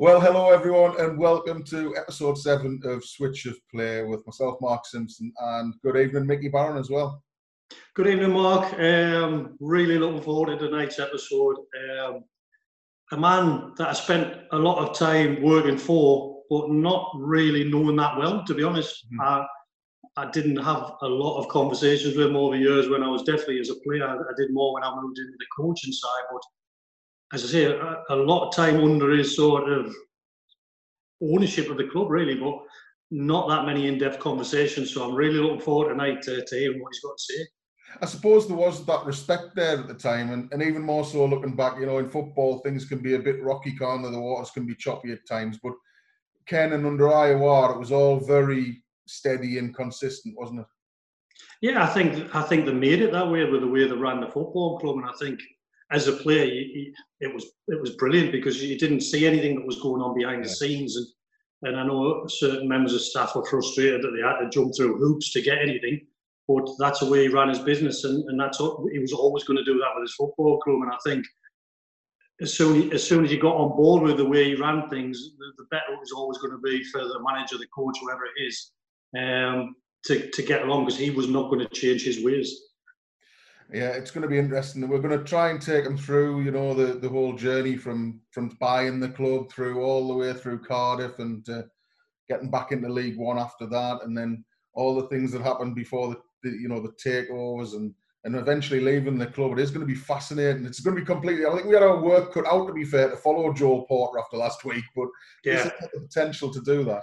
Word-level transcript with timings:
Well, 0.00 0.20
hello 0.20 0.50
everyone, 0.50 0.94
and 1.00 1.18
welcome 1.18 1.64
to 1.64 1.96
episode 1.96 2.38
seven 2.38 2.80
of 2.84 3.04
Switch 3.04 3.46
of 3.46 3.58
Play 3.68 4.04
with 4.04 4.24
myself, 4.26 4.60
Mark 4.60 4.86
Simpson, 4.86 5.32
and 5.36 5.74
good 5.82 5.96
evening, 5.96 6.24
Mickey 6.24 6.46
Barron 6.46 6.78
as 6.78 6.88
well. 6.88 7.20
Good 7.96 8.06
evening, 8.06 8.30
Mark. 8.30 8.78
Um, 8.78 9.56
really 9.58 9.98
looking 9.98 10.22
forward 10.22 10.56
to 10.56 10.68
tonight's 10.68 11.00
episode. 11.00 11.56
Um, 12.00 12.22
a 13.10 13.16
man 13.16 13.72
that 13.76 13.88
I 13.88 13.92
spent 13.92 14.36
a 14.52 14.56
lot 14.56 14.88
of 14.88 14.96
time 14.96 15.42
working 15.42 15.76
for, 15.76 16.44
but 16.48 16.70
not 16.70 17.10
really 17.16 17.64
knowing 17.64 17.96
that 17.96 18.16
well, 18.16 18.44
to 18.44 18.54
be 18.54 18.62
honest. 18.62 19.04
Mm-hmm. 19.06 19.20
I, 19.20 19.46
I 20.16 20.30
didn't 20.30 20.58
have 20.58 20.92
a 21.02 21.08
lot 21.08 21.40
of 21.40 21.48
conversations 21.48 22.16
with 22.16 22.28
him 22.28 22.36
over 22.36 22.54
the 22.54 22.62
years 22.62 22.88
when 22.88 23.02
I 23.02 23.08
was 23.08 23.24
definitely 23.24 23.58
as 23.58 23.70
a 23.70 23.80
player. 23.84 24.06
I 24.06 24.32
did 24.36 24.52
more 24.52 24.74
when 24.74 24.84
I 24.84 24.94
moved 24.94 25.18
into 25.18 25.32
the 25.36 25.46
coaching 25.60 25.92
side, 25.92 26.22
but 26.30 26.42
as 27.32 27.44
I 27.44 27.48
say, 27.48 27.64
a, 27.64 28.02
a, 28.10 28.16
lot 28.16 28.48
of 28.48 28.54
time 28.54 28.82
under 28.82 29.10
his 29.10 29.36
sort 29.36 29.70
of 29.70 29.94
ownership 31.22 31.68
of 31.70 31.76
the 31.76 31.88
club, 31.88 32.10
really, 32.10 32.34
but 32.34 32.58
not 33.10 33.48
that 33.48 33.66
many 33.66 33.86
in-depth 33.86 34.18
conversations. 34.18 34.92
So 34.92 35.04
I'm 35.04 35.14
really 35.14 35.38
looking 35.38 35.60
forward 35.60 35.90
tonight 35.90 36.22
to, 36.22 36.44
to 36.44 36.58
hearing 36.58 36.82
what 36.82 36.92
he's 36.92 37.02
got 37.02 37.16
to 37.16 37.24
say. 37.24 37.46
I 38.02 38.06
suppose 38.06 38.46
there 38.46 38.56
was 38.56 38.84
that 38.84 39.06
respect 39.06 39.56
there 39.56 39.78
at 39.78 39.88
the 39.88 39.94
time, 39.94 40.30
and, 40.32 40.52
and 40.52 40.62
even 40.62 40.82
more 40.82 41.04
so 41.04 41.24
looking 41.24 41.56
back, 41.56 41.78
you 41.78 41.86
know, 41.86 41.98
in 41.98 42.10
football, 42.10 42.58
things 42.58 42.84
can 42.84 42.98
be 42.98 43.14
a 43.14 43.18
bit 43.18 43.42
rocky, 43.42 43.74
can't 43.76 44.02
they? 44.02 44.10
The 44.10 44.20
waters 44.20 44.50
can 44.50 44.66
be 44.66 44.74
choppy 44.74 45.12
at 45.12 45.26
times, 45.26 45.58
but 45.62 45.72
Ken 46.46 46.72
and 46.72 46.86
under 46.86 47.04
IOR, 47.04 47.74
it 47.74 47.78
was 47.78 47.92
all 47.92 48.20
very 48.20 48.82
steady 49.06 49.58
and 49.58 49.74
consistent, 49.74 50.36
wasn't 50.36 50.60
it? 50.60 50.66
Yeah, 51.60 51.82
I 51.82 51.86
think 51.86 52.34
I 52.34 52.42
think 52.42 52.66
they 52.66 52.72
made 52.72 53.00
it 53.00 53.12
that 53.12 53.28
way 53.28 53.44
with 53.44 53.60
the 53.62 53.66
way 53.66 53.86
they 53.86 53.94
ran 53.94 54.20
the 54.20 54.26
football 54.26 54.78
club, 54.78 54.96
and 54.96 55.06
I 55.06 55.12
think 55.18 55.40
as 55.90 56.06
a 56.06 56.12
player, 56.12 56.44
you, 56.44 56.60
you, 56.60 56.92
it 57.20 57.32
was 57.32 57.46
it 57.68 57.80
was 57.80 57.96
brilliant 57.96 58.32
because 58.32 58.62
you 58.62 58.78
didn't 58.78 59.00
see 59.00 59.26
anything 59.26 59.56
that 59.56 59.66
was 59.66 59.80
going 59.80 60.02
on 60.02 60.16
behind 60.16 60.44
the 60.44 60.48
scenes, 60.48 60.96
and 60.96 61.06
and 61.62 61.80
I 61.80 61.86
know 61.86 62.26
certain 62.28 62.68
members 62.68 62.94
of 62.94 63.00
staff 63.00 63.34
were 63.34 63.44
frustrated 63.44 64.02
that 64.02 64.12
they 64.14 64.22
had 64.22 64.38
to 64.38 64.50
jump 64.50 64.76
through 64.76 64.98
hoops 64.98 65.32
to 65.32 65.42
get 65.42 65.58
anything, 65.58 66.06
but 66.46 66.68
that's 66.78 67.00
the 67.00 67.10
way 67.10 67.22
he 67.22 67.28
ran 67.28 67.48
his 67.48 67.58
business, 67.58 68.04
and, 68.04 68.22
and 68.28 68.38
that's 68.38 68.60
what, 68.60 68.76
he 68.92 68.98
was 68.98 69.12
always 69.12 69.44
going 69.44 69.56
to 69.56 69.64
do 69.64 69.78
that 69.78 69.90
with 69.94 70.04
his 70.04 70.14
football 70.14 70.58
club, 70.60 70.82
and 70.82 70.92
I 70.92 70.98
think. 71.04 71.24
As 72.40 72.54
soon, 72.54 72.92
as 72.92 73.02
soon 73.02 73.24
as 73.24 73.32
he 73.32 73.36
got 73.36 73.56
on 73.56 73.76
board 73.76 74.04
with 74.04 74.16
the 74.16 74.24
way 74.24 74.44
he 74.44 74.54
ran 74.54 74.88
things, 74.88 75.32
the, 75.36 75.44
the 75.56 75.66
better 75.72 75.92
it 75.92 75.98
was 75.98 76.12
always 76.12 76.38
going 76.38 76.52
to 76.52 76.58
be 76.58 76.84
for 76.84 77.00
the 77.00 77.18
manager, 77.20 77.58
the 77.58 77.66
coach, 77.74 77.98
whoever 78.00 78.20
it 78.26 78.40
is, 78.40 78.70
um, 79.18 79.74
to, 80.04 80.30
to 80.30 80.42
get 80.42 80.62
along 80.62 80.84
because 80.84 81.00
he 81.00 81.10
was 81.10 81.26
not 81.26 81.50
going 81.50 81.66
to 81.66 81.74
change 81.74 82.04
his 82.04 82.24
ways 82.24 82.67
yeah, 83.72 83.90
it's 83.90 84.10
going 84.10 84.22
to 84.22 84.28
be 84.28 84.38
interesting. 84.38 84.86
We're 84.88 84.98
going 85.00 85.18
to 85.18 85.24
try 85.24 85.50
and 85.50 85.60
take 85.60 85.84
them 85.84 85.98
through, 85.98 86.42
you 86.42 86.50
know, 86.50 86.72
the, 86.72 86.94
the 86.94 87.08
whole 87.08 87.34
journey 87.34 87.76
from 87.76 88.20
from 88.30 88.56
buying 88.60 88.98
the 88.98 89.10
club 89.10 89.52
through 89.52 89.82
all 89.82 90.08
the 90.08 90.14
way 90.14 90.32
through 90.32 90.64
Cardiff 90.64 91.18
and 91.18 91.46
uh, 91.50 91.62
getting 92.30 92.50
back 92.50 92.72
into 92.72 92.88
League 92.88 93.18
One 93.18 93.38
after 93.38 93.66
that, 93.66 94.00
and 94.04 94.16
then 94.16 94.44
all 94.72 94.94
the 94.94 95.08
things 95.08 95.32
that 95.32 95.42
happened 95.42 95.74
before 95.74 96.08
the, 96.08 96.16
the, 96.42 96.56
you 96.56 96.68
know 96.68 96.80
the 96.80 96.92
takeovers 97.04 97.74
and 97.74 97.92
and 98.24 98.36
eventually 98.36 98.80
leaving 98.80 99.18
the 99.18 99.26
club. 99.26 99.52
It 99.52 99.58
is 99.58 99.70
going 99.70 99.86
to 99.86 99.86
be 99.86 99.94
fascinating. 99.94 100.64
It's 100.64 100.80
going 100.80 100.96
to 100.96 101.02
be 101.02 101.06
completely. 101.06 101.44
I 101.44 101.52
think 101.52 101.66
we 101.66 101.74
had 101.74 101.82
our 101.82 102.00
work 102.00 102.32
cut 102.32 102.46
out 102.46 102.68
to 102.68 102.72
be 102.72 102.84
fair 102.84 103.10
to 103.10 103.16
follow 103.16 103.52
Joel 103.52 103.84
Porter 103.86 104.18
after 104.18 104.38
last 104.38 104.64
week, 104.64 104.84
but 104.96 105.08
yeah, 105.44 105.70
the 105.92 106.00
potential 106.00 106.50
to 106.52 106.60
do 106.62 106.84
that. 106.84 107.02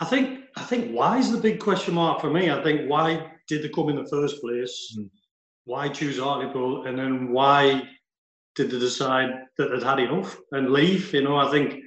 I 0.00 0.04
think 0.04 0.40
I 0.56 0.64
think 0.64 0.92
why 0.94 1.16
is 1.16 1.32
the 1.32 1.38
big 1.38 1.60
question 1.60 1.94
mark 1.94 2.20
for 2.20 2.30
me. 2.30 2.50
I 2.50 2.62
think 2.62 2.90
why 2.90 3.30
did 3.48 3.62
they 3.62 3.70
come 3.70 3.88
in 3.88 3.96
the 3.96 4.06
first 4.06 4.42
place? 4.42 4.94
Mm 4.98 5.08
why 5.64 5.88
choose 5.88 6.18
Hartlepool, 6.18 6.86
and 6.86 6.98
then 6.98 7.32
why 7.32 7.82
did 8.54 8.70
they 8.70 8.78
decide 8.78 9.30
that 9.58 9.70
they'd 9.70 9.82
had 9.82 9.98
enough 9.98 10.38
and 10.52 10.70
leave? 10.70 11.12
You 11.12 11.22
know, 11.22 11.36
I 11.36 11.50
think 11.50 11.82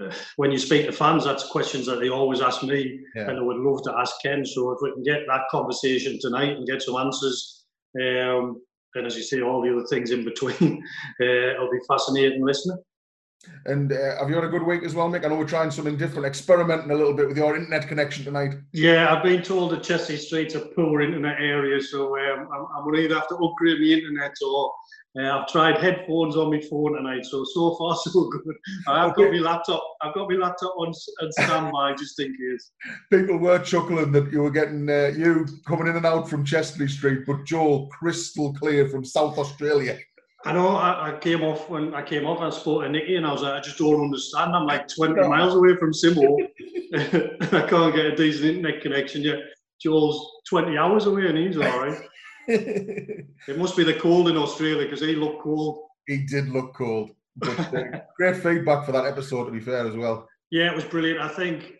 uh, 0.00 0.12
when 0.36 0.50
you 0.50 0.58
speak 0.58 0.86
to 0.86 0.92
fans, 0.92 1.24
that's 1.24 1.48
questions 1.48 1.86
that 1.86 2.00
they 2.00 2.08
always 2.08 2.40
ask 2.40 2.62
me, 2.62 3.00
yeah. 3.14 3.28
and 3.28 3.38
I 3.38 3.42
would 3.42 3.56
love 3.56 3.82
to 3.84 3.94
ask 3.98 4.14
Ken. 4.22 4.44
So 4.44 4.70
if 4.72 4.78
we 4.82 4.92
can 4.92 5.02
get 5.02 5.26
that 5.26 5.42
conversation 5.50 6.18
tonight 6.20 6.56
and 6.56 6.66
get 6.66 6.82
some 6.82 6.96
answers, 6.96 7.64
um, 8.00 8.60
and 8.94 9.06
as 9.06 9.16
you 9.16 9.22
say, 9.22 9.40
all 9.40 9.62
the 9.62 9.72
other 9.72 9.86
things 9.86 10.10
in 10.10 10.24
between, 10.24 10.82
uh, 11.20 11.24
it'll 11.24 11.70
be 11.70 11.80
fascinating 11.88 12.44
listening. 12.44 12.78
And 13.66 13.92
uh, 13.92 14.18
have 14.18 14.28
you 14.28 14.34
had 14.34 14.44
a 14.44 14.48
good 14.48 14.62
week 14.62 14.82
as 14.82 14.94
well, 14.94 15.08
Mick? 15.08 15.24
I 15.24 15.28
know 15.28 15.36
we're 15.36 15.46
trying 15.46 15.70
something 15.70 15.96
different, 15.96 16.26
experimenting 16.26 16.90
a 16.90 16.94
little 16.94 17.14
bit 17.14 17.28
with 17.28 17.36
your 17.36 17.56
internet 17.56 17.88
connection 17.88 18.24
tonight. 18.24 18.54
Yeah, 18.72 19.14
I've 19.14 19.22
been 19.22 19.42
told 19.42 19.72
that 19.72 19.82
Chelsea 19.82 20.16
Street's 20.16 20.54
a 20.54 20.60
poor 20.60 21.00
internet 21.00 21.40
area, 21.40 21.80
so 21.80 22.18
um, 22.18 22.48
I'm, 22.52 22.66
I'm 22.76 22.84
going 22.84 22.96
to 22.96 23.04
either 23.04 23.14
have 23.14 23.28
to 23.28 23.36
upgrade 23.36 23.80
the 23.80 23.92
internet 23.94 24.34
or 24.46 24.72
uh, 25.18 25.40
I've 25.40 25.48
tried 25.48 25.78
headphones 25.78 26.36
on 26.36 26.50
my 26.50 26.60
phone 26.60 26.94
tonight. 26.94 27.24
So 27.24 27.44
so 27.44 27.74
far 27.76 27.96
so 28.04 28.30
good. 28.30 28.54
I've 28.86 29.14
got 29.16 29.32
my 29.32 29.38
laptop. 29.38 29.82
I've 30.02 30.14
got 30.14 30.30
my 30.30 30.36
laptop 30.36 30.74
on, 30.78 30.92
on 31.22 31.32
standby 31.32 31.94
just 31.94 32.20
in 32.20 32.36
case. 32.36 32.70
People 33.10 33.38
were 33.38 33.58
chuckling 33.58 34.12
that 34.12 34.30
you 34.32 34.42
were 34.42 34.50
getting 34.50 34.88
uh, 34.88 35.10
you 35.16 35.46
coming 35.66 35.88
in 35.88 35.96
and 35.96 36.06
out 36.06 36.28
from 36.28 36.44
Chester 36.44 36.86
Street, 36.88 37.24
but 37.26 37.44
Joel 37.44 37.88
crystal 37.88 38.54
clear 38.54 38.88
from 38.88 39.04
South 39.04 39.36
Australia. 39.36 39.98
I 40.44 40.52
know 40.52 40.68
I, 40.68 41.10
I, 41.10 41.18
came 41.18 41.42
off 41.42 41.68
when 41.68 41.94
I 41.94 42.02
came 42.02 42.24
off. 42.24 42.40
I 42.40 42.48
spoke 42.48 42.82
to 42.82 42.88
Nicky 42.88 43.16
and 43.16 43.26
I 43.26 43.32
was 43.32 43.42
like, 43.42 43.52
I 43.52 43.60
just 43.60 43.76
don't 43.76 44.00
understand. 44.00 44.56
I'm 44.56 44.66
like 44.66 44.88
20 44.88 45.28
miles 45.28 45.54
away 45.54 45.76
from 45.76 45.92
Simo. 45.92 46.34
I 46.94 47.66
can't 47.68 47.94
get 47.94 48.06
a 48.06 48.16
decent 48.16 48.56
internet 48.56 48.80
connection 48.80 49.22
yet. 49.22 49.38
Joel's 49.82 50.42
20 50.48 50.78
hours 50.78 51.06
away 51.06 51.26
and 51.26 51.38
he's 51.38 51.56
all 51.56 51.62
right. 51.62 51.98
it 52.48 53.58
must 53.58 53.76
be 53.76 53.84
the 53.84 53.94
cold 53.94 54.28
in 54.28 54.36
Australia 54.36 54.84
because 54.84 55.00
he 55.00 55.14
looked 55.14 55.42
cold. 55.42 55.78
He 56.06 56.24
did 56.26 56.48
look 56.48 56.74
cold. 56.74 57.10
But 57.36 57.58
uh, 57.74 58.00
great 58.16 58.36
feedback 58.36 58.86
for 58.86 58.92
that 58.92 59.06
episode, 59.06 59.44
to 59.44 59.52
be 59.52 59.60
fair, 59.60 59.86
as 59.86 59.94
well. 59.94 60.26
Yeah, 60.50 60.70
it 60.70 60.74
was 60.74 60.84
brilliant. 60.84 61.20
I 61.20 61.28
think 61.28 61.74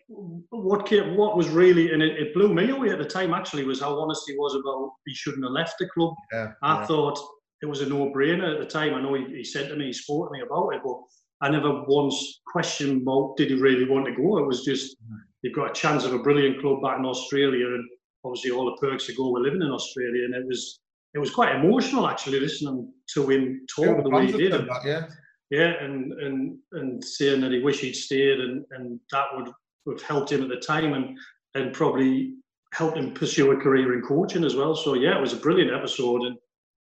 what 0.51 0.87
came, 0.87 1.17
what 1.17 1.37
was 1.37 1.49
really, 1.49 1.93
and 1.93 2.03
it, 2.03 2.17
it, 2.19 2.35
blew 2.35 2.55
me 2.55 2.71
away 2.71 2.91
at 2.91 2.99
the 2.99 3.05
time 3.05 3.35
actually, 3.35 3.65
was 3.65 3.81
how 3.81 3.99
honest 3.99 4.23
he 4.29 4.37
was 4.37 4.55
about 4.55 4.93
he 5.07 5.15
shouldn't 5.15 5.45
have 5.45 5.53
left 5.53 5.75
the 5.81 5.89
club. 5.89 6.15
Yeah, 6.33 6.53
I 6.63 6.81
yeah. 6.81 6.87
thought 6.87 7.19
it 7.63 7.67
was 7.67 7.81
a 7.83 7.89
no-brainer 7.89 8.55
at 8.55 8.61
the 8.61 8.67
time. 8.67 8.95
I 8.95 9.03
know 9.03 9.15
he, 9.15 9.25
he 9.37 9.45
said 9.45 9.69
to 9.69 9.77
me, 9.77 9.87
he 9.87 9.93
spoke 9.93 10.29
to 10.29 10.33
me 10.33 10.43
about 10.45 10.71
it, 10.71 10.81
but 10.85 10.99
I 11.43 11.51
never 11.51 11.85
once 11.87 12.41
questioned 12.47 13.03
about 13.03 13.37
did 13.37 13.51
he 13.51 13.55
really 13.55 13.89
want 13.89 14.07
to 14.07 14.15
go. 14.15 14.39
It 14.39 14.47
was 14.47 14.65
just 14.65 14.97
you've 15.43 15.55
got 15.55 15.71
a 15.71 15.81
chance 15.81 16.05
of 16.05 16.13
a 16.13 16.19
brilliant 16.19 16.61
club 16.61 16.83
back 16.83 16.99
in 16.99 17.05
Australia, 17.05 17.67
and 17.67 17.89
obviously 18.25 18.51
all 18.51 18.67
the 18.67 18.87
perks 18.87 19.09
of 19.09 19.17
go 19.17 19.31
with 19.31 19.43
living 19.43 19.63
in 19.63 19.71
Australia. 19.71 20.25
And 20.25 20.35
it 20.35 20.47
was 20.47 20.81
it 21.15 21.19
was 21.19 21.31
quite 21.31 21.57
emotional 21.57 22.09
actually 22.09 22.41
listening 22.41 22.93
to 23.15 23.29
him 23.29 23.67
talk 23.75 23.87
yeah, 23.87 24.03
the 24.03 24.11
way 24.11 24.27
he 24.27 24.33
did. 24.33 24.53
That, 24.53 24.83
yeah, 24.85 25.07
yeah, 25.51 25.73
and 25.83 26.13
and 26.13 26.59
and 26.73 27.03
saying 27.03 27.41
that 27.41 27.53
he 27.53 27.61
wished 27.61 27.81
he'd 27.81 27.95
stayed, 27.95 28.41
and 28.41 28.65
and 28.73 29.01
that 29.13 29.27
would 29.35 29.49
have 29.89 30.03
helped 30.03 30.31
him 30.31 30.43
at 30.43 30.49
the 30.49 30.57
time, 30.57 30.93
and 30.93 31.19
and 31.55 31.73
probably 31.73 32.35
helped 32.75 32.99
him 32.99 33.13
pursue 33.13 33.51
a 33.51 33.57
career 33.57 33.95
in 33.95 34.03
coaching 34.03 34.45
as 34.45 34.55
well. 34.55 34.77
So 34.77 34.95
yeah, 34.95 35.17
it 35.17 35.21
was 35.21 35.33
a 35.33 35.37
brilliant 35.37 35.73
episode, 35.73 36.23
and 36.23 36.37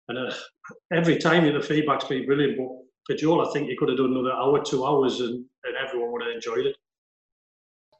and 0.09 0.18
uh, 0.18 0.34
every 0.92 1.18
time 1.18 1.52
the 1.52 1.62
feedback's 1.62 2.06
been 2.06 2.25
brilliant. 2.25 2.58
But 2.58 2.68
for 3.06 3.16
Joel, 3.16 3.47
I 3.47 3.53
think 3.53 3.70
he 3.70 3.78
could 3.78 3.90
have 3.90 3.97
done 4.00 4.08
another 4.08 4.34
hour, 4.34 4.64
two 4.64 4.86
hours, 4.86 5.20
and, 5.20 5.46
and 5.64 5.75
everyone 5.88 6.12
would 6.12 6.24
have 6.24 6.34
enjoyed 6.34 6.66
it. 6.66 6.75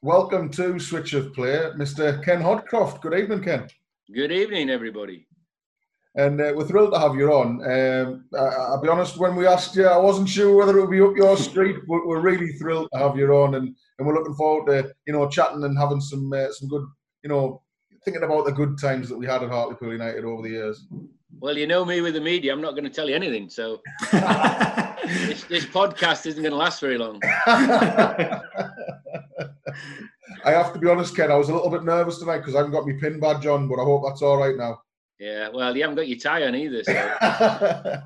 Welcome 0.02 0.50
to 0.52 0.80
Switch 0.80 1.14
of 1.14 1.34
Play, 1.34 1.70
Mr. 1.78 2.24
Ken 2.24 2.42
Hodcroft. 2.42 3.02
Good 3.02 3.14
evening, 3.14 3.44
Ken. 3.44 3.68
Good 4.14 4.32
evening, 4.32 4.72
everybody. 4.72 5.28
And 6.16 6.42
uh, 6.42 6.54
we're 6.56 6.66
thrilled 6.66 6.94
to 6.94 7.00
have 7.00 7.14
you 7.14 7.32
on. 7.32 7.62
Um, 7.64 8.26
I, 8.36 8.72
will 8.72 8.82
be 8.82 8.90
honest, 8.90 9.18
when 9.18 9.36
we 9.36 9.46
asked 9.46 9.76
you, 9.76 9.86
I 9.86 9.98
wasn't 9.98 10.30
sure 10.30 10.56
whether 10.56 10.78
it 10.80 10.82
would 10.82 10.90
be 10.90 11.02
up 11.02 11.16
your 11.16 11.38
street, 11.38 11.76
but 11.88 12.08
we're 12.08 12.22
really 12.22 12.54
thrilled 12.54 12.90
to 12.92 13.00
have 13.00 13.18
you 13.18 13.32
on, 13.32 13.54
and, 13.54 13.76
and 14.00 14.08
we're 14.08 14.16
looking 14.16 14.34
forward 14.34 14.66
to 14.72 14.92
you 15.06 15.14
know 15.14 15.30
chatting 15.30 15.64
and 15.64 15.78
having 15.78 16.02
some 16.02 16.34
uh, 16.34 16.52
some 16.52 16.70
good 16.70 16.88
you 17.24 17.30
know 17.30 17.62
thinking 18.04 18.24
about 18.24 18.46
the 18.46 18.52
good 18.52 18.78
times 18.80 19.10
that 19.10 19.18
we 19.18 19.26
had 19.26 19.44
at 19.44 19.50
Hartlepool 19.50 19.92
United 19.92 20.26
over 20.26 20.42
the 20.42 20.50
years. 20.50 20.86
Well, 21.40 21.58
you 21.58 21.68
know 21.68 21.86
me 21.86 22.02
with 22.02 22.16
the 22.16 22.22
media. 22.22 22.52
I'm 22.52 22.62
not 22.62 22.72
going 22.72 22.84
to 22.84 22.90
tell 22.90 23.08
you 23.08 23.16
anything. 23.16 23.50
So 23.50 23.82
this, 24.12 25.44
this, 25.46 25.66
podcast 25.66 26.26
isn't 26.26 26.42
going 26.42 26.52
to 26.52 26.58
last 26.58 26.82
very 26.82 26.98
long. 26.98 27.22
I 30.44 30.52
have 30.52 30.74
to 30.74 30.80
be 30.80 30.90
honest, 30.90 31.16
Ken. 31.16 31.32
I 31.32 31.36
was 31.36 31.50
a 31.50 31.54
little 31.54 31.70
bit 31.70 31.84
nervous 31.84 32.18
tonight 32.20 32.40
because 32.40 32.56
I 32.56 32.60
haven't 32.60 32.74
got 32.74 32.86
my 32.86 32.94
pin 33.00 33.20
badge 33.20 33.46
on, 33.46 33.68
but 33.68 33.80
I 33.80 33.84
hope 33.84 34.04
that's 34.06 34.22
all 34.22 34.38
right 34.38 34.56
now. 34.58 34.82
Yeah, 35.20 35.50
well, 35.50 35.76
you 35.76 35.82
haven't 35.84 35.98
got 35.98 36.08
your 36.08 36.18
tie 36.18 36.44
on 36.44 36.56
either. 36.56 36.84
So. 36.84 38.02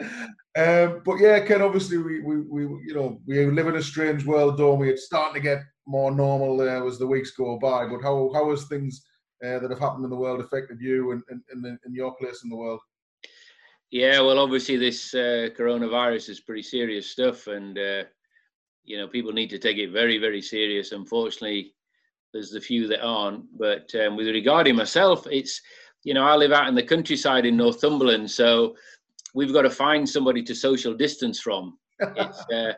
um, 0.56 1.02
but 1.04 1.16
yeah, 1.18 1.40
Ken. 1.40 1.62
Obviously, 1.62 1.98
we, 1.98 2.20
we, 2.20 2.40
we, 2.42 2.62
you 2.86 2.94
know, 2.94 3.20
we 3.26 3.44
live 3.46 3.66
in 3.66 3.76
a 3.76 3.82
strange 3.82 4.24
world, 4.24 4.56
don't 4.56 4.78
we? 4.78 4.90
It's 4.90 5.06
starting 5.06 5.34
to 5.34 5.40
get 5.40 5.62
more 5.86 6.10
normal 6.10 6.60
uh, 6.60 6.86
as 6.86 6.98
the 6.98 7.06
weeks 7.06 7.32
go 7.32 7.58
by. 7.58 7.86
But 7.86 8.02
how 8.02 8.30
how 8.32 8.50
has 8.50 8.66
things 8.66 9.04
uh, 9.44 9.58
that 9.58 9.70
have 9.70 9.80
happened 9.80 10.04
in 10.04 10.10
the 10.10 10.16
world 10.16 10.40
affected 10.40 10.80
you 10.80 11.10
and 11.10 11.22
in, 11.30 11.42
in, 11.52 11.78
in, 11.84 11.94
your 11.94 12.14
place 12.16 12.42
in 12.44 12.50
the 12.50 12.56
world? 12.56 12.80
Yeah, 13.90 14.20
well, 14.20 14.38
obviously 14.38 14.76
this 14.76 15.12
uh, 15.14 15.48
coronavirus 15.56 16.30
is 16.30 16.40
pretty 16.40 16.62
serious 16.62 17.10
stuff, 17.10 17.46
and 17.48 17.78
uh, 17.78 18.04
you 18.84 18.96
know 18.96 19.08
people 19.08 19.32
need 19.32 19.50
to 19.50 19.58
take 19.58 19.78
it 19.78 19.90
very, 19.90 20.18
very 20.18 20.40
serious. 20.40 20.92
Unfortunately, 20.92 21.74
there's 22.32 22.50
the 22.50 22.60
few 22.60 22.86
that 22.88 23.02
aren't. 23.02 23.44
But 23.58 23.92
um, 23.96 24.16
with 24.16 24.28
regarding 24.28 24.76
myself, 24.76 25.26
it's 25.30 25.60
you 26.04 26.14
know 26.14 26.24
I 26.24 26.36
live 26.36 26.52
out 26.52 26.68
in 26.68 26.74
the 26.74 26.82
countryside 26.82 27.44
in 27.44 27.56
Northumberland, 27.56 28.30
so 28.30 28.76
we've 29.34 29.52
got 29.52 29.62
to 29.62 29.70
find 29.70 30.08
somebody 30.08 30.42
to 30.44 30.54
social 30.54 30.94
distance 30.94 31.40
from. 31.40 31.76
It's 32.00 32.40
uh, 32.52 32.72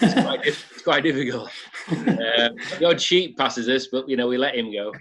it's, 0.00 0.14
quite, 0.14 0.40
it's 0.44 0.82
quite 0.82 1.02
difficult. 1.02 1.50
Uh, 1.90 2.50
the 2.78 2.86
odd 2.86 3.00
sheep 3.00 3.38
passes 3.38 3.68
us, 3.68 3.86
but 3.86 4.08
you 4.08 4.16
know 4.16 4.26
we 4.26 4.36
let 4.36 4.54
him 4.54 4.72
go. 4.72 4.92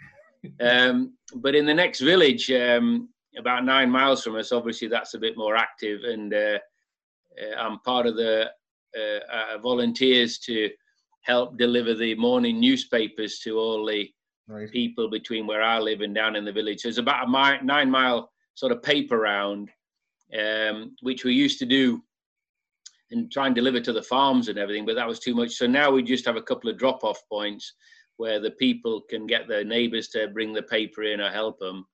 Um, 0.62 1.14
but 1.36 1.56
in 1.56 1.66
the 1.66 1.74
next 1.74 2.00
village, 2.00 2.50
um, 2.52 3.10
about 3.38 3.66
nine 3.66 3.90
miles 3.90 4.24
from 4.24 4.36
us, 4.36 4.52
obviously 4.52 4.88
that's 4.88 5.14
a 5.14 5.20
bit 5.20 5.36
more 5.38 5.56
active, 5.56 6.04
and 6.04 6.34
uh, 6.34 6.60
uh 7.42 7.56
I'm 7.58 7.80
part 7.80 8.06
of 8.06 8.16
the 8.16 8.50
uh, 8.98 9.20
uh, 9.32 9.58
volunteers 9.60 10.40
to 10.40 10.70
help 11.24 11.58
deliver 11.58 11.94
the 11.94 12.16
morning 12.16 12.60
newspapers 12.60 13.40
to 13.40 13.60
all 13.60 13.86
the 13.86 14.10
right. 14.48 14.72
people 14.72 15.10
between 15.10 15.46
where 15.46 15.62
I 15.62 15.80
live 15.80 16.02
and 16.02 16.16
down 16.16 16.36
in 16.36 16.46
the 16.46 16.54
village. 16.54 16.82
So 16.82 16.90
it's 16.90 16.98
about 16.98 17.28
a 17.28 17.66
nine 17.66 17.92
mile 17.92 18.32
sort 18.56 18.72
of 18.72 18.82
paper 18.82 19.20
round, 19.20 19.70
um, 20.38 20.96
which 21.02 21.24
we 21.24 21.34
used 21.34 21.60
to 21.60 21.66
do 21.66 22.02
and 23.12 23.32
try 23.32 23.46
and 23.46 23.56
deliver 23.56 23.80
to 23.80 23.94
the 23.94 24.02
farms 24.02 24.50
and 24.50 24.60
everything, 24.60 24.86
but 24.86 24.96
that 24.96 25.08
was 25.08 25.20
too 25.20 25.34
much. 25.34 25.52
So 25.52 25.66
now 25.66 25.92
we 25.92 26.04
just 26.04 26.26
have 26.26 26.36
a 26.36 26.42
couple 26.42 26.70
of 26.70 26.78
drop 26.78 27.04
off 27.04 27.22
points 27.30 27.74
where 28.18 28.40
the 28.40 28.52
people 28.52 29.02
can 29.10 29.26
get 29.28 29.48
their 29.48 29.64
neighbors 29.64 30.10
to 30.10 30.28
bring 30.28 30.52
the 30.54 30.64
paper 30.64 31.04
in 31.04 31.22
or 31.22 31.30
help 31.30 31.60
them. 31.60 31.86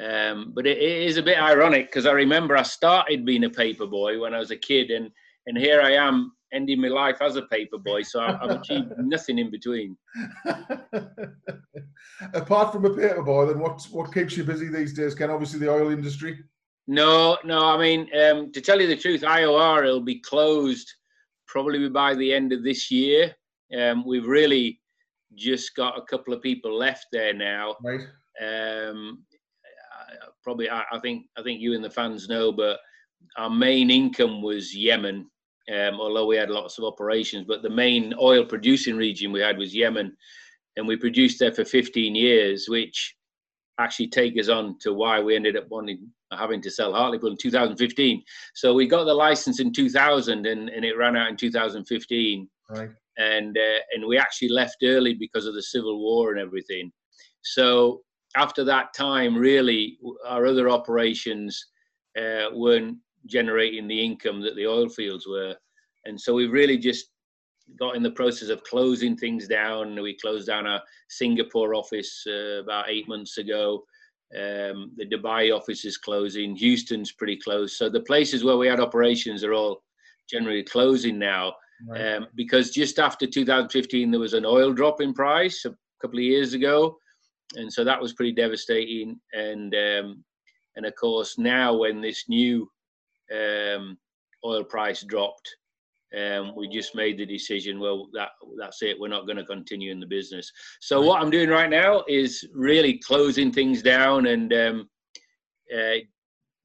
Um, 0.00 0.52
but 0.54 0.66
it, 0.66 0.78
it 0.78 1.02
is 1.02 1.16
a 1.16 1.22
bit 1.22 1.38
ironic 1.38 1.86
because 1.86 2.06
I 2.06 2.12
remember 2.12 2.56
I 2.56 2.62
started 2.62 3.26
being 3.26 3.44
a 3.44 3.50
paper 3.50 3.86
boy 3.86 4.20
when 4.20 4.32
I 4.32 4.38
was 4.38 4.52
a 4.52 4.56
kid, 4.56 4.90
and 4.90 5.10
and 5.46 5.58
here 5.58 5.80
I 5.80 5.92
am 5.94 6.32
ending 6.52 6.80
my 6.80 6.88
life 6.88 7.20
as 7.20 7.36
a 7.36 7.42
paper 7.42 7.78
boy. 7.78 8.02
So 8.02 8.20
I've, 8.20 8.36
I've 8.40 8.60
achieved 8.60 8.92
nothing 8.98 9.38
in 9.38 9.50
between. 9.50 9.96
Apart 12.32 12.72
from 12.72 12.84
a 12.84 12.94
paper 12.94 13.22
boy, 13.22 13.46
then 13.46 13.58
what 13.58 13.84
what 13.90 14.14
keeps 14.14 14.36
you 14.36 14.44
busy 14.44 14.68
these 14.68 14.92
days? 14.94 15.16
Ken, 15.16 15.30
obviously 15.30 15.58
the 15.58 15.70
oil 15.70 15.90
industry. 15.90 16.38
No, 16.88 17.36
no. 17.44 17.66
I 17.66 17.78
mean, 17.78 18.08
um, 18.18 18.50
to 18.52 18.62
tell 18.62 18.80
you 18.80 18.86
the 18.86 18.96
truth, 18.96 19.20
IOR 19.20 19.84
will 19.84 20.00
be 20.00 20.20
closed 20.20 20.90
probably 21.46 21.86
by 21.90 22.14
the 22.14 22.32
end 22.32 22.52
of 22.52 22.64
this 22.64 22.90
year. 22.90 23.34
Um, 23.78 24.06
we've 24.06 24.26
really 24.26 24.80
just 25.34 25.76
got 25.76 25.98
a 25.98 26.02
couple 26.02 26.32
of 26.32 26.40
people 26.40 26.74
left 26.74 27.06
there 27.12 27.34
now. 27.34 27.76
Right. 27.84 28.00
Um, 28.42 29.22
probably, 30.42 30.70
I, 30.70 30.82
I, 30.90 30.98
think, 31.00 31.26
I 31.36 31.42
think 31.42 31.60
you 31.60 31.74
and 31.74 31.84
the 31.84 31.90
fans 31.90 32.26
know, 32.26 32.50
but 32.50 32.78
our 33.36 33.50
main 33.50 33.90
income 33.90 34.40
was 34.40 34.74
Yemen. 34.74 35.26
Um, 35.70 36.00
although 36.00 36.24
we 36.24 36.36
had 36.36 36.48
lots 36.48 36.78
of 36.78 36.84
operations, 36.84 37.44
but 37.46 37.62
the 37.62 37.68
main 37.68 38.14
oil 38.18 38.46
producing 38.46 38.96
region 38.96 39.30
we 39.30 39.40
had 39.40 39.58
was 39.58 39.74
Yemen, 39.74 40.16
and 40.78 40.88
we 40.88 40.96
produced 40.96 41.38
there 41.38 41.52
for 41.52 41.66
15 41.66 42.14
years, 42.14 42.66
which 42.66 43.14
actually 43.78 44.08
take 44.08 44.38
us 44.38 44.48
on 44.48 44.76
to 44.80 44.92
why 44.92 45.20
we 45.20 45.36
ended 45.36 45.56
up 45.56 45.68
wanting 45.68 46.08
having 46.32 46.60
to 46.60 46.70
sell 46.70 46.92
Hartlepool 46.92 47.30
in 47.30 47.36
2015. 47.38 48.22
So 48.54 48.74
we 48.74 48.86
got 48.86 49.04
the 49.04 49.14
license 49.14 49.60
in 49.60 49.72
2000, 49.72 50.46
and, 50.46 50.68
and 50.68 50.84
it 50.84 50.96
ran 50.96 51.16
out 51.16 51.30
in 51.30 51.36
2015. 51.36 52.48
Right 52.70 52.90
and 53.18 53.58
uh, 53.58 53.80
and 53.92 54.06
we 54.06 54.16
actually 54.16 54.48
left 54.48 54.76
early 54.82 55.14
because 55.14 55.46
of 55.46 55.54
the 55.54 55.62
civil 55.62 56.00
war 56.00 56.30
and 56.30 56.40
everything. 56.40 56.90
So 57.42 58.02
after 58.36 58.64
that 58.64 58.94
time, 58.94 59.36
really, 59.36 59.98
our 60.26 60.46
other 60.46 60.70
operations 60.70 61.66
uh, 62.16 62.46
weren't 62.52 62.96
generating 63.26 63.88
the 63.88 64.04
income 64.04 64.40
that 64.42 64.56
the 64.56 64.66
oil 64.66 64.88
fields 64.88 65.26
were, 65.26 65.54
and 66.04 66.18
so 66.18 66.34
we've 66.34 66.52
really 66.52 66.78
just 66.78 67.10
got 67.78 67.96
in 67.96 68.02
the 68.02 68.10
process 68.10 68.48
of 68.48 68.62
closing 68.64 69.16
things 69.16 69.46
down. 69.46 70.00
We 70.00 70.16
closed 70.16 70.46
down 70.46 70.66
our 70.66 70.82
Singapore 71.08 71.74
office 71.74 72.24
uh, 72.26 72.62
about 72.62 72.88
eight 72.88 73.08
months 73.08 73.38
ago. 73.38 73.84
Um, 74.34 74.92
the 74.96 75.06
Dubai 75.10 75.54
office 75.54 75.84
is 75.84 75.96
closing. 75.96 76.54
Houston's 76.56 77.12
pretty 77.12 77.36
close. 77.36 77.76
So 77.76 77.88
the 77.88 78.00
places 78.00 78.44
where 78.44 78.56
we 78.56 78.66
had 78.66 78.80
operations 78.80 79.42
are 79.42 79.54
all 79.54 79.82
generally 80.28 80.62
closing 80.62 81.18
now. 81.18 81.54
Right. 81.86 82.16
Um, 82.16 82.26
because 82.34 82.70
just 82.70 82.98
after 82.98 83.26
2015, 83.26 84.10
there 84.10 84.20
was 84.20 84.34
an 84.34 84.44
oil 84.44 84.72
drop 84.72 85.00
in 85.00 85.14
price 85.14 85.64
a 85.64 85.74
couple 86.02 86.18
of 86.18 86.24
years 86.24 86.52
ago, 86.52 86.96
and 87.54 87.72
so 87.72 87.84
that 87.84 88.00
was 88.00 88.14
pretty 88.14 88.32
devastating. 88.32 89.20
And 89.32 89.74
um, 89.74 90.24
and 90.76 90.84
of 90.84 90.94
course, 90.96 91.38
now 91.38 91.76
when 91.76 92.00
this 92.00 92.24
new 92.28 92.68
um, 93.32 93.96
oil 94.44 94.64
price 94.64 95.02
dropped, 95.02 95.56
um, 96.16 96.54
we 96.56 96.68
just 96.68 96.94
made 96.94 97.18
the 97.18 97.26
decision. 97.26 97.80
Well, 97.80 98.08
that 98.14 98.30
that's 98.58 98.82
it. 98.82 98.98
We're 98.98 99.08
not 99.08 99.26
going 99.26 99.36
to 99.36 99.44
continue 99.44 99.92
in 99.92 100.00
the 100.00 100.06
business. 100.06 100.50
So 100.80 101.02
what 101.02 101.20
I'm 101.20 101.30
doing 101.30 101.50
right 101.50 101.68
now 101.68 102.04
is 102.08 102.48
really 102.54 102.98
closing 102.98 103.52
things 103.52 103.82
down, 103.82 104.26
and 104.26 104.52
um, 104.52 104.88
uh, 105.74 105.96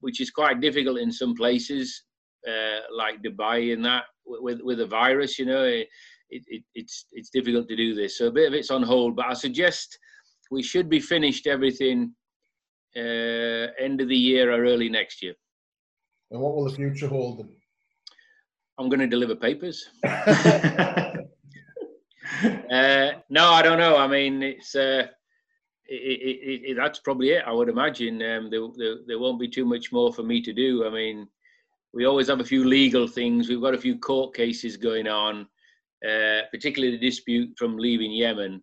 which 0.00 0.20
is 0.20 0.30
quite 0.30 0.60
difficult 0.60 0.98
in 0.98 1.12
some 1.12 1.34
places, 1.34 2.04
uh, 2.48 2.80
like 2.96 3.22
Dubai 3.22 3.74
and 3.74 3.84
that 3.84 4.04
with 4.24 4.60
with 4.62 4.80
a 4.80 4.86
virus. 4.86 5.38
You 5.38 5.46
know, 5.46 5.64
it, 5.64 5.88
it, 6.30 6.62
it's 6.74 7.06
it's 7.12 7.30
difficult 7.30 7.68
to 7.68 7.76
do 7.76 7.94
this. 7.94 8.18
So 8.18 8.28
a 8.28 8.32
bit 8.32 8.48
of 8.48 8.54
it's 8.54 8.70
on 8.70 8.82
hold. 8.82 9.14
But 9.16 9.26
I 9.26 9.34
suggest 9.34 9.98
we 10.50 10.62
should 10.62 10.88
be 10.88 11.00
finished 11.00 11.46
everything 11.46 12.14
uh, 12.96 13.68
end 13.78 14.00
of 14.00 14.08
the 14.08 14.16
year 14.16 14.52
or 14.52 14.64
early 14.64 14.88
next 14.88 15.22
year. 15.22 15.34
And 16.30 16.40
what 16.40 16.54
will 16.54 16.64
the 16.64 16.74
future 16.74 17.08
hold? 17.08 17.40
Then? 17.40 17.50
I'm 18.78 18.88
going 18.88 19.00
to 19.00 19.06
deliver 19.06 19.36
papers. 19.36 19.88
uh, 20.04 21.20
no, 23.30 23.50
I 23.50 23.62
don't 23.62 23.78
know. 23.78 23.96
I 23.96 24.06
mean, 24.06 24.42
it's. 24.42 24.74
Uh, 24.74 25.06
it, 25.86 25.92
it, 25.94 26.70
it, 26.70 26.76
that's 26.76 26.98
probably 27.00 27.30
it. 27.30 27.44
I 27.46 27.52
would 27.52 27.68
imagine 27.68 28.14
um, 28.22 28.48
there, 28.50 28.66
there, 28.76 28.96
there 29.06 29.18
won't 29.18 29.38
be 29.38 29.48
too 29.48 29.66
much 29.66 29.92
more 29.92 30.14
for 30.14 30.22
me 30.22 30.40
to 30.42 30.52
do. 30.52 30.86
I 30.86 30.90
mean, 30.90 31.28
we 31.92 32.06
always 32.06 32.28
have 32.28 32.40
a 32.40 32.44
few 32.44 32.64
legal 32.64 33.06
things. 33.06 33.48
We've 33.48 33.60
got 33.60 33.74
a 33.74 33.80
few 33.80 33.98
court 33.98 34.34
cases 34.34 34.76
going 34.76 35.06
on, 35.06 35.46
uh, 36.06 36.40
particularly 36.50 36.96
the 36.96 37.06
dispute 37.06 37.50
from 37.56 37.76
leaving 37.76 38.12
Yemen 38.12 38.62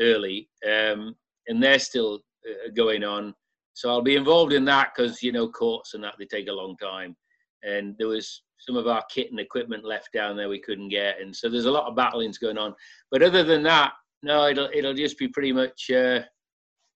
early, 0.00 0.48
um, 0.66 1.14
and 1.46 1.62
they're 1.62 1.78
still 1.78 2.20
uh, 2.48 2.70
going 2.74 3.04
on. 3.04 3.34
So 3.74 3.88
I'll 3.88 4.02
be 4.02 4.16
involved 4.16 4.52
in 4.52 4.64
that 4.66 4.92
because 4.94 5.22
you 5.22 5.32
know 5.32 5.48
courts 5.48 5.94
and 5.94 6.02
that 6.04 6.14
they 6.18 6.26
take 6.26 6.48
a 6.48 6.52
long 6.52 6.76
time, 6.76 7.16
and 7.62 7.94
there 7.98 8.08
was 8.08 8.42
some 8.66 8.76
of 8.76 8.86
our 8.86 9.02
kit 9.10 9.30
and 9.30 9.40
equipment 9.40 9.84
left 9.84 10.12
down 10.12 10.36
there 10.36 10.48
we 10.48 10.60
couldn't 10.60 10.88
get, 10.88 11.20
and 11.20 11.34
so 11.34 11.48
there's 11.48 11.64
a 11.64 11.70
lot 11.70 11.88
of 11.88 11.96
battlings 11.96 12.38
going 12.38 12.58
on. 12.58 12.74
But 13.10 13.22
other 13.22 13.42
than 13.42 13.62
that, 13.64 13.92
no, 14.22 14.46
it'll 14.46 14.68
it'll 14.72 14.94
just 14.94 15.18
be 15.18 15.28
pretty 15.28 15.52
much 15.52 15.90
uh, 15.90 16.20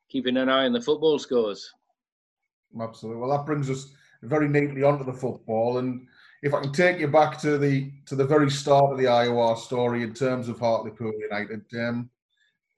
keeping 0.08 0.36
an 0.36 0.48
eye 0.48 0.66
on 0.66 0.72
the 0.72 0.80
football 0.80 1.18
scores. 1.18 1.68
Absolutely. 2.80 3.20
Well, 3.20 3.36
that 3.36 3.46
brings 3.46 3.70
us 3.70 3.92
very 4.22 4.48
neatly 4.48 4.82
onto 4.82 5.04
the 5.04 5.12
football. 5.12 5.78
And 5.78 6.06
if 6.42 6.54
I 6.54 6.60
can 6.60 6.72
take 6.72 6.98
you 6.98 7.08
back 7.08 7.40
to 7.40 7.58
the 7.58 7.90
to 8.06 8.14
the 8.14 8.26
very 8.26 8.50
start 8.50 8.92
of 8.92 8.98
the 8.98 9.04
IOR 9.04 9.58
story 9.58 10.02
in 10.02 10.14
terms 10.14 10.48
of 10.48 10.58
Hartlepool 10.58 11.12
United, 11.18 11.64
um, 11.80 12.10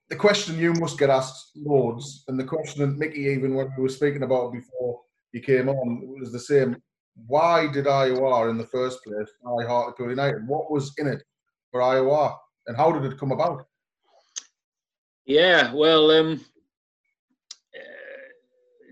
the 0.09 0.15
question 0.15 0.57
you 0.57 0.73
must 0.73 0.97
get 0.97 1.09
asked 1.09 1.51
loads, 1.55 2.23
and 2.27 2.39
the 2.39 2.43
question 2.43 2.81
that 2.81 2.97
Mickey 2.97 3.21
even 3.21 3.53
when 3.53 3.71
we 3.77 3.83
were 3.83 3.89
speaking 3.89 4.23
about 4.23 4.53
before 4.53 5.01
you 5.31 5.41
came 5.41 5.69
on 5.69 6.19
was 6.19 6.31
the 6.31 6.39
same. 6.39 6.81
Why 7.27 7.67
did 7.71 7.85
IOR 7.85 8.49
in 8.49 8.57
the 8.57 8.67
first 8.67 9.03
place 9.03 9.27
buy 9.43 9.65
Hartlepool 9.65 10.09
United? 10.09 10.47
What 10.47 10.71
was 10.71 10.93
in 10.97 11.07
it 11.07 11.23
for 11.71 11.81
IOR, 11.81 12.35
and 12.67 12.77
how 12.77 12.91
did 12.91 13.11
it 13.11 13.19
come 13.19 13.31
about? 13.31 13.65
Yeah, 15.25 15.73
well, 15.73 16.09
um, 16.11 16.43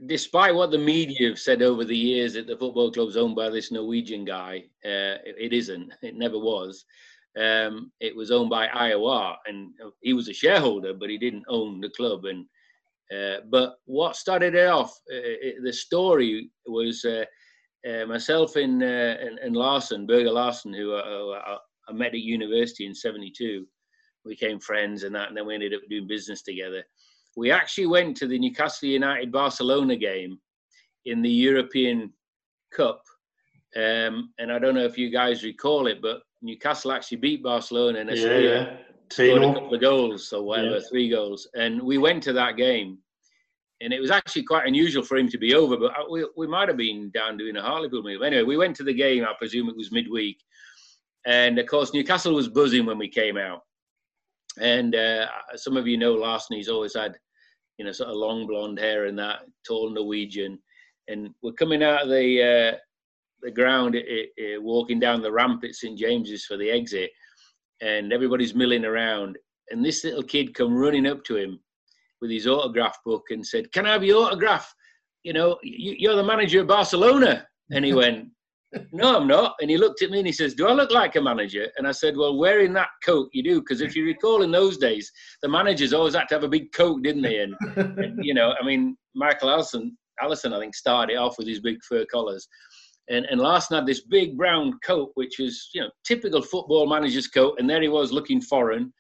despite 0.06 0.54
what 0.56 0.72
the 0.72 0.78
media 0.78 1.30
have 1.30 1.40
said 1.40 1.62
over 1.62 1.84
the 1.84 1.98
years 1.98 2.34
that 2.34 2.48
the 2.48 2.58
football 2.58 2.92
club's 2.92 3.18
owned 3.18 3.36
by 3.36 3.50
this 3.50 3.72
Norwegian 3.72 4.26
guy, 4.26 4.64
uh, 4.86 5.18
it 5.24 5.54
isn't. 5.54 5.94
It 6.02 6.16
never 6.16 6.40
was. 6.40 6.86
Um, 7.40 7.92
it 8.00 8.16
was 8.16 8.32
owned 8.32 8.50
by 8.50 8.68
IOR, 8.68 9.36
and 9.46 9.72
he 10.02 10.14
was 10.14 10.28
a 10.28 10.34
shareholder, 10.34 10.94
but 10.94 11.10
he 11.10 11.18
didn't 11.18 11.46
own 11.48 11.80
the 11.80 11.90
club. 11.90 12.26
And 12.26 12.46
uh, 13.16 13.42
but 13.50 13.76
what 13.86 14.16
started 14.16 14.56
it 14.56 14.68
off? 14.68 14.92
Uh, 15.12 15.22
it, 15.48 15.56
the 15.64 15.74
story 15.74 16.50
was 16.66 17.06
uh, 17.06 17.22
uh, 17.22 17.26
myself 18.08 18.56
and, 18.56 18.82
uh, 18.82 18.86
and, 18.86 19.40
and 19.40 19.56
Larsen, 19.56 20.06
Berger 20.06 20.32
Larsen, 20.32 20.74
who 20.74 20.96
I, 20.96 21.58
I 21.88 21.94
met 21.94 22.14
at 22.14 22.20
university 22.20 22.86
in 22.86 22.94
'72. 22.94 23.66
We 24.26 24.34
became 24.34 24.60
friends, 24.60 25.04
and 25.04 25.16
that, 25.16 25.30
and 25.30 25.38
then 25.38 25.46
we 25.46 25.54
ended 25.54 25.74
up 25.74 25.82
doing 25.90 26.08
business 26.08 26.42
together 26.42 26.84
we 27.38 27.52
actually 27.52 27.86
went 27.86 28.18
to 28.18 28.28
the 28.28 28.38
Newcastle 28.38 28.90
United 28.90 29.32
Barcelona 29.32 29.96
game 29.96 30.40
in 31.06 31.22
the 31.22 31.30
European 31.30 32.12
Cup. 32.74 33.04
Um, 33.76 34.34
and 34.40 34.52
I 34.52 34.58
don't 34.58 34.74
know 34.74 34.84
if 34.84 34.98
you 34.98 35.12
guys 35.12 35.44
recall 35.44 35.86
it, 35.86 36.02
but 36.02 36.22
Newcastle 36.42 36.92
actually 36.92 37.20
beat 37.20 37.44
Barcelona 37.44 38.00
in 38.00 38.10
a 38.10 38.16
yeah, 38.16 38.38
yeah. 38.40 38.78
scored 39.12 39.44
a 39.44 39.54
couple 39.54 39.76
of 39.76 39.82
goals 39.82 40.34
or 40.34 40.42
whatever, 40.42 40.78
yeah. 40.78 40.82
three 40.90 41.10
goals. 41.10 41.48
And 41.56 41.82
we 41.82 42.00
went 42.00 42.24
to 42.24 42.34
that 42.34 42.58
game. 42.58 42.98
And 43.82 43.94
it 43.94 44.00
was 44.00 44.10
actually 44.10 44.44
quite 44.44 44.68
unusual 44.68 45.04
for 45.04 45.18
him 45.18 45.30
to 45.30 45.38
be 45.38 45.54
over, 45.54 45.78
but 45.78 46.10
we, 46.10 46.28
we 46.36 46.48
might 46.48 46.68
have 46.68 46.78
been 46.78 47.12
down 47.12 47.38
doing 47.38 47.58
a 47.58 47.62
Hartlepool 47.62 48.02
move. 48.02 48.24
Anyway, 48.24 48.42
we 48.44 48.58
went 48.58 48.76
to 48.78 48.84
the 48.84 48.94
game. 48.94 49.24
I 49.24 49.34
presume 49.38 49.70
it 49.70 49.78
was 49.78 49.92
midweek. 49.92 50.40
And 51.28 51.60
of 51.60 51.68
course, 51.68 51.94
Newcastle 51.94 52.34
was 52.34 52.48
buzzing 52.48 52.86
when 52.86 52.98
we 52.98 53.08
came 53.08 53.38
out. 53.38 53.62
And 54.60 54.96
uh, 54.96 55.28
some 55.56 55.78
of 55.78 55.88
you 55.88 55.98
know 55.98 56.14
Larsen, 56.14 56.56
he's 56.58 56.70
always 56.70 56.96
had 56.96 57.16
you 57.78 57.86
know, 57.86 57.92
sort 57.92 58.10
of 58.10 58.16
long 58.16 58.48
blonde 58.48 58.80
hair 58.80 59.06
and 59.06 59.20
that 59.20 59.42
tall 59.68 59.92
Norwegian. 59.92 60.58
And 61.08 61.30
we're 61.44 61.54
coming 61.54 61.84
out 61.84 62.04
of 62.04 62.10
the 62.10 62.74
uh, 62.74 62.78
the 63.44 63.52
ground, 63.52 63.94
it, 63.94 64.30
it, 64.36 64.62
walking 64.62 65.00
down 65.00 65.22
the 65.22 65.32
ramp 65.32 65.64
at 65.64 65.76
St 65.76 65.98
James's 65.98 66.46
for 66.46 66.58
the 66.58 66.72
exit. 66.72 67.12
and 67.82 68.12
everybody's 68.12 68.56
milling 68.56 68.86
around. 68.86 69.38
And 69.70 69.86
this 69.86 70.04
little 70.04 70.24
kid 70.24 70.56
come 70.56 70.74
running 70.74 71.06
up 71.06 71.24
to 71.26 71.36
him 71.36 71.60
with 72.22 72.32
his 72.32 72.48
autograph 72.48 72.98
book 73.06 73.24
and 73.30 73.46
said, 73.46 73.72
"Can 73.72 73.86
I 73.86 73.94
have 73.94 74.04
your 74.04 74.26
autograph? 74.26 74.74
You 75.24 75.34
know, 75.34 75.58
you, 75.64 76.10
are 76.10 76.16
the 76.16 76.24
manager 76.24 76.62
of 76.62 76.68
Barcelona." 76.68 77.48
And 77.72 77.84
he 77.84 77.94
went, 77.94 78.30
"No, 78.92 79.18
I'm 79.18 79.28
not." 79.28 79.56
And 79.62 79.70
he 79.70 79.78
looked 79.78 80.02
at 80.02 80.12
me 80.12 80.20
and 80.20 80.28
he 80.28 80.34
says, 80.34 80.54
"Do 80.54 80.68
I 80.68 80.74
look 80.74 80.92
like 80.92 81.16
a 81.16 81.22
manager?" 81.22 81.68
And 81.78 81.88
I 81.88 81.92
said, 81.92 82.16
"Well, 82.16 82.38
wearing 82.38 82.74
that 82.74 82.90
coat, 83.04 83.30
you 83.34 83.44
do, 83.44 83.60
because 83.62 83.82
if 83.82 83.96
you 83.96 84.06
recall, 84.06 84.44
in 84.44 84.52
those 84.52 84.78
days, 84.78 85.12
the 85.42 85.50
managers 85.50 85.94
always 85.94 86.16
had 86.16 86.28
to 86.30 86.36
have 86.36 86.44
a 86.44 86.50
big 86.50 86.72
coat, 86.74 87.04
didn't 87.04 87.24
they? 87.24 87.40
And, 87.40 87.56
and 87.76 88.24
you 88.24 88.34
know, 88.34 88.54
I 88.60 88.66
mean, 88.66 88.98
Michael 89.16 89.50
Allison, 89.50 89.98
Allison, 90.22 90.54
I 90.54 90.60
think, 90.60 90.76
started 90.76 91.18
off 91.18 91.38
with 91.38 91.48
his 91.48 91.60
big 91.60 91.78
fur 91.88 92.06
collars." 92.06 92.48
And, 93.10 93.26
and 93.26 93.40
Larsen 93.40 93.78
had 93.78 93.86
this 93.86 94.02
big 94.02 94.38
brown 94.38 94.78
coat, 94.86 95.12
which 95.16 95.40
was, 95.40 95.70
you 95.74 95.82
know, 95.82 95.90
typical 96.06 96.42
football 96.42 96.88
manager's 96.88 97.28
coat. 97.28 97.56
And 97.58 97.70
there 97.70 97.82
he 97.82 97.88
was 97.88 98.12
looking 98.12 98.42
foreign 98.42 98.92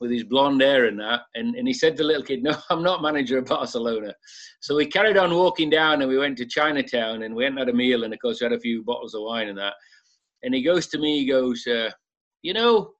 with 0.00 0.10
his 0.10 0.24
blonde 0.24 0.60
hair 0.60 0.86
and 0.86 0.98
that. 1.00 1.22
And, 1.34 1.54
and 1.54 1.66
he 1.66 1.74
said 1.74 1.96
to 1.96 2.02
the 2.02 2.06
little 2.06 2.22
kid, 2.22 2.42
No, 2.42 2.56
I'm 2.70 2.82
not 2.82 3.02
manager 3.02 3.38
of 3.38 3.46
Barcelona. 3.46 4.12
So 4.60 4.76
we 4.76 4.86
carried 4.86 5.16
on 5.16 5.34
walking 5.34 5.70
down 5.70 6.02
and 6.02 6.10
we 6.10 6.18
went 6.18 6.38
to 6.38 6.46
Chinatown 6.46 7.22
and 7.22 7.34
we 7.34 7.44
went 7.44 7.58
and 7.58 7.60
had 7.60 7.68
a 7.68 7.76
meal. 7.76 8.04
And 8.04 8.12
of 8.12 8.20
course, 8.20 8.40
we 8.40 8.44
had 8.44 8.52
a 8.52 8.60
few 8.60 8.82
bottles 8.82 9.14
of 9.14 9.22
wine 9.22 9.48
and 9.48 9.58
that. 9.58 9.74
And 10.42 10.54
he 10.54 10.62
goes 10.62 10.86
to 10.88 10.98
me, 10.98 11.20
he 11.20 11.26
goes, 11.26 11.66
uh, 11.66 11.90
You 12.42 12.54
know, 12.54 12.92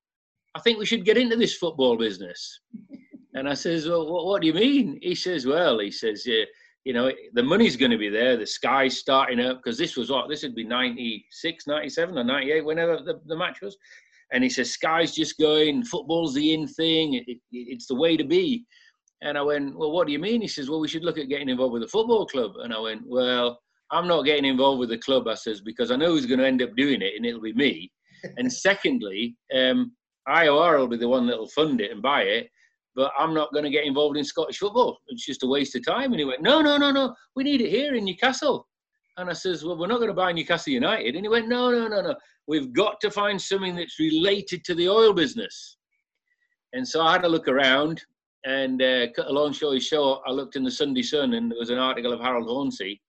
I 0.54 0.60
think 0.60 0.78
we 0.78 0.86
should 0.86 1.04
get 1.04 1.18
into 1.18 1.36
this 1.36 1.56
football 1.56 1.96
business. 1.96 2.60
And 3.34 3.48
I 3.48 3.54
says, 3.54 3.88
Well, 3.88 4.12
what, 4.12 4.26
what 4.26 4.40
do 4.42 4.46
you 4.46 4.54
mean? 4.54 4.98
He 5.02 5.14
says, 5.14 5.46
Well, 5.46 5.78
he 5.80 5.90
says, 5.90 6.24
Yeah 6.26 6.44
you 6.84 6.92
know, 6.92 7.10
the 7.32 7.42
money's 7.42 7.76
going 7.76 7.90
to 7.90 7.98
be 7.98 8.10
there. 8.10 8.36
The 8.36 8.46
sky's 8.46 8.98
starting 8.98 9.40
up 9.40 9.56
because 9.56 9.78
this 9.78 9.96
was 9.96 10.10
what 10.10 10.28
this 10.28 10.42
would 10.42 10.54
be 10.54 10.64
96, 10.64 11.66
97 11.66 12.18
or 12.18 12.24
98, 12.24 12.64
whenever 12.64 12.98
the, 12.98 13.20
the 13.26 13.36
match 13.36 13.62
was. 13.62 13.76
And 14.32 14.42
he 14.42 14.50
says, 14.50 14.72
sky's 14.72 15.14
just 15.14 15.38
going, 15.38 15.84
football's 15.84 16.34
the 16.34 16.54
in 16.54 16.66
thing, 16.66 17.14
it, 17.14 17.24
it, 17.26 17.38
it's 17.52 17.86
the 17.86 17.94
way 17.94 18.16
to 18.16 18.24
be. 18.24 18.64
And 19.22 19.38
I 19.38 19.42
went, 19.42 19.76
well, 19.76 19.92
what 19.92 20.06
do 20.06 20.12
you 20.12 20.18
mean? 20.18 20.40
He 20.40 20.48
says, 20.48 20.68
well, 20.68 20.80
we 20.80 20.88
should 20.88 21.04
look 21.04 21.18
at 21.18 21.28
getting 21.28 21.48
involved 21.48 21.72
with 21.72 21.82
the 21.82 21.88
football 21.88 22.26
club. 22.26 22.52
And 22.62 22.74
I 22.74 22.80
went, 22.80 23.02
well, 23.06 23.60
I'm 23.90 24.08
not 24.08 24.22
getting 24.22 24.44
involved 24.44 24.80
with 24.80 24.88
the 24.88 24.98
club, 24.98 25.28
I 25.28 25.34
says, 25.34 25.60
because 25.60 25.90
I 25.90 25.96
know 25.96 26.08
who's 26.08 26.26
going 26.26 26.40
to 26.40 26.46
end 26.46 26.62
up 26.62 26.74
doing 26.76 27.00
it, 27.00 27.14
and 27.16 27.24
it'll 27.24 27.40
be 27.40 27.54
me. 27.54 27.90
and 28.36 28.52
secondly, 28.52 29.36
um, 29.54 29.92
IOR 30.28 30.78
will 30.78 30.88
be 30.88 30.96
the 30.96 31.08
one 31.08 31.26
that'll 31.26 31.48
fund 31.48 31.80
it 31.80 31.90
and 31.90 32.02
buy 32.02 32.22
it 32.22 32.50
but 32.94 33.12
I'm 33.18 33.34
not 33.34 33.52
going 33.52 33.64
to 33.64 33.70
get 33.70 33.84
involved 33.84 34.16
in 34.16 34.24
Scottish 34.24 34.58
football. 34.58 34.98
It's 35.08 35.26
just 35.26 35.42
a 35.42 35.46
waste 35.46 35.74
of 35.74 35.84
time. 35.84 36.12
And 36.12 36.20
he 36.20 36.24
went, 36.24 36.42
no, 36.42 36.60
no, 36.60 36.76
no, 36.76 36.90
no, 36.90 37.14
we 37.34 37.44
need 37.44 37.60
it 37.60 37.70
here 37.70 37.94
in 37.94 38.04
Newcastle. 38.04 38.68
And 39.16 39.30
I 39.30 39.32
says, 39.32 39.64
well, 39.64 39.78
we're 39.78 39.86
not 39.86 39.98
going 39.98 40.08
to 40.08 40.14
buy 40.14 40.32
Newcastle 40.32 40.72
United. 40.72 41.14
And 41.14 41.24
he 41.24 41.28
went, 41.28 41.48
no, 41.48 41.70
no, 41.70 41.86
no, 41.88 42.00
no. 42.00 42.14
We've 42.46 42.72
got 42.72 43.00
to 43.00 43.10
find 43.10 43.40
something 43.40 43.76
that's 43.76 43.98
related 43.98 44.64
to 44.64 44.74
the 44.74 44.88
oil 44.88 45.12
business. 45.12 45.76
And 46.72 46.86
so 46.86 47.02
I 47.02 47.12
had 47.12 47.24
a 47.24 47.28
look 47.28 47.46
around 47.46 48.02
and 48.44 48.82
uh, 48.82 49.06
cut 49.14 49.28
a 49.28 49.32
long 49.32 49.52
story 49.52 49.80
short, 49.80 50.22
I 50.26 50.30
looked 50.30 50.56
in 50.56 50.64
the 50.64 50.70
Sunday 50.70 51.02
Sun 51.02 51.34
and 51.34 51.50
there 51.50 51.58
was 51.58 51.70
an 51.70 51.78
article 51.78 52.12
of 52.12 52.20
Harold 52.20 52.48
Hornsey. 52.48 53.00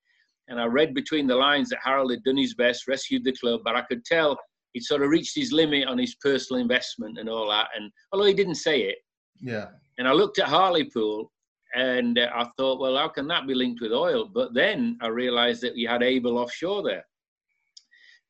And 0.47 0.59
I 0.59 0.65
read 0.65 0.93
between 0.93 1.27
the 1.27 1.35
lines 1.35 1.69
that 1.69 1.79
Harold 1.83 2.11
had 2.11 2.23
done 2.23 2.37
his 2.37 2.53
best, 2.53 2.87
rescued 2.87 3.23
the 3.23 3.33
club, 3.33 3.61
but 3.65 3.75
I 3.75 3.81
could 3.81 4.05
tell 4.05 4.37
he'd 4.73 4.83
sort 4.83 5.01
of 5.01 5.09
reached 5.09 5.35
his 5.35 5.51
limit 5.51 5.87
on 5.87 5.97
his 5.97 6.15
personal 6.15 6.61
investment 6.61 7.17
and 7.17 7.27
all 7.27 7.49
that. 7.49 7.67
And 7.75 7.91
although 8.11 8.25
he 8.25 8.33
didn't 8.33 8.55
say 8.55 8.81
it, 8.81 8.97
yeah. 9.41 9.67
And 9.97 10.07
I 10.07 10.11
looked 10.11 10.39
at 10.39 10.47
Hartlepool 10.47 11.31
and 11.75 12.17
uh, 12.17 12.29
I 12.33 12.47
thought, 12.57 12.79
well, 12.79 12.97
how 12.97 13.09
can 13.09 13.27
that 13.27 13.47
be 13.47 13.53
linked 13.53 13.81
with 13.81 13.91
oil? 13.91 14.29
But 14.33 14.53
then 14.53 14.97
I 15.01 15.07
realized 15.07 15.61
that 15.61 15.75
we 15.75 15.83
had 15.83 16.01
Able 16.01 16.37
Offshore 16.37 16.83
there. 16.83 17.05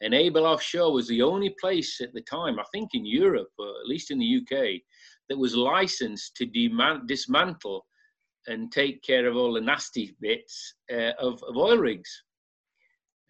And 0.01 0.13
Able 0.13 0.45
Offshore 0.47 0.91
was 0.91 1.07
the 1.07 1.21
only 1.21 1.55
place 1.61 2.01
at 2.01 2.13
the 2.13 2.21
time, 2.21 2.59
I 2.59 2.63
think 2.73 2.89
in 2.95 3.05
Europe, 3.05 3.51
or 3.59 3.67
at 3.67 3.87
least 3.87 4.09
in 4.09 4.17
the 4.17 4.41
UK, 4.41 4.81
that 5.29 5.37
was 5.37 5.55
licensed 5.55 6.35
to 6.37 6.45
demand, 6.47 7.07
dismantle 7.07 7.85
and 8.47 8.71
take 8.71 9.01
care 9.03 9.27
of 9.27 9.35
all 9.35 9.53
the 9.53 9.61
nasty 9.61 10.15
bits 10.19 10.75
uh, 10.91 11.11
of, 11.19 11.41
of 11.43 11.55
oil 11.55 11.77
rigs. 11.77 12.23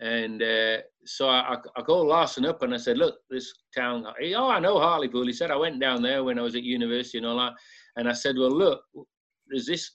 And 0.01 0.41
uh, 0.41 0.77
so 1.05 1.29
I, 1.29 1.57
I 1.77 1.81
called 1.81 2.07
Larsen 2.07 2.45
up 2.45 2.61
and 2.63 2.73
I 2.73 2.77
said, 2.77 2.97
look, 2.97 3.15
this 3.29 3.53
town, 3.73 4.05
oh, 4.05 4.49
I 4.49 4.59
know 4.59 4.79
Hartlepool. 4.79 5.25
He 5.25 5.33
said, 5.33 5.51
I 5.51 5.55
went 5.55 5.79
down 5.79 6.01
there 6.01 6.23
when 6.23 6.37
I 6.39 6.41
was 6.41 6.55
at 6.55 6.63
university 6.63 7.17
and 7.17 7.27
all 7.27 7.37
that. 7.37 7.53
And 7.95 8.09
I 8.09 8.13
said, 8.13 8.35
well, 8.37 8.51
look, 8.51 8.81
there's 9.47 9.65
this 9.65 9.91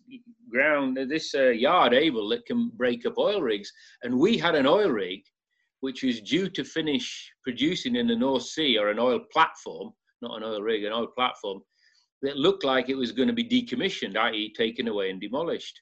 ground, 0.50 0.98
this 1.08 1.34
uh, 1.34 1.48
yard 1.48 1.92
able 1.94 2.28
that 2.28 2.46
can 2.46 2.70
break 2.74 3.06
up 3.06 3.18
oil 3.18 3.42
rigs. 3.42 3.72
And 4.02 4.18
we 4.18 4.38
had 4.38 4.54
an 4.54 4.66
oil 4.66 4.90
rig 4.90 5.22
which 5.80 6.02
was 6.02 6.20
due 6.20 6.48
to 6.48 6.62
finish 6.62 7.32
producing 7.42 7.96
in 7.96 8.06
the 8.06 8.16
North 8.16 8.42
Sea 8.42 8.78
or 8.78 8.88
an 8.88 8.98
oil 8.98 9.20
platform, 9.32 9.90
not 10.22 10.36
an 10.36 10.44
oil 10.44 10.62
rig, 10.62 10.84
an 10.84 10.92
oil 10.92 11.06
platform, 11.06 11.60
that 12.22 12.36
looked 12.36 12.64
like 12.64 12.88
it 12.88 12.94
was 12.94 13.12
going 13.12 13.28
to 13.28 13.34
be 13.34 13.48
decommissioned, 13.48 14.16
i.e., 14.16 14.52
taken 14.52 14.88
away 14.88 15.10
and 15.10 15.20
demolished. 15.20 15.80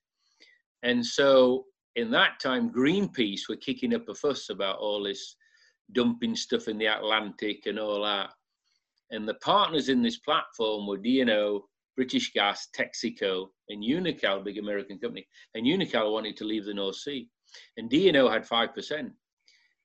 And 0.85 1.05
so 1.05 1.65
in 1.97 2.11
that 2.13 2.39
time, 2.41 2.73
Greenpeace 2.73 3.49
were 3.49 3.57
kicking 3.57 3.93
up 3.95 4.09
a 4.09 4.15
fuss 4.15 4.51
about 4.51 4.79
all 4.79 5.03
this 5.03 5.35
dumping 5.93 6.37
stuff 6.37 6.69
in 6.69 6.79
the 6.79 6.87
Atlantic 6.87 7.67
and 7.67 7.79
all 7.79 8.05
that. 8.05 8.31
And 9.11 9.29
the 9.29 9.35
partners 9.35 9.89
in 9.89 10.03
this 10.03 10.19
platform 10.19 10.87
were 10.87 10.99
DNO, 10.99 11.63
British 11.99 12.33
Gas, 12.33 12.69
Texaco, 12.79 13.49
and 13.71 13.83
Unocal, 13.83 14.45
big 14.45 14.57
American 14.57 15.01
company. 15.01 15.27
And 15.57 15.67
Unocal 15.67 16.13
wanted 16.13 16.37
to 16.37 16.45
leave 16.45 16.65
the 16.65 16.73
North 16.73 16.95
Sea. 16.95 17.29
And 17.77 17.91
DNO 17.91 18.33
had 18.33 18.47
5%. 18.47 19.11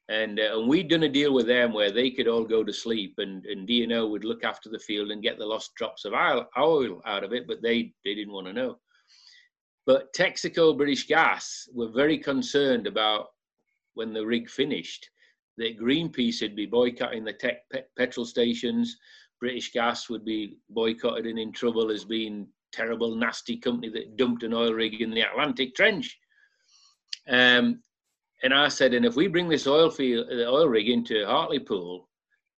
And, 0.10 0.40
uh, 0.40 0.60
and 0.60 0.70
we'd 0.70 0.90
done 0.90 1.04
a 1.04 1.10
deal 1.10 1.34
with 1.34 1.48
them 1.48 1.74
where 1.74 1.92
they 1.92 2.12
could 2.12 2.28
all 2.28 2.44
go 2.44 2.64
to 2.64 2.72
sleep 2.72 3.16
and, 3.18 3.44
and 3.48 3.68
DNO 3.68 4.12
would 4.12 4.26
look 4.26 4.44
after 4.44 4.70
the 4.70 4.78
field 4.78 5.10
and 5.10 5.24
get 5.24 5.40
the 5.40 5.46
lost 5.46 5.74
drops 5.74 6.06
of 6.06 6.14
oil, 6.14 7.02
out 7.04 7.24
of 7.24 7.34
it, 7.34 7.48
but 7.48 7.64
they, 7.64 7.92
they 8.06 8.14
didn't 8.14 8.34
want 8.34 8.46
to 8.46 8.54
know. 8.54 8.78
But 9.88 10.14
Texaco 10.14 10.78
British 10.78 11.08
Gas 11.08 11.68
were 11.74 11.90
very 11.90 12.20
concerned 12.20 12.86
about 12.86 13.30
when 13.96 14.14
the 14.14 14.24
rig 14.24 14.52
finished 14.52 15.10
that 15.58 15.80
Greenpeace 15.80 16.44
would 16.44 16.56
be 16.56 16.68
boycotting 16.68 17.24
the 17.24 17.34
tech 17.34 17.62
pe- 17.72 17.84
petrol 17.98 18.26
stations. 18.26 18.98
British 19.44 19.74
Gas 19.74 20.10
would 20.10 20.24
be 20.24 20.56
boycotted 20.70 21.26
and 21.26 21.38
in 21.38 21.52
trouble 21.52 21.92
as 21.92 22.06
being 22.06 22.48
terrible, 22.72 23.14
nasty 23.14 23.58
company 23.58 23.90
that 23.92 24.16
dumped 24.16 24.44
an 24.44 24.54
oil 24.54 24.72
rig 24.74 25.02
in 25.02 25.12
the 25.12 25.20
Atlantic 25.20 25.76
Trench. 25.76 26.18
Um, 27.28 27.82
and 28.42 28.54
I 28.54 28.70
said, 28.70 28.94
and 28.94 29.06
if 29.06 29.18
we 29.18 29.28
bring 29.28 29.50
this 29.50 29.68
oil 29.68 29.90
field, 29.90 30.28
the 30.30 30.48
oil 30.48 30.70
rig 30.70 30.88
into 30.88 31.26
Hartlepool, 31.26 32.08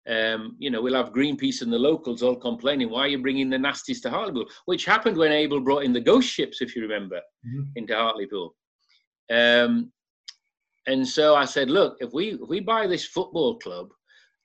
um, 0.07 0.55
you 0.59 0.69
know, 0.69 0.79
we'll 0.79 0.93
have 0.93 1.11
Greenpeace 1.11 1.63
and 1.63 1.73
the 1.73 1.79
locals 1.79 2.21
all 2.21 2.35
complaining, 2.35 2.91
why 2.91 3.01
are 3.05 3.07
you 3.07 3.19
bringing 3.19 3.49
the 3.49 3.57
nasties 3.57 3.99
to 4.03 4.11
Hartlepool? 4.11 4.45
Which 4.65 4.85
happened 4.85 5.17
when 5.17 5.31
Able 5.31 5.61
brought 5.61 5.85
in 5.85 5.93
the 5.93 5.99
ghost 5.99 6.29
ships, 6.29 6.61
if 6.61 6.75
you 6.75 6.83
remember, 6.83 7.19
mm-hmm. 7.47 7.63
into 7.77 7.95
Hartlepool. 7.95 8.55
Um, 9.31 9.91
and 10.85 11.07
so 11.07 11.35
I 11.35 11.45
said, 11.45 11.71
look, 11.71 11.97
if 11.99 12.13
we 12.13 12.33
if 12.33 12.47
we 12.47 12.59
buy 12.59 12.85
this 12.85 13.07
football 13.07 13.57
club, 13.57 13.87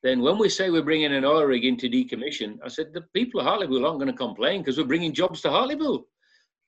then 0.02 0.20
when 0.20 0.38
we 0.38 0.48
say 0.48 0.70
we're 0.70 0.82
bringing 0.82 1.12
an 1.12 1.24
oil 1.24 1.44
rig 1.44 1.64
into 1.64 1.88
decommission, 1.88 2.58
I 2.64 2.68
said 2.68 2.92
the 2.92 3.02
people 3.14 3.40
of 3.40 3.46
Hartlepool 3.46 3.84
aren't 3.84 3.98
going 3.98 4.10
to 4.10 4.16
complain 4.16 4.62
because 4.62 4.78
we're 4.78 4.84
bringing 4.84 5.12
jobs 5.12 5.40
to 5.42 5.50
Hartlepool 5.50 6.06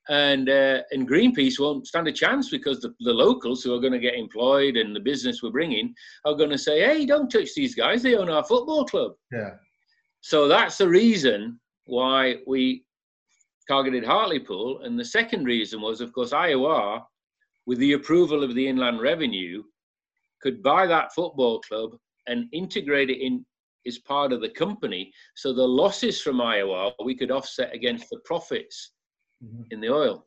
and 0.09 0.49
uh, 0.49 0.83
and 0.91 1.09
Greenpeace 1.09 1.59
won't 1.59 1.87
stand 1.87 2.09
a 2.09 2.13
chance 2.13 2.51
because 2.51 2.81
the, 2.81 2.95
the 3.01 3.13
locals 3.13 3.63
who 3.63 3.75
are 3.75 3.81
going 3.81 3.93
to 3.93 3.99
get 3.99 4.15
employed 4.15 4.77
and 4.77 4.95
the 4.95 5.01
business 5.01 5.43
we're 5.43 5.51
bringing 5.51 5.95
are 6.25 6.35
going 6.35 6.51
to 6.51 6.59
say, 6.59 6.81
"Hey, 6.81 7.07
don't 7.07 7.31
touch 7.31 7.51
these 7.55 7.75
guys; 7.75 8.03
they 8.03 8.17
own 8.17 8.29
our 8.29 8.45
football 8.45 8.85
club." 8.85 9.13
Yeah. 9.31 9.51
So 10.21 10.49
that's 10.49 10.79
the 10.79 10.89
reason 10.89 11.61
why 11.87 12.37
we 12.47 12.85
targeted 13.69 14.05
Hartlepool, 14.05 14.83
and 14.83 14.99
the 14.99 15.05
second 15.05 15.45
reason 15.45 15.81
was, 15.81 16.01
of 16.01 16.13
course, 16.13 16.31
IOR, 16.31 17.03
with 17.67 17.79
the 17.79 17.93
approval 17.93 18.43
of 18.43 18.55
the 18.55 18.67
Inland 18.67 19.01
Revenue, 19.01 19.63
could 20.43 20.63
buy 20.63 20.87
that 20.87 21.15
football 21.15 21.61
club 21.61 21.93
and 22.27 22.47
integrate 22.53 23.11
it 23.11 23.21
in 23.21 23.45
as 23.87 23.99
part 23.99 24.33
of 24.33 24.41
the 24.41 24.49
company. 24.49 25.13
So 25.35 25.53
the 25.53 25.67
losses 25.67 26.21
from 26.21 26.37
IOR 26.37 26.93
we 27.05 27.17
could 27.17 27.31
offset 27.31 27.75
against 27.75 28.09
the 28.11 28.21
profits 28.25 28.93
mm-hmm. 29.45 29.63
in 29.71 29.81
the 29.81 29.89
oil. 29.89 30.27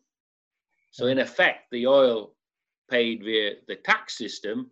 So 0.92 1.08
in 1.08 1.20
effect, 1.20 1.66
the 1.72 1.88
oil 1.88 2.36
paid 2.90 3.24
via 3.24 3.56
the 3.68 3.78
tax 3.78 4.18
system 4.18 4.72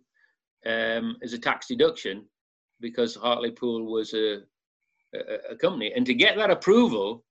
um, 0.66 1.16
as 1.22 1.32
a 1.32 1.38
tax 1.38 1.66
deduction 1.66 2.24
because 2.80 3.14
Hartlepool 3.14 3.90
was 3.90 4.14
a, 4.14 4.38
a, 5.14 5.52
a 5.52 5.56
company. 5.56 5.92
And 5.94 6.06
to 6.06 6.14
get 6.14 6.36
that 6.36 6.50
approval, 6.50 7.24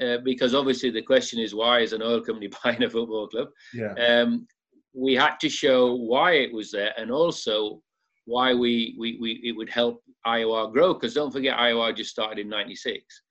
uh, 0.00 0.18
because 0.24 0.54
obviously 0.54 0.90
the 0.90 1.02
question 1.02 1.38
is 1.38 1.54
why 1.54 1.80
is 1.80 1.92
an 1.92 2.02
oil 2.02 2.20
company 2.20 2.50
buying 2.64 2.82
a 2.82 2.90
football 2.90 3.28
club? 3.28 3.48
Yeah. 3.72 3.92
Um, 3.94 4.46
we 4.94 5.14
had 5.14 5.36
to 5.40 5.48
show 5.48 5.94
why 5.94 6.32
it 6.32 6.52
was 6.52 6.70
there 6.70 6.92
and 6.96 7.10
also 7.10 7.82
why 8.26 8.52
we, 8.52 8.94
we, 8.98 9.18
we 9.20 9.40
it 9.44 9.52
would 9.52 9.70
help 9.70 10.02
IOR 10.26 10.72
grow 10.72 10.94
because 10.94 11.14
don't 11.14 11.32
forget 11.32 11.56
IOR 11.56 11.96
just 11.96 12.10
started 12.10 12.38
in 12.38 12.48
96 12.48 13.22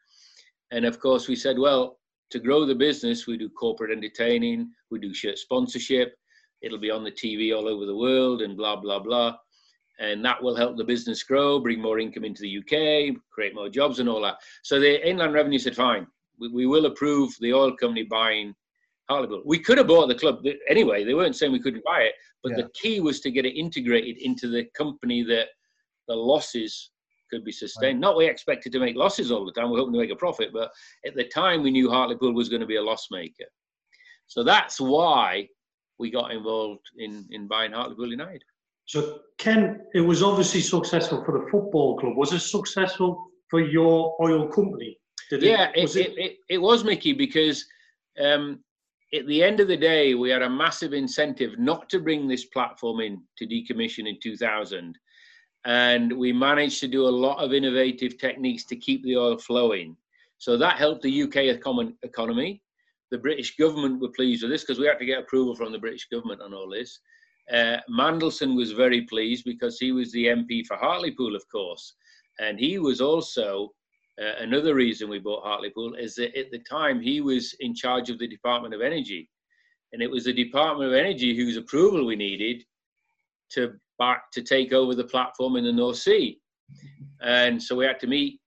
and 0.72 0.86
of 0.86 1.00
course 1.00 1.28
we 1.28 1.36
said 1.36 1.60
well 1.60 1.98
to 2.32 2.40
grow 2.40 2.66
the 2.66 2.76
business, 2.76 3.28
we 3.28 3.38
do 3.38 3.50
corporate 3.50 3.92
entertaining, 3.92 4.72
we 4.90 5.00
do 5.00 5.14
shirt 5.14 5.38
sponsorship. 5.38 6.16
It'll 6.62 6.80
be 6.80 6.92
on 6.92 7.04
the 7.04 7.12
TV 7.12 7.56
all 7.56 7.68
over 7.68 7.86
the 7.86 7.96
world 7.96 8.42
and 8.42 8.58
blah, 8.58 8.76
blah, 8.76 9.00
blah. 9.00 9.36
and 10.00 10.26
that 10.26 10.42
will 10.42 10.56
help 10.56 10.76
the 10.76 10.84
business 10.84 11.24
grow, 11.24 11.60
bring 11.60 11.82
more 11.82 12.00
income 12.00 12.26
into 12.26 12.42
the 12.42 12.58
UK, 12.58 13.16
create 13.32 13.56
more 13.56 13.70
jobs 13.70 14.00
and 14.00 14.10
all 14.10 14.22
that. 14.24 14.38
So 14.64 14.80
the 14.80 15.08
Inland 15.08 15.34
Revenue 15.34 15.60
said, 15.60 15.76
fine, 15.76 16.08
we, 16.40 16.50
we 16.50 16.66
will 16.66 16.88
approve 16.88 17.34
the 17.40 17.54
oil 17.54 17.76
company 17.76 18.04
buying 18.04 18.54
Hartlepool. 19.10 19.44
We 19.46 19.60
could 19.60 19.78
have 19.78 19.88
bought 19.88 20.08
the 20.08 20.16
club 20.16 20.44
anyway. 20.70 21.04
They 21.04 21.14
weren't 21.14 21.36
saying 21.36 21.52
we 21.52 21.62
couldn't 21.62 21.84
buy 21.84 22.02
it, 22.02 22.14
but 22.44 22.52
yeah. 22.52 22.64
the 22.64 22.70
key 22.74 23.00
was 23.00 23.20
to 23.22 23.32
get 23.32 23.46
it 23.46 23.58
integrated 23.58 24.18
into 24.18 24.48
the 24.48 24.66
company 24.76 25.24
that 25.24 25.48
the 26.08 26.16
losses 26.16 26.92
could 27.32 27.44
be 27.44 27.52
sustained. 27.52 27.98
Right. 27.98 28.08
Not 28.08 28.18
we 28.18 28.26
expected 28.26 28.72
to 28.74 28.80
make 28.80 28.96
losses 28.96 29.32
all 29.32 29.46
the 29.46 29.52
time. 29.52 29.70
We're 29.70 29.80
hoping 29.80 29.94
to 29.94 30.00
make 30.00 30.12
a 30.12 30.16
profit, 30.16 30.50
but 30.54 30.72
at 31.06 31.16
the 31.16 31.26
time 31.26 31.64
we 31.64 31.72
knew 31.72 31.90
Hartlepool 31.90 32.34
was 32.34 32.50
going 32.50 32.62
to 32.62 32.68
be 32.68 32.78
a 32.78 32.84
loss 32.84 33.08
maker. 33.12 33.46
So 34.28 34.44
that's 34.44 34.80
why 34.80 35.48
we 36.00 36.12
got 36.12 36.32
involved 36.32 36.86
in 36.98 37.28
in 37.32 37.48
buying 37.48 37.72
Hartlepool 37.72 38.10
United. 38.10 38.44
So 38.86 39.20
Ken, 39.38 39.82
it 39.94 40.02
was 40.02 40.22
obviously 40.22 40.62
successful 40.62 41.24
for 41.24 41.40
the 41.40 41.48
football 41.50 41.98
club. 41.98 42.16
Was 42.16 42.34
it 42.34 42.40
successful 42.40 43.32
for 43.50 43.60
your 43.60 44.16
oil 44.22 44.48
company? 44.48 45.00
Did 45.30 45.42
yeah, 45.42 45.72
it, 45.74 45.96
it, 45.96 46.14
it, 46.18 46.38
it 46.50 46.58
was 46.60 46.84
Mickey 46.84 47.14
because 47.14 47.66
um, 48.24 48.60
at 49.14 49.28
the 49.28 49.44
end 49.44 49.60
of 49.60 49.68
the 49.68 49.78
day, 49.78 50.14
we 50.16 50.30
had 50.30 50.42
a 50.42 50.50
massive 50.50 50.94
incentive 50.94 51.60
not 51.60 51.90
to 51.90 52.00
bring 52.00 52.28
this 52.28 52.46
platform 52.46 53.00
in 53.00 53.22
to 53.38 53.46
decommission 53.46 54.08
in 54.08 54.20
2000. 54.22 54.98
And 55.66 56.14
we 56.14 56.32
managed 56.32 56.80
to 56.82 56.88
do 56.88 57.08
a 57.08 57.10
lot 57.10 57.44
of 57.44 57.54
innovative 57.54 58.18
techniques 58.18 58.66
to 58.66 58.76
keep 58.76 59.04
the 59.04 59.18
oil 59.18 59.38
flowing. 59.38 59.96
So 60.38 60.58
that 60.58 60.78
helped 60.78 61.02
the 61.02 61.24
UK 61.24 61.38
economy. 62.04 62.62
The 63.12 63.18
British 63.18 63.56
government 63.56 64.02
were 64.02 64.10
pleased 64.10 64.44
with 64.44 64.52
this 64.52 64.64
because 64.64 64.80
we 64.80 64.88
had 64.88 65.00
to 65.00 65.06
get 65.06 65.20
approval 65.20 65.56
from 65.56 65.72
the 65.72 65.80
British 65.80 66.08
government 66.10 66.42
on 66.42 66.54
all 66.54 66.70
this. 66.70 67.00
Uh, 67.52 67.78
Mandelson 67.90 68.56
was 68.56 68.72
very 68.72 69.02
pleased 69.02 69.46
because 69.46 69.80
he 69.80 69.92
was 69.92 70.12
the 70.12 70.26
MP 70.26 70.66
for 70.66 70.78
Hartlepool, 70.78 71.36
of 71.36 71.44
course. 71.52 71.94
And 72.40 72.60
he 72.60 72.80
was 72.80 73.02
also 73.02 73.74
uh, 74.22 74.36
another 74.40 74.76
reason 74.76 75.10
we 75.10 75.20
bought 75.20 75.44
Hartlepool 75.44 75.96
is 75.96 76.16
that 76.16 76.38
at 76.38 76.52
the 76.52 76.60
time 76.60 77.02
he 77.02 77.20
was 77.22 77.54
in 77.60 77.76
charge 77.76 78.10
of 78.10 78.18
the 78.18 78.28
Department 78.28 78.74
of 78.74 78.82
Energy. 78.82 79.30
And 79.92 80.02
it 80.02 80.10
was 80.10 80.26
the 80.26 80.34
Department 80.34 80.90
of 80.90 80.96
Energy 80.96 81.36
whose 81.36 81.58
approval 81.58 82.06
we 82.06 82.16
needed 82.16 82.64
to 83.52 83.74
back 84.00 84.32
to 84.32 84.42
take 84.42 84.74
over 84.74 84.96
the 84.96 85.04
platform 85.04 85.56
in 85.56 85.64
the 85.64 85.72
North 85.72 85.98
Sea. 85.98 86.40
And 87.22 87.62
so 87.62 87.76
we 87.76 87.86
had 87.86 88.00
to 88.02 88.08
meet 88.08 88.40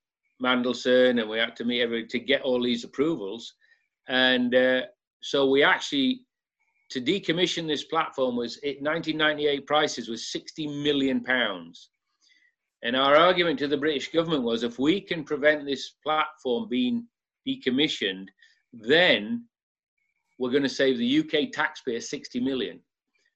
Mandelson 0.43 1.21
and 1.21 1.29
we 1.29 1.39
had 1.39 1.57
to 1.57 1.65
meet 1.65 1.83
everybody 1.83 2.09
to 2.09 2.19
get 2.19 2.43
all 2.43 2.63
these 2.63 2.85
approvals. 2.85 3.55
And 4.09 4.55
uh, 4.55 4.83
so 5.23 5.51
we 5.51 5.63
actually, 5.63 6.23
to 6.91 7.01
decommission 7.01 7.67
this 7.67 7.85
platform 7.85 8.37
was, 8.37 8.57
at 8.59 8.81
1998 8.81 9.67
prices 9.67 10.09
was 10.09 10.33
60 10.33 10.67
million 10.83 11.23
pounds. 11.23 11.91
And 12.83 12.97
our 12.97 13.17
argument 13.17 13.59
to 13.61 13.69
the 13.69 13.77
British 13.77 14.11
government 14.13 14.45
was 14.45 14.63
if 14.63 14.79
we 14.79 15.01
can 15.01 15.25
prevent 15.25 15.65
this 15.65 15.95
platform 16.05 16.69
being 16.69 17.07
decommissioned, 17.47 18.27
then 18.73 19.45
we're 20.39 20.51
going 20.51 20.63
to 20.63 20.69
save 20.69 20.99
the 20.99 21.19
UK 21.19 21.51
taxpayer 21.53 22.01
60 22.01 22.41
million. 22.41 22.81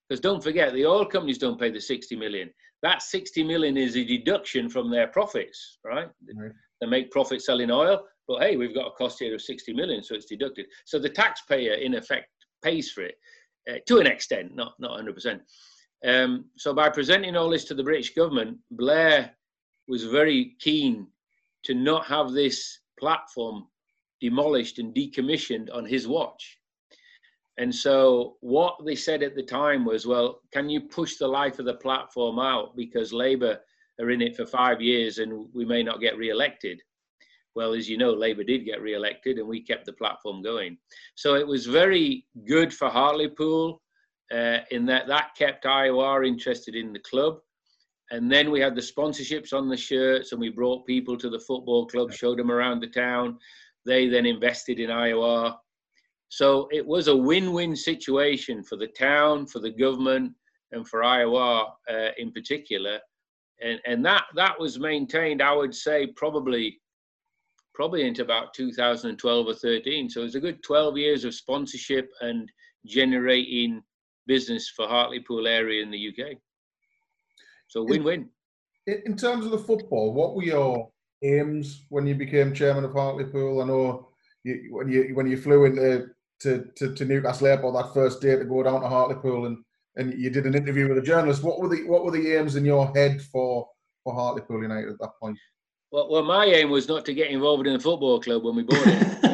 Because 0.09 0.21
don't 0.21 0.43
forget, 0.43 0.73
the 0.73 0.87
oil 0.87 1.05
companies 1.05 1.39
don't 1.39 1.59
pay 1.59 1.71
the 1.71 1.81
60 1.81 2.15
million. 2.17 2.51
That 2.83 3.03
60 3.03 3.45
million 3.45 3.77
is 3.77 3.97
a 3.97 4.05
deduction 4.05 4.69
from 4.69 4.91
their 4.91 5.09
profits, 5.09 5.79
right? 5.85 6.09
right. 6.37 6.53
They 6.81 6.87
make 6.87 7.11
profit 7.11 7.43
selling 7.43 7.71
oil, 7.71 8.03
but 8.29 8.43
hey, 8.43 8.57
we've 8.57 8.75
got 8.75 8.89
a 8.89 8.91
cost 8.93 9.21
here 9.21 9.35
of 9.35 9.43
60 9.43 9.73
million, 9.73 10.03
so 10.03 10.15
it's 10.15 10.27
deducted. 10.27 10.67
So 10.85 10.99
the 10.99 11.09
taxpayer, 11.09 11.75
in 11.75 11.95
effect, 11.95 12.29
pays 12.63 12.91
for 12.91 13.03
it 13.03 13.15
uh, 13.71 13.79
to 13.87 13.99
an 13.99 14.07
extent, 14.07 14.55
not, 14.55 14.75
not 14.79 15.01
100%. 15.01 15.41
Um, 16.05 16.47
so 16.57 16.75
by 16.75 16.89
presenting 16.89 17.37
all 17.37 17.49
this 17.49 17.65
to 17.67 17.75
the 17.75 17.85
British 17.85 18.15
government, 18.15 18.59
Blair 18.71 19.31
was 19.89 20.05
very 20.05 20.57
keen 20.59 21.07
to 21.65 21.75
not 21.75 22.07
have 22.07 22.33
this 22.33 22.81
platform 22.99 23.67
demolished 24.21 24.79
and 24.79 24.95
decommissioned 24.95 25.69
on 25.73 25.85
his 25.85 26.09
watch. 26.09 26.59
And 27.59 27.75
so 27.75 28.37
what 28.41 28.85
they 28.85 28.95
said 28.95 29.23
at 29.23 29.37
the 29.37 29.43
time 29.43 29.85
was, 29.85 30.07
well, 30.07 30.41
can 30.53 30.69
you 30.69 30.81
push 30.81 31.17
the 31.17 31.29
life 31.29 31.59
of 31.59 31.67
the 31.67 31.75
platform 31.75 32.39
out 32.39 32.75
because 32.77 33.13
Labour 33.13 33.61
are 34.01 34.11
in 34.11 34.23
it 34.23 34.37
for 34.37 34.47
five 34.47 34.81
years 34.81 35.19
and 35.19 35.47
we 35.55 35.65
may 35.65 35.83
not 35.83 36.01
get 36.01 36.17
re-elected. 36.17 36.81
Well, 37.55 37.75
as 37.75 37.89
you 37.89 37.99
know, 37.99 38.13
Labour 38.13 38.45
did 38.45 38.65
get 38.65 38.81
re-elected 38.81 39.39
and 39.39 39.47
we 39.47 39.63
kept 39.63 39.85
the 39.85 39.93
platform 39.93 40.43
going. 40.43 40.79
So 41.15 41.35
it 41.35 41.47
was 41.47 41.67
very 41.67 42.27
good 42.47 42.73
for 42.73 42.89
Hartlepool 42.89 43.83
uh, 44.31 44.59
in 44.71 44.87
that 44.87 45.07
that 45.09 45.31
kept 45.37 45.65
IOR 45.65 46.27
interested 46.27 46.75
in 46.75 46.93
the 46.93 46.99
club. 47.01 47.39
And 48.11 48.31
then 48.31 48.51
we 48.51 48.61
had 48.61 48.75
the 48.75 48.83
sponsorships 48.83 49.55
on 49.55 49.69
the 49.69 49.77
shirts 49.77 50.33
and 50.33 50.41
we 50.41 50.51
brought 50.51 50.87
people 50.87 51.17
to 51.17 51.31
the 51.31 51.41
football 51.41 51.87
club, 51.87 52.13
showed 52.13 52.39
them 52.39 52.51
around 52.51 52.81
the 52.81 52.89
town. 52.89 53.39
They 53.87 54.09
then 54.09 54.27
invested 54.27 54.79
in 54.79 54.91
IOR. 54.91 55.57
So 56.29 56.69
it 56.71 56.87
was 56.87 57.09
a 57.09 57.17
win-win 57.17 57.75
situation 57.75 58.63
for 58.63 58.77
the 58.77 58.89
town, 58.89 59.47
for 59.47 59.61
the 59.61 59.71
government, 59.71 60.33
and 60.73 60.87
for 60.87 61.01
IOR 61.01 61.69
uh, 61.91 62.09
in 62.19 62.33
particular. 62.33 62.99
And, 63.63 63.81
and 63.87 64.05
that, 64.05 64.25
that 64.35 64.59
was 64.59 64.79
maintained, 64.79 65.41
I 65.41 65.55
would 65.55 65.75
say, 65.75 66.09
probably 66.09 66.81
probably 67.75 68.07
into 68.07 68.23
about 68.23 68.53
2012 68.55 69.47
or 69.47 69.55
13. 69.55 70.11
So 70.11 70.21
it 70.21 70.25
was 70.25 70.35
a 70.35 70.41
good 70.41 70.63
12 70.63 70.99
years 70.99 71.25
of 71.25 71.35
sponsorship 71.35 72.11
and 72.21 72.51
generating 72.85 73.83
business 74.27 74.69
for 74.69 74.87
Hartlepool 74.87 75.47
area 75.47 75.83
in 75.83 75.91
the 75.91 76.09
UK. 76.09 76.37
So 77.69 77.83
win-win. 77.83 78.29
In, 78.87 79.03
in 79.07 79.17
terms 79.17 79.45
of 79.45 79.53
the 79.53 79.59
football, 79.59 80.13
what 80.13 80.35
were 80.35 80.45
your 80.45 80.91
aims 81.23 81.85
when 81.89 82.07
you 82.07 82.15
became 82.15 82.53
chairman 82.53 82.85
of 82.85 82.93
Hartlepool? 82.93 83.63
I 83.63 83.65
know 83.67 84.09
you, 84.45 84.69
when 84.71 84.89
you 84.89 85.15
when 85.15 85.27
you 85.27 85.37
flew 85.37 85.65
into 85.65 86.09
to, 86.41 86.69
to, 86.77 86.95
to 86.95 87.05
Newcastle 87.05 87.47
Airport 87.47 87.75
that 87.75 87.95
first 87.95 88.21
day 88.21 88.37
to 88.37 88.45
go 88.45 88.63
down 88.63 88.81
to 88.81 88.89
Hartlepool 88.89 89.47
and, 89.47 89.59
and 89.97 90.19
you 90.19 90.29
did 90.29 90.45
an 90.45 90.55
interview 90.55 90.89
with 90.89 90.99
a 90.99 91.03
journalist. 91.03 91.43
What 91.43 91.61
were 91.61 91.69
the 91.69 91.85
what 91.85 92.05
were 92.05 92.11
the 92.11 92.37
aims 92.37 92.57
in 92.57 92.65
your 92.65 92.93
head 92.95 93.23
for 93.23 93.69
for 94.05 94.15
Hartlepool 94.15 94.63
United 94.63 94.91
at 94.91 94.99
that 95.01 95.13
point? 95.21 95.39
Well, 95.91 96.09
well, 96.11 96.25
my 96.25 96.47
aim 96.47 96.71
was 96.71 96.89
not 96.89 97.05
to 97.05 97.15
get 97.15 97.31
involved 97.31 97.67
in 97.67 97.75
the 97.75 97.79
football 97.79 98.21
club 98.21 98.45
when 98.45 98.57
we 98.57 98.63
bought 98.63 98.87
it. 98.87 99.19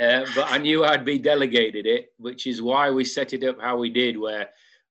uh, 0.00 0.26
but 0.34 0.50
I 0.50 0.58
knew 0.58 0.84
I'd 0.84 1.04
be 1.04 1.18
delegated 1.18 1.86
it, 1.86 2.12
which 2.18 2.46
is 2.46 2.60
why 2.60 2.90
we 2.90 3.04
set 3.04 3.32
it 3.32 3.44
up 3.44 3.60
how 3.60 3.76
we 3.76 3.90
did, 3.90 4.18
where 4.18 4.48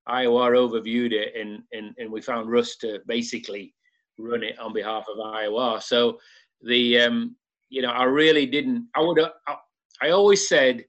IOR 0.08 0.52
overviewed 0.56 1.12
it 1.12 1.34
and, 1.36 1.62
and, 1.72 1.94
and 1.98 2.10
we 2.10 2.20
found 2.20 2.50
Russ 2.50 2.76
to 2.76 3.00
basically 3.06 3.74
run 4.18 4.42
it 4.42 4.58
on 4.58 4.72
behalf 4.72 5.04
of 5.10 5.18
IOR. 5.18 5.82
So 5.82 6.18
the, 6.62 7.00
um, 7.00 7.36
you 7.68 7.82
know, 7.82 7.90
I 7.90 8.04
really 8.04 8.46
didn't, 8.46 8.88
I 8.94 9.00
would, 9.00 9.20
I, 9.20 9.56
I 10.02 10.10
always 10.10 10.48
said 10.48 10.84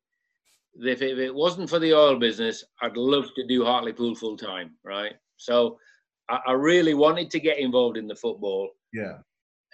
that 0.79 0.91
if 0.91 1.01
it, 1.01 1.33
wasn't 1.33 1.69
for 1.69 1.79
the 1.79 1.93
oil 1.93 2.17
business, 2.17 2.63
I'd 2.81 2.97
love 2.97 3.25
to 3.35 3.47
do 3.47 3.63
Hartlepool 3.63 4.15
full 4.15 4.37
time, 4.37 4.71
right? 4.83 5.13
So 5.37 5.77
I, 6.29 6.39
I, 6.47 6.51
really 6.51 6.93
wanted 6.93 7.31
to 7.31 7.39
get 7.39 7.57
involved 7.57 7.97
in 7.97 8.07
the 8.07 8.15
football. 8.15 8.69
Yeah. 8.93 9.17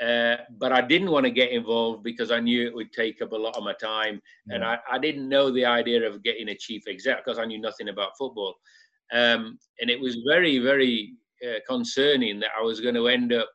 Uh, 0.02 0.38
but 0.58 0.72
I 0.72 0.82
didn't 0.82 1.12
want 1.12 1.26
to 1.26 1.32
get 1.32 1.52
involved 1.52 2.04
because 2.04 2.32
I 2.32 2.40
knew 2.40 2.66
it 2.66 2.74
would 2.74 2.92
take 2.92 3.22
up 3.22 3.32
a 3.32 3.38
lot 3.38 3.56
of 3.56 3.64
my 3.64 3.74
time. 3.74 4.20
Yeah. 4.48 4.56
And 4.56 4.64
I, 4.64 4.80
I 4.92 4.98
didn't 4.98 5.30
know 5.30 5.52
the 5.52 5.66
idea 5.66 6.10
of 6.10 6.24
getting 6.24 6.50
a 6.50 6.56
chief 6.56 6.84
exec 6.88 7.24
because 7.24 7.40
I 7.40 7.46
knew 7.46 7.62
nothing 7.62 7.90
about 7.90 8.18
football. 8.18 8.56
Um, 9.14 9.60
and 9.80 9.90
it 9.90 10.00
was 10.00 10.18
very, 10.28 10.58
very 10.60 11.14
uh, 11.46 11.60
concerning 11.68 12.40
that 12.40 12.52
I 12.60 12.64
was 12.64 12.82
going 12.82 12.96
to 12.96 13.08
end 13.08 13.34
up 13.34 13.50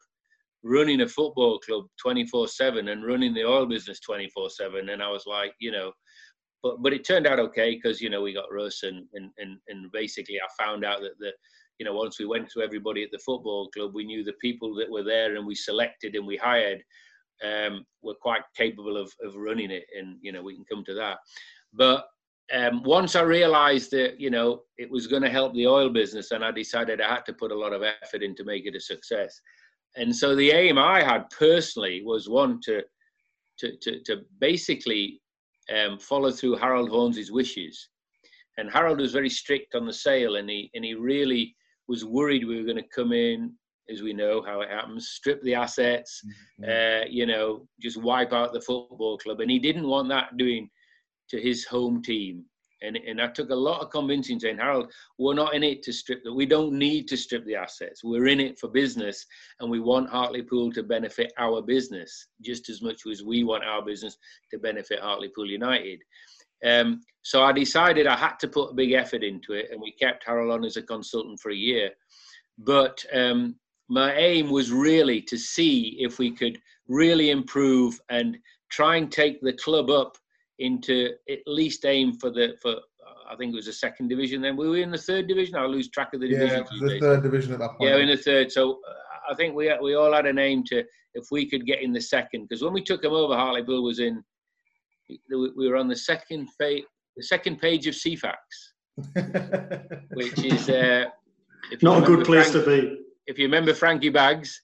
running 0.62 1.00
a 1.00 1.08
football 1.08 1.58
club 1.58 1.86
24 2.00 2.48
7 2.48 2.88
and 2.88 3.04
running 3.04 3.34
the 3.34 3.44
oil 3.44 3.66
business 3.66 4.00
24 4.00 4.50
7. 4.50 4.88
And 4.90 5.02
I 5.02 5.10
was 5.10 5.24
like, 5.26 5.54
you 5.60 5.72
know, 5.72 5.92
but 6.62 6.82
but 6.82 6.92
it 6.92 7.04
turned 7.04 7.26
out 7.26 7.38
okay 7.38 7.74
because 7.74 8.00
you 8.00 8.10
know 8.10 8.22
we 8.22 8.32
got 8.32 8.52
Russ 8.52 8.82
and, 8.82 9.06
and 9.14 9.30
and 9.38 9.58
and 9.68 9.90
basically 9.92 10.36
I 10.36 10.64
found 10.64 10.84
out 10.84 11.00
that 11.00 11.18
the 11.18 11.32
you 11.78 11.86
know 11.86 11.94
once 11.94 12.18
we 12.18 12.26
went 12.26 12.48
to 12.50 12.62
everybody 12.62 13.02
at 13.02 13.10
the 13.12 13.18
football 13.18 13.68
club 13.70 13.92
we 13.94 14.04
knew 14.04 14.24
the 14.24 14.32
people 14.40 14.74
that 14.74 14.90
were 14.90 15.04
there 15.04 15.36
and 15.36 15.46
we 15.46 15.54
selected 15.54 16.14
and 16.14 16.26
we 16.26 16.36
hired 16.36 16.82
um, 17.44 17.84
were 18.02 18.14
quite 18.20 18.42
capable 18.56 18.96
of 18.96 19.12
of 19.22 19.36
running 19.36 19.70
it 19.70 19.84
and 19.96 20.16
you 20.20 20.32
know 20.32 20.42
we 20.42 20.54
can 20.54 20.64
come 20.70 20.84
to 20.84 20.94
that 20.94 21.18
but 21.72 22.06
um, 22.54 22.82
once 22.82 23.14
I 23.14 23.22
realized 23.22 23.90
that 23.90 24.18
you 24.18 24.30
know 24.30 24.62
it 24.78 24.90
was 24.90 25.06
going 25.06 25.22
to 25.22 25.30
help 25.30 25.54
the 25.54 25.66
oil 25.66 25.90
business, 25.90 26.30
and 26.30 26.44
I 26.44 26.50
decided 26.50 27.00
I 27.00 27.08
had 27.08 27.26
to 27.26 27.34
put 27.34 27.52
a 27.52 27.58
lot 27.58 27.72
of 27.72 27.82
effort 27.82 28.22
in 28.22 28.34
to 28.36 28.44
make 28.44 28.66
it 28.66 28.74
a 28.74 28.80
success. 28.80 29.38
And 29.96 30.14
so 30.14 30.34
the 30.34 30.50
aim 30.50 30.78
I 30.78 31.02
had 31.02 31.28
personally 31.30 32.02
was 32.04 32.28
one 32.28 32.60
to 32.64 32.82
to 33.58 33.76
to, 33.82 34.02
to 34.04 34.22
basically 34.40 35.20
um, 35.74 35.98
follow 35.98 36.30
through 36.30 36.56
Harold 36.56 36.90
Hornsey's 36.90 37.30
wishes. 37.30 37.90
And 38.56 38.70
Harold 38.70 38.98
was 38.98 39.12
very 39.12 39.30
strict 39.30 39.74
on 39.74 39.86
the 39.86 39.92
sale, 39.92 40.36
and 40.36 40.48
he 40.48 40.70
and 40.74 40.84
he 40.84 40.94
really 40.94 41.54
was 41.88 42.04
worried 42.04 42.46
we 42.46 42.56
were 42.56 42.66
going 42.66 42.76
to 42.76 42.94
come 42.94 43.12
in, 43.12 43.52
as 43.90 44.02
we 44.02 44.12
know 44.12 44.42
how 44.42 44.60
it 44.60 44.68
happens, 44.68 45.08
strip 45.08 45.42
the 45.42 45.54
assets, 45.54 46.22
mm-hmm. 46.60 46.70
uh, 46.70 47.06
you 47.08 47.26
know, 47.26 47.66
just 47.80 48.00
wipe 48.02 48.32
out 48.32 48.52
the 48.52 48.60
football 48.60 49.18
club, 49.18 49.40
and 49.40 49.50
he 49.50 49.58
didn't 49.58 49.86
want 49.86 50.08
that 50.08 50.36
doing 50.36 50.68
to 51.30 51.40
his 51.40 51.64
home 51.64 52.02
team. 52.02 52.44
And, 52.80 52.96
and 52.96 53.20
I 53.20 53.26
took 53.26 53.50
a 53.50 53.54
lot 53.54 53.80
of 53.80 53.90
convincing 53.90 54.38
saying, 54.38 54.58
Harold, 54.58 54.92
we're 55.18 55.34
not 55.34 55.54
in 55.54 55.64
it 55.64 55.82
to 55.82 55.92
strip 55.92 56.22
that. 56.22 56.32
We 56.32 56.46
don't 56.46 56.72
need 56.72 57.08
to 57.08 57.16
strip 57.16 57.44
the 57.44 57.56
assets. 57.56 58.04
We're 58.04 58.28
in 58.28 58.38
it 58.38 58.56
for 58.56 58.68
business 58.68 59.26
and 59.58 59.68
we 59.68 59.80
want 59.80 60.10
Hartlepool 60.10 60.72
to 60.74 60.84
benefit 60.84 61.32
our 61.38 61.60
business 61.60 62.28
just 62.40 62.68
as 62.68 62.80
much 62.80 63.02
as 63.10 63.24
we 63.24 63.42
want 63.42 63.64
our 63.64 63.84
business 63.84 64.16
to 64.52 64.58
benefit 64.58 65.00
Hartlepool 65.00 65.46
United. 65.46 65.98
Um, 66.64 67.00
so 67.22 67.42
I 67.42 67.52
decided 67.52 68.06
I 68.06 68.16
had 68.16 68.38
to 68.40 68.48
put 68.48 68.70
a 68.70 68.74
big 68.74 68.92
effort 68.92 69.22
into 69.22 69.52
it 69.52 69.68
and 69.70 69.80
we 69.80 69.92
kept 69.92 70.24
Harold 70.24 70.52
on 70.52 70.64
as 70.64 70.76
a 70.76 70.82
consultant 70.82 71.40
for 71.40 71.50
a 71.50 71.56
year. 71.56 71.90
But 72.58 73.04
um, 73.12 73.56
my 73.88 74.14
aim 74.14 74.50
was 74.50 74.72
really 74.72 75.20
to 75.22 75.36
see 75.36 75.96
if 76.00 76.18
we 76.18 76.30
could 76.30 76.58
really 76.88 77.30
improve 77.30 78.00
and 78.08 78.38
try 78.70 78.96
and 78.96 79.10
take 79.10 79.40
the 79.40 79.52
club 79.52 79.90
up 79.90 80.16
into 80.58 81.10
at 81.30 81.38
least 81.46 81.84
aim 81.84 82.14
for 82.14 82.30
the 82.30 82.56
for 82.60 82.76
I 83.30 83.36
think 83.36 83.52
it 83.52 83.56
was 83.56 83.66
the 83.66 83.72
second 83.72 84.08
division. 84.08 84.40
Then 84.40 84.56
we 84.56 84.68
were 84.68 84.78
in 84.78 84.90
the 84.90 84.98
third 84.98 85.28
division. 85.28 85.56
I 85.56 85.66
lose 85.66 85.90
track 85.90 86.14
of 86.14 86.20
the 86.20 86.28
division. 86.28 86.64
Yeah, 86.80 86.88
the 86.88 86.98
third 86.98 87.22
division 87.22 87.52
at 87.52 87.58
that 87.58 87.76
point. 87.76 87.90
Yeah, 87.90 87.98
in 87.98 88.08
the 88.08 88.16
third. 88.16 88.50
So 88.50 88.80
uh, 88.88 88.94
I 89.30 89.34
think 89.34 89.54
we 89.54 89.72
we 89.82 89.94
all 89.94 90.12
had 90.12 90.26
an 90.26 90.38
aim 90.38 90.64
to 90.64 90.82
if 91.14 91.30
we 91.30 91.48
could 91.48 91.66
get 91.66 91.82
in 91.82 91.92
the 91.92 92.00
second 92.00 92.48
because 92.48 92.62
when 92.62 92.72
we 92.72 92.82
took 92.82 93.04
him 93.04 93.12
over, 93.12 93.34
Hartlepool 93.34 93.82
was 93.82 93.98
in. 93.98 94.22
We 95.08 95.68
were 95.68 95.76
on 95.76 95.88
the 95.88 95.96
second 95.96 96.48
page, 96.60 96.84
the 97.16 97.22
second 97.22 97.60
page 97.60 97.86
of 97.86 97.94
Ceefax, 97.94 98.36
which 100.12 100.38
is 100.44 100.68
uh, 100.68 101.06
not 101.82 102.02
a 102.02 102.06
good 102.06 102.24
place 102.24 102.50
Frank, 102.50 102.64
to 102.64 102.82
be. 102.82 103.00
If 103.26 103.38
you 103.38 103.46
remember 103.46 103.74
Frankie 103.74 104.10
Baggs, 104.10 104.60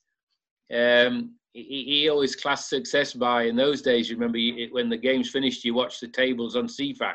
um, 0.73 1.35
he, 1.53 1.85
he 1.87 2.09
always 2.09 2.37
classed 2.37 2.69
success 2.69 3.13
by 3.13 3.45
in 3.45 3.57
those 3.57 3.81
days. 3.81 4.11
You 4.11 4.17
remember 4.17 4.39
when 4.73 4.89
the 4.89 4.97
game's 4.97 5.31
finished, 5.31 5.65
you 5.65 5.75
watch 5.75 6.01
the 6.01 6.09
tables 6.09 6.57
on 6.57 6.67
Ceefax, 6.67 7.15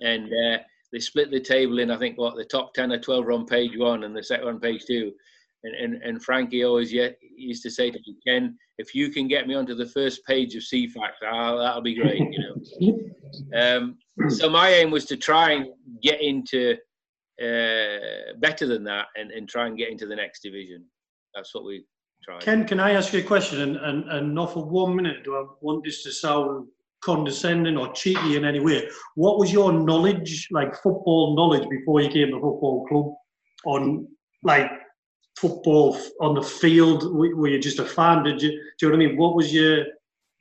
and 0.00 0.26
uh, 0.26 0.58
they 0.92 0.98
split 0.98 1.30
the 1.30 1.40
table 1.40 1.78
in. 1.78 1.90
I 1.90 1.98
think 1.98 2.18
what 2.18 2.36
the 2.36 2.44
top 2.44 2.74
ten 2.74 2.92
or 2.92 2.98
twelve 2.98 3.26
are 3.26 3.32
on 3.32 3.46
page 3.46 3.76
one, 3.76 4.04
and 4.04 4.16
the 4.16 4.22
second 4.22 4.48
on 4.48 4.60
page 4.60 4.84
two. 4.86 5.12
And, 5.68 5.94
and, 5.94 6.02
and 6.02 6.22
Frankie 6.22 6.64
always 6.64 6.92
used 6.92 7.62
to 7.62 7.70
say 7.70 7.90
to 7.90 7.98
me, 7.98 8.16
Ken, 8.26 8.56
if 8.78 8.94
you 8.94 9.10
can 9.10 9.28
get 9.28 9.46
me 9.46 9.54
onto 9.54 9.74
the 9.74 9.86
first 9.86 10.24
page 10.24 10.54
of 10.54 10.62
Ceefax, 10.62 11.12
oh, 11.30 11.58
that'll 11.58 11.82
be 11.82 11.94
great, 11.94 12.20
you 12.20 12.38
know. 13.52 13.60
um, 13.60 13.98
so 14.30 14.48
my 14.48 14.70
aim 14.70 14.90
was 14.90 15.04
to 15.06 15.16
try 15.16 15.52
and 15.52 15.66
get 16.02 16.20
into 16.20 16.76
uh, 17.42 18.34
better 18.38 18.66
than 18.66 18.84
that 18.84 19.06
and, 19.16 19.30
and 19.30 19.48
try 19.48 19.66
and 19.66 19.76
get 19.76 19.90
into 19.90 20.06
the 20.06 20.16
next 20.16 20.40
division. 20.40 20.84
That's 21.34 21.54
what 21.54 21.64
we 21.64 21.84
try. 22.24 22.38
Ken, 22.38 22.66
can 22.66 22.80
I 22.80 22.92
ask 22.92 23.12
you 23.12 23.20
a 23.20 23.22
question? 23.22 23.60
And, 23.60 23.76
and, 23.76 24.10
and 24.10 24.34
not 24.34 24.54
for 24.54 24.64
one 24.64 24.96
minute 24.96 25.24
do 25.24 25.36
I 25.36 25.44
want 25.60 25.84
this 25.84 26.02
to 26.04 26.12
sound 26.12 26.68
condescending 27.00 27.76
or 27.76 27.92
cheeky 27.92 28.36
in 28.36 28.44
any 28.44 28.60
way. 28.60 28.88
What 29.14 29.38
was 29.38 29.52
your 29.52 29.72
knowledge, 29.72 30.48
like 30.50 30.74
football 30.74 31.36
knowledge, 31.36 31.68
before 31.68 32.00
you 32.00 32.08
came 32.08 32.28
to 32.28 32.40
football 32.40 32.86
club 32.88 33.14
on 33.66 34.08
like 34.42 34.70
football 35.40 35.98
on 36.20 36.34
the 36.34 36.42
field? 36.42 37.14
Were 37.14 37.48
you 37.48 37.58
just 37.58 37.78
a 37.78 37.84
fan? 37.84 38.24
Did 38.24 38.42
you? 38.42 38.50
Do 38.50 38.56
you 38.56 38.88
know 38.88 38.96
what 38.96 39.04
I 39.04 39.06
mean? 39.06 39.16
What 39.16 39.34
was 39.34 39.52
your 39.52 39.86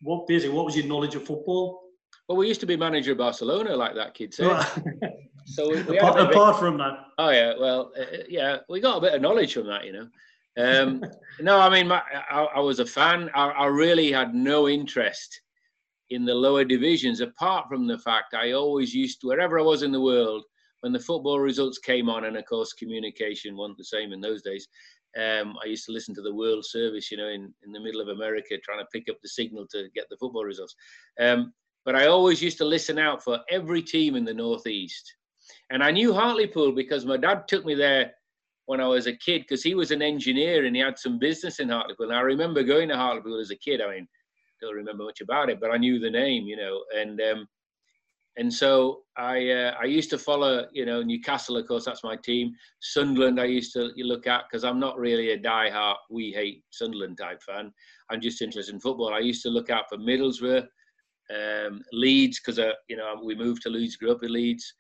what 0.01 0.27
basically? 0.27 0.55
What 0.55 0.65
was 0.65 0.75
your 0.75 0.85
knowledge 0.85 1.15
of 1.15 1.25
football? 1.25 1.83
Well, 2.27 2.37
we 2.37 2.47
used 2.47 2.59
to 2.59 2.65
be 2.65 2.75
manager 2.75 3.13
of 3.13 3.19
Barcelona, 3.19 3.75
like 3.75 3.95
that 3.95 4.13
kid 4.13 4.33
said. 4.33 4.49
so 5.45 5.69
we, 5.69 5.81
we 5.83 5.97
apart, 5.97 6.19
apart 6.19 6.59
from 6.59 6.77
that. 6.77 6.93
Oh 7.17 7.29
yeah, 7.29 7.53
well, 7.57 7.91
uh, 7.97 8.01
uh, 8.01 8.23
yeah, 8.27 8.57
we 8.69 8.81
got 8.81 8.97
a 8.97 9.01
bit 9.01 9.13
of 9.13 9.21
knowledge 9.21 9.53
from 9.53 9.67
that, 9.67 9.85
you 9.85 9.93
know. 9.93 10.07
Um, 10.57 11.03
no, 11.39 11.59
I 11.59 11.69
mean, 11.69 11.87
my, 11.87 12.01
I, 12.29 12.43
I, 12.55 12.59
was 12.59 12.79
a 12.79 12.85
fan. 12.85 13.29
I, 13.33 13.49
I, 13.49 13.65
really 13.67 14.11
had 14.11 14.33
no 14.33 14.67
interest 14.67 15.41
in 16.09 16.25
the 16.25 16.33
lower 16.33 16.63
divisions, 16.63 17.21
apart 17.21 17.67
from 17.69 17.87
the 17.87 17.97
fact 17.99 18.33
I 18.33 18.53
always 18.53 18.93
used 18.93 19.21
to, 19.21 19.27
wherever 19.27 19.59
I 19.59 19.63
was 19.63 19.83
in 19.83 19.91
the 19.91 20.01
world, 20.01 20.43
when 20.81 20.93
the 20.93 20.99
football 20.99 21.39
results 21.39 21.79
came 21.79 22.09
on, 22.09 22.25
and 22.25 22.37
of 22.37 22.45
course, 22.45 22.73
communication 22.73 23.57
wasn't 23.57 23.77
the 23.77 23.83
same 23.83 24.13
in 24.13 24.21
those 24.21 24.41
days. 24.41 24.67
Um, 25.17 25.55
I 25.63 25.67
used 25.67 25.85
to 25.85 25.91
listen 25.91 26.13
to 26.15 26.21
the 26.21 26.33
World 26.33 26.65
Service, 26.65 27.09
you 27.09 27.17
know, 27.17 27.29
in, 27.29 27.53
in 27.65 27.71
the 27.71 27.79
middle 27.79 28.01
of 28.01 28.09
America, 28.09 28.55
trying 28.63 28.79
to 28.79 28.87
pick 28.93 29.09
up 29.09 29.17
the 29.21 29.29
signal 29.29 29.65
to 29.71 29.87
get 29.95 30.05
the 30.09 30.17
football 30.17 30.43
results. 30.43 30.75
Um, 31.19 31.53
but 31.85 31.95
I 31.95 32.07
always 32.07 32.41
used 32.41 32.57
to 32.59 32.65
listen 32.65 32.99
out 32.99 33.23
for 33.23 33.39
every 33.49 33.81
team 33.81 34.15
in 34.15 34.25
the 34.25 34.33
Northeast. 34.33 35.15
And 35.69 35.83
I 35.83 35.91
knew 35.91 36.13
Hartlepool 36.13 36.73
because 36.73 37.05
my 37.05 37.17
dad 37.17 37.47
took 37.47 37.65
me 37.65 37.75
there 37.75 38.11
when 38.65 38.81
I 38.81 38.87
was 38.87 39.07
a 39.07 39.15
kid 39.15 39.43
because 39.43 39.63
he 39.63 39.73
was 39.73 39.91
an 39.91 40.01
engineer 40.01 40.65
and 40.65 40.75
he 40.75 40.81
had 40.81 40.99
some 40.99 41.17
business 41.17 41.59
in 41.59 41.69
Hartlepool. 41.69 42.09
And 42.09 42.17
I 42.17 42.21
remember 42.21 42.61
going 42.63 42.89
to 42.89 42.97
Hartlepool 42.97 43.39
as 43.39 43.51
a 43.51 43.55
kid. 43.55 43.81
I 43.81 43.89
mean, 43.89 44.07
don't 44.61 44.75
remember 44.75 45.05
much 45.05 45.21
about 45.21 45.49
it, 45.49 45.59
but 45.61 45.71
I 45.71 45.77
knew 45.77 45.99
the 45.99 46.09
name, 46.09 46.43
you 46.43 46.57
know. 46.57 46.83
And 46.95 47.21
um, 47.21 47.47
and 48.37 48.53
so 48.53 49.01
I 49.17 49.49
uh, 49.49 49.73
I 49.81 49.85
used 49.85 50.09
to 50.11 50.17
follow, 50.17 50.67
you 50.71 50.85
know, 50.85 51.01
Newcastle. 51.01 51.57
Of 51.57 51.67
course, 51.67 51.85
that's 51.85 52.03
my 52.03 52.15
team. 52.15 52.53
Sunderland, 52.79 53.39
I 53.39 53.45
used 53.45 53.73
to 53.73 53.91
look 53.97 54.27
at 54.27 54.43
because 54.49 54.63
I'm 54.63 54.79
not 54.79 54.99
really 54.99 55.31
a 55.31 55.37
die-hard 55.37 55.97
we 56.09 56.31
hate 56.31 56.63
Sunderland 56.69 57.17
type 57.17 57.41
fan. 57.41 57.73
I'm 58.09 58.21
just 58.21 58.41
interested 58.41 58.73
in 58.73 58.79
football. 58.79 59.13
I 59.13 59.19
used 59.19 59.43
to 59.43 59.49
look 59.49 59.69
out 59.69 59.89
for 59.89 59.97
Middlesbrough, 59.97 60.67
um, 61.35 61.81
Leeds 61.91 62.39
because 62.39 62.59
uh, 62.59 62.73
you 62.87 62.95
know 62.95 63.19
we 63.23 63.35
moved 63.35 63.63
to 63.63 63.69
Leeds, 63.69 63.95
grew 63.95 64.11
up 64.11 64.23
in 64.23 64.31
Leeds, 64.31 64.71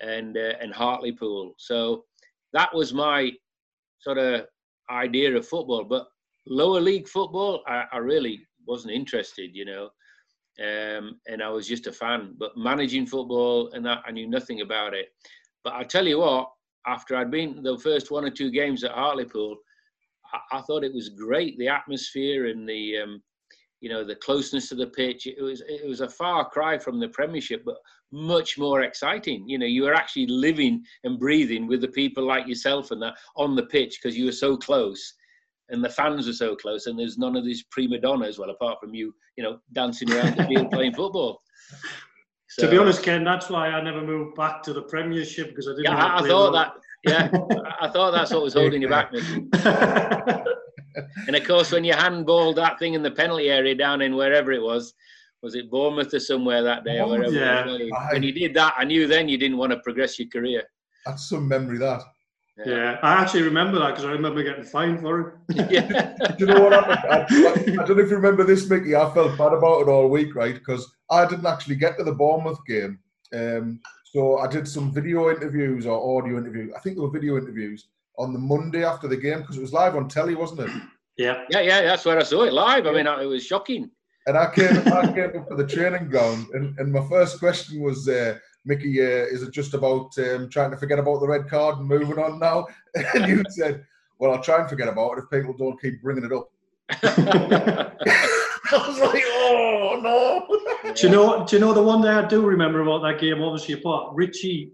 and 0.00 0.36
uh, 0.36 0.54
and 0.60 0.74
Hartlepool. 0.74 1.54
So 1.58 2.04
that 2.52 2.74
was 2.74 2.92
my 2.92 3.32
sort 4.00 4.18
of 4.18 4.46
idea 4.90 5.34
of 5.34 5.48
football. 5.48 5.84
But 5.84 6.06
lower 6.46 6.80
league 6.80 7.08
football, 7.08 7.62
I, 7.66 7.84
I 7.92 7.98
really 7.98 8.40
wasn't 8.66 8.94
interested, 8.94 9.50
you 9.54 9.64
know. 9.64 9.88
Um, 10.60 11.20
and 11.26 11.42
I 11.42 11.48
was 11.48 11.66
just 11.66 11.86
a 11.86 11.92
fan. 11.92 12.34
But 12.38 12.56
managing 12.56 13.06
football 13.06 13.70
and 13.72 13.84
that, 13.86 14.02
I 14.06 14.10
knew 14.10 14.28
nothing 14.28 14.60
about 14.60 14.94
it. 14.94 15.08
But 15.64 15.74
I 15.74 15.82
tell 15.82 16.06
you 16.06 16.18
what, 16.18 16.50
after 16.86 17.16
I'd 17.16 17.30
been 17.30 17.62
the 17.62 17.78
first 17.78 18.10
one 18.10 18.24
or 18.24 18.30
two 18.30 18.50
games 18.50 18.84
at 18.84 18.92
Hartlepool, 18.92 19.56
I, 20.32 20.58
I 20.58 20.60
thought 20.62 20.84
it 20.84 20.94
was 20.94 21.10
great. 21.10 21.58
The 21.58 21.68
atmosphere 21.68 22.46
and 22.46 22.68
the 22.68 22.98
um, 22.98 23.22
you 23.80 23.90
know 23.90 24.04
the 24.04 24.16
closeness 24.16 24.68
to 24.68 24.74
the 24.74 24.86
pitch 24.86 25.26
it 25.26 25.40
was 25.40 25.62
it 25.68 25.86
was 25.86 26.00
a 26.00 26.08
far 26.08 26.48
cry 26.48 26.78
from 26.78 26.98
the 26.98 27.08
premiership 27.08 27.62
but 27.64 27.76
much 28.10 28.56
more 28.58 28.82
exciting 28.82 29.46
you 29.48 29.58
know 29.58 29.66
you 29.66 29.82
were 29.82 29.94
actually 29.94 30.26
living 30.26 30.82
and 31.04 31.18
breathing 31.18 31.66
with 31.66 31.80
the 31.80 31.88
people 31.88 32.24
like 32.24 32.46
yourself 32.46 32.90
and 32.90 33.02
that 33.02 33.14
on 33.36 33.54
the 33.54 33.66
pitch 33.66 33.98
because 34.00 34.16
you 34.16 34.24
were 34.24 34.32
so 34.32 34.56
close 34.56 35.14
and 35.70 35.84
the 35.84 35.88
fans 35.88 36.26
were 36.26 36.32
so 36.32 36.54
close 36.54 36.86
and 36.86 36.98
there's 36.98 37.18
none 37.18 37.36
of 37.36 37.44
these 37.44 37.64
prima 37.70 37.98
donnas 37.98 38.38
well 38.38 38.50
apart 38.50 38.78
from 38.80 38.94
you 38.94 39.14
you 39.36 39.44
know 39.44 39.58
dancing 39.72 40.10
around 40.12 40.36
the 40.36 40.44
field 40.44 40.70
playing 40.72 40.94
football 40.94 41.42
so, 42.48 42.64
to 42.64 42.70
be 42.70 42.78
honest 42.78 43.02
ken 43.02 43.24
that's 43.24 43.50
why 43.50 43.68
i 43.68 43.82
never 43.82 44.02
moved 44.02 44.36
back 44.36 44.62
to 44.62 44.72
the 44.72 44.82
premiership 44.82 45.48
because 45.48 45.66
i 45.68 45.70
didn't 45.72 45.84
yeah 45.84 45.96
i, 45.96 46.18
I 46.22 46.28
thought 46.28 46.52
that 46.52 46.72
yeah 47.04 47.30
i 47.80 47.88
thought 47.88 48.12
that's 48.12 48.32
what 48.32 48.42
was 48.42 48.54
holding 48.54 48.82
you 48.82 48.88
back 48.88 49.12
and 51.26 51.36
of 51.36 51.44
course, 51.44 51.72
when 51.72 51.84
you 51.84 51.92
handballed 51.92 52.56
that 52.56 52.78
thing 52.78 52.94
in 52.94 53.02
the 53.02 53.10
penalty 53.10 53.50
area 53.50 53.74
down 53.74 54.02
in 54.02 54.16
wherever 54.16 54.52
it 54.52 54.62
was, 54.62 54.94
was 55.42 55.54
it 55.54 55.70
Bournemouth 55.70 56.12
or 56.14 56.20
somewhere 56.20 56.62
that 56.62 56.84
day 56.84 57.00
or 57.00 57.08
wherever? 57.08 57.32
Yeah. 57.32 57.66
When 58.12 58.22
you 58.22 58.32
did 58.32 58.54
that, 58.54 58.74
I 58.76 58.84
knew 58.84 59.06
then 59.06 59.28
you 59.28 59.38
didn't 59.38 59.58
want 59.58 59.72
to 59.72 59.78
progress 59.80 60.18
your 60.18 60.28
career. 60.28 60.62
That's 61.04 61.28
some 61.28 61.46
memory, 61.46 61.78
that. 61.78 62.02
Yeah, 62.58 62.64
yeah 62.66 62.98
I 63.02 63.14
actually 63.14 63.42
remember 63.42 63.78
that 63.78 63.90
because 63.90 64.04
I 64.04 64.12
remember 64.12 64.42
getting 64.42 64.64
fined 64.64 65.00
for 65.00 65.20
it. 65.48 65.70
yeah. 65.70 66.14
Do 66.38 66.46
you 66.46 66.46
know 66.46 66.62
what 66.62 66.72
happened? 66.72 66.98
I, 67.10 67.16
I, 67.18 67.82
I, 67.82 67.86
don't 67.86 67.96
know 67.96 68.04
if 68.04 68.10
you 68.10 68.16
remember 68.16 68.44
this, 68.44 68.68
Mickey. 68.68 68.96
I 68.96 69.12
felt 69.12 69.36
bad 69.36 69.52
about 69.52 69.82
it 69.82 69.88
all 69.88 70.08
week, 70.08 70.34
right? 70.34 70.54
Because 70.54 70.90
I 71.10 71.26
didn't 71.26 71.46
actually 71.46 71.76
get 71.76 71.98
to 71.98 72.04
the 72.04 72.12
Bournemouth 72.12 72.64
game. 72.66 72.98
Um, 73.34 73.80
so 74.04 74.38
I 74.38 74.46
did 74.46 74.66
some 74.66 74.92
video 74.92 75.30
interviews 75.30 75.84
or 75.84 76.18
audio 76.18 76.38
interviews. 76.38 76.72
I 76.74 76.80
think 76.80 76.96
they 76.96 77.02
were 77.02 77.10
video 77.10 77.36
interviews 77.36 77.88
on 78.18 78.32
the 78.32 78.38
Monday 78.38 78.84
after 78.84 79.08
the 79.08 79.16
game 79.16 79.40
because 79.40 79.58
it 79.58 79.62
was 79.62 79.72
live 79.72 79.94
on 79.94 80.08
telly, 80.08 80.34
wasn't 80.34 80.60
it? 80.60 80.70
Yeah, 81.18 81.44
yeah, 81.50 81.60
yeah. 81.60 81.82
That's 81.82 82.04
where 82.04 82.18
I 82.18 82.22
saw 82.22 82.44
it 82.44 82.52
live. 82.52 82.86
I 82.86 82.92
mean, 82.92 83.06
it 83.06 83.26
was 83.26 83.44
shocking. 83.44 83.90
And 84.26 84.36
I 84.36 84.50
came, 84.52 84.76
I 84.92 85.12
came 85.12 85.38
up 85.40 85.48
to 85.50 85.56
the 85.56 85.66
training 85.66 86.08
ground, 86.08 86.46
and, 86.52 86.76
and 86.78 86.92
my 86.92 87.06
first 87.08 87.38
question 87.38 87.80
was, 87.80 88.08
uh, 88.08 88.38
Mickey, 88.66 89.00
uh, 89.00 89.26
is 89.26 89.42
it 89.42 89.52
just 89.52 89.74
about 89.74 90.18
um, 90.18 90.50
trying 90.50 90.72
to 90.72 90.76
forget 90.76 90.98
about 90.98 91.20
the 91.20 91.28
red 91.28 91.48
card 91.48 91.78
and 91.78 91.88
moving 91.88 92.18
on 92.18 92.38
now? 92.38 92.66
And 93.14 93.26
you 93.26 93.42
said, 93.50 93.84
well, 94.18 94.32
I'll 94.32 94.42
try 94.42 94.60
and 94.60 94.68
forget 94.68 94.88
about 94.88 95.12
it 95.12 95.24
if 95.24 95.30
people 95.30 95.54
don't 95.56 95.80
keep 95.80 96.02
bringing 96.02 96.24
it 96.24 96.32
up. 96.32 96.50
I 96.90 98.88
was 98.88 98.98
like, 98.98 99.22
oh 99.26 100.00
no. 100.02 100.92
Do 100.94 101.06
you 101.06 101.12
know? 101.12 101.44
Do 101.46 101.56
you 101.56 101.60
know 101.60 101.72
the 101.72 101.82
one 101.82 102.00
that 102.02 102.24
I 102.24 102.26
do 102.26 102.44
remember 102.44 102.80
about 102.80 103.02
that 103.02 103.20
game? 103.20 103.42
Obviously, 103.42 103.74
apart 103.74 104.14
Richie, 104.14 104.72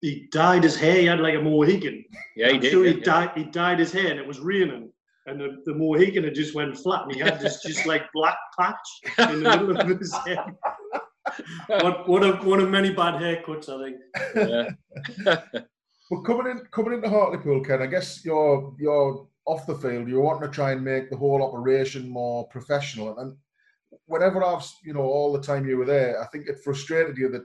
he 0.00 0.28
dyed 0.32 0.62
his 0.62 0.76
hair. 0.76 1.00
He 1.00 1.06
had 1.06 1.20
like 1.20 1.34
a 1.34 1.40
Mohican. 1.40 2.04
Yeah, 2.36 2.48
he 2.48 2.54
I'm 2.54 2.60
did. 2.60 2.70
Sure, 2.72 2.84
he 2.84 2.92
yeah. 2.92 3.04
dyed. 3.04 3.30
He 3.34 3.44
dyed 3.44 3.78
his 3.78 3.92
hair, 3.92 4.10
and 4.10 4.20
it 4.20 4.26
was 4.26 4.38
raining 4.38 4.90
and 5.26 5.40
the, 5.40 5.62
the 5.64 5.74
Mohican 5.74 6.24
had 6.24 6.34
just 6.34 6.54
went 6.54 6.78
flat, 6.78 7.02
and 7.02 7.12
he 7.12 7.18
had 7.20 7.40
this 7.40 7.62
just 7.62 7.84
like 7.86 8.02
black 8.14 8.36
patch 8.58 9.30
in 9.30 9.42
the 9.42 9.50
middle 9.50 9.76
of 9.76 9.98
his 9.98 10.14
head. 10.24 10.38
One, 11.66 11.92
one, 12.06 12.22
of, 12.22 12.44
one 12.44 12.60
of 12.60 12.70
many 12.70 12.90
bad 12.90 13.14
haircuts, 13.14 13.68
I 13.68 13.84
think. 13.84 14.76
Yeah. 15.24 15.42
but 16.10 16.22
coming 16.24 16.46
in, 16.48 16.60
coming 16.70 16.94
into 16.94 17.08
Hartlepool, 17.08 17.64
Ken, 17.64 17.82
I 17.82 17.86
guess 17.86 18.24
you're 18.24 18.74
you're 18.78 19.26
off 19.46 19.66
the 19.66 19.74
field. 19.74 20.08
You're 20.08 20.20
wanting 20.20 20.48
to 20.48 20.54
try 20.54 20.72
and 20.72 20.84
make 20.84 21.10
the 21.10 21.16
whole 21.16 21.42
operation 21.42 22.08
more 22.08 22.48
professional. 22.48 23.18
And 23.18 23.36
whenever 24.06 24.44
I've, 24.44 24.64
you 24.84 24.92
know, 24.92 25.02
all 25.02 25.32
the 25.32 25.42
time 25.42 25.66
you 25.66 25.78
were 25.78 25.84
there, 25.84 26.22
I 26.22 26.26
think 26.26 26.48
it 26.48 26.62
frustrated 26.62 27.16
you 27.16 27.28
that 27.30 27.44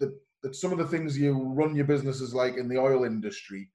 that 0.00 0.12
that 0.42 0.54
some 0.54 0.72
of 0.72 0.78
the 0.78 0.86
things 0.86 1.18
you 1.18 1.42
run 1.42 1.74
your 1.74 1.86
businesses 1.86 2.34
like 2.34 2.56
in 2.56 2.68
the 2.68 2.78
oil 2.78 3.04
industry 3.04 3.68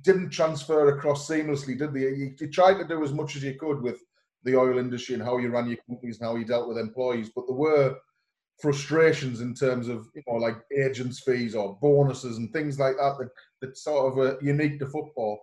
didn't 0.00 0.30
transfer 0.30 0.96
across 0.96 1.28
seamlessly, 1.28 1.78
did 1.78 1.92
they? 1.92 2.00
You, 2.00 2.34
you 2.38 2.50
tried 2.50 2.78
to 2.78 2.88
do 2.88 3.04
as 3.04 3.12
much 3.12 3.36
as 3.36 3.44
you 3.44 3.54
could 3.54 3.82
with 3.82 4.00
the 4.44 4.56
oil 4.56 4.78
industry 4.78 5.14
and 5.14 5.22
how 5.22 5.38
you 5.38 5.50
ran 5.50 5.68
your 5.68 5.78
companies 5.88 6.18
and 6.18 6.26
how 6.26 6.36
you 6.36 6.44
dealt 6.44 6.68
with 6.68 6.78
employees, 6.78 7.30
but 7.34 7.46
there 7.46 7.56
were 7.56 7.96
frustrations 8.60 9.40
in 9.40 9.54
terms 9.54 9.88
of 9.88 10.08
you 10.14 10.22
know 10.26 10.36
like 10.36 10.56
agents 10.76 11.20
fees 11.20 11.54
or 11.54 11.78
bonuses 11.80 12.38
and 12.38 12.52
things 12.52 12.78
like 12.78 12.96
that 12.96 13.16
that 13.18 13.28
that's 13.60 13.82
sort 13.84 14.12
of 14.12 14.18
uh, 14.18 14.38
unique 14.40 14.78
to 14.78 14.86
football. 14.86 15.40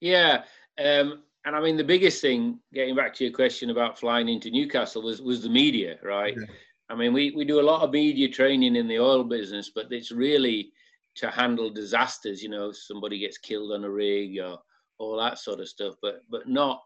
Yeah, 0.00 0.44
um, 0.78 1.22
and 1.44 1.56
I 1.56 1.60
mean 1.60 1.76
the 1.76 1.84
biggest 1.84 2.20
thing, 2.20 2.58
getting 2.72 2.94
back 2.94 3.14
to 3.14 3.24
your 3.24 3.32
question 3.32 3.70
about 3.70 3.98
flying 3.98 4.28
into 4.28 4.50
Newcastle, 4.50 5.02
was 5.02 5.22
was 5.22 5.42
the 5.42 5.48
media, 5.48 5.98
right? 6.02 6.34
Yeah. 6.36 6.54
I 6.90 6.94
mean, 6.94 7.12
we 7.12 7.30
we 7.30 7.44
do 7.44 7.60
a 7.60 7.62
lot 7.62 7.82
of 7.82 7.90
media 7.90 8.28
training 8.28 8.76
in 8.76 8.88
the 8.88 8.98
oil 8.98 9.24
business, 9.24 9.70
but 9.74 9.90
it's 9.90 10.10
really 10.12 10.72
to 11.16 11.30
handle 11.30 11.70
disasters. 11.70 12.42
You 12.42 12.50
know, 12.50 12.72
somebody 12.72 13.18
gets 13.18 13.38
killed 13.38 13.72
on 13.72 13.84
a 13.84 13.90
rig 13.90 14.38
or 14.38 14.58
all 14.98 15.16
that 15.18 15.38
sort 15.38 15.60
of 15.60 15.68
stuff, 15.68 15.94
but 16.02 16.22
but 16.30 16.48
not, 16.48 16.82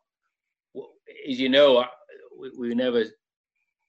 as 1.29 1.41
you 1.41 1.49
know, 1.49 1.85
we, 2.39 2.51
we 2.59 2.75
never 2.75 3.05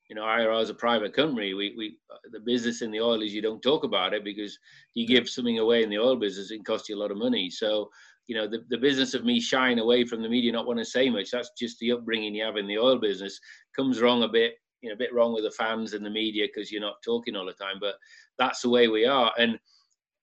you 0.09 0.15
know, 0.15 0.23
IOR 0.23 0.61
is 0.61 0.71
a 0.71 0.75
private 0.75 1.13
company. 1.13 1.53
We, 1.53 1.75
we, 1.77 1.97
uh, 2.11 2.17
the 2.31 2.39
business 2.39 2.81
in 2.81 2.89
the 2.89 2.99
oil 2.99 3.21
is 3.21 3.33
you 3.33 3.43
don't 3.43 3.61
talk 3.61 3.83
about 3.83 4.13
it 4.13 4.23
because 4.23 4.57
you 4.95 5.07
give 5.07 5.29
something 5.29 5.59
away 5.59 5.83
in 5.83 5.89
the 5.89 5.99
oil 5.99 6.15
business, 6.15 6.49
it 6.49 6.65
costs 6.65 6.89
you 6.89 6.95
a 6.95 6.99
lot 6.99 7.11
of 7.11 7.17
money. 7.17 7.49
So, 7.51 7.89
you 8.25 8.35
know, 8.35 8.47
the, 8.47 8.65
the 8.69 8.77
business 8.77 9.13
of 9.13 9.23
me 9.23 9.39
shying 9.39 9.77
away 9.77 10.05
from 10.05 10.23
the 10.23 10.29
media, 10.29 10.51
not 10.51 10.65
want 10.65 10.79
to 10.79 10.85
say 10.85 11.09
much, 11.09 11.29
that's 11.29 11.51
just 11.57 11.77
the 11.79 11.91
upbringing 11.91 12.33
you 12.33 12.43
have 12.43 12.57
in 12.57 12.67
the 12.67 12.77
oil 12.77 12.97
business. 12.97 13.39
Comes 13.75 14.01
wrong 14.01 14.23
a 14.23 14.27
bit, 14.27 14.53
you 14.81 14.89
know, 14.89 14.95
a 14.95 14.97
bit 14.97 15.13
wrong 15.13 15.31
with 15.33 15.43
the 15.43 15.51
fans 15.51 15.93
and 15.93 16.03
the 16.03 16.09
media 16.09 16.47
because 16.47 16.71
you're 16.71 16.81
not 16.81 16.95
talking 17.05 17.35
all 17.35 17.45
the 17.45 17.53
time. 17.53 17.77
But 17.79 17.95
that's 18.39 18.61
the 18.61 18.69
way 18.69 18.87
we 18.87 19.05
are. 19.05 19.31
And 19.37 19.59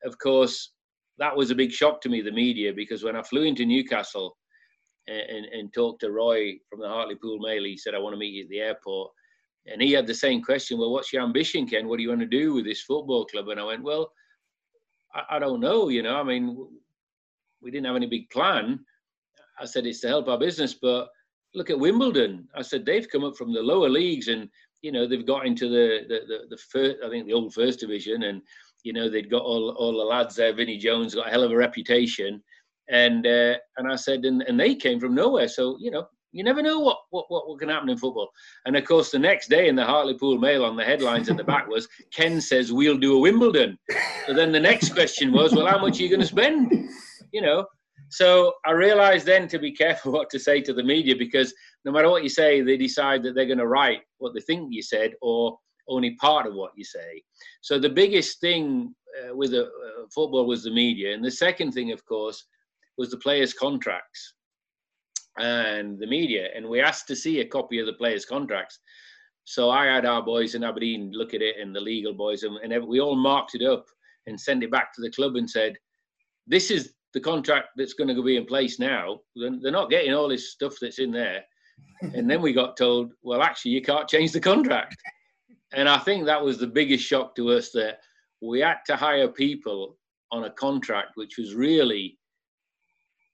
of 0.05 0.19
course, 0.19 0.73
that 1.19 1.37
was 1.37 1.53
a 1.53 1.55
big 1.55 1.71
shock 1.71 2.01
to 2.01 2.09
me, 2.09 2.23
the 2.23 2.33
media, 2.33 2.73
because 2.75 3.05
when 3.05 3.15
I 3.15 3.23
flew 3.23 3.45
into 3.45 3.65
Newcastle 3.65 4.37
and, 5.07 5.21
and, 5.21 5.47
and 5.47 5.73
talked 5.73 6.01
to 6.01 6.11
Roy 6.11 6.55
from 6.69 6.81
the 6.81 6.89
Hartlepool 6.89 7.39
Mail, 7.39 7.63
he 7.63 7.77
said, 7.77 7.95
I 7.95 7.99
want 7.99 8.15
to 8.15 8.19
meet 8.19 8.35
you 8.35 8.43
at 8.45 8.51
the 8.51 8.61
airport 8.61 9.13
and 9.71 9.83
he 9.83 9.93
had 9.93 10.07
the 10.07 10.15
same 10.15 10.43
question. 10.43 10.79
Well, 10.79 10.93
what's 10.93 11.13
your 11.13 11.23
ambition, 11.23 11.67
Ken? 11.67 11.89
What 11.89 11.97
do 11.97 12.03
you 12.03 12.11
want 12.11 12.21
to 12.21 12.27
do 12.27 12.55
with 12.55 12.65
this 12.65 12.83
football 12.83 13.27
club? 13.27 13.49
And 13.49 13.61
I 13.61 13.65
went, 13.65 13.83
well, 13.83 14.13
I, 15.15 15.37
I 15.37 15.39
don't 15.39 15.61
know. 15.61 15.89
You 15.89 16.03
know, 16.03 16.17
I 16.17 16.23
mean, 16.23 16.57
we 17.61 17.71
didn't 17.71 17.87
have 17.87 17.97
any 17.97 18.07
big 18.07 18.31
plan. 18.31 18.81
I 19.59 19.65
said 19.65 19.87
it's 19.87 20.01
to 20.01 20.09
help 20.09 20.29
our 20.29 20.39
business, 20.39 20.75
but 20.75 21.09
look 21.55 21.71
at 21.71 21.79
Wimbledon. 21.79 22.47
I 22.55 22.63
said 22.63 22.85
they've 22.85 23.09
come 23.09 23.25
up 23.25 23.37
from 23.37 23.53
the 23.53 23.63
lower 23.63 23.89
leagues, 23.89 24.29
and 24.29 24.49
you 24.83 24.93
know 24.93 25.07
they've 25.07 25.27
got 25.27 25.47
into 25.47 25.69
the 25.69 26.07
the 26.09 26.21
the, 26.27 26.39
the 26.51 26.59
first, 26.71 26.97
I 27.05 27.09
think 27.09 27.27
the 27.27 27.33
old 27.33 27.55
first 27.55 27.81
division, 27.81 28.25
and 28.25 28.43
you 28.85 28.93
know 28.93 29.09
they'd 29.09 29.31
got 29.31 29.43
all 29.43 29.71
all 29.71 29.93
the 29.93 30.05
lads 30.05 30.37
there. 30.37 30.55
Vinnie 30.55 30.79
Jones 30.79 31.15
got 31.15 31.29
a 31.29 31.31
hell 31.31 31.43
of 31.43 31.53
a 31.53 31.57
reputation, 31.57 32.43
and 32.91 33.27
uh, 33.27 33.57
and 33.79 33.91
I 33.91 33.97
said, 33.97 34.25
and 34.25 34.43
and 34.43 34.61
they 34.61 34.75
came 34.75 35.01
from 35.01 35.15
nowhere. 35.15 35.49
So 35.49 35.79
you 35.81 35.91
know 35.91 36.07
you 36.37 36.45
never 36.45 36.61
know 36.61 36.81
what, 36.81 36.99
what, 37.11 37.27
what, 37.29 37.59
can 37.59 37.71
happen 37.71 37.89
in 37.89 37.97
football. 37.97 38.29
And 38.67 38.77
of 38.77 38.85
course, 38.85 39.11
the 39.11 39.19
next 39.19 39.49
day 39.49 39.69
in 39.69 39.75
the 39.75 39.85
Hartlepool 39.85 40.39
Mail 40.39 40.65
on 40.65 40.77
the 40.77 40.85
headlines 40.85 41.31
at 41.31 41.39
the 41.39 41.45
back 41.45 41.67
was 41.67 41.89
Ken 42.13 42.41
says 42.41 42.73
we'll 42.73 42.99
do 42.99 43.17
a 43.17 43.21
Wimbledon. 43.21 43.79
So 44.27 44.35
then 44.35 44.53
the 44.53 44.61
next 44.61 44.93
question 44.93 45.33
was, 45.33 45.55
well, 45.55 45.67
how 45.67 45.81
much 45.81 45.99
are 45.99 46.03
you 46.03 46.11
going 46.11 46.21
to 46.21 46.27
spend? 46.27 46.91
You 47.33 47.41
know. 47.41 47.67
So 48.11 48.53
I 48.67 48.73
realized 48.73 49.27
then 49.27 49.49
to 49.49 49.59
be 49.59 49.73
careful 49.73 50.13
what 50.17 50.29
to 50.31 50.39
say 50.39 50.61
to 50.61 50.75
the 50.75 50.85
media 50.85 51.17
because 51.17 51.55
no 51.85 51.93
matter 51.93 52.11
what 52.11 52.23
you 52.23 52.29
say, 52.29 52.61
they 52.61 52.77
decide 52.77 53.23
that 53.23 53.35
they're 53.35 53.47
going 53.47 53.59
to 53.59 53.67
write 53.67 54.03
what 54.19 54.35
they 54.35 54.41
think 54.41 54.69
you 54.71 54.83
said 54.83 55.13
or 55.23 55.59
only 55.89 56.17
part 56.17 56.47
of 56.47 56.55
what 56.55 56.73
you 56.77 56.85
say. 56.85 57.23
So 57.63 57.79
the 57.79 57.89
biggest 57.89 58.41
thing 58.41 58.95
uh, 59.23 59.35
with 59.35 59.55
uh, 59.55 59.65
football 60.15 60.47
was 60.47 60.65
the 60.65 60.71
media, 60.71 61.15
and 61.15 61.25
the 61.25 61.31
second 61.31 61.73
thing, 61.73 61.93
of 61.93 62.05
course, 62.05 62.45
was 62.99 63.11
the 63.11 63.19
players' 63.19 63.55
contracts 63.55 64.35
and 65.39 65.99
the 65.99 66.07
media, 66.07 66.49
and 66.55 66.69
we 66.69 66.81
asked 66.81 67.07
to 67.09 67.17
see 67.17 67.41
a 67.41 67.47
copy 67.47 67.79
of 67.79 67.87
the 67.87 67.93
players' 67.93 68.25
contracts. 68.25 68.79
So 69.45 69.71
I 69.71 69.87
had 69.87 70.05
our 70.05 70.23
boys 70.23 70.55
in 70.55 70.65
Aberdeen 70.65 71.11
look 71.13 71.35
at 71.35 71.43
it, 71.43 71.57
and 71.61 71.75
the 71.75 71.81
legal 71.81 72.13
boys, 72.13 72.43
and, 72.43 72.57
and 72.63 72.87
we 72.87 73.01
all 73.01 73.17
marked 73.17 73.55
it 73.55 73.63
up 73.63 73.87
and 74.27 74.41
sent 74.41 74.65
it 74.65 74.71
back 74.71 74.93
to 74.95 75.01
the 75.01 75.11
club 75.11 75.37
and 75.37 75.49
said, 75.49 75.77
"This 76.47 76.71
is 76.71 76.95
the 77.15 77.21
contract 77.21 77.69
that's 77.77 77.95
going 77.95 78.15
to 78.15 78.23
be 78.23 78.37
in 78.37 78.47
place 78.47 78.79
now. 78.79 79.21
They're 79.37 79.71
not 79.71 79.91
getting 79.91 80.15
all 80.15 80.29
this 80.29 80.53
stuff 80.53 80.75
that's 80.81 80.99
in 80.99 81.11
there." 81.11 81.45
and 82.01 82.29
then 82.29 82.43
we 82.43 82.53
got 82.53 82.77
told, 82.77 83.13
"Well, 83.23 83.43
actually, 83.43 83.73
you 83.73 83.83
can't 83.83 84.09
change 84.09 84.33
the 84.33 84.41
contract." 84.41 84.97
And 85.73 85.89
I 85.89 85.99
think 85.99 86.25
that 86.25 86.43
was 86.43 86.59
the 86.59 86.67
biggest 86.67 87.05
shock 87.05 87.35
to 87.37 87.51
us 87.51 87.71
that 87.73 88.01
we 88.41 88.61
had 88.61 88.79
to 88.87 88.97
hire 88.97 89.29
people 89.29 89.99
on 90.33 90.45
a 90.45 90.51
contract 90.51 91.13
which 91.15 91.39
was 91.39 91.55
really 91.55 92.19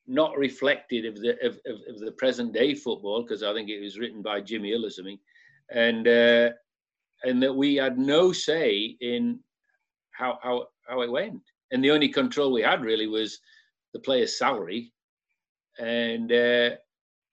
not 0.06 0.36
reflected 0.36 1.06
of 1.06 1.20
the 1.20 1.30
of, 1.46 1.58
of, 1.66 1.80
of 1.88 2.00
the 2.00 2.12
present 2.12 2.52
day 2.52 2.74
football 2.74 3.22
because 3.22 3.42
I 3.42 3.52
think 3.52 3.68
it 3.68 3.80
was 3.80 3.98
written 3.98 4.22
by 4.22 4.40
Jimmy 4.40 4.70
Hill 4.70 4.86
or 4.86 4.90
something, 4.90 5.18
and 5.70 6.06
uh, 6.08 6.50
and 7.24 7.42
that 7.42 7.54
we 7.54 7.76
had 7.76 7.98
no 7.98 8.32
say 8.32 8.96
in 9.00 9.38
how 10.12 10.38
how 10.42 10.66
how 10.88 11.02
it 11.02 11.10
went, 11.10 11.40
and 11.70 11.82
the 11.82 11.90
only 11.90 12.08
control 12.08 12.52
we 12.52 12.62
had 12.62 12.82
really 12.82 13.06
was 13.06 13.38
the 13.92 14.00
player's 14.00 14.38
salary, 14.38 14.92
and 15.78 16.32
uh, 16.32 16.70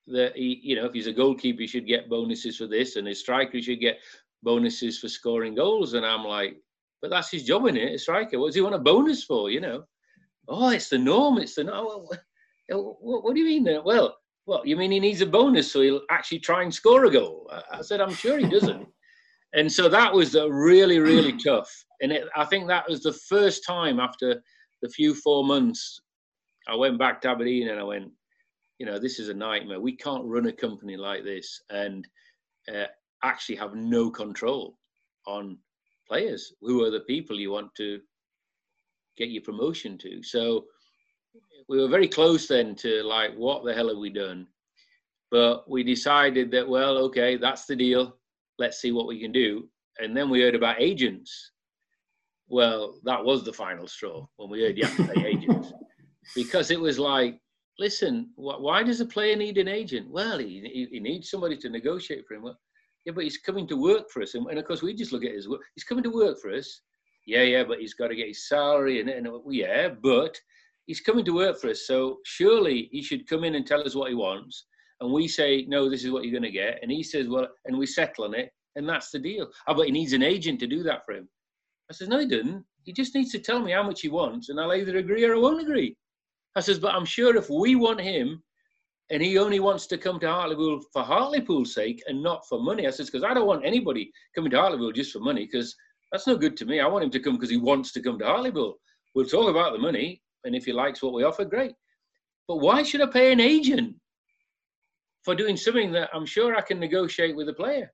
that 0.08 0.34
he 0.36 0.60
you 0.64 0.76
know 0.76 0.86
if 0.86 0.94
he's 0.94 1.08
a 1.08 1.14
goalkeeper 1.14 1.62
he 1.62 1.68
should 1.68 1.88
get 1.88 2.10
bonuses 2.10 2.58
for 2.58 2.68
this, 2.68 2.96
and 2.96 3.08
his 3.08 3.20
striker 3.20 3.62
should 3.62 3.80
get 3.80 4.00
bonuses 4.44 5.00
for 5.00 5.10
scoring 5.10 5.56
goals, 5.56 5.94
and 5.94 6.06
I'm 6.06 6.24
like, 6.24 6.58
but 7.02 7.10
that's 7.10 7.32
his 7.32 7.44
job 7.44 7.66
in 7.66 7.78
it, 7.78 7.96
a 7.96 7.98
striker. 7.98 8.40
What 8.40 8.48
does 8.48 8.56
he 8.56 8.62
want 8.62 8.76
a 8.76 8.80
bonus 8.80 9.24
for? 9.24 9.50
You 9.50 9.62
know. 9.62 9.84
Oh, 10.52 10.70
it's 10.70 10.90
the 10.90 10.98
norm. 10.98 11.38
It's 11.38 11.56
the 11.56 11.64
norm. 11.64 12.08
What, 12.70 13.24
what 13.24 13.34
do 13.36 13.42
you 13.42 13.46
mean? 13.46 13.82
Well, 13.84 14.16
well, 14.46 14.66
you 14.66 14.76
mean 14.78 14.92
he 14.92 15.00
needs 15.00 15.22
a 15.22 15.26
bonus 15.28 15.72
so 15.72 15.82
he'll 15.82 16.02
actually 16.10 16.40
try 16.40 16.64
and 16.64 16.74
score 16.74 17.06
a 17.06 17.12
goal? 17.12 17.52
I 17.72 17.82
said, 17.82 18.02
I'm 18.02 18.14
sure 18.14 18.38
he 18.38 18.48
doesn't. 18.48 18.88
and 19.54 19.72
so 19.72 19.88
that 19.90 20.14
was 20.14 20.34
really, 20.36 21.00
really 21.00 21.34
tough. 21.34 21.72
And 22.02 22.12
it, 22.12 22.28
I 22.36 22.46
think 22.46 22.68
that 22.68 22.90
was 22.90 23.04
the 23.04 23.14
first 23.14 23.64
time 23.66 24.00
after 24.00 24.42
the 24.82 24.90
few 24.90 25.14
four 25.14 25.44
months, 25.44 26.02
I 26.68 26.76
went 26.76 26.98
back 26.98 27.22
to 27.22 27.30
Aberdeen 27.30 27.70
and 27.70 27.80
I 27.80 27.84
went, 27.84 28.12
you 28.80 28.86
know, 28.86 28.98
this 28.98 29.20
is 29.20 29.30
a 29.30 29.34
nightmare. 29.34 29.80
We 29.80 29.96
can't 29.96 30.26
run 30.26 30.48
a 30.48 30.54
company 30.54 30.98
like 30.98 31.24
this 31.24 31.62
and 31.70 32.08
uh, 32.74 32.86
actually 33.24 33.58
have 33.58 33.76
no 33.76 34.10
control 34.10 34.78
on 35.28 35.58
players 36.08 36.54
who 36.62 36.84
are 36.84 36.92
the 36.92 37.02
people 37.02 37.40
you 37.40 37.52
want 37.52 37.74
to 37.76 38.00
get 39.18 39.30
your 39.30 39.44
promotion 39.44 39.98
to. 40.00 40.24
So 40.24 40.66
we 41.67 41.82
were 41.82 41.88
very 41.88 42.08
close 42.08 42.48
then 42.48 42.76
to 42.76 43.04
like, 43.04 43.36
what 43.36 43.63
the 43.63 43.74
hell 43.74 43.89
have 43.89 43.98
we 43.98 44.10
done? 44.10 44.48
But 45.32 45.69
we 45.69 45.84
decided 45.84 46.52
that, 46.52 46.67
well, 46.67 46.98
okay, 46.98 47.38
that's 47.38 47.65
the 47.65 47.76
deal. 47.76 48.17
Let's 48.58 48.82
see 48.82 48.91
what 48.91 49.08
we 49.08 49.19
can 49.19 49.32
do. 49.32 49.69
And 50.00 50.15
then 50.15 50.30
we 50.30 50.41
heard 50.41 50.56
about 50.56 50.82
agents. 50.82 51.52
Well, 52.48 52.95
that 53.04 53.24
was 53.24 53.43
the 53.43 53.54
final 53.54 53.88
straw 53.88 54.26
when 54.38 54.50
we 54.50 54.62
heard 54.62 54.78
you 54.78 54.86
have 54.86 54.98
to 54.98 55.13
pay 55.13 55.28
agents. 55.38 55.72
Because 56.36 56.72
it 56.72 56.80
was 56.80 56.98
like, 56.98 57.39
listen, 57.78 58.30
wh- 58.36 58.60
why 58.60 58.82
does 58.82 59.02
a 59.02 59.06
player 59.06 59.36
need 59.36 59.58
an 59.58 59.67
agent? 59.67 60.10
Well, 60.10 60.39
he, 60.39 60.62
he, 60.62 60.88
he 60.91 61.00
needs 61.00 61.30
somebody 61.30 61.58
to 61.58 61.69
negotiate 61.69 62.26
for 62.28 62.36
him. 62.36 62.43
Well, 62.43 62.58
yeah, 63.06 63.13
but 63.13 63.24
he's 63.24 63.38
coming 63.38 63.67
to 63.67 63.78
work 63.78 64.10
for 64.10 64.22
us. 64.22 64.36
And, 64.36 64.48
and, 64.48 64.60
of 64.60 64.65
course, 64.65 64.82
we 64.82 64.93
just 64.93 65.12
look 65.12 65.24
at 65.24 65.32
his 65.32 65.48
work. 65.48 65.62
He's 65.76 65.84
coming 65.84 66.04
to 66.04 66.10
work 66.10 66.39
for 66.41 66.52
us. 66.52 66.82
Yeah, 67.26 67.43
yeah, 67.43 67.63
but 67.63 67.80
he's 67.80 67.93
got 67.93 68.08
to 68.08 68.15
get 68.15 68.28
his 68.28 68.48
salary. 68.48 69.00
And, 69.00 69.10
and 69.10 69.28
yeah, 69.50 69.89
but 69.89 70.38
he's 70.89 71.02
coming 71.02 71.23
to 71.23 71.36
work 71.36 71.62
for 71.62 71.69
us. 71.69 71.86
So 71.86 72.17
surely 72.25 72.89
he 72.91 73.04
should 73.04 73.30
come 73.30 73.43
in 73.43 73.54
and 73.54 73.65
tell 73.65 73.86
us 73.86 73.93
what 73.93 74.10
he 74.10 74.15
wants. 74.15 74.65
And 74.99 75.13
we 75.13 75.28
say, 75.28 75.65
no, 75.67 75.88
this 75.88 76.04
is 76.04 76.10
what 76.10 76.23
you're 76.23 76.32
going 76.32 76.52
to 76.52 76.52
get. 76.52 76.80
And 76.82 76.91
he 76.91 77.04
says, 77.04 77.28
well, 77.28 77.47
and 77.65 77.78
we 77.78 77.86
settle 77.86 78.25
on 78.25 78.34
it. 78.34 78.49
And 78.75 78.89
that's 78.89 79.12
the 79.12 79.19
deal. 79.19 79.52
Oh, 79.67 79.75
but 79.75 79.86
he 79.86 79.91
needs 79.91 80.13
an 80.13 80.23
agent 80.23 80.60
to 80.62 80.67
do 80.67 80.82
that 80.82 81.06
for 81.06 81.13
him. 81.13 81.30
I 81.91 81.93
says, 81.93 82.08
no, 82.08 82.17
he 82.17 82.25
doesn't. 82.25 82.65
He 82.86 82.91
just 82.91 83.13
needs 83.13 83.32
to 83.34 83.39
tell 83.39 83.62
me 83.62 83.71
how 83.71 83.84
much 83.84 84.02
he 84.02 84.10
wants. 84.10 84.49
And 84.49 84.60
I'll 84.60 84.73
either 84.73 84.97
agree 84.97 85.23
or 85.25 85.36
I 85.36 85.38
won't 85.38 85.62
agree. 85.62 85.95
I 86.56 86.60
says, 86.60 86.80
but 86.80 86.95
I'm 86.95 87.06
sure 87.06 87.38
if 87.38 87.52
we 87.52 87.75
want 87.75 88.02
him 88.02 88.41
and 89.12 89.21
he 89.21 89.38
only 89.38 89.60
wants 89.60 89.86
to 89.88 89.97
come 89.97 90.19
to 90.21 90.28
Hartlepool 90.28 90.82
for 90.91 91.04
Hartlepool's 91.04 91.75
sake 91.75 92.02
and 92.08 92.23
not 92.23 92.41
for 92.49 92.60
money. 92.60 92.88
I 92.88 92.89
says, 92.89 93.12
because 93.12 93.23
I 93.23 93.36
don't 93.36 93.47
want 93.47 93.63
anybody 93.63 94.12
coming 94.34 94.49
to 94.52 94.60
Hartlepool 94.60 94.93
just 94.93 95.12
for 95.12 95.19
money 95.19 95.45
because 95.45 95.75
that's 96.12 96.25
no 96.25 96.36
good 96.36 96.58
to 96.58 96.65
me. 96.65 96.80
I 96.80 96.88
want 96.88 97.04
him 97.04 97.12
to 97.12 97.19
come 97.19 97.36
because 97.36 97.52
he 97.52 97.58
wants 97.58 97.91
to 97.91 98.02
come 98.02 98.17
to 98.17 98.25
Hartlepool. 98.25 98.80
We'll 99.13 99.28
talk 99.28 99.52
about 99.52 99.73
the 99.73 99.80
money 99.80 100.23
and 100.43 100.56
if 100.56 100.65
he 100.65 100.73
likes 100.73 101.02
what 101.02 101.13
we 101.13 101.23
offer, 101.23 101.45
great. 101.45 101.73
But 102.47 102.58
why 102.58 102.84
should 102.84 103.02
I 103.02 103.08
pay 103.08 103.32
an 103.32 103.39
agent 103.39 103.95
for 105.23 105.36
doing 105.36 105.58
something 105.58 105.91
that 105.91 106.10
I'm 106.13 106.25
sure 106.25 106.56
I 106.56 106.62
can 106.62 106.80
negotiate 106.80 107.36
with 107.36 107.49
a 107.49 107.54
player? 107.54 107.91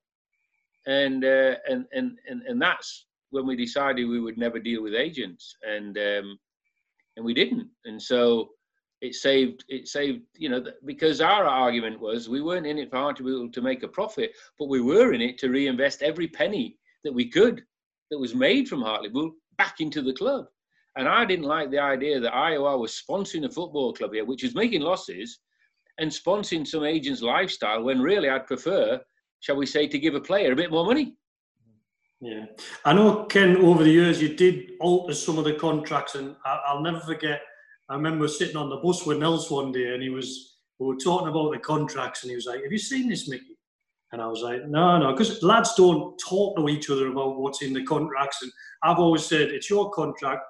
And 0.87 1.25
uh, 1.25 1.55
and 1.67 1.85
and 1.93 2.17
and 2.29 2.41
and 2.43 2.61
that's 2.61 3.05
when 3.31 3.47
we 3.47 3.55
decided 3.55 4.05
we 4.05 4.21
would 4.21 4.37
never 4.37 4.59
deal 4.59 4.83
with 4.83 4.93
agents, 4.93 5.55
and 5.67 5.97
um, 5.97 6.39
and 7.17 7.25
we 7.25 7.33
didn't. 7.33 7.69
And 7.85 8.01
so 8.01 8.49
it 9.01 9.15
saved 9.15 9.65
it 9.67 9.87
saved 9.87 10.21
you 10.35 10.49
know 10.49 10.63
because 10.85 11.21
our 11.21 11.45
argument 11.45 11.99
was 11.99 12.29
we 12.29 12.41
weren't 12.41 12.67
in 12.67 12.77
it 12.77 12.89
for 12.89 12.97
Hartlepool 12.97 13.51
to 13.51 13.61
make 13.61 13.83
a 13.83 13.87
profit, 13.87 14.31
but 14.59 14.69
we 14.69 14.81
were 14.81 15.13
in 15.13 15.21
it 15.21 15.37
to 15.39 15.49
reinvest 15.49 16.01
every 16.01 16.27
penny 16.27 16.77
that 17.03 17.13
we 17.13 17.29
could 17.29 17.63
that 18.11 18.19
was 18.19 18.35
made 18.35 18.67
from 18.67 18.81
Hartlepool 18.81 19.31
back 19.57 19.79
into 19.79 20.01
the 20.01 20.13
club. 20.13 20.45
And 20.95 21.07
I 21.09 21.25
didn't 21.25 21.45
like 21.45 21.71
the 21.71 21.79
idea 21.79 22.19
that 22.19 22.33
IOR 22.33 22.79
was 22.79 23.01
sponsoring 23.07 23.45
a 23.45 23.49
football 23.49 23.93
club 23.93 24.13
here, 24.13 24.25
which 24.25 24.43
was 24.43 24.55
making 24.55 24.81
losses 24.81 25.39
and 25.97 26.09
sponsoring 26.09 26.65
some 26.65 26.83
agent's 26.83 27.21
lifestyle 27.21 27.83
when 27.83 28.01
really 28.01 28.29
I'd 28.29 28.47
prefer, 28.47 29.01
shall 29.41 29.57
we 29.57 29.65
say, 29.65 29.87
to 29.87 29.99
give 29.99 30.15
a 30.15 30.21
player 30.21 30.53
a 30.53 30.55
bit 30.55 30.71
more 30.71 30.85
money. 30.85 31.15
Yeah, 32.21 32.45
I 32.85 32.93
know, 32.93 33.25
Ken. 33.25 33.57
Over 33.57 33.83
the 33.83 33.91
years, 33.91 34.21
you 34.21 34.35
did 34.35 34.71
alter 34.79 35.13
some 35.13 35.37
of 35.37 35.43
the 35.43 35.53
contracts, 35.53 36.15
and 36.15 36.35
I, 36.45 36.73
will 36.73 36.81
never 36.81 37.01
forget. 37.01 37.41
I 37.89 37.95
remember 37.95 38.27
sitting 38.27 38.55
on 38.55 38.69
the 38.69 38.77
bus 38.77 39.05
with 39.05 39.19
Nels 39.19 39.51
one 39.51 39.71
day, 39.71 39.93
and 39.93 40.01
he 40.01 40.09
was 40.09 40.59
we 40.79 40.87
were 40.87 40.95
talking 40.95 41.27
about 41.27 41.51
the 41.51 41.59
contracts, 41.59 42.23
and 42.23 42.29
he 42.29 42.35
was 42.35 42.45
like, 42.45 42.63
"Have 42.63 42.71
you 42.71 42.79
seen 42.79 43.09
this, 43.09 43.27
Mickey?" 43.27 43.57
And 44.11 44.21
I 44.21 44.27
was 44.27 44.41
like, 44.41 44.65
"No, 44.65 44.97
no," 44.97 45.11
because 45.11 45.43
lads 45.43 45.75
don't 45.75 46.17
talk 46.17 46.55
to 46.55 46.69
each 46.69 46.89
other 46.89 47.07
about 47.07 47.37
what's 47.37 47.61
in 47.61 47.73
the 47.73 47.83
contracts. 47.83 48.41
And 48.41 48.51
I've 48.81 48.97
always 48.99 49.25
said, 49.25 49.49
"It's 49.49 49.69
your 49.69 49.91
contract. 49.91 50.41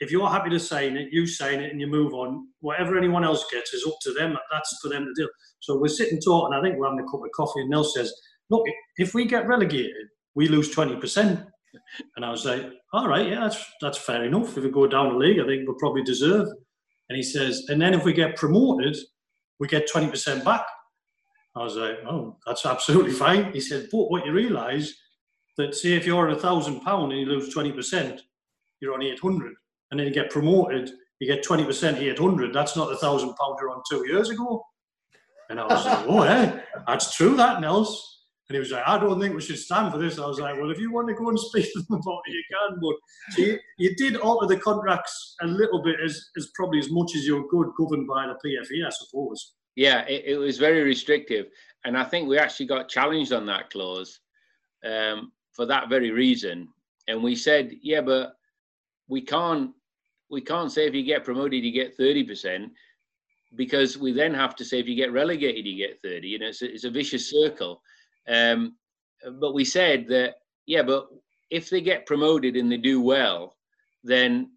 If 0.00 0.10
you're 0.10 0.28
happy 0.28 0.50
to 0.50 0.60
sign 0.60 0.96
it, 0.96 1.12
you 1.12 1.26
sign 1.26 1.60
it, 1.60 1.72
and 1.72 1.80
you 1.80 1.86
move 1.86 2.14
on. 2.14 2.48
Whatever 2.60 2.96
anyone 2.96 3.24
else 3.24 3.44
gets 3.50 3.74
is 3.74 3.86
up 3.86 3.96
to 4.02 4.12
them. 4.12 4.36
That's 4.52 4.78
for 4.80 4.88
them 4.88 5.04
to 5.04 5.12
do." 5.14 5.28
So 5.60 5.78
we're 5.78 5.88
sitting 5.88 6.20
talking. 6.20 6.56
I 6.56 6.62
think 6.62 6.78
we're 6.78 6.86
having 6.88 7.04
a 7.04 7.10
cup 7.10 7.24
of 7.24 7.30
coffee, 7.34 7.60
and 7.60 7.70
Nel 7.70 7.84
says, 7.84 8.12
"Look, 8.50 8.64
if 8.96 9.14
we 9.14 9.24
get 9.24 9.46
relegated." 9.46 10.08
we 10.38 10.46
lose 10.46 10.72
20%. 10.72 11.44
And 12.14 12.24
I 12.24 12.30
was 12.30 12.44
like, 12.44 12.64
all 12.92 13.08
right, 13.08 13.28
yeah, 13.28 13.40
that's, 13.40 13.64
that's 13.80 13.98
fair 13.98 14.24
enough. 14.24 14.56
If 14.56 14.62
we 14.62 14.70
go 14.70 14.86
down 14.86 15.08
the 15.08 15.18
league, 15.18 15.40
I 15.40 15.44
think 15.44 15.66
we'll 15.66 15.76
probably 15.78 16.04
deserve. 16.04 16.46
And 17.08 17.16
he 17.16 17.24
says, 17.24 17.64
and 17.68 17.82
then 17.82 17.92
if 17.92 18.04
we 18.04 18.12
get 18.12 18.36
promoted, 18.36 18.96
we 19.58 19.66
get 19.66 19.90
20% 19.92 20.44
back. 20.44 20.64
I 21.56 21.64
was 21.64 21.74
like, 21.74 21.98
oh, 22.08 22.36
that's 22.46 22.64
absolutely 22.64 23.10
fine. 23.10 23.52
He 23.52 23.60
said, 23.60 23.88
but 23.90 24.12
what 24.12 24.24
you 24.24 24.32
realise 24.32 24.94
that 25.56 25.74
say 25.74 25.94
if 25.94 26.06
you're 26.06 26.30
at 26.30 26.36
a 26.36 26.40
thousand 26.40 26.82
pound 26.82 27.10
and 27.10 27.20
you 27.20 27.26
lose 27.26 27.52
20%, 27.52 28.20
you're 28.80 28.94
on 28.94 29.02
800. 29.02 29.54
And 29.90 29.98
then 29.98 30.06
you 30.06 30.12
get 30.12 30.30
promoted, 30.30 30.90
you 31.20 31.26
get 31.26 31.44
20% 31.44 31.96
800. 31.96 32.52
That's 32.52 32.76
not 32.76 32.88
the 32.88 32.96
thousand 32.96 33.34
pound 33.34 33.58
you're 33.60 33.70
on 33.70 33.82
two 33.88 34.06
years 34.06 34.30
ago. 34.30 34.62
And 35.50 35.58
I 35.58 35.64
was 35.64 35.84
like, 35.84 36.04
oh, 36.06 36.24
yeah, 36.24 36.60
that's 36.86 37.16
true, 37.16 37.34
that, 37.36 37.60
Nels. 37.60 38.18
And 38.48 38.54
he 38.54 38.60
was 38.60 38.70
like, 38.70 38.84
I 38.86 38.98
don't 38.98 39.20
think 39.20 39.34
we 39.34 39.42
should 39.42 39.58
stand 39.58 39.92
for 39.92 39.98
this. 39.98 40.18
I 40.18 40.26
was 40.26 40.40
like, 40.40 40.56
well, 40.56 40.70
if 40.70 40.78
you 40.78 40.90
want 40.90 41.08
to 41.08 41.14
go 41.14 41.28
and 41.28 41.38
speak 41.38 41.70
to 41.72 41.80
them 41.80 42.00
about 42.00 42.20
it, 42.26 42.32
you 42.32 42.42
can. 42.50 42.80
But 42.80 43.34
so 43.34 43.42
you, 43.42 43.58
you, 43.78 43.94
did 43.96 44.16
alter 44.16 44.46
the 44.46 44.60
contracts 44.60 45.34
a 45.42 45.46
little 45.46 45.82
bit, 45.82 45.96
as, 46.04 46.30
as 46.36 46.50
probably 46.54 46.78
as 46.78 46.90
much 46.90 47.14
as 47.14 47.26
you're 47.26 47.46
good, 47.48 47.68
governed 47.78 48.06
by 48.06 48.26
the 48.26 48.34
PFA, 48.34 48.86
I 48.86 48.90
suppose. 48.90 49.54
Yeah, 49.76 50.06
it, 50.06 50.24
it 50.26 50.36
was 50.38 50.58
very 50.58 50.82
restrictive. 50.82 51.46
And 51.84 51.96
I 51.96 52.04
think 52.04 52.28
we 52.28 52.38
actually 52.38 52.66
got 52.66 52.88
challenged 52.88 53.32
on 53.32 53.46
that 53.46 53.70
clause 53.70 54.18
um, 54.84 55.32
for 55.52 55.66
that 55.66 55.88
very 55.88 56.10
reason. 56.10 56.68
And 57.06 57.22
we 57.22 57.36
said, 57.36 57.72
yeah, 57.82 58.00
but 58.00 58.32
we 59.08 59.20
can't 59.20 59.72
we 60.30 60.40
can't 60.40 60.72
say 60.72 60.86
if 60.86 60.94
you 60.94 61.02
get 61.02 61.24
promoted 61.24 61.64
you 61.64 61.72
get 61.72 61.96
30% 61.98 62.70
because 63.56 63.96
we 63.96 64.12
then 64.12 64.34
have 64.34 64.54
to 64.56 64.64
say 64.64 64.78
if 64.78 64.86
you 64.86 64.94
get 64.94 65.12
relegated 65.12 65.66
you 65.66 65.76
get 65.76 66.00
30 66.02 66.28
you 66.28 66.38
know 66.38 66.48
it's 66.48 66.62
a, 66.62 66.72
it's 66.72 66.84
a 66.84 66.90
vicious 66.90 67.30
circle 67.30 67.80
um, 68.28 68.76
but 69.40 69.54
we 69.54 69.64
said 69.64 70.06
that, 70.08 70.36
yeah, 70.66 70.82
but 70.82 71.08
if 71.50 71.70
they 71.70 71.80
get 71.80 72.06
promoted 72.06 72.56
and 72.56 72.70
they 72.70 72.76
do 72.76 73.00
well, 73.00 73.56
then 74.04 74.50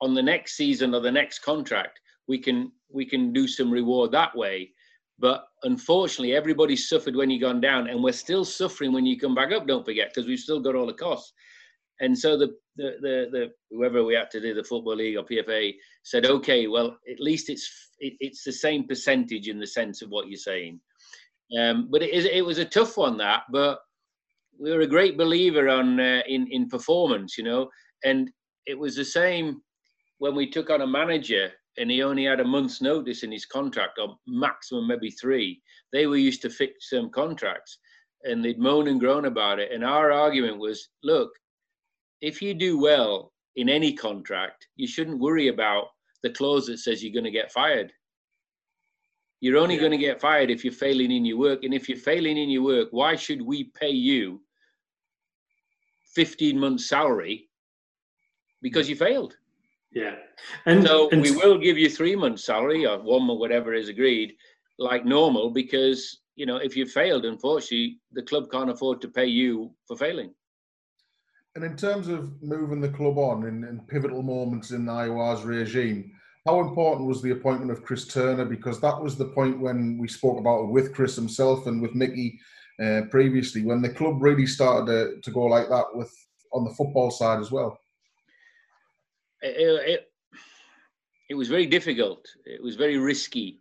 on 0.00 0.14
the 0.14 0.22
next 0.22 0.56
season 0.56 0.94
or 0.94 1.00
the 1.00 1.10
next 1.10 1.40
contract, 1.40 2.00
we 2.26 2.38
can 2.38 2.72
we 2.90 3.04
can 3.04 3.32
do 3.32 3.46
some 3.46 3.70
reward 3.70 4.12
that 4.12 4.36
way. 4.36 4.72
But 5.18 5.46
unfortunately, 5.62 6.34
everybody 6.34 6.76
suffered 6.76 7.16
when 7.16 7.30
you 7.30 7.40
gone 7.40 7.60
down, 7.60 7.88
and 7.88 8.02
we're 8.02 8.12
still 8.12 8.44
suffering 8.44 8.92
when 8.92 9.06
you 9.06 9.18
come 9.18 9.34
back 9.34 9.52
up. 9.52 9.66
Don't 9.66 9.84
forget, 9.84 10.10
because 10.12 10.28
we've 10.28 10.38
still 10.38 10.60
got 10.60 10.74
all 10.74 10.86
the 10.86 10.92
costs. 10.92 11.32
And 12.00 12.16
so 12.16 12.36
the, 12.36 12.54
the 12.76 12.96
the 13.00 13.28
the, 13.30 13.52
whoever 13.70 14.04
we 14.04 14.14
had 14.14 14.30
to 14.32 14.40
do 14.40 14.54
the 14.54 14.64
football 14.64 14.96
league 14.96 15.16
or 15.16 15.24
PFA 15.24 15.74
said, 16.02 16.26
okay, 16.26 16.66
well 16.66 16.96
at 17.10 17.20
least 17.20 17.50
it's 17.50 17.90
it, 17.98 18.14
it's 18.20 18.44
the 18.44 18.52
same 18.52 18.86
percentage 18.86 19.48
in 19.48 19.58
the 19.58 19.66
sense 19.66 20.02
of 20.02 20.10
what 20.10 20.28
you're 20.28 20.38
saying. 20.38 20.80
Um, 21.58 21.88
but 21.90 22.02
it, 22.02 22.26
it 22.26 22.44
was 22.44 22.58
a 22.58 22.64
tough 22.64 22.96
one 22.96 23.16
that, 23.18 23.42
but 23.50 23.80
we 24.60 24.70
were 24.72 24.82
a 24.82 24.86
great 24.86 25.16
believer 25.16 25.68
on 25.68 25.98
uh, 25.98 26.22
in 26.28 26.46
in 26.50 26.68
performance, 26.68 27.38
you 27.38 27.44
know, 27.44 27.68
and 28.04 28.30
it 28.66 28.78
was 28.78 28.94
the 28.94 29.04
same 29.04 29.62
when 30.18 30.34
we 30.34 30.48
took 30.48 30.70
on 30.70 30.82
a 30.82 30.86
manager 30.86 31.50
and 31.78 31.90
he 31.90 32.02
only 32.02 32.24
had 32.24 32.40
a 32.40 32.44
month's 32.44 32.82
notice 32.82 33.22
in 33.22 33.32
his 33.32 33.46
contract 33.46 33.98
or 34.00 34.16
maximum 34.26 34.86
maybe 34.88 35.10
three. 35.10 35.62
They 35.92 36.06
were 36.06 36.16
used 36.16 36.42
to 36.42 36.50
fixed 36.50 36.90
term 36.90 37.10
contracts 37.10 37.78
and 38.24 38.44
they'd 38.44 38.58
moan 38.58 38.88
and 38.88 39.00
groan 39.00 39.26
about 39.26 39.60
it. 39.60 39.70
And 39.72 39.84
our 39.84 40.10
argument 40.10 40.58
was, 40.58 40.88
look, 41.04 41.30
if 42.20 42.42
you 42.42 42.54
do 42.54 42.78
well 42.78 43.32
in 43.56 43.68
any 43.68 43.92
contract, 43.92 44.66
you 44.76 44.86
shouldn't 44.86 45.18
worry 45.18 45.48
about 45.48 45.88
the 46.22 46.30
clause 46.30 46.66
that 46.66 46.78
says 46.78 47.02
you're 47.02 47.12
going 47.12 47.24
to 47.24 47.30
get 47.30 47.52
fired. 47.52 47.92
You're 49.40 49.58
only 49.58 49.76
yeah. 49.76 49.82
going 49.82 49.92
to 49.92 49.98
get 49.98 50.20
fired 50.20 50.50
if 50.50 50.64
you're 50.64 50.72
failing 50.72 51.12
in 51.12 51.24
your 51.24 51.38
work. 51.38 51.62
And 51.62 51.72
if 51.72 51.88
you're 51.88 51.98
failing 51.98 52.36
in 52.36 52.50
your 52.50 52.62
work, 52.62 52.88
why 52.90 53.14
should 53.14 53.40
we 53.40 53.70
pay 53.78 53.90
you 53.90 54.40
15 56.14 56.58
months' 56.58 56.88
salary 56.88 57.48
because 58.62 58.88
you 58.88 58.96
failed? 58.96 59.36
Yeah. 59.92 60.16
And 60.66 60.84
so 60.86 61.08
and 61.10 61.22
we 61.22 61.30
will 61.30 61.58
give 61.58 61.78
you 61.78 61.88
three 61.88 62.16
months' 62.16 62.44
salary 62.44 62.84
or 62.84 63.00
one 63.00 63.24
month, 63.24 63.38
whatever 63.38 63.74
is 63.74 63.88
agreed, 63.88 64.34
like 64.78 65.04
normal, 65.04 65.50
because, 65.50 66.20
you 66.34 66.46
know, 66.46 66.56
if 66.56 66.76
you 66.76 66.84
failed, 66.84 67.24
unfortunately, 67.24 67.98
the 68.12 68.22
club 68.22 68.50
can't 68.50 68.70
afford 68.70 69.00
to 69.02 69.08
pay 69.08 69.26
you 69.26 69.72
for 69.86 69.96
failing. 69.96 70.34
And 71.58 71.64
in 71.64 71.76
terms 71.76 72.06
of 72.06 72.40
moving 72.40 72.80
the 72.80 72.88
club 72.88 73.18
on 73.18 73.44
in, 73.44 73.64
in 73.64 73.80
pivotal 73.88 74.22
moments 74.22 74.70
in 74.70 74.86
the 74.86 74.92
IOR's 74.92 75.42
regime, 75.42 76.12
how 76.46 76.60
important 76.60 77.08
was 77.08 77.20
the 77.20 77.32
appointment 77.32 77.72
of 77.72 77.82
Chris 77.82 78.06
Turner? 78.06 78.44
Because 78.44 78.80
that 78.80 79.02
was 79.02 79.16
the 79.16 79.24
point 79.24 79.58
when 79.58 79.98
we 79.98 80.06
spoke 80.06 80.38
about 80.38 80.62
it 80.62 80.70
with 80.70 80.94
Chris 80.94 81.16
himself 81.16 81.66
and 81.66 81.82
with 81.82 81.96
Mickey 81.96 82.38
uh, 82.80 83.00
previously, 83.10 83.64
when 83.64 83.82
the 83.82 83.88
club 83.88 84.22
really 84.22 84.46
started 84.46 84.86
to, 84.86 85.20
to, 85.20 85.30
go 85.32 85.46
like 85.46 85.68
that 85.68 85.86
with 85.94 86.14
on 86.52 86.62
the 86.62 86.70
football 86.70 87.10
side 87.10 87.40
as 87.40 87.50
well. 87.50 87.76
It, 89.42 89.56
it, 89.88 90.12
it 91.30 91.34
was 91.34 91.48
very 91.48 91.66
difficult. 91.66 92.24
It 92.46 92.62
was 92.62 92.76
very 92.76 92.98
risky. 92.98 93.58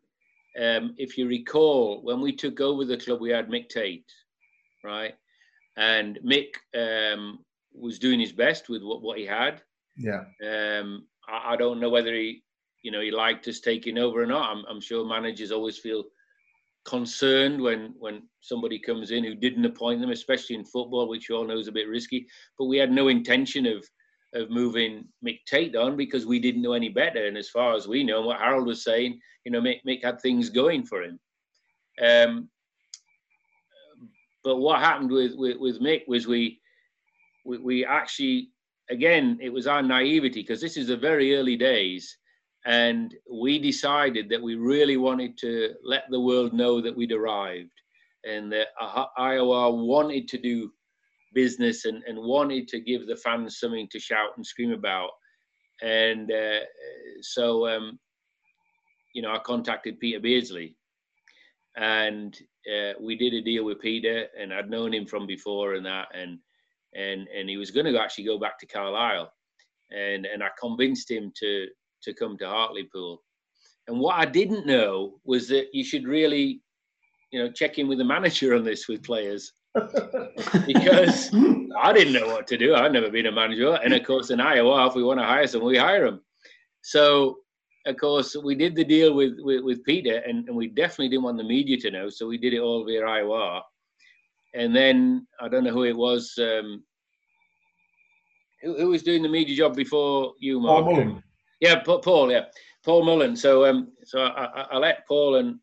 Um, 0.61 0.93
if 0.99 1.17
you 1.17 1.27
recall, 1.27 2.03
when 2.03 2.21
we 2.21 2.35
took 2.35 2.61
over 2.61 2.85
the 2.85 2.97
club, 2.97 3.21
we 3.21 3.31
had 3.31 3.49
Mick 3.49 3.69
Tait, 3.69 4.05
right? 4.83 5.15
And 5.77 6.19
Mick 6.23 6.57
um, 6.75 7.39
was 7.79 7.99
doing 7.99 8.19
his 8.19 8.31
best 8.31 8.69
with 8.69 8.83
what, 8.83 9.01
what 9.01 9.17
he 9.17 9.25
had. 9.25 9.61
Yeah. 9.97 10.23
Um, 10.43 11.07
I, 11.27 11.53
I, 11.53 11.55
don't 11.55 11.79
know 11.79 11.89
whether 11.89 12.13
he 12.13 12.43
you 12.83 12.91
know 12.91 13.01
he 13.01 13.11
liked 13.11 13.47
us 13.47 13.59
taking 13.59 13.97
over 13.97 14.21
or 14.21 14.25
not. 14.25 14.55
I'm, 14.55 14.63
I'm 14.69 14.81
sure 14.81 15.05
managers 15.05 15.51
always 15.51 15.77
feel 15.77 16.05
concerned 16.85 17.61
when 17.61 17.93
when 17.97 18.23
somebody 18.41 18.79
comes 18.79 19.11
in 19.11 19.23
who 19.23 19.35
didn't 19.35 19.65
appoint 19.65 20.01
them, 20.01 20.11
especially 20.11 20.55
in 20.55 20.65
football, 20.65 21.07
which 21.07 21.29
you 21.29 21.35
all 21.35 21.47
know 21.47 21.57
is 21.57 21.67
a 21.67 21.71
bit 21.71 21.89
risky. 21.89 22.27
But 22.57 22.65
we 22.65 22.77
had 22.77 22.91
no 22.91 23.07
intention 23.07 23.65
of 23.65 23.85
of 24.33 24.49
moving 24.49 25.05
Mick 25.25 25.39
Tait 25.45 25.75
on 25.75 25.95
because 25.95 26.25
we 26.25 26.39
didn't 26.39 26.61
know 26.61 26.73
any 26.73 26.89
better. 26.89 27.27
And 27.27 27.37
as 27.37 27.49
far 27.49 27.75
as 27.75 27.87
we 27.87 28.03
know, 28.03 28.21
what 28.21 28.39
Harold 28.39 28.67
was 28.67 28.83
saying, 28.83 29.19
you 29.45 29.51
know, 29.51 29.61
Mick, 29.61 29.79
Mick 29.87 30.03
had 30.03 30.21
things 30.21 30.49
going 30.49 30.85
for 30.85 31.03
him. 31.03 31.19
Um, 32.01 32.49
but 34.43 34.57
what 34.57 34.79
happened 34.79 35.11
with, 35.11 35.33
with, 35.35 35.57
with 35.57 35.81
Mick 35.81 36.07
was 36.07 36.27
we, 36.27 36.59
we, 37.47 37.57
we 37.57 37.85
actually, 37.85 38.49
again, 38.89 39.39
it 39.41 39.49
was 39.49 39.67
our 39.67 39.81
naivety 39.81 40.41
because 40.41 40.61
this 40.61 40.77
is 40.77 40.87
the 40.87 40.97
very 40.97 41.35
early 41.35 41.55
days 41.55 42.17
and 42.65 43.15
we 43.31 43.57
decided 43.57 44.27
that 44.29 44.41
we 44.41 44.55
really 44.55 44.97
wanted 44.97 45.37
to 45.37 45.73
let 45.83 46.03
the 46.09 46.19
world 46.19 46.53
know 46.53 46.81
that 46.81 46.95
we'd 46.95 47.13
arrived 47.13 47.71
and 48.25 48.51
that 48.51 48.67
IOR 49.17 49.85
wanted 49.85 50.27
to 50.27 50.37
do 50.37 50.71
business 51.33 51.85
and, 51.85 52.03
and 52.07 52.17
wanted 52.17 52.67
to 52.67 52.81
give 52.81 53.07
the 53.07 53.15
fans 53.15 53.59
something 53.59 53.87
to 53.91 53.99
shout 53.99 54.31
and 54.35 54.45
scream 54.45 54.73
about. 54.73 55.11
And 55.81 56.29
uh, 56.29 56.59
so, 57.21 57.67
um, 57.67 57.99
you 59.15 59.21
know, 59.21 59.31
I 59.31 59.39
contacted 59.39 59.99
Peter 59.99 60.19
Beardsley 60.19 60.75
and 61.77 62.37
uh, 62.67 62.93
we 62.99 63.15
did 63.15 63.33
a 63.33 63.41
deal 63.41 63.63
with 63.63 63.79
Peter 63.79 64.25
and 64.37 64.53
I'd 64.53 64.69
known 64.69 64.93
him 64.93 65.05
from 65.05 65.25
before 65.25 65.75
and 65.75 65.85
that. 65.85 66.07
And, 66.13 66.39
and, 66.97 67.27
and 67.27 67.47
he 67.47 67.57
was 67.57 67.71
going 67.71 67.85
to 67.85 67.99
actually 67.99 68.25
go 68.25 68.39
back 68.39 68.59
to 68.59 68.65
Carlisle. 68.65 69.31
And, 69.91 70.25
and 70.25 70.43
I 70.43 70.49
convinced 70.59 71.09
him 71.09 71.31
to, 71.39 71.67
to 72.03 72.13
come 72.13 72.37
to 72.39 72.47
Hartlepool. 72.47 73.21
And 73.87 73.99
what 73.99 74.15
I 74.15 74.25
didn't 74.25 74.65
know 74.65 75.19
was 75.23 75.47
that 75.49 75.67
you 75.73 75.85
should 75.85 76.05
really, 76.05 76.61
you 77.31 77.39
know, 77.39 77.51
check 77.51 77.77
in 77.77 77.87
with 77.87 77.99
the 77.99 78.03
manager 78.03 78.55
on 78.55 78.63
this 78.63 78.87
with 78.87 79.03
players. 79.03 79.53
because 80.65 81.29
I 81.79 81.93
didn't 81.93 82.13
know 82.13 82.27
what 82.27 82.47
to 82.47 82.57
do. 82.57 82.73
I'd 82.73 82.91
never 82.91 83.11
been 83.11 83.27
a 83.27 83.31
manager. 83.31 83.75
And 83.83 83.93
of 83.93 84.03
course, 84.03 84.31
in 84.31 84.39
IOR, 84.39 84.87
if 84.87 84.95
we 84.95 85.03
want 85.03 85.19
to 85.19 85.25
hire 85.25 85.45
someone, 85.45 85.71
we 85.71 85.77
hire 85.77 86.05
them. 86.05 86.21
So, 86.81 87.37
of 87.85 87.95
course, 87.97 88.35
we 88.35 88.55
did 88.55 88.75
the 88.75 88.83
deal 88.83 89.13
with, 89.13 89.35
with, 89.39 89.63
with 89.63 89.83
Peter, 89.83 90.17
and, 90.27 90.47
and 90.47 90.57
we 90.57 90.67
definitely 90.67 91.09
didn't 91.09 91.23
want 91.23 91.37
the 91.37 91.43
media 91.43 91.77
to 91.77 91.91
know. 91.91 92.09
So 92.09 92.27
we 92.27 92.39
did 92.39 92.53
it 92.53 92.59
all 92.59 92.85
via 92.85 93.03
IOR. 93.03 93.61
And 94.55 94.75
then 94.75 95.27
I 95.39 95.47
don't 95.47 95.63
know 95.63 95.73
who 95.73 95.83
it 95.83 95.95
was. 95.95 96.33
Um, 96.39 96.83
who, 98.61 98.77
who 98.77 98.89
was 98.89 99.03
doing 99.03 99.21
the 99.21 99.29
media 99.29 99.55
job 99.55 99.75
before 99.75 100.33
you, 100.39 100.59
Mark? 100.59 100.85
Paul 100.85 100.93
Mullen. 100.93 101.23
Yeah, 101.59 101.81
Paul. 101.83 102.31
Yeah, 102.31 102.45
Paul 102.83 103.05
Mullen. 103.05 103.35
So, 103.35 103.65
um, 103.65 103.91
so 104.03 104.21
I, 104.21 104.45
I, 104.45 104.61
I 104.71 104.77
let 104.77 105.07
Paul 105.07 105.35
and 105.35 105.59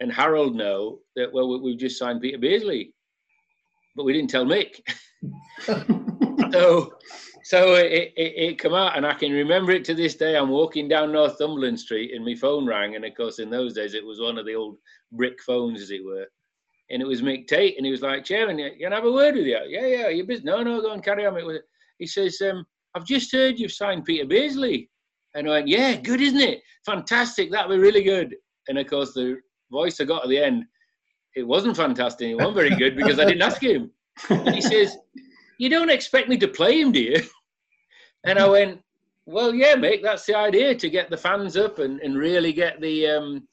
and 0.00 0.12
Harold 0.12 0.54
know 0.54 1.00
that 1.16 1.32
well, 1.32 1.60
we've 1.60 1.78
just 1.78 1.98
signed 1.98 2.20
Peter 2.20 2.38
Beardsley, 2.38 2.94
but 3.96 4.04
we 4.04 4.12
didn't 4.12 4.30
tell 4.30 4.44
Mick. 4.44 4.80
so, 6.52 6.94
so 7.42 7.74
it, 7.74 8.12
it, 8.16 8.32
it 8.36 8.58
come 8.58 8.74
out, 8.74 8.96
and 8.96 9.06
I 9.06 9.14
can 9.14 9.32
remember 9.32 9.72
it 9.72 9.84
to 9.86 9.94
this 9.94 10.14
day. 10.14 10.36
I'm 10.36 10.50
walking 10.50 10.88
down 10.88 11.12
Northumberland 11.12 11.80
Street, 11.80 12.14
and 12.14 12.24
my 12.24 12.34
phone 12.34 12.66
rang, 12.66 12.94
and 12.94 13.04
of 13.04 13.14
course, 13.14 13.38
in 13.38 13.50
those 13.50 13.74
days, 13.74 13.94
it 13.94 14.04
was 14.04 14.20
one 14.20 14.38
of 14.38 14.46
the 14.46 14.54
old 14.54 14.76
brick 15.12 15.42
phones, 15.42 15.82
as 15.82 15.90
it 15.90 16.04
were. 16.04 16.26
And 16.90 17.02
it 17.02 17.08
was 17.08 17.20
Mick 17.20 17.48
Tait, 17.48 17.76
and 17.76 17.84
he 17.84 17.92
was 17.92 18.02
like, 18.02 18.24
"Chairman, 18.24 18.58
you 18.58 18.70
can 18.78 18.92
have 18.92 19.04
a 19.04 19.12
word 19.12 19.34
with 19.34 19.46
you." 19.46 19.60
Yeah, 19.66 19.86
yeah, 19.86 20.08
you 20.08 20.24
busy? 20.24 20.44
No, 20.44 20.62
no, 20.62 20.80
go 20.80 20.92
and 20.92 21.04
carry 21.04 21.26
on. 21.26 21.36
It 21.36 21.44
was. 21.44 21.58
He 21.98 22.06
says, 22.06 22.40
um, 22.40 22.64
"I've 22.94 23.04
just 23.04 23.32
heard 23.32 23.58
you've 23.58 23.72
signed 23.72 24.04
Peter 24.04 24.26
Beardsley." 24.26 24.90
And 25.34 25.46
I 25.46 25.50
went, 25.50 25.68
"Yeah, 25.68 25.94
good, 25.96 26.20
isn't 26.20 26.40
it? 26.40 26.60
Fantastic. 26.86 27.50
That'll 27.50 27.76
be 27.76 27.78
really 27.78 28.02
good." 28.02 28.34
And 28.68 28.78
of 28.78 28.86
course, 28.86 29.14
the 29.14 29.38
voice 29.70 30.00
I 30.00 30.04
got 30.04 30.24
at 30.24 30.28
the 30.28 30.38
end, 30.38 30.64
it 31.36 31.46
wasn't 31.46 31.76
fantastic. 31.76 32.28
It 32.28 32.36
wasn't 32.36 32.56
very 32.56 32.74
good 32.76 32.96
because 32.96 33.18
I 33.18 33.24
didn't 33.24 33.42
ask 33.42 33.62
him. 33.62 33.90
And 34.30 34.54
he 34.54 34.60
says, 34.60 34.96
"You 35.58 35.68
don't 35.68 35.90
expect 35.90 36.28
me 36.28 36.36
to 36.38 36.48
play 36.48 36.80
him, 36.80 36.92
do 36.92 37.00
you?" 37.00 37.22
And 38.24 38.38
I 38.38 38.48
went, 38.48 38.82
"Well, 39.26 39.54
yeah, 39.54 39.74
Mick. 39.74 40.02
That's 40.02 40.26
the 40.26 40.36
idea 40.36 40.74
to 40.74 40.90
get 40.90 41.10
the 41.10 41.16
fans 41.16 41.56
up 41.56 41.78
and, 41.78 42.00
and 42.00 42.16
really 42.16 42.52
get 42.52 42.80
the, 42.80 43.06
um, 43.06 43.48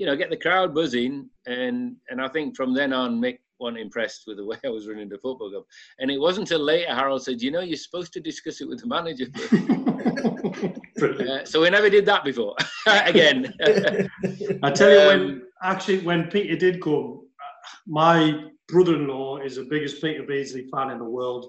you 0.00 0.06
know, 0.06 0.16
get 0.16 0.30
the 0.30 0.36
crowd 0.36 0.74
buzzing." 0.74 1.28
And 1.46 1.96
and 2.08 2.20
I 2.20 2.28
think 2.28 2.56
from 2.56 2.74
then 2.74 2.92
on, 2.92 3.20
Mick 3.20 3.38
wasn't 3.58 3.78
impressed 3.78 4.24
with 4.26 4.38
the 4.38 4.44
way 4.50 4.56
I 4.64 4.68
was 4.68 4.88
running 4.88 5.08
the 5.08 5.18
football 5.18 5.50
club. 5.50 5.64
And 5.98 6.10
it 6.10 6.18
wasn't 6.18 6.50
until 6.50 6.64
later 6.64 6.94
Harold 6.94 7.22
said, 7.22 7.42
"You 7.42 7.50
know, 7.50 7.60
you're 7.60 7.76
supposed 7.76 8.12
to 8.14 8.20
discuss 8.20 8.60
it 8.60 8.68
with 8.68 8.80
the 8.80 8.86
manager." 8.86 9.26
uh, 11.32 11.44
so 11.44 11.60
we 11.60 11.70
never 11.70 11.90
did 11.90 12.06
that 12.06 12.24
before. 12.24 12.56
Again, 12.86 13.54
I 14.62 14.70
tell 14.70 14.90
you, 14.90 15.06
when 15.06 15.20
um, 15.20 15.42
actually 15.62 16.00
when 16.00 16.24
Peter 16.28 16.56
did 16.56 16.82
come, 16.82 17.26
my 17.86 18.44
brother-in-law 18.68 19.38
is 19.38 19.56
the 19.56 19.64
biggest 19.64 20.00
Peter 20.00 20.22
Beardsley 20.22 20.66
fan 20.72 20.90
in 20.90 20.98
the 20.98 21.04
world. 21.04 21.46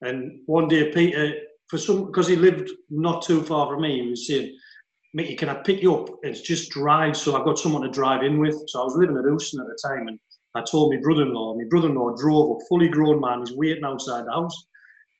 And 0.00 0.40
one 0.46 0.68
day, 0.68 0.92
Peter, 0.92 1.32
for 1.68 1.78
some, 1.78 2.06
because 2.06 2.28
he 2.28 2.36
lived 2.36 2.70
not 2.90 3.22
too 3.22 3.42
far 3.42 3.68
from 3.68 3.82
me, 3.82 4.02
he 4.02 4.10
was 4.10 4.26
saying, 4.26 4.56
Mickey, 5.14 5.36
can 5.36 5.48
I 5.48 5.54
pick 5.54 5.80
you 5.80 5.94
up? 5.94 6.10
It's 6.22 6.40
just 6.40 6.70
drive. 6.70 7.16
So 7.16 7.36
I've 7.36 7.44
got 7.44 7.58
someone 7.58 7.82
to 7.82 7.88
drive 7.88 8.22
in 8.22 8.38
with. 8.38 8.56
So 8.66 8.80
I 8.80 8.84
was 8.84 8.96
living 8.96 9.16
at 9.16 9.24
Houston 9.24 9.60
at 9.60 9.66
the 9.66 9.78
time. 9.88 10.08
And 10.08 10.18
I 10.54 10.62
told 10.62 10.92
my 10.92 11.00
brother-in-law, 11.00 11.56
my 11.56 11.64
brother-in-law 11.70 12.16
drove 12.16 12.56
a 12.56 12.64
fully 12.68 12.88
grown 12.88 13.20
man. 13.20 13.40
He's 13.40 13.56
waiting 13.56 13.84
outside 13.84 14.26
the 14.26 14.32
house. 14.32 14.66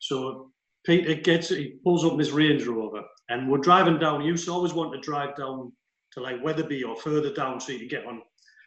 So 0.00 0.50
Peter 0.84 1.14
gets, 1.14 1.48
he 1.48 1.76
pulls 1.82 2.04
up 2.04 2.18
this 2.18 2.30
Range 2.32 2.66
Rover 2.66 3.02
and 3.30 3.50
we're 3.50 3.58
driving 3.58 3.98
down. 3.98 4.20
He 4.20 4.26
used 4.26 4.44
to 4.46 4.52
always 4.52 4.74
want 4.74 4.92
to 4.92 5.00
drive 5.00 5.36
down 5.36 5.72
to 6.12 6.20
like 6.20 6.42
Wetherby 6.42 6.84
or 6.84 6.96
further 6.96 7.32
down 7.32 7.60
so 7.60 7.72
you 7.72 7.78
could 7.78 7.90
get 7.90 8.04
on 8.04 8.20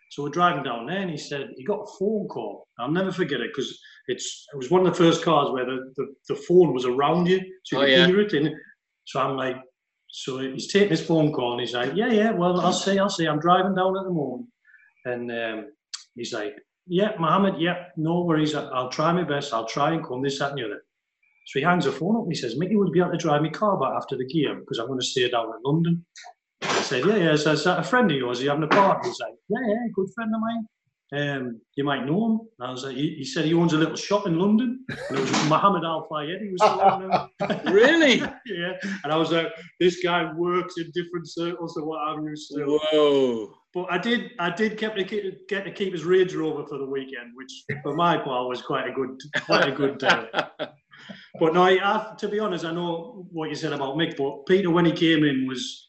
so 0.10 0.24
we're 0.24 0.30
driving 0.30 0.64
down 0.64 0.86
there, 0.86 1.00
and 1.02 1.12
he 1.12 1.18
said 1.18 1.50
he 1.58 1.64
got 1.64 1.82
a 1.82 1.98
phone 2.00 2.28
call. 2.28 2.68
I'll 2.80 2.92
never 2.92 3.12
forget 3.12 3.42
it 3.42 3.52
because 3.54 3.78
it's 4.08 4.46
it 4.54 4.58
was 4.58 4.72
one 4.72 4.86
of 4.86 4.88
the 4.88 5.04
first 5.04 5.24
cars 5.24 5.52
where 5.52 5.66
the, 5.66 5.92
the, 5.98 6.14
the 6.30 6.36
phone 6.36 6.74
was 6.74 6.86
around 6.86 7.28
you, 7.28 7.42
so 7.64 7.82
you 7.82 7.84
oh, 7.84 7.86
yeah. 7.86 8.08
hear 8.08 8.22
it. 8.22 8.34
And 8.34 8.56
so 9.06 9.20
I'm 9.20 9.36
like, 9.36 9.58
so 10.18 10.40
he's 10.40 10.66
taking 10.66 10.90
his 10.90 11.06
phone 11.06 11.32
call, 11.32 11.52
and 11.52 11.62
he's 11.62 11.76
like, 11.76 11.94
yeah, 11.94 12.12
yeah, 12.12 12.32
well, 12.32 12.60
I'll 12.60 12.74
see, 12.74 12.98
I'll 12.98 13.08
see. 13.08 13.28
I'm 13.28 13.40
driving 13.40 13.76
down 13.76 13.96
at 13.96 14.04
the 14.04 14.10
moment, 14.10 14.48
and 15.06 15.32
um, 15.32 15.66
he's 16.16 16.34
like, 16.34 16.56
yeah, 16.88 17.12
Mohammed, 17.20 17.62
yeah, 17.62 17.90
no 17.98 18.22
worries, 18.22 18.56
I'll 18.56 18.90
try 18.90 19.12
my 19.14 19.24
best, 19.24 19.54
I'll 19.54 19.68
try 19.68 19.94
and 19.94 20.04
come 20.04 20.24
this, 20.24 20.40
that, 20.40 20.50
and 20.50 20.58
the 20.58 20.66
other. 20.66 20.84
So 21.46 21.60
he 21.60 21.66
hangs 21.66 21.86
the 21.86 21.92
phone 21.92 22.16
up 22.16 22.24
and 22.24 22.32
he 22.32 22.36
says, 22.36 22.58
Mickey 22.58 22.76
would 22.76 22.92
be 22.92 23.00
able 23.00 23.12
to 23.12 23.18
drive 23.18 23.44
my 23.44 23.50
car 23.50 23.80
back 23.80 23.94
after 23.96 24.18
the 24.18 24.26
game 24.26 24.60
because 24.62 24.80
I'm 24.80 24.88
going 24.88 25.00
to 25.00 25.06
stay 25.06 25.30
down 25.30 25.46
in 25.46 25.62
London. 25.64 26.04
I 26.64 26.82
said, 26.82 27.06
yeah, 27.06 27.16
yeah. 27.18 27.36
So 27.36 27.52
is 27.52 27.64
that 27.66 27.80
a 27.80 27.84
friend 27.84 28.10
of 28.10 28.18
yours? 28.18 28.40
Are 28.40 28.44
you 28.44 28.50
having 28.50 28.64
a 28.64 28.68
party? 28.68 29.08
He's 29.08 29.20
like, 29.20 29.36
yeah, 29.50 29.66
yeah, 29.66 29.88
good 29.94 30.10
friend 30.16 30.34
of 30.34 30.42
mine. 30.42 30.68
Um, 31.16 31.62
you 31.76 31.86
might 31.86 32.06
know 32.06 32.26
him. 32.26 32.40
I 32.60 32.70
was 32.70 32.84
like, 32.84 32.96
he, 32.96 33.16
he, 33.18 33.24
said 33.24 33.46
he 33.46 33.54
owns 33.54 33.72
a 33.72 33.78
little 33.78 33.96
shop 33.96 34.28
in 34.28 34.38
London. 34.38 34.84
And 34.90 35.18
it 35.18 35.22
was 35.22 35.32
Mohammed 35.50 35.86
Al 35.86 36.08
Fayed. 36.12 36.42
He 36.42 36.50
was 36.50 37.30
really? 37.72 38.18
yeah. 38.46 38.74
And 39.04 39.14
I 39.14 39.16
was 39.16 39.32
like, 39.32 39.48
this 39.80 40.04
guy 40.04 40.30
works 40.34 40.76
in 40.78 40.92
different 40.94 41.30
circles 41.30 41.76
to 41.76 41.84
what 41.84 42.00
I'm 42.00 42.26
used 42.26 42.52
to. 42.56 42.80
Whoa. 42.92 43.54
But 43.74 43.86
I 43.90 43.98
did, 43.98 44.32
I 44.40 44.50
did 44.50 44.78
get 44.78 44.96
to 44.96 45.04
keep, 45.06 45.48
get 45.48 45.64
to 45.64 45.72
keep 45.72 45.94
his 45.94 46.04
Range 46.04 46.34
Rover 46.36 46.66
for 46.68 46.78
the 46.78 46.86
weekend, 46.86 47.32
which 47.36 47.52
for 47.84 47.96
my 47.96 48.18
part 48.18 48.50
was 48.50 48.62
quite 48.62 48.88
a 48.88 48.92
good, 48.92 49.18
quite 49.46 49.68
a 49.68 49.72
good 49.72 50.00
day. 50.00 50.28
but 51.40 51.54
no, 51.54 51.64
I, 51.64 51.78
I, 51.82 52.16
to 52.18 52.28
be 52.28 52.40
honest, 52.40 52.66
I 52.66 52.74
know 52.74 53.28
what 53.32 53.50
you 53.50 53.56
said 53.56 53.72
about 53.72 53.96
Mick, 53.96 54.18
but 54.18 54.46
Peter 54.46 54.72
when 54.72 54.86
he 54.86 54.92
came 54.92 55.24
in 55.24 55.48
was 55.48 55.87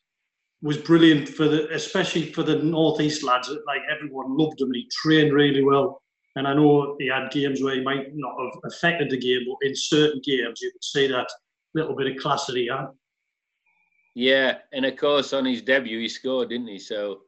was 0.63 0.79
brilliant 0.79 1.29
for 1.29 1.47
the, 1.49 1.73
especially 1.73 2.33
for 2.33 2.43
the 2.43 2.57
northeast 2.57 3.23
lads. 3.23 3.49
Like 3.67 3.83
everyone 3.91 4.37
loved 4.37 4.61
him. 4.61 4.73
He 4.73 4.89
trained 4.91 5.33
really 5.33 5.63
well, 5.63 6.03
and 6.37 6.47
I 6.47 6.55
know 6.55 6.97
he 6.99 7.09
had 7.09 7.31
games 7.31 7.63
where 7.63 7.75
he 7.75 7.83
might 7.83 8.15
not 8.15 8.35
have 8.41 8.61
affected 8.65 9.11
the 9.11 9.19
game, 9.19 9.47
but 9.47 9.69
in 9.69 9.75
certain 9.75 10.21
games 10.25 10.61
you 10.61 10.73
could 10.73 10.85
see 10.85 11.07
that 11.09 11.29
little 11.75 11.95
bit 11.95 12.09
of 12.09 12.23
class 12.23 12.47
that 12.47 12.57
he 12.57 12.69
had. 12.69 12.89
Yeah, 14.15 14.59
and 14.73 14.85
of 14.85 14.97
course 14.97 15.33
on 15.33 15.45
his 15.45 15.63
debut 15.63 16.01
he 16.01 16.09
scored, 16.09 16.49
didn't 16.49 16.67
he? 16.67 16.79
So 16.79 17.21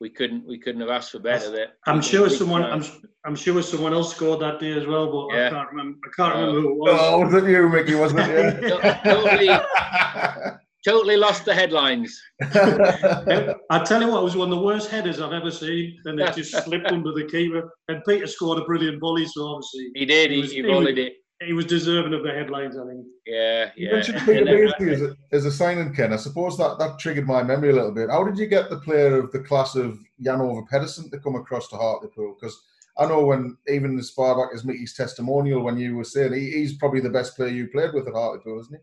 we 0.00 0.10
couldn't 0.10 0.44
we 0.46 0.58
couldn't 0.58 0.80
have 0.80 0.90
asked 0.90 1.12
for 1.12 1.20
better. 1.20 1.50
There, 1.50 1.68
I'm 1.86 2.02
sure 2.02 2.28
someone 2.28 2.64
I'm, 2.64 2.84
I'm 3.24 3.36
sure 3.36 3.62
someone 3.62 3.94
else 3.94 4.14
scored 4.14 4.40
that 4.40 4.58
day 4.58 4.72
as 4.72 4.86
well, 4.86 5.12
but 5.12 5.36
yeah. 5.36 5.46
I 5.46 5.50
can't 5.50 5.70
remember. 5.70 5.98
I 6.04 6.10
can't 6.16 6.34
remember 6.34 6.58
oh. 6.58 6.62
who 6.62 6.70
it 6.70 6.76
was. 6.76 7.00
Oh, 7.00 7.20
was 7.20 7.34
it 7.34 7.50
you, 7.50 7.68
Mickey? 7.68 7.94
Wasn't 7.94 8.20
it? 8.20 9.04
totally, 9.04 10.60
totally 10.84 11.16
lost 11.16 11.44
the 11.44 11.54
headlines. 11.54 12.20
I 12.42 13.82
tell 13.84 14.00
you 14.00 14.08
what, 14.08 14.20
it 14.20 14.24
was 14.24 14.36
one 14.36 14.52
of 14.52 14.58
the 14.58 14.64
worst 14.64 14.90
headers 14.90 15.20
I've 15.20 15.32
ever 15.32 15.50
seen, 15.50 15.98
and 16.04 16.20
it 16.20 16.34
just 16.34 16.52
slipped 16.64 16.90
under 16.90 17.12
the 17.12 17.24
keeper. 17.24 17.70
And 17.88 18.02
Peter 18.06 18.26
scored 18.26 18.58
a 18.58 18.64
brilliant 18.64 19.00
volley, 19.00 19.26
so 19.26 19.46
obviously 19.46 19.90
he 19.94 20.04
did. 20.04 20.30
He, 20.30 20.36
he, 20.36 20.42
was, 20.42 20.52
he 20.52 20.62
volleyed 20.62 20.98
it. 20.98 21.14
He 21.42 21.52
was 21.52 21.66
deserving 21.66 22.14
of 22.14 22.22
the 22.22 22.30
headlines, 22.30 22.76
I 22.76 22.86
think. 22.86 23.06
Yeah, 23.26 23.70
yeah. 23.76 23.88
You 23.88 23.92
mentioned 23.92 24.20
Peter 24.24 24.42
uh, 24.42 24.44
Beardsley 24.44 24.90
as 24.92 25.02
a, 25.02 25.16
as 25.32 25.44
a 25.46 25.52
signing, 25.52 25.92
Ken. 25.94 26.12
I 26.12 26.16
suppose 26.16 26.56
that, 26.58 26.78
that 26.78 26.98
triggered 26.98 27.26
my 27.26 27.42
memory 27.42 27.70
a 27.70 27.74
little 27.74 27.92
bit. 27.92 28.10
How 28.10 28.24
did 28.24 28.38
you 28.38 28.46
get 28.46 28.70
the 28.70 28.78
player 28.78 29.18
of 29.18 29.32
the 29.32 29.40
class 29.40 29.74
of 29.74 29.98
Jan 30.20 30.40
Ove 30.40 30.64
Pedersen 30.70 31.10
to 31.10 31.18
come 31.18 31.34
across 31.34 31.68
to 31.68 31.76
Hartlepool? 31.76 32.36
Because 32.38 32.58
I 32.96 33.06
know 33.06 33.24
when 33.24 33.56
even 33.68 33.98
as 33.98 34.10
far 34.10 34.36
back 34.36 34.54
as 34.54 34.64
Mickey's 34.64 34.94
testimonial, 34.94 35.62
when 35.62 35.76
you 35.76 35.96
were 35.96 36.04
saying 36.04 36.32
he, 36.32 36.50
he's 36.52 36.78
probably 36.78 37.00
the 37.00 37.10
best 37.10 37.36
player 37.36 37.48
you 37.48 37.68
played 37.68 37.92
with 37.92 38.06
at 38.06 38.14
Hartlepool, 38.14 38.60
isn't 38.60 38.76
he? 38.76 38.82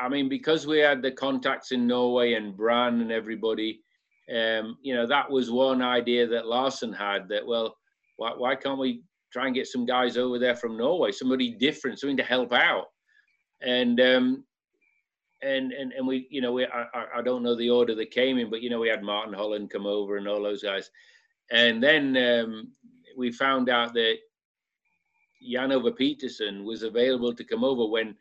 I 0.00 0.08
mean, 0.08 0.28
because 0.28 0.66
we 0.66 0.78
had 0.78 1.02
the 1.02 1.12
contacts 1.12 1.72
in 1.72 1.86
Norway 1.86 2.32
and 2.32 2.56
Brann 2.56 3.00
and 3.00 3.12
everybody, 3.12 3.82
um, 4.34 4.78
you 4.82 4.94
know, 4.94 5.06
that 5.06 5.30
was 5.30 5.50
one 5.50 5.82
idea 5.82 6.26
that 6.26 6.46
Larsen 6.46 6.92
had 6.92 7.28
that, 7.28 7.46
well, 7.46 7.76
why, 8.16 8.32
why 8.36 8.54
can't 8.54 8.78
we 8.78 9.02
try 9.32 9.46
and 9.46 9.54
get 9.54 9.66
some 9.66 9.84
guys 9.84 10.16
over 10.16 10.38
there 10.38 10.56
from 10.56 10.76
Norway, 10.76 11.12
somebody 11.12 11.50
different, 11.50 11.98
something 11.98 12.16
to 12.16 12.22
help 12.22 12.52
out? 12.52 12.86
And, 13.60 14.00
um, 14.00 14.44
and, 15.42 15.72
and, 15.72 15.92
and 15.92 16.06
we, 16.06 16.26
you 16.30 16.40
know, 16.40 16.52
we, 16.52 16.66
I, 16.66 16.86
I 17.16 17.22
don't 17.22 17.42
know 17.42 17.56
the 17.56 17.70
order 17.70 17.94
that 17.94 18.10
came 18.10 18.38
in, 18.38 18.50
but, 18.50 18.62
you 18.62 18.70
know, 18.70 18.80
we 18.80 18.88
had 18.88 19.02
Martin 19.02 19.34
Holland 19.34 19.70
come 19.70 19.86
over 19.86 20.16
and 20.16 20.28
all 20.28 20.42
those 20.42 20.62
guys. 20.62 20.90
And 21.50 21.82
then 21.82 22.16
um, 22.16 22.72
we 23.16 23.32
found 23.32 23.68
out 23.68 23.92
that 23.94 24.16
Jan 25.42 25.72
Ove 25.72 25.96
Pedersen 25.96 26.64
was 26.64 26.82
available 26.82 27.34
to 27.34 27.44
come 27.44 27.64
over 27.64 27.86
when 27.86 28.14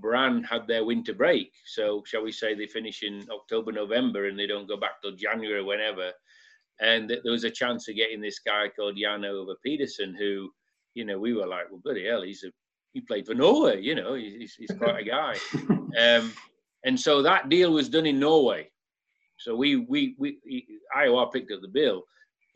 Brann 0.00 0.42
had 0.44 0.66
their 0.66 0.84
winter 0.84 1.14
break. 1.14 1.52
So, 1.64 2.02
shall 2.06 2.22
we 2.22 2.32
say, 2.32 2.54
they 2.54 2.66
finish 2.66 3.02
in 3.02 3.26
October, 3.30 3.72
November, 3.72 4.28
and 4.28 4.38
they 4.38 4.46
don't 4.46 4.68
go 4.68 4.76
back 4.76 5.00
till 5.02 5.16
January, 5.16 5.62
whenever. 5.62 6.12
And 6.80 7.08
there 7.08 7.32
was 7.32 7.44
a 7.44 7.50
chance 7.50 7.88
of 7.88 7.96
getting 7.96 8.20
this 8.20 8.38
guy 8.38 8.68
called 8.68 8.98
Jan 8.98 9.24
Ove 9.24 9.56
Pedersen, 9.64 10.14
who, 10.14 10.50
you 10.94 11.04
know, 11.04 11.18
we 11.18 11.32
were 11.32 11.46
like, 11.46 11.70
well, 11.70 11.80
bloody 11.82 12.06
hell, 12.06 12.22
he's 12.22 12.44
a 12.44 12.50
he 12.96 13.02
played 13.02 13.26
for 13.26 13.34
Norway, 13.34 13.82
you 13.82 13.94
know, 13.94 14.14
he's, 14.14 14.54
he's 14.54 14.70
quite 14.78 14.98
a 15.00 15.04
guy. 15.04 15.36
Um, 15.98 16.34
and 16.84 17.00
so 17.00 17.22
that 17.22 17.48
deal 17.48 17.72
was 17.72 17.88
done 17.88 18.04
in 18.04 18.20
Norway. 18.20 18.68
So 19.38 19.56
we 19.56 19.76
we 19.76 20.14
we 20.18 20.38
IOR 20.94 21.32
picked 21.32 21.50
up 21.50 21.62
the 21.62 21.68
bill, 21.68 22.02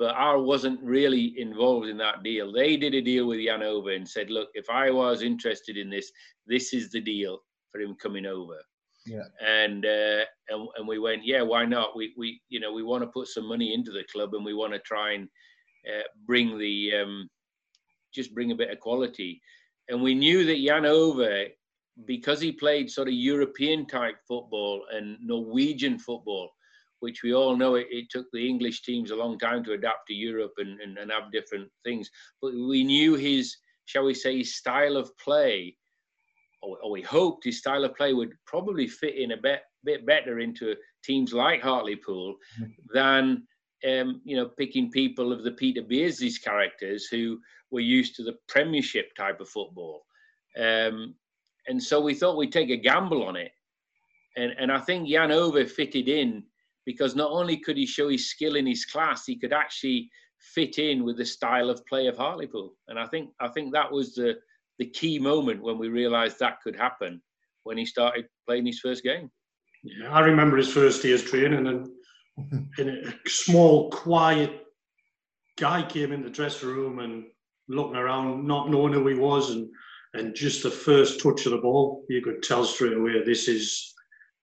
but 0.00 0.16
I 0.16 0.34
wasn't 0.34 0.80
really 0.82 1.38
involved 1.38 1.86
in 1.86 1.98
that 1.98 2.22
deal. 2.22 2.50
They 2.50 2.78
did 2.78 2.94
a 2.94 3.02
deal 3.02 3.26
with 3.26 3.44
Jan 3.44 3.62
Ove 3.62 3.88
and 3.88 4.08
said, 4.08 4.30
look, 4.30 4.48
if 4.54 4.70
I 4.70 4.90
was 4.90 5.20
interested 5.20 5.76
in 5.76 5.90
this, 5.90 6.10
this 6.46 6.72
is 6.72 6.90
the 6.90 7.02
deal 7.02 7.40
for 7.70 7.82
him 7.82 7.94
coming 8.02 8.24
over. 8.24 8.56
Yeah. 9.04 9.24
And, 9.46 9.84
uh, 9.84 10.24
and 10.48 10.68
and 10.76 10.88
we 10.88 10.98
went, 10.98 11.26
yeah, 11.26 11.42
why 11.42 11.66
not? 11.66 11.96
We 11.96 12.14
we 12.16 12.40
you 12.48 12.60
know 12.60 12.72
we 12.72 12.82
want 12.82 13.02
to 13.02 13.08
put 13.08 13.28
some 13.28 13.46
money 13.46 13.74
into 13.74 13.90
the 13.90 14.04
club 14.12 14.34
and 14.34 14.44
we 14.44 14.54
want 14.54 14.72
to 14.72 14.78
try 14.80 15.12
and 15.12 15.28
uh, 15.86 16.02
bring 16.26 16.58
the 16.58 16.92
um, 17.02 17.28
just 18.14 18.34
bring 18.34 18.52
a 18.52 18.56
bit 18.56 18.70
of 18.70 18.80
quality. 18.80 19.40
And 19.90 20.02
we 20.02 20.14
knew 20.14 20.44
that 20.46 20.64
Jan 20.64 20.86
Ove, 20.86 21.48
because 22.06 22.40
he 22.40 22.52
played 22.52 22.90
sort 22.90 23.08
of 23.08 23.14
European 23.14 23.86
type 23.86 24.16
football 24.26 24.82
and 24.92 25.18
Norwegian 25.20 25.98
football, 25.98 26.50
which 27.00 27.22
we 27.22 27.34
all 27.34 27.56
know 27.56 27.74
it, 27.74 27.86
it, 27.90 28.10
took 28.10 28.26
the 28.32 28.48
English 28.48 28.82
teams 28.82 29.10
a 29.10 29.16
long 29.16 29.38
time 29.38 29.64
to 29.64 29.72
adapt 29.72 30.06
to 30.06 30.14
Europe 30.14 30.52
and, 30.58 30.80
and, 30.80 30.96
and 30.98 31.10
have 31.10 31.32
different 31.32 31.68
things. 31.84 32.10
But 32.40 32.52
we 32.52 32.84
knew 32.84 33.14
his, 33.14 33.56
shall 33.86 34.04
we 34.04 34.14
say, 34.14 34.38
his 34.38 34.56
style 34.56 34.96
of 34.96 35.16
play 35.18 35.76
or, 36.62 36.78
or, 36.82 36.90
we 36.90 37.02
hoped 37.02 37.44
his 37.44 37.58
style 37.58 37.84
of 37.84 37.96
play 37.96 38.12
would 38.12 38.32
probably 38.46 38.86
fit 38.86 39.16
in 39.16 39.32
a 39.32 39.36
bit, 39.36 39.62
bit 39.84 40.06
better 40.06 40.40
into 40.40 40.74
teams 41.02 41.32
like 41.32 41.62
Hartlepool 41.62 42.36
mm-hmm. 42.60 42.70
than 42.92 43.46
um, 43.88 44.20
you 44.24 44.36
know 44.36 44.46
picking 44.58 44.90
people 44.90 45.32
of 45.32 45.42
the 45.42 45.52
Peter 45.52 45.82
Beardsley's 45.82 46.38
characters 46.38 47.06
who 47.06 47.38
were 47.70 47.80
used 47.80 48.14
to 48.16 48.22
the 48.22 48.36
Premiership 48.48 49.14
type 49.16 49.40
of 49.40 49.48
football. 49.48 50.04
Um, 50.58 51.14
and 51.66 51.82
so 51.82 52.00
we 52.00 52.14
thought 52.14 52.36
we'd 52.36 52.52
take 52.52 52.70
a 52.70 52.76
gamble 52.76 53.24
on 53.24 53.36
it. 53.36 53.52
And, 54.36 54.52
and 54.58 54.72
I 54.72 54.78
think 54.78 55.08
Jan 55.08 55.32
Ove 55.32 55.70
fitted 55.70 56.08
in 56.08 56.44
because 56.90 57.14
not 57.14 57.30
only 57.30 57.56
could 57.56 57.76
he 57.76 57.86
show 57.86 58.08
his 58.08 58.28
skill 58.28 58.56
in 58.56 58.66
his 58.66 58.84
class, 58.84 59.24
he 59.24 59.36
could 59.36 59.52
actually 59.52 60.10
fit 60.40 60.76
in 60.78 61.04
with 61.04 61.16
the 61.18 61.24
style 61.24 61.70
of 61.70 61.86
play 61.86 62.08
of 62.08 62.16
Hartlepool. 62.16 62.74
And 62.88 62.98
I 62.98 63.06
think 63.06 63.30
I 63.40 63.46
think 63.46 63.72
that 63.72 63.92
was 63.92 64.14
the 64.14 64.34
the 64.80 64.86
key 64.86 65.20
moment 65.20 65.62
when 65.62 65.78
we 65.78 65.88
realised 65.88 66.40
that 66.40 66.60
could 66.62 66.74
happen 66.74 67.22
when 67.62 67.78
he 67.78 67.86
started 67.86 68.26
playing 68.44 68.66
his 68.66 68.80
first 68.80 69.04
game. 69.04 69.30
Yeah, 69.84 70.10
I 70.10 70.20
remember 70.20 70.56
his 70.56 70.72
first 70.72 71.04
year's 71.04 71.22
training, 71.22 71.68
and 71.68 71.88
in 72.78 72.88
a 72.88 73.28
small, 73.28 73.88
quiet 73.90 74.66
guy 75.58 75.82
came 75.82 76.10
in 76.10 76.24
the 76.24 76.30
dressing 76.30 76.70
room 76.70 76.98
and 76.98 77.24
looking 77.68 77.96
around, 77.96 78.44
not 78.48 78.68
knowing 78.68 78.94
who 78.94 79.06
he 79.06 79.14
was, 79.14 79.50
and 79.50 79.68
and 80.14 80.34
just 80.34 80.64
the 80.64 80.70
first 80.88 81.20
touch 81.20 81.46
of 81.46 81.52
the 81.52 81.58
ball, 81.58 82.04
you 82.08 82.20
could 82.20 82.42
tell 82.42 82.64
straight 82.64 82.96
away 82.96 83.22
this 83.22 83.46
is 83.46 83.94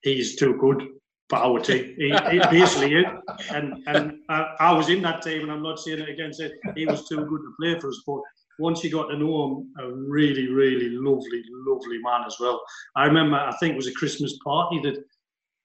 he's 0.02 0.38
too 0.38 0.56
good 0.62 0.88
for 1.30 1.38
our 1.38 1.59
team. 1.59 1.95
He, 1.97 2.15
he 2.32 2.39
basically 2.51 2.95
is. 2.95 3.05
And 3.51 3.84
and 3.88 4.19
I, 4.30 4.55
I, 4.59 4.73
was 4.73 4.89
in 4.89 5.01
that 5.03 5.21
team, 5.21 5.43
and 5.43 5.51
I'm 5.51 5.63
not 5.63 5.80
saying 5.80 5.99
it 5.99 6.09
again. 6.09 6.34
Said 6.34 6.53
he 6.75 6.86
was 6.86 7.07
too 7.07 7.25
good 7.25 7.41
to 7.41 7.53
play 7.59 7.80
for 7.80 7.89
us, 7.89 8.01
but 8.05 8.21
once 8.59 8.84
you 8.84 8.91
got 8.91 9.07
to 9.07 9.17
know 9.17 9.45
him, 9.45 9.73
a 9.80 9.91
really, 9.91 10.47
really 10.49 10.89
lovely, 10.89 11.43
lovely 11.49 11.99
man 11.99 12.21
as 12.25 12.38
well. 12.39 12.61
I 12.95 13.05
remember, 13.05 13.38
I 13.38 13.55
think 13.59 13.73
it 13.73 13.78
was 13.78 13.88
a 13.88 13.93
Christmas 13.93 14.38
party 14.43 14.80
that 14.84 15.03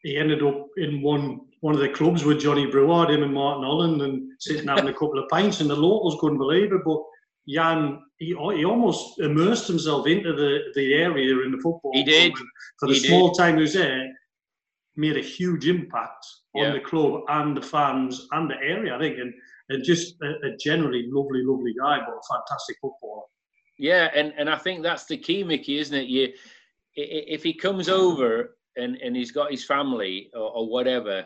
he 0.02 0.16
ended 0.16 0.42
up 0.42 0.66
in 0.76 1.00
one 1.02 1.40
one 1.60 1.74
of 1.74 1.80
the 1.80 1.88
clubs 1.88 2.24
with 2.24 2.40
Johnny 2.40 2.66
Breward, 2.66 3.10
him 3.10 3.22
and 3.22 3.32
Martin 3.32 3.62
Holland, 3.62 4.02
and 4.02 4.32
sitting 4.40 4.66
having 4.66 4.88
a 4.88 4.92
couple 4.92 5.18
of 5.18 5.28
pints, 5.28 5.60
and 5.60 5.70
the 5.70 5.76
locals 5.76 6.16
couldn't 6.20 6.38
believe 6.38 6.72
it. 6.72 6.80
But 6.84 7.00
Jan, 7.48 8.00
he, 8.18 8.26
he 8.26 8.64
almost 8.64 9.20
immersed 9.20 9.68
himself 9.68 10.08
into 10.08 10.32
the, 10.32 10.58
the 10.74 10.94
area 10.94 11.38
in 11.44 11.52
the 11.52 11.58
football. 11.58 11.92
He 11.94 12.02
did. 12.02 12.32
For 12.78 12.88
the 12.88 12.94
he 12.94 13.00
small 13.00 13.28
did. 13.28 13.38
time 13.38 13.56
he 13.56 13.62
was 13.62 13.74
there, 13.74 14.08
made 14.96 15.16
a 15.16 15.22
huge 15.22 15.68
impact 15.68 16.26
on 16.54 16.64
yeah. 16.64 16.72
the 16.72 16.80
club 16.80 17.22
and 17.28 17.56
the 17.56 17.62
fans 17.62 18.26
and 18.32 18.50
the 18.50 18.56
area, 18.56 18.94
I 18.94 18.98
think. 18.98 19.18
And, 19.18 19.32
and 19.68 19.84
just 19.84 20.16
a, 20.22 20.46
a 20.46 20.56
generally 20.58 21.06
lovely, 21.10 21.42
lovely 21.44 21.74
guy, 21.78 21.98
but 21.98 22.14
a 22.14 22.34
fantastic 22.34 22.76
footballer. 22.80 23.22
Yeah, 23.78 24.10
and, 24.14 24.32
and 24.36 24.50
I 24.50 24.58
think 24.58 24.82
that's 24.82 25.06
the 25.06 25.16
key, 25.16 25.44
Mickey, 25.44 25.78
isn't 25.78 25.96
it? 25.96 26.08
You, 26.08 26.32
if 26.94 27.42
he 27.42 27.54
comes 27.54 27.88
over 27.88 28.56
and, 28.76 28.96
and 28.96 29.16
he's 29.16 29.32
got 29.32 29.50
his 29.50 29.64
family 29.64 30.30
or, 30.34 30.50
or 30.50 30.68
whatever, 30.68 31.24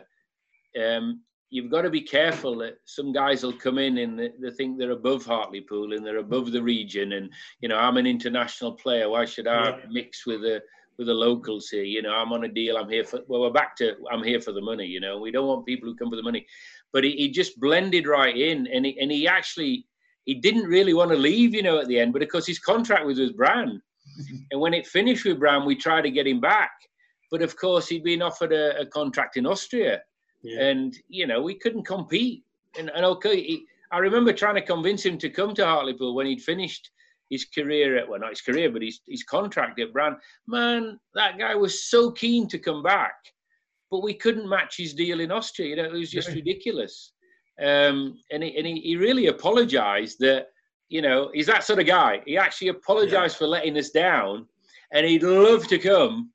um, 0.81 1.21
you've 1.49 1.71
got 1.71 1.81
to 1.81 1.89
be 1.89 2.01
careful 2.01 2.57
that 2.57 2.77
some 2.85 3.11
guys 3.11 3.43
will 3.43 3.53
come 3.53 3.77
in 3.77 3.97
and 3.99 4.19
they, 4.19 4.51
think 4.51 4.77
they're 4.77 4.91
above 4.91 5.25
Hartlepool 5.25 5.93
and 5.93 6.05
they're 6.05 6.17
above 6.17 6.51
the 6.51 6.61
region 6.61 7.13
and 7.13 7.31
you 7.61 7.69
know 7.69 7.77
I'm 7.77 7.97
an 7.97 8.07
international 8.07 8.73
player 8.73 9.09
why 9.09 9.25
should 9.25 9.47
I 9.47 9.69
yeah. 9.69 9.77
mix 9.89 10.25
with 10.25 10.41
the 10.41 10.61
with 10.97 11.07
the 11.07 11.13
locals 11.13 11.69
here 11.69 11.83
you 11.83 12.01
know 12.01 12.13
I'm 12.13 12.33
on 12.33 12.43
a 12.43 12.47
deal 12.47 12.77
I'm 12.77 12.89
here 12.89 13.03
for 13.03 13.21
well 13.27 13.41
we're 13.41 13.51
back 13.51 13.75
to 13.77 13.95
I'm 14.11 14.23
here 14.23 14.41
for 14.41 14.51
the 14.51 14.61
money 14.61 14.85
you 14.85 14.99
know. 14.99 15.19
We 15.19 15.31
don't 15.31 15.47
want 15.47 15.65
people 15.65 15.87
who 15.87 15.95
come 15.95 16.09
for 16.09 16.15
the 16.15 16.23
money. 16.23 16.45
But 16.93 17.03
he, 17.03 17.11
he 17.11 17.29
just 17.29 17.59
blended 17.59 18.07
right 18.07 18.35
in 18.35 18.67
and 18.67 18.85
he, 18.85 18.99
and 18.99 19.11
he 19.11 19.27
actually 19.27 19.85
he 20.25 20.35
didn't 20.35 20.65
really 20.65 20.93
want 20.93 21.11
to 21.11 21.17
leave 21.17 21.53
you 21.53 21.63
know 21.63 21.79
at 21.79 21.87
the 21.87 21.99
end 21.99 22.13
but 22.13 22.21
of 22.21 22.29
course 22.29 22.47
his 22.47 22.59
contract 22.59 23.05
was 23.05 23.19
with 23.19 23.37
Brann 23.37 23.81
and 24.51 24.61
when 24.61 24.73
it 24.73 24.87
finished 24.87 25.25
with 25.25 25.39
Brann 25.39 25.65
we 25.65 25.75
tried 25.75 26.01
to 26.03 26.11
get 26.11 26.27
him 26.27 26.41
back. 26.41 26.71
But 27.29 27.41
of 27.41 27.55
course 27.57 27.87
he'd 27.87 28.03
been 28.03 28.21
offered 28.21 28.53
a, 28.53 28.79
a 28.79 28.85
contract 28.85 29.37
in 29.37 29.45
Austria. 29.45 30.01
Yeah. 30.43 30.61
and 30.61 30.95
you 31.07 31.27
know 31.27 31.41
we 31.41 31.55
couldn't 31.55 31.85
compete. 31.85 32.43
And, 32.77 32.91
and 32.95 33.05
okay, 33.05 33.41
he, 33.41 33.65
I 33.91 33.99
remember 33.99 34.33
trying 34.33 34.55
to 34.55 34.61
convince 34.61 35.03
him 35.03 35.17
to 35.19 35.29
come 35.29 35.53
to 35.55 35.65
Hartlepool 35.65 36.15
when 36.15 36.27
he'd 36.27 36.41
finished 36.41 36.91
his 37.29 37.45
career 37.45 37.97
at 37.97 38.07
well 38.07 38.19
not 38.19 38.29
his 38.29 38.41
career 38.41 38.71
but 38.71 38.81
his, 38.81 39.01
his 39.07 39.23
contract 39.23 39.79
at 39.79 39.93
Brann. 39.93 40.17
Man, 40.47 40.99
that 41.13 41.37
guy 41.37 41.55
was 41.55 41.89
so 41.89 42.11
keen 42.11 42.47
to 42.49 42.59
come 42.59 42.83
back, 42.83 43.15
but 43.91 44.03
we 44.03 44.13
couldn't 44.13 44.49
match 44.49 44.75
his 44.77 44.93
deal 44.93 45.19
in 45.19 45.31
Austria. 45.31 45.69
You 45.69 45.75
know, 45.77 45.85
it 45.85 45.93
was 45.93 46.11
just 46.11 46.29
really? 46.29 46.41
ridiculous. 46.41 47.13
Um, 47.61 48.19
and 48.31 48.43
he, 48.43 48.55
and 48.55 48.67
he, 48.67 48.79
he 48.81 48.95
really 48.97 49.27
apologized 49.27 50.19
that 50.19 50.47
you 50.89 51.01
know 51.01 51.31
he's 51.33 51.47
that 51.47 51.63
sort 51.63 51.79
of 51.79 51.87
guy. 51.87 52.21
He 52.25 52.37
actually 52.37 52.69
apologized 52.69 53.35
yeah. 53.35 53.39
for 53.39 53.47
letting 53.47 53.77
us 53.77 53.89
down, 53.89 54.47
and 54.93 55.05
he'd 55.05 55.23
love 55.23 55.67
to 55.67 55.79
come, 55.79 56.31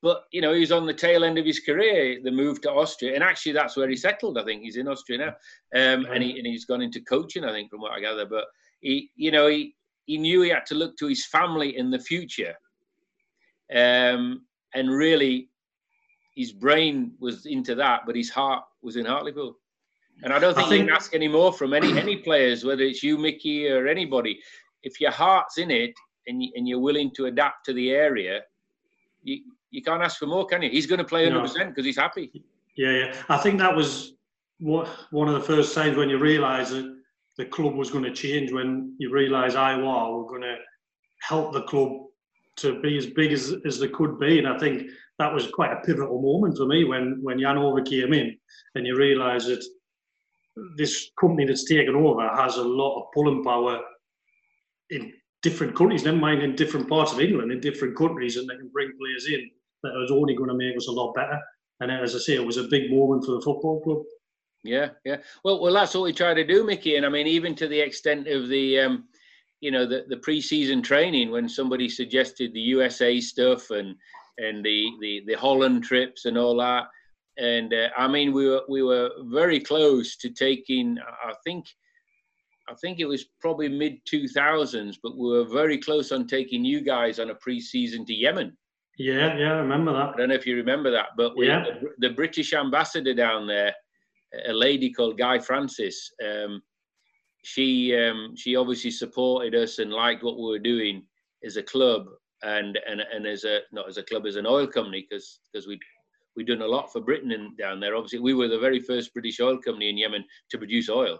but 0.00 0.24
you 0.30 0.40
know, 0.40 0.52
he 0.52 0.60
was 0.60 0.72
on 0.72 0.86
the 0.86 0.94
tail 0.94 1.24
end 1.24 1.38
of 1.38 1.46
his 1.46 1.60
career, 1.60 2.20
the 2.22 2.30
move 2.30 2.60
to 2.62 2.70
Austria, 2.70 3.14
and 3.14 3.24
actually 3.24 3.52
that's 3.52 3.76
where 3.76 3.88
he 3.88 3.96
settled. 3.96 4.38
I 4.38 4.44
think 4.44 4.62
he's 4.62 4.76
in 4.76 4.88
Austria 4.88 5.18
now, 5.18 5.28
um, 5.74 6.06
and 6.06 6.22
he 6.22 6.38
and 6.38 6.46
he's 6.46 6.64
gone 6.64 6.82
into 6.82 7.00
coaching. 7.00 7.44
I 7.44 7.50
think 7.50 7.70
from 7.70 7.80
what 7.80 7.92
I 7.92 8.00
gather, 8.00 8.26
but 8.26 8.44
he, 8.80 9.10
you 9.16 9.32
know, 9.32 9.48
he 9.48 9.74
he 10.08 10.16
knew 10.16 10.40
he 10.40 10.48
had 10.48 10.64
to 10.66 10.74
look 10.74 10.96
to 10.96 11.06
his 11.06 11.26
family 11.26 11.76
in 11.76 11.90
the 11.90 11.98
future, 11.98 12.54
um, 13.74 14.46
and 14.74 14.90
really, 14.90 15.50
his 16.34 16.50
brain 16.50 17.12
was 17.20 17.44
into 17.44 17.74
that, 17.74 18.00
but 18.06 18.16
his 18.16 18.30
heart 18.30 18.64
was 18.82 18.96
in 18.96 19.04
Hartlepool. 19.04 19.54
And 20.22 20.32
I 20.32 20.38
don't 20.38 20.54
think, 20.54 20.66
I 20.66 20.70
think 20.70 20.80
you 20.80 20.86
can 20.86 20.96
ask 20.96 21.14
any 21.14 21.28
more 21.28 21.52
from 21.52 21.74
any 21.74 21.96
any 21.96 22.16
players, 22.16 22.64
whether 22.64 22.82
it's 22.82 23.02
you, 23.02 23.18
Mickey, 23.18 23.68
or 23.68 23.86
anybody. 23.86 24.40
If 24.82 24.98
your 24.98 25.10
heart's 25.10 25.58
in 25.58 25.70
it 25.70 25.92
and 26.26 26.42
you, 26.42 26.50
and 26.56 26.66
you're 26.66 26.80
willing 26.80 27.10
to 27.16 27.26
adapt 27.26 27.66
to 27.66 27.74
the 27.74 27.90
area, 27.90 28.40
you, 29.22 29.42
you 29.70 29.82
can't 29.82 30.02
ask 30.02 30.18
for 30.18 30.26
more, 30.26 30.46
can 30.46 30.62
you? 30.62 30.70
He's 30.70 30.86
going 30.86 30.98
to 30.98 31.04
play 31.04 31.24
100 31.24 31.42
percent 31.42 31.68
because 31.68 31.84
he's 31.84 31.98
happy. 31.98 32.32
Yeah, 32.76 32.92
yeah. 32.92 33.14
I 33.28 33.36
think 33.36 33.58
that 33.58 33.76
was 33.76 34.14
what 34.58 34.88
one 35.10 35.28
of 35.28 35.34
the 35.34 35.46
first 35.52 35.74
times 35.74 35.98
when 35.98 36.08
you 36.08 36.18
realise 36.18 36.70
that 36.70 36.97
the 37.38 37.46
club 37.46 37.74
was 37.74 37.90
going 37.90 38.04
to 38.04 38.12
change. 38.12 38.52
When 38.52 38.94
you 38.98 39.10
realise 39.10 39.54
IOR 39.54 40.18
were 40.18 40.28
going 40.28 40.42
to 40.42 40.56
help 41.22 41.52
the 41.52 41.62
club 41.62 41.92
to 42.56 42.80
be 42.82 42.98
as 42.98 43.06
big 43.06 43.32
as, 43.32 43.54
as 43.64 43.78
they 43.78 43.88
could 43.88 44.18
be, 44.18 44.38
and 44.38 44.48
I 44.48 44.58
think 44.58 44.90
that 45.18 45.32
was 45.32 45.50
quite 45.50 45.72
a 45.72 45.80
pivotal 45.86 46.20
moment 46.20 46.56
for 46.56 46.66
me 46.66 46.84
when 46.84 47.20
when 47.22 47.40
Jan 47.40 47.58
Ove 47.58 47.84
came 47.84 48.12
in, 48.12 48.36
and 48.74 48.86
you 48.86 48.96
realise 48.96 49.46
that 49.46 49.64
this 50.76 51.10
company 51.18 51.46
that's 51.46 51.64
taken 51.64 51.94
over 51.94 52.28
has 52.36 52.56
a 52.56 52.62
lot 52.62 52.98
of 52.98 53.12
pulling 53.14 53.44
power 53.44 53.80
in 54.90 55.12
different 55.42 55.76
countries, 55.76 56.04
never 56.04 56.16
mind 56.16 56.42
in 56.42 56.56
different 56.56 56.88
parts 56.88 57.12
of 57.12 57.20
England, 57.20 57.52
in 57.52 57.60
different 57.60 57.96
countries, 57.96 58.36
and 58.36 58.48
they 58.48 58.56
can 58.56 58.70
bring 58.72 58.90
players 58.98 59.26
in 59.26 59.48
that 59.82 59.92
was 59.94 60.10
only 60.10 60.34
going 60.34 60.48
to 60.48 60.56
make 60.56 60.76
us 60.76 60.88
a 60.88 60.92
lot 60.92 61.14
better. 61.14 61.38
And 61.80 61.92
as 61.92 62.16
I 62.16 62.18
say, 62.18 62.34
it 62.34 62.44
was 62.44 62.56
a 62.56 62.64
big 62.64 62.90
moment 62.90 63.24
for 63.24 63.32
the 63.32 63.40
football 63.40 63.80
club. 63.82 64.02
Yeah, 64.68 64.90
yeah. 65.04 65.16
Well, 65.44 65.60
well, 65.60 65.72
that's 65.72 65.94
what 65.94 66.04
we 66.04 66.12
try 66.12 66.34
to 66.34 66.44
do, 66.44 66.64
Mickey. 66.64 66.96
And 66.96 67.06
I 67.06 67.08
mean, 67.08 67.26
even 67.26 67.54
to 67.56 67.66
the 67.66 67.80
extent 67.80 68.28
of 68.28 68.48
the, 68.48 68.80
um, 68.80 69.04
you 69.60 69.70
know, 69.70 69.86
the, 69.86 70.04
the 70.08 70.18
pre-season 70.18 70.82
training 70.82 71.30
when 71.30 71.48
somebody 71.48 71.88
suggested 71.88 72.52
the 72.52 72.60
USA 72.60 73.20
stuff 73.20 73.70
and 73.70 73.96
and 74.38 74.64
the 74.64 74.90
the, 75.00 75.22
the 75.26 75.34
Holland 75.34 75.84
trips 75.84 76.26
and 76.26 76.38
all 76.38 76.56
that. 76.58 76.86
And 77.38 77.72
uh, 77.72 77.88
I 77.96 78.08
mean, 78.08 78.32
we 78.32 78.48
were 78.48 78.62
we 78.68 78.82
were 78.82 79.10
very 79.24 79.60
close 79.60 80.16
to 80.16 80.30
taking. 80.30 80.98
I 81.24 81.32
think, 81.44 81.66
I 82.68 82.74
think 82.74 83.00
it 83.00 83.06
was 83.06 83.26
probably 83.40 83.68
mid 83.68 83.98
two 84.04 84.28
thousands, 84.28 84.98
but 85.02 85.16
we 85.16 85.28
were 85.28 85.44
very 85.44 85.78
close 85.78 86.12
on 86.12 86.26
taking 86.26 86.64
you 86.64 86.80
guys 86.80 87.18
on 87.18 87.30
a 87.30 87.34
pre-season 87.36 88.04
to 88.06 88.14
Yemen. 88.14 88.56
Yeah, 88.98 89.36
yeah, 89.36 89.52
I 89.52 89.58
remember 89.58 89.92
that. 89.92 90.14
I 90.14 90.16
don't 90.16 90.28
know 90.28 90.34
if 90.34 90.46
you 90.46 90.56
remember 90.56 90.90
that, 90.90 91.10
but 91.16 91.36
we, 91.36 91.46
yeah. 91.46 91.62
the, 91.62 92.08
the, 92.08 92.14
British 92.14 92.52
ambassador 92.52 93.14
down 93.14 93.46
there, 93.46 93.72
a 94.46 94.52
lady 94.52 94.92
called 94.92 95.18
Guy 95.18 95.38
Francis, 95.38 96.10
um, 96.24 96.62
she 97.44 97.96
um, 97.96 98.34
she 98.36 98.56
obviously 98.56 98.90
supported 98.90 99.54
us 99.54 99.78
and 99.78 99.92
liked 99.92 100.22
what 100.22 100.36
we 100.36 100.44
were 100.44 100.58
doing 100.58 101.04
as 101.44 101.56
a 101.56 101.62
club 101.62 102.06
and 102.42 102.78
and 102.88 103.00
and 103.00 103.26
as 103.26 103.44
a 103.44 103.60
not 103.72 103.88
as 103.88 103.96
a 103.96 104.02
club 104.02 104.26
as 104.26 104.36
an 104.36 104.46
oil 104.46 104.66
company 104.66 105.06
because 105.08 105.40
because 105.52 105.66
we 105.66 105.78
we 106.36 106.44
done 106.44 106.62
a 106.62 106.66
lot 106.66 106.92
for 106.92 107.00
Britain 107.00 107.32
and 107.32 107.56
down 107.56 107.80
there. 107.80 107.96
Obviously, 107.96 108.20
we 108.20 108.34
were 108.34 108.48
the 108.48 108.58
very 108.58 108.80
first 108.80 109.12
British 109.12 109.40
oil 109.40 109.58
company 109.58 109.88
in 109.88 109.98
Yemen 109.98 110.24
to 110.50 110.58
produce 110.58 110.88
oil. 110.88 111.18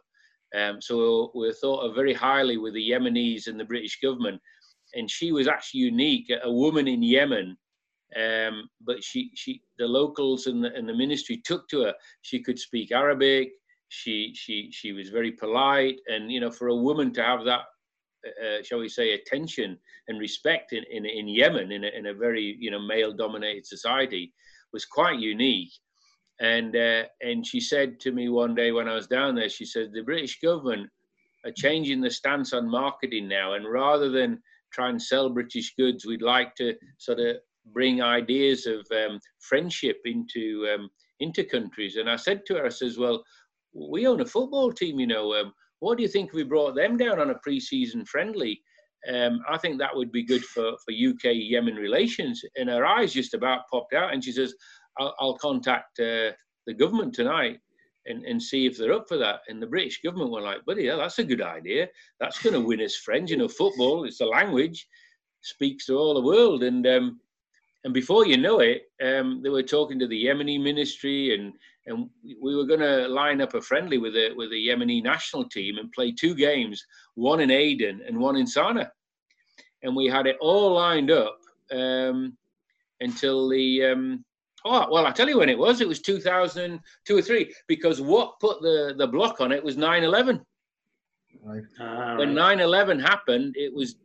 Um, 0.56 0.80
so 0.80 1.30
we 1.34 1.46
were 1.46 1.52
thought 1.52 1.80
of 1.80 1.94
very 1.94 2.14
highly 2.14 2.56
with 2.56 2.74
the 2.74 2.90
Yemenis 2.90 3.48
and 3.48 3.58
the 3.58 3.64
British 3.64 3.98
government. 4.00 4.40
And 4.94 5.10
she 5.10 5.32
was 5.32 5.48
actually 5.48 5.80
unique, 5.80 6.32
a 6.42 6.50
woman 6.50 6.88
in 6.88 7.02
Yemen 7.02 7.56
um, 8.16 8.68
but 8.80 9.02
she, 9.04 9.30
she, 9.34 9.62
the 9.78 9.86
locals 9.86 10.46
and 10.46 10.64
the, 10.64 10.74
and 10.74 10.88
the 10.88 10.94
ministry 10.94 11.42
took 11.44 11.68
to 11.68 11.82
her. 11.82 11.94
She 12.22 12.42
could 12.42 12.58
speak 12.58 12.90
Arabic. 12.92 13.50
She, 13.88 14.32
she, 14.34 14.70
she 14.70 14.92
was 14.92 15.10
very 15.10 15.32
polite, 15.32 15.98
and 16.08 16.30
you 16.30 16.40
know, 16.40 16.50
for 16.50 16.68
a 16.68 16.76
woman 16.76 17.12
to 17.14 17.22
have 17.22 17.44
that, 17.44 17.60
uh, 18.26 18.46
uh, 18.46 18.62
shall 18.62 18.78
we 18.78 18.88
say, 18.88 19.12
attention 19.12 19.78
and 20.08 20.18
respect 20.18 20.72
in 20.72 20.84
in, 20.90 21.06
in 21.06 21.28
Yemen, 21.28 21.72
in 21.72 21.84
a, 21.84 21.88
in 21.88 22.06
a 22.06 22.14
very 22.14 22.56
you 22.58 22.70
know 22.70 22.80
male-dominated 22.80 23.66
society, 23.66 24.32
was 24.72 24.84
quite 24.84 25.18
unique. 25.18 25.72
And 26.40 26.76
uh, 26.76 27.04
and 27.20 27.46
she 27.46 27.60
said 27.60 27.98
to 28.00 28.12
me 28.12 28.28
one 28.28 28.54
day 28.54 28.72
when 28.72 28.88
I 28.88 28.94
was 28.94 29.06
down 29.06 29.34
there, 29.34 29.48
she 29.48 29.64
said 29.64 29.92
the 29.92 30.02
British 30.02 30.38
government 30.40 30.88
are 31.44 31.52
changing 31.52 32.00
the 32.00 32.10
stance 32.10 32.52
on 32.52 32.68
marketing 32.70 33.28
now, 33.28 33.54
and 33.54 33.66
rather 33.70 34.10
than 34.10 34.42
try 34.72 34.88
and 34.90 35.00
sell 35.00 35.30
British 35.30 35.74
goods. 35.76 36.04
We'd 36.04 36.22
like 36.22 36.54
to 36.56 36.74
sort 36.98 37.20
of 37.20 37.36
bring 37.72 38.02
ideas 38.02 38.66
of 38.66 38.86
um, 38.92 39.20
friendship 39.40 39.98
into 40.04 40.68
um, 40.74 40.90
into 41.20 41.44
countries. 41.44 41.96
And 41.96 42.08
I 42.08 42.16
said 42.16 42.42
to 42.46 42.54
her, 42.54 42.66
I 42.66 42.70
says, 42.70 42.98
well, 42.98 43.22
we 43.74 44.06
own 44.06 44.20
a 44.20 44.26
football 44.26 44.72
team, 44.72 45.00
you 45.00 45.06
know. 45.06 45.34
Um, 45.34 45.52
what 45.80 45.96
do 45.96 46.02
you 46.02 46.08
think 46.08 46.32
we 46.32 46.44
brought 46.44 46.74
them 46.74 46.96
down 46.96 47.20
on 47.20 47.30
a 47.30 47.38
pre-season 47.38 48.04
friendly? 48.04 48.60
Um, 49.12 49.40
I 49.48 49.58
think 49.58 49.78
that 49.78 49.94
would 49.94 50.10
be 50.10 50.24
good 50.24 50.44
for, 50.44 50.72
for 50.84 50.92
UK 50.92 51.34
Yemen 51.34 51.76
relations. 51.76 52.42
And 52.56 52.68
her 52.68 52.84
eyes 52.84 53.12
just 53.12 53.34
about 53.34 53.68
popped 53.70 53.94
out, 53.94 54.12
and 54.12 54.22
she 54.22 54.32
says, 54.32 54.54
I'll, 54.98 55.14
I'll 55.20 55.38
contact 55.38 56.00
uh, 56.00 56.32
the 56.66 56.74
government 56.76 57.14
tonight 57.14 57.58
and, 58.06 58.24
and 58.24 58.42
see 58.42 58.66
if 58.66 58.76
they're 58.76 58.92
up 58.92 59.08
for 59.08 59.16
that. 59.18 59.40
And 59.48 59.62
the 59.62 59.66
British 59.66 60.00
government 60.02 60.32
were 60.32 60.40
like, 60.40 60.64
buddy, 60.64 60.84
yeah, 60.84 60.96
that's 60.96 61.18
a 61.18 61.24
good 61.24 61.42
idea. 61.42 61.88
That's 62.20 62.42
going 62.42 62.54
to 62.54 62.60
win 62.60 62.80
us 62.80 62.96
friends. 62.96 63.30
You 63.30 63.36
know, 63.36 63.48
football, 63.48 64.04
it's 64.04 64.20
a 64.20 64.26
language, 64.26 64.86
speaks 65.42 65.86
to 65.86 65.96
all 65.96 66.14
the 66.14 66.20
world. 66.20 66.62
And 66.62 66.86
um, 66.86 67.20
and 67.88 67.94
before 67.94 68.26
you 68.26 68.36
know 68.36 68.60
it, 68.60 68.82
um, 69.02 69.40
they 69.42 69.48
were 69.48 69.62
talking 69.62 69.98
to 69.98 70.06
the 70.06 70.26
Yemeni 70.26 70.62
ministry, 70.62 71.34
and 71.34 71.54
and 71.86 72.10
we 72.38 72.54
were 72.54 72.66
going 72.66 72.80
to 72.80 73.08
line 73.08 73.40
up 73.40 73.54
a 73.54 73.62
friendly 73.62 73.96
with 73.96 74.12
the 74.12 74.34
with 74.36 74.50
the 74.50 74.68
Yemeni 74.68 75.02
national 75.02 75.48
team 75.48 75.78
and 75.78 75.90
play 75.92 76.12
two 76.12 76.34
games, 76.34 76.84
one 77.14 77.40
in 77.40 77.50
Aden 77.50 78.02
and 78.06 78.18
one 78.18 78.36
in 78.36 78.44
Sana'a, 78.44 78.90
and 79.82 79.96
we 79.96 80.04
had 80.04 80.26
it 80.26 80.36
all 80.38 80.74
lined 80.74 81.10
up 81.10 81.38
um, 81.72 82.36
until 83.00 83.48
the. 83.48 83.86
Um, 83.86 84.22
oh 84.66 84.86
well, 84.90 85.06
I 85.06 85.12
tell 85.12 85.30
you 85.30 85.38
when 85.38 85.48
it 85.48 85.58
was. 85.58 85.80
It 85.80 85.88
was 85.88 86.02
2002 86.02 87.16
or 87.16 87.22
three 87.22 87.54
because 87.68 88.02
what 88.02 88.38
put 88.38 88.60
the 88.60 88.96
the 88.98 89.06
block 89.06 89.40
on 89.40 89.50
it 89.50 89.64
was 89.64 89.78
9/11. 89.78 90.42
Right. 91.42 91.62
Uh, 91.80 92.16
when 92.16 92.34
9/11 92.34 93.00
happened, 93.00 93.54
it 93.56 93.72
was 93.72 93.96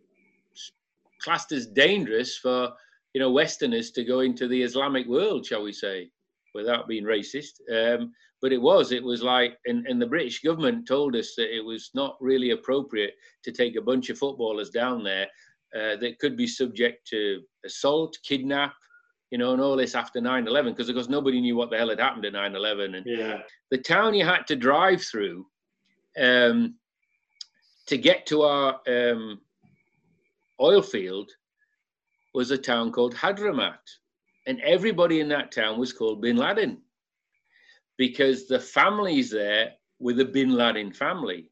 classed 1.19 1.51
as 1.51 1.67
dangerous 1.67 2.37
for 2.37 2.71
you 3.13 3.21
know, 3.21 3.31
Westerners 3.31 3.91
to 3.91 4.03
go 4.03 4.21
into 4.21 4.47
the 4.47 4.61
Islamic 4.61 5.07
world, 5.07 5.45
shall 5.45 5.63
we 5.63 5.71
say, 5.73 6.09
without 6.53 6.87
being 6.87 7.03
racist. 7.03 7.61
Um, 7.71 8.11
but 8.41 8.51
it 8.51 8.61
was, 8.61 8.91
it 8.91 9.03
was 9.03 9.23
like, 9.23 9.57
and, 9.65 9.87
and 9.87 10.01
the 10.01 10.07
British 10.07 10.41
government 10.41 10.87
told 10.87 11.15
us 11.15 11.33
that 11.37 11.55
it 11.55 11.63
was 11.63 11.91
not 11.93 12.17
really 12.19 12.51
appropriate 12.51 13.13
to 13.43 13.51
take 13.51 13.75
a 13.75 13.81
bunch 13.81 14.09
of 14.09 14.17
footballers 14.17 14.69
down 14.69 15.03
there 15.03 15.27
uh, 15.75 15.95
that 15.97 16.19
could 16.19 16.35
be 16.35 16.47
subject 16.47 17.07
to 17.07 17.41
assault, 17.65 18.17
kidnap, 18.23 18.73
you 19.31 19.37
know, 19.37 19.53
and 19.53 19.61
all 19.61 19.75
this 19.75 19.95
after 19.95 20.21
9 20.21 20.47
11, 20.47 20.73
because 20.73 20.89
of 20.89 20.95
course 20.95 21.09
nobody 21.09 21.41
knew 21.41 21.55
what 21.55 21.71
the 21.71 21.77
hell 21.77 21.89
had 21.89 21.99
happened 21.99 22.25
at 22.25 22.33
9 22.33 22.55
11. 22.55 22.95
And 22.95 23.05
yeah. 23.05 23.39
the 23.71 23.77
town 23.77 24.13
you 24.13 24.25
had 24.25 24.45
to 24.47 24.55
drive 24.55 25.01
through 25.01 25.45
um, 26.19 26.75
to 27.87 27.97
get 27.97 28.25
to 28.27 28.43
our 28.43 28.79
um, 28.87 29.39
oil 30.61 30.81
field 30.81 31.31
was 32.33 32.51
a 32.51 32.57
town 32.57 32.91
called 32.91 33.15
Hadramat. 33.15 33.79
And 34.45 34.59
everybody 34.61 35.19
in 35.19 35.29
that 35.29 35.51
town 35.51 35.79
was 35.79 35.93
called 35.93 36.21
Bin 36.21 36.35
Laden 36.35 36.81
because 37.97 38.47
the 38.47 38.59
families 38.59 39.29
there 39.29 39.71
were 39.99 40.13
the 40.13 40.25
Bin 40.25 40.53
Laden 40.53 40.91
family. 40.91 41.49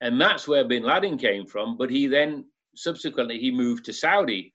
And 0.00 0.20
that's 0.20 0.48
where 0.48 0.64
Bin 0.64 0.82
Laden 0.82 1.18
came 1.18 1.46
from. 1.46 1.76
But 1.76 1.90
he 1.90 2.06
then 2.06 2.44
subsequently 2.74 3.38
he 3.38 3.50
moved 3.50 3.84
to 3.86 3.92
Saudi 3.92 4.52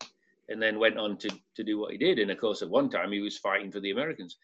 and 0.50 0.62
then 0.62 0.80
went 0.80 0.98
on 0.98 1.18
to, 1.18 1.30
to 1.56 1.64
do 1.64 1.80
what 1.80 1.92
he 1.92 1.98
did. 1.98 2.20
And 2.20 2.30
of 2.30 2.40
course, 2.40 2.62
at 2.62 2.70
one 2.70 2.90
time 2.90 3.12
he 3.12 3.22
was 3.22 3.38
fighting 3.38 3.72
for 3.72 3.80
the 3.80 3.92
Americans. 3.92 4.38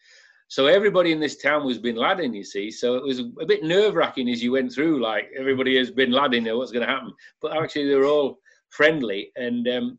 So 0.48 0.66
everybody 0.66 1.12
in 1.12 1.20
this 1.20 1.38
town 1.38 1.64
was 1.64 1.78
Bin 1.78 1.96
Laden, 1.96 2.34
you 2.34 2.44
see. 2.44 2.70
So 2.70 2.96
it 2.96 3.04
was 3.04 3.20
a 3.20 3.46
bit 3.46 3.64
nerve 3.64 3.94
wracking 3.94 4.28
as 4.28 4.42
you 4.42 4.52
went 4.52 4.72
through, 4.72 5.00
like 5.00 5.30
everybody 5.38 5.78
is 5.78 5.90
Bin 5.90 6.10
Laden, 6.10 6.44
what's 6.56 6.72
going 6.72 6.86
to 6.86 6.92
happen. 6.92 7.12
But 7.40 7.56
actually, 7.56 7.88
they 7.88 7.94
were 7.94 8.04
all 8.04 8.38
friendly. 8.68 9.32
And 9.36 9.66
um, 9.68 9.98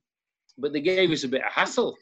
but 0.58 0.74
they 0.74 0.82
gave 0.82 1.12
us 1.12 1.24
a 1.24 1.28
bit 1.28 1.44
of 1.44 1.52
hassle. 1.52 1.96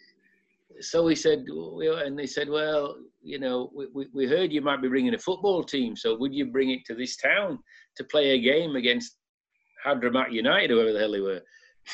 So 0.79 1.03
we 1.03 1.15
said, 1.15 1.45
and 1.47 2.17
they 2.17 2.25
said, 2.25 2.49
well, 2.49 2.95
you 3.21 3.39
know, 3.39 3.71
we, 3.93 4.07
we 4.13 4.25
heard 4.25 4.51
you 4.51 4.61
might 4.61 4.81
be 4.81 4.87
bringing 4.87 5.13
a 5.13 5.19
football 5.19 5.63
team, 5.63 5.95
so 5.95 6.17
would 6.17 6.33
you 6.33 6.45
bring 6.45 6.71
it 6.71 6.85
to 6.85 6.95
this 6.95 7.17
town 7.17 7.59
to 7.97 8.03
play 8.05 8.31
a 8.31 8.39
game 8.39 8.75
against 8.75 9.17
Hadramat 9.85 10.31
United, 10.31 10.71
whoever 10.71 10.93
the 10.93 10.99
hell 10.99 11.11
they 11.11 11.19
were? 11.19 11.41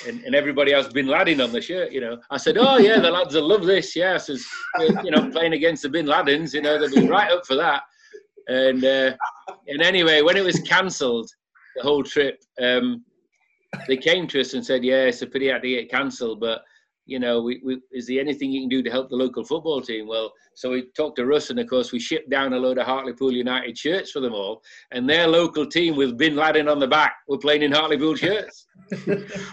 And, 0.07 0.21
and 0.23 0.35
everybody 0.35 0.73
else 0.73 0.87
Bin 0.87 1.07
Laden 1.07 1.41
on 1.41 1.51
the 1.51 1.61
shirt, 1.61 1.91
you 1.91 2.01
know. 2.01 2.17
I 2.29 2.37
said, 2.37 2.57
oh 2.57 2.77
yeah, 2.77 2.99
the 2.99 3.09
lads 3.09 3.35
will 3.35 3.47
love 3.47 3.65
this. 3.65 3.95
Yeah, 3.95 4.17
says, 4.17 4.45
you 5.03 5.11
know, 5.11 5.29
playing 5.31 5.53
against 5.53 5.83
the 5.83 5.89
Bin 5.89 6.05
Ladens, 6.05 6.53
you 6.53 6.61
know, 6.61 6.77
they'll 6.77 6.93
be 6.93 7.07
right 7.07 7.31
up 7.31 7.45
for 7.45 7.55
that. 7.55 7.83
And 8.47 8.83
uh, 8.83 9.15
and 9.67 9.81
anyway, 9.81 10.21
when 10.21 10.37
it 10.37 10.43
was 10.43 10.59
cancelled, 10.59 11.29
the 11.75 11.83
whole 11.83 12.03
trip, 12.03 12.41
um, 12.61 13.03
they 13.87 13.97
came 13.97 14.27
to 14.27 14.41
us 14.41 14.53
and 14.53 14.65
said, 14.65 14.83
"Yeah, 14.83 15.03
it's 15.05 15.21
a 15.21 15.27
pity 15.27 15.47
had 15.47 15.61
to 15.61 15.69
get 15.69 15.91
cancelled, 15.91 16.39
but 16.39 16.63
you 17.05 17.19
know, 17.19 17.41
we, 17.41 17.61
we, 17.63 17.79
is 17.91 18.07
there 18.07 18.19
anything 18.19 18.51
you 18.51 18.61
can 18.61 18.69
do 18.69 18.83
to 18.83 18.89
help 18.89 19.09
the 19.09 19.15
local 19.15 19.43
football 19.43 19.81
team?" 19.81 20.07
Well, 20.07 20.33
so 20.55 20.71
we 20.71 20.87
talked 20.95 21.17
to 21.17 21.25
Russ, 21.25 21.49
and 21.49 21.59
of 21.59 21.67
course, 21.67 21.91
we 21.91 21.99
shipped 21.99 22.29
down 22.29 22.53
a 22.53 22.57
load 22.57 22.77
of 22.77 22.85
Hartlepool 22.85 23.31
United 23.31 23.77
shirts 23.77 24.11
for 24.11 24.19
them 24.19 24.33
all, 24.33 24.61
and 24.91 25.09
their 25.09 25.27
local 25.27 25.65
team 25.65 25.95
with 25.95 26.17
Bin 26.17 26.35
Laden 26.35 26.67
on 26.67 26.79
the 26.79 26.87
back 26.87 27.15
were 27.27 27.37
playing 27.37 27.63
in 27.63 27.71
Hartlepool 27.71 28.15
shirts. 28.15 28.65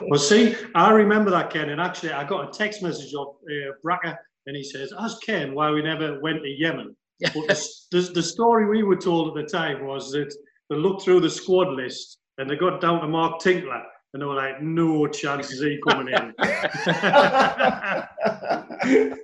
well, 0.08 0.20
see, 0.20 0.56
I 0.74 0.90
remember 0.90 1.30
that 1.30 1.50
Ken, 1.50 1.70
and 1.70 1.80
actually, 1.80 2.12
I 2.12 2.24
got 2.24 2.48
a 2.48 2.58
text 2.58 2.82
message 2.82 3.14
of 3.14 3.28
uh, 3.28 3.72
Bracker, 3.82 4.16
and 4.46 4.56
he 4.56 4.64
says, 4.64 4.92
"Ask 4.98 5.22
Ken 5.22 5.54
why 5.54 5.70
we 5.70 5.82
never 5.82 6.20
went 6.20 6.42
to 6.42 6.48
Yemen." 6.48 6.96
But 7.20 7.48
the, 7.48 7.70
the, 7.92 8.00
the 8.14 8.22
story 8.22 8.66
we 8.66 8.82
were 8.82 8.96
told 8.96 9.28
at 9.36 9.44
the 9.44 9.48
time 9.48 9.86
was 9.86 10.10
that 10.12 10.34
they 10.68 10.76
looked 10.76 11.02
through 11.02 11.20
the 11.20 11.30
squad 11.30 11.68
list 11.68 12.18
and 12.38 12.50
they 12.50 12.56
got 12.56 12.80
down 12.80 13.00
to 13.00 13.08
Mark 13.08 13.40
Tinkler 13.40 13.82
and 14.14 14.22
they 14.22 14.26
were 14.26 14.34
like, 14.34 14.62
no 14.62 15.06
chances 15.08 15.60
he 15.60 15.78
coming 15.88 16.14
in. 16.14 16.32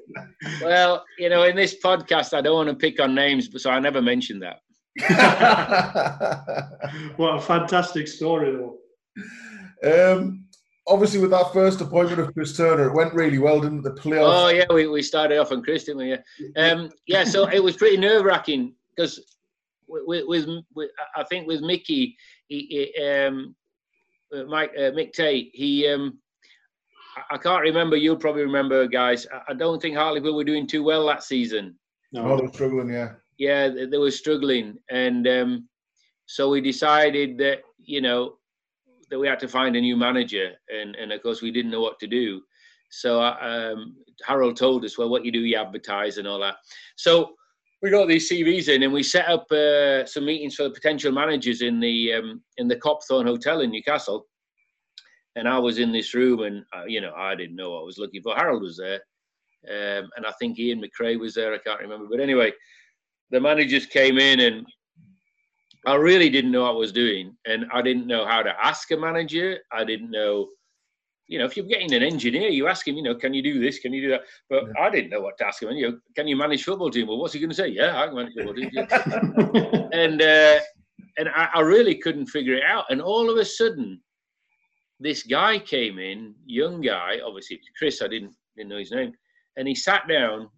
well, 0.63 1.05
you 1.17 1.29
know, 1.29 1.45
in 1.45 1.55
this 1.55 1.77
podcast, 1.83 2.35
I 2.35 2.41
don't 2.41 2.57
want 2.57 2.71
to 2.71 2.75
pick 2.75 3.01
on 3.01 3.15
names, 3.15 3.47
but 3.47 3.61
so 3.61 3.71
I 3.71 3.79
never 3.79 4.03
mentioned 4.03 4.43
that. 4.43 4.63
what 7.17 7.37
a 7.37 7.41
fantastic 7.41 8.09
story, 8.09 8.51
though. 8.51 8.79
Um, 9.85 10.47
obviously, 10.89 11.21
with 11.21 11.31
that 11.31 11.53
first 11.53 11.81
appointment 11.81 12.21
of 12.21 12.35
Chris 12.35 12.57
Turner, 12.57 12.89
it 12.89 12.95
went 12.95 13.15
really 13.15 13.39
well, 13.39 13.61
didn't 13.61 13.79
it? 13.79 13.85
the 13.85 13.93
playoff? 13.93 14.25
Oh 14.25 14.49
yeah, 14.49 14.65
we, 14.75 14.89
we 14.89 15.03
started 15.03 15.39
off 15.39 15.53
on 15.53 15.63
Chris, 15.63 15.85
didn't 15.85 15.99
we? 15.99 16.11
Yeah, 16.11 16.19
um, 16.57 16.91
yeah. 17.07 17.23
So 17.23 17.49
it 17.49 17.63
was 17.63 17.77
pretty 17.77 17.97
nerve 17.97 18.25
wracking 18.25 18.75
because 18.97 19.37
with, 19.87 20.27
with, 20.27 20.49
with, 20.75 20.91
I 21.15 21.23
think 21.25 21.47
with 21.47 21.61
Mickey, 21.61 22.17
he, 22.49 22.91
he 22.97 23.05
um, 23.05 23.55
uh, 24.35 24.45
Mike 24.45 24.73
uh, 24.77 24.91
Mick 24.93 25.13
Tait, 25.13 25.51
he 25.53 25.87
um, 25.89 26.19
I 27.31 27.39
can't 27.39 27.63
remember. 27.63 27.97
You'll 27.97 28.17
probably 28.17 28.43
remember, 28.43 28.87
guys. 28.87 29.27
I 29.49 29.55
don't 29.55 29.81
think 29.81 29.97
Hartlepool 29.97 30.35
were 30.35 30.45
doing 30.45 30.67
too 30.67 30.83
well 30.83 31.07
that 31.07 31.23
season. 31.23 31.77
No, 32.13 32.25
oh, 32.25 32.37
they 32.37 32.43
were 32.43 32.53
struggling. 32.53 32.91
Yeah. 32.91 33.13
Yeah, 33.39 33.69
they, 33.69 33.87
they 33.87 33.99
were 33.99 34.11
struggling, 34.11 34.77
and 34.91 35.27
um, 35.27 35.69
so 36.27 36.51
we 36.51 36.61
decided 36.61 37.39
that 37.39 37.61
you 37.79 38.01
know 38.01 38.37
that 39.11 39.19
we 39.19 39.27
had 39.27 39.41
to 39.41 39.49
find 39.49 39.77
a 39.77 39.81
new 39.81 39.97
manager, 39.97 40.53
and 40.69 40.95
and 40.97 41.13
of 41.13 41.23
course 41.23 41.41
we 41.41 41.51
didn't 41.51 41.71
know 41.71 41.81
what 41.81 41.99
to 42.01 42.07
do. 42.07 42.43
So 42.91 43.23
um, 43.23 43.97
Harold 44.25 44.57
told 44.57 44.85
us, 44.85 44.99
well, 44.99 45.09
what 45.09 45.25
you 45.25 45.33
do, 45.33 45.41
you 45.41 45.57
advertise 45.57 46.19
and 46.19 46.27
all 46.27 46.41
that. 46.41 46.57
So 46.97 47.35
we 47.83 47.91
got 47.91 48.09
these 48.09 48.31
CVs 48.31 48.69
in, 48.69 48.83
and 48.83 48.93
we 48.93 49.03
set 49.03 49.29
up 49.29 49.51
uh, 49.51 50.05
some 50.05 50.27
meetings 50.27 50.55
for 50.55 50.65
the 50.65 50.71
potential 50.71 51.13
managers 51.13 51.63
in 51.63 51.81
the 51.81 52.13
um, 52.13 52.43
in 52.59 52.69
the 52.69 52.77
Copthorne 52.77 53.25
Hotel 53.25 53.61
in 53.61 53.71
Newcastle. 53.71 54.27
And 55.37 55.49
I 55.49 55.59
was 55.59 55.79
in 55.79 55.93
this 55.93 56.13
room, 56.15 56.41
and 56.41 56.65
uh, 56.77 56.85
you 56.87 57.01
know, 57.01 57.15
I 57.17 57.35
didn't 57.35 57.57
know 57.57 57.71
what 57.71 57.81
I 57.81 57.85
was 57.85 57.99
looking 57.99 58.23
for. 58.23 58.35
Harold 58.35 58.63
was 58.63 58.77
there, 58.77 59.01
um, 59.69 60.11
and 60.17 60.27
I 60.27 60.33
think 60.39 60.59
Ian 60.59 60.83
McRae 60.83 61.19
was 61.19 61.35
there. 61.35 61.55
I 61.55 61.59
can't 61.59 61.81
remember, 61.81 62.07
but 62.11 62.21
anyway, 62.21 62.53
the 63.31 63.41
managers 63.41 63.87
came 63.87 64.19
in, 64.19 64.41
and 64.41 64.67
I 65.87 65.95
really 65.95 66.29
didn't 66.29 66.53
know 66.53 66.63
what 66.63 66.73
I 66.73 66.79
was 66.79 66.93
doing, 66.93 67.35
and 67.47 67.65
I 67.73 67.81
didn't 67.81 68.07
know 68.07 68.27
how 68.27 68.43
to 68.43 68.53
ask 68.63 68.91
a 68.91 68.97
manager. 68.97 69.59
I 69.73 69.85
didn't 69.85 70.11
know 70.11 70.49
you 71.31 71.39
know, 71.39 71.45
if 71.45 71.57
you're 71.57 71.65
getting 71.65 71.95
an 71.95 72.03
engineer, 72.03 72.49
you 72.49 72.67
ask 72.67 72.89
him, 72.89 72.97
you 72.97 73.05
know, 73.05 73.15
can 73.15 73.33
you 73.33 73.41
do 73.41 73.61
this? 73.61 73.79
Can 73.79 73.93
you 73.93 74.03
do 74.03 74.09
that? 74.11 74.23
But 74.49 74.65
yeah. 74.67 74.83
I 74.83 74.91
didn't 74.91 75.11
know 75.11 75.21
what 75.21 75.39
to 75.39 75.47
ask 75.47 75.63
him. 75.63 75.71
You 75.71 75.93
know, 75.93 75.99
can 76.17 76.27
you 76.27 76.35
manage 76.35 76.65
football 76.65 76.91
team? 76.91 77.07
Well, 77.07 77.19
what's 77.19 77.33
he 77.33 77.39
going 77.39 77.51
to 77.51 77.57
say? 77.57 77.69
Yeah, 77.69 78.03
I 78.03 78.07
can 78.09 78.17
manage 78.17 78.33
football 78.35 78.55
team. 78.55 79.89
and 79.93 80.21
uh, 80.21 80.59
and 81.19 81.29
I, 81.29 81.49
I, 81.55 81.61
really 81.61 81.95
couldn't 81.95 82.27
figure 82.27 82.55
it 82.55 82.65
out. 82.65 82.87
And 82.91 83.01
all 83.01 83.31
of 83.31 83.37
a 83.37 83.45
sudden, 83.45 84.01
this 84.99 85.23
guy 85.23 85.61
came 85.61 86.01
in, 86.01 86.35
young 86.47 86.81
guy, 86.81 87.19
obviously 87.25 87.61
Chris. 87.79 88.03
I 88.03 88.09
didn't 88.09 88.35
didn't 88.57 88.71
know 88.71 88.79
his 88.79 88.91
name, 88.91 89.13
and 89.57 89.69
he 89.69 89.75
sat 89.77 90.09
down, 90.09 90.49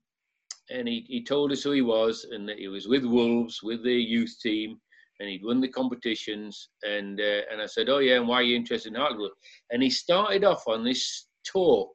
and 0.70 0.88
he 0.88 1.04
he 1.06 1.22
told 1.22 1.52
us 1.52 1.62
who 1.62 1.72
he 1.72 1.82
was, 1.82 2.26
and 2.30 2.48
that 2.48 2.58
he 2.58 2.68
was 2.68 2.88
with 2.88 3.04
Wolves, 3.04 3.62
with 3.62 3.84
the 3.84 3.92
youth 3.92 4.34
team 4.42 4.78
and 5.22 5.30
he'd 5.30 5.44
won 5.44 5.60
the 5.60 5.68
competitions. 5.68 6.68
And 6.82 7.20
uh, 7.20 7.42
and 7.50 7.62
I 7.62 7.66
said, 7.66 7.88
"Oh 7.88 8.00
yeah, 8.00 8.16
and 8.16 8.26
why 8.26 8.36
are 8.36 8.42
you 8.42 8.56
interested 8.56 8.92
in 8.92 9.00
Hartlepool?" 9.00 9.30
And 9.70 9.80
he 9.82 9.88
started 9.88 10.42
off 10.44 10.66
on 10.66 10.82
this 10.82 11.28
talk, 11.46 11.90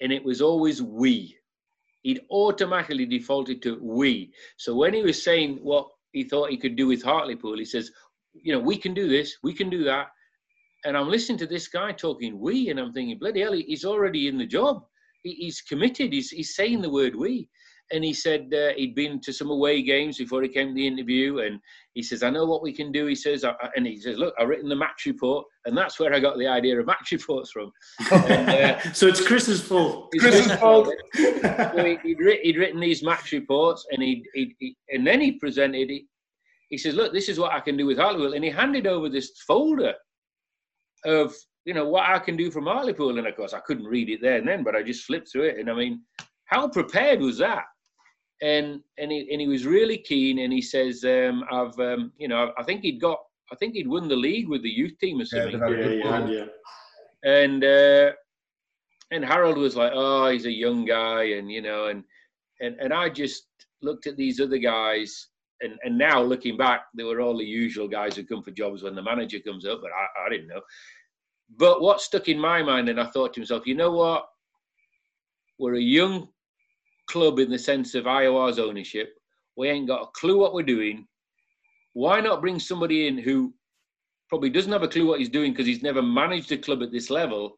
and 0.00 0.10
it 0.10 0.24
was 0.24 0.40
always 0.40 0.82
we. 0.82 1.36
He'd 2.02 2.22
automatically 2.30 3.04
defaulted 3.04 3.60
to 3.62 3.78
we. 3.82 4.32
So 4.56 4.74
when 4.74 4.94
he 4.94 5.02
was 5.02 5.22
saying 5.22 5.58
what 5.62 5.88
he 6.12 6.24
thought 6.24 6.50
he 6.50 6.56
could 6.56 6.74
do 6.74 6.86
with 6.86 7.02
Hartlepool, 7.02 7.58
he 7.58 7.66
says, 7.66 7.92
"You 8.32 8.54
know, 8.54 8.60
we 8.60 8.78
can 8.78 8.94
do 8.94 9.06
this, 9.06 9.36
we 9.42 9.52
can 9.52 9.68
do 9.70 9.84
that." 9.84 10.08
and 10.86 10.96
I'm 10.96 11.10
listening 11.10 11.36
to 11.40 11.46
this 11.46 11.68
guy 11.68 11.92
talking 11.92 12.40
we, 12.40 12.70
and 12.70 12.80
I'm 12.80 12.94
thinking, 12.94 13.18
bloody 13.18 13.42
hell, 13.42 13.52
he's 13.52 13.84
already 13.84 14.28
in 14.28 14.38
the 14.38 14.46
job. 14.46 14.82
he's 15.22 15.60
committed. 15.60 16.10
He's, 16.10 16.30
he's 16.30 16.54
saying 16.56 16.80
the 16.80 16.88
word 16.88 17.14
we 17.14 17.50
and 17.92 18.04
he 18.04 18.12
said 18.12 18.52
uh, 18.54 18.72
he'd 18.76 18.94
been 18.94 19.20
to 19.20 19.32
some 19.32 19.50
away 19.50 19.82
games 19.82 20.18
before 20.18 20.42
he 20.42 20.48
came 20.48 20.68
to 20.68 20.74
the 20.74 20.86
interview 20.86 21.38
and 21.40 21.60
he 21.94 22.02
says 22.02 22.22
i 22.22 22.30
know 22.30 22.44
what 22.44 22.62
we 22.62 22.72
can 22.72 22.92
do 22.92 23.06
he 23.06 23.14
says. 23.14 23.44
And 23.76 23.86
he 23.86 24.00
says 24.00 24.18
look 24.18 24.34
i've 24.38 24.48
written 24.48 24.68
the 24.68 24.76
match 24.76 25.04
report 25.06 25.46
and 25.66 25.76
that's 25.76 25.98
where 25.98 26.14
i 26.14 26.20
got 26.20 26.38
the 26.38 26.46
idea 26.46 26.78
of 26.78 26.86
match 26.86 27.12
reports 27.12 27.50
from. 27.50 27.72
And, 28.10 28.48
uh, 28.48 28.92
so 28.92 29.06
it's 29.06 29.26
chris's 29.26 29.60
fault. 29.60 30.10
Chris's 30.18 30.52
fault. 30.56 30.88
so 31.14 31.98
he, 32.02 32.14
would 32.14 32.38
he'd 32.42 32.56
written 32.56 32.80
these 32.80 33.02
match 33.02 33.32
reports 33.32 33.86
and 33.90 34.02
he 34.02 34.24
he 34.34 34.76
and 34.90 35.06
then 35.06 35.20
he 35.20 35.32
presented 35.32 35.90
it 35.90 36.02
he 36.68 36.78
says 36.78 36.94
look 36.94 37.12
this 37.12 37.28
is 37.28 37.38
what 37.38 37.52
i 37.52 37.60
can 37.60 37.76
do 37.76 37.86
with 37.86 37.98
hartlepool 37.98 38.34
and 38.34 38.44
he 38.44 38.50
handed 38.50 38.86
over 38.86 39.08
this 39.08 39.32
folder 39.46 39.94
of 41.04 41.34
you 41.64 41.74
know 41.74 41.88
what 41.88 42.08
i 42.08 42.18
can 42.18 42.36
do 42.36 42.50
from 42.50 42.66
hartlepool 42.66 43.18
and 43.18 43.26
of 43.26 43.36
course 43.36 43.52
i 43.52 43.60
couldn't 43.60 43.86
read 43.86 44.08
it 44.08 44.20
there 44.20 44.36
and 44.36 44.48
then 44.48 44.62
but 44.62 44.76
i 44.76 44.82
just 44.82 45.04
flipped 45.04 45.30
through 45.30 45.44
it 45.44 45.58
and 45.58 45.70
i 45.70 45.74
mean 45.74 46.00
how 46.46 46.68
prepared 46.68 47.20
was 47.20 47.38
that 47.38 47.64
and 48.42 48.80
and 48.98 49.12
he 49.12 49.28
and 49.30 49.40
he 49.40 49.48
was 49.48 49.66
really 49.66 49.98
keen. 49.98 50.38
And 50.40 50.52
he 50.52 50.62
says, 50.62 51.04
um, 51.04 51.44
"I've 51.50 51.78
um, 51.78 52.12
you 52.18 52.28
know, 52.28 52.52
I 52.58 52.62
think 52.62 52.82
he'd 52.82 53.00
got, 53.00 53.18
I 53.52 53.56
think 53.56 53.74
he'd 53.74 53.88
won 53.88 54.08
the 54.08 54.16
league 54.16 54.48
with 54.48 54.62
the 54.62 54.70
youth 54.70 54.98
team 54.98 55.20
or 55.20 55.24
something." 55.24 55.60
Yeah, 55.60 55.88
yeah, 55.88 56.28
yeah. 56.28 56.44
And 57.24 57.64
uh, 57.64 58.12
and 59.10 59.24
Harold 59.24 59.58
was 59.58 59.76
like, 59.76 59.92
"Oh, 59.94 60.30
he's 60.30 60.46
a 60.46 60.52
young 60.52 60.84
guy," 60.84 61.24
and 61.24 61.50
you 61.50 61.62
know, 61.62 61.86
and 61.86 62.04
and 62.60 62.76
and 62.80 62.92
I 62.92 63.08
just 63.08 63.44
looked 63.82 64.06
at 64.06 64.16
these 64.16 64.40
other 64.40 64.58
guys. 64.58 65.28
And, 65.62 65.74
and 65.84 65.98
now 65.98 66.22
looking 66.22 66.56
back, 66.56 66.84
they 66.96 67.04
were 67.04 67.20
all 67.20 67.36
the 67.36 67.44
usual 67.44 67.86
guys 67.86 68.16
who 68.16 68.24
come 68.24 68.42
for 68.42 68.50
jobs 68.50 68.82
when 68.82 68.94
the 68.94 69.02
manager 69.02 69.40
comes 69.40 69.66
up, 69.66 69.80
but 69.82 69.90
I, 69.90 70.26
I 70.26 70.30
didn't 70.30 70.48
know. 70.48 70.62
But 71.58 71.82
what 71.82 72.00
stuck 72.00 72.28
in 72.28 72.38
my 72.38 72.62
mind, 72.62 72.88
and 72.88 72.98
I 72.98 73.04
thought 73.10 73.34
to 73.34 73.40
myself, 73.40 73.66
you 73.66 73.74
know 73.74 73.90
what? 73.90 74.24
We're 75.58 75.74
a 75.74 75.80
young 75.80 76.28
club 77.10 77.38
in 77.38 77.50
the 77.50 77.58
sense 77.58 77.94
of 77.94 78.04
IOR's 78.04 78.58
ownership. 78.58 79.14
We 79.56 79.68
ain't 79.68 79.88
got 79.88 80.02
a 80.02 80.10
clue 80.14 80.38
what 80.38 80.54
we're 80.54 80.62
doing. 80.62 81.06
Why 81.92 82.20
not 82.20 82.40
bring 82.40 82.58
somebody 82.58 83.08
in 83.08 83.18
who 83.18 83.52
probably 84.28 84.50
doesn't 84.50 84.72
have 84.72 84.84
a 84.84 84.88
clue 84.88 85.06
what 85.06 85.18
he's 85.18 85.28
doing 85.28 85.52
because 85.52 85.66
he's 85.66 85.82
never 85.82 86.02
managed 86.02 86.52
a 86.52 86.56
club 86.56 86.82
at 86.82 86.92
this 86.92 87.10
level, 87.10 87.56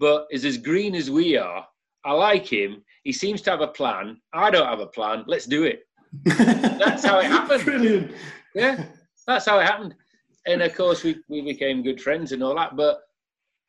but 0.00 0.26
is 0.30 0.44
as 0.44 0.56
green 0.56 0.94
as 0.94 1.10
we 1.10 1.36
are? 1.36 1.66
I 2.04 2.12
like 2.12 2.46
him. 2.46 2.82
He 3.04 3.12
seems 3.12 3.42
to 3.42 3.50
have 3.50 3.60
a 3.60 3.68
plan. 3.68 4.20
I 4.32 4.50
don't 4.50 4.66
have 4.66 4.80
a 4.80 4.86
plan. 4.86 5.24
Let's 5.26 5.46
do 5.46 5.64
it. 5.64 5.82
that's 6.24 7.04
how 7.04 7.18
it 7.18 7.26
happened. 7.26 7.64
Brilliant. 7.64 8.12
Yeah, 8.54 8.84
that's 9.26 9.46
how 9.46 9.58
it 9.58 9.66
happened. 9.66 9.94
And 10.46 10.62
of 10.62 10.74
course, 10.74 11.02
we, 11.02 11.16
we 11.28 11.40
became 11.42 11.82
good 11.82 12.00
friends 12.00 12.32
and 12.32 12.42
all 12.42 12.54
that. 12.56 12.76
But 12.76 13.00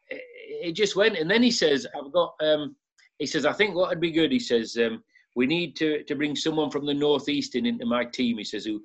it, 0.09 0.21
it 0.67 0.71
just 0.73 0.95
went. 0.95 1.17
And 1.17 1.29
then 1.29 1.43
he 1.43 1.51
says, 1.51 1.87
I've 1.97 2.11
got, 2.11 2.35
um, 2.41 2.75
he 3.19 3.25
says, 3.25 3.45
I 3.45 3.53
think 3.53 3.75
what 3.75 3.89
would 3.89 4.01
be 4.01 4.11
good, 4.11 4.31
he 4.31 4.39
says, 4.39 4.77
um, 4.77 5.03
we 5.35 5.45
need 5.45 5.75
to, 5.75 6.03
to 6.03 6.15
bring 6.15 6.35
someone 6.35 6.71
from 6.71 6.85
the 6.85 6.93
northeast 6.93 7.55
in, 7.55 7.65
into 7.65 7.85
my 7.85 8.05
team. 8.05 8.37
He 8.37 8.43
says, 8.43 8.65
who 8.65 8.81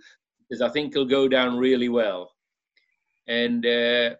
because 0.50 0.60
I 0.60 0.68
think 0.68 0.92
he'll 0.92 1.04
go 1.04 1.28
down 1.28 1.56
really 1.56 1.88
well, 1.88 2.32
and 3.28 3.64
uh, 3.64 4.14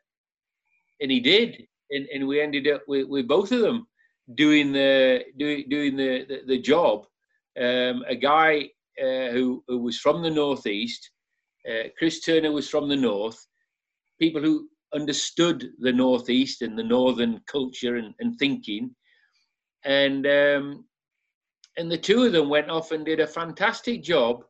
and 1.01 1.11
he 1.11 1.21
did, 1.21 1.67
and, 1.91 2.07
and 2.15 2.27
we 2.27 2.41
ended 2.41 2.69
up 2.69 2.83
with, 2.87 3.09
with 3.09 3.27
both 3.27 3.51
of 3.53 3.61
them 3.61 3.87
doing 4.37 4.73
the 4.73 5.25
doing 5.39 5.65
doing 5.69 5.97
the 5.97 6.25
the, 6.29 6.43
the 6.47 6.59
job. 6.59 7.07
Um, 7.61 8.05
a 8.09 8.15
guy 8.15 8.71
uh, 9.01 9.31
who 9.31 9.65
who 9.67 9.79
was 9.79 9.99
from 9.99 10.23
the 10.23 10.31
northeast, 10.31 11.11
uh, 11.69 11.89
Chris 11.99 12.21
Turner 12.21 12.53
was 12.53 12.69
from 12.69 12.89
the 12.89 12.97
north. 12.97 13.45
People 14.21 14.41
who 14.41 14.69
understood 14.95 15.71
the 15.79 15.93
northeast 15.93 16.63
and 16.63 16.79
the 16.79 16.85
northern 16.85 17.41
culture 17.47 17.97
and, 17.97 18.15
and 18.21 18.39
thinking, 18.39 18.95
and 19.85 20.27
um, 20.27 20.85
and 21.77 21.91
the 21.91 21.99
two 21.99 22.25
of 22.25 22.33
them 22.33 22.49
went 22.49 22.71
off 22.71 22.93
and 22.93 23.05
did 23.05 23.21
a 23.21 23.27
fantastic 23.27 24.03
job 24.03 24.45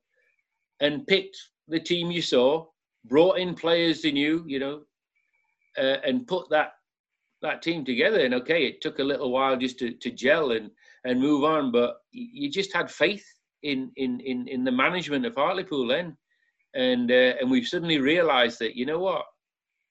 and 0.81 1.07
picked 1.07 1.37
the 1.69 1.81
team 1.81 2.11
you 2.11 2.23
saw, 2.23 2.67
brought 3.05 3.39
in 3.39 3.55
players 3.55 4.03
they 4.03 4.13
knew, 4.13 4.45
you 4.47 4.59
know, 4.59 4.83
uh, 5.79 5.99
and 6.05 6.27
put 6.27 6.49
that 6.51 6.73
that 7.43 7.63
team 7.63 7.85
together. 7.85 8.21
And 8.21 8.35
okay, 8.35 8.67
it 8.67 8.81
took 8.81 8.99
a 8.99 9.05
little 9.05 9.31
while 9.31 9.57
just 9.57 9.79
to, 9.79 9.93
to 9.93 10.11
gel 10.11 10.53
and 10.53 10.71
and 11.05 11.21
move 11.21 11.45
on, 11.45 11.73
but 11.73 11.97
you 12.13 12.51
just 12.51 12.75
had 12.75 12.91
faith 12.91 13.25
in 13.63 13.91
in 13.97 14.21
in, 14.21 14.49
in 14.49 14.65
the 14.65 14.73
management 14.73 15.27
of 15.27 15.35
Hartlepool 15.35 15.87
then, 15.87 16.17
and 16.75 17.11
uh, 17.11 17.35
and 17.41 17.51
we've 17.51 17.67
suddenly 17.67 17.99
realised 17.99 18.59
that 18.61 18.77
you 18.77 18.87
know 18.87 18.99
what, 18.99 19.25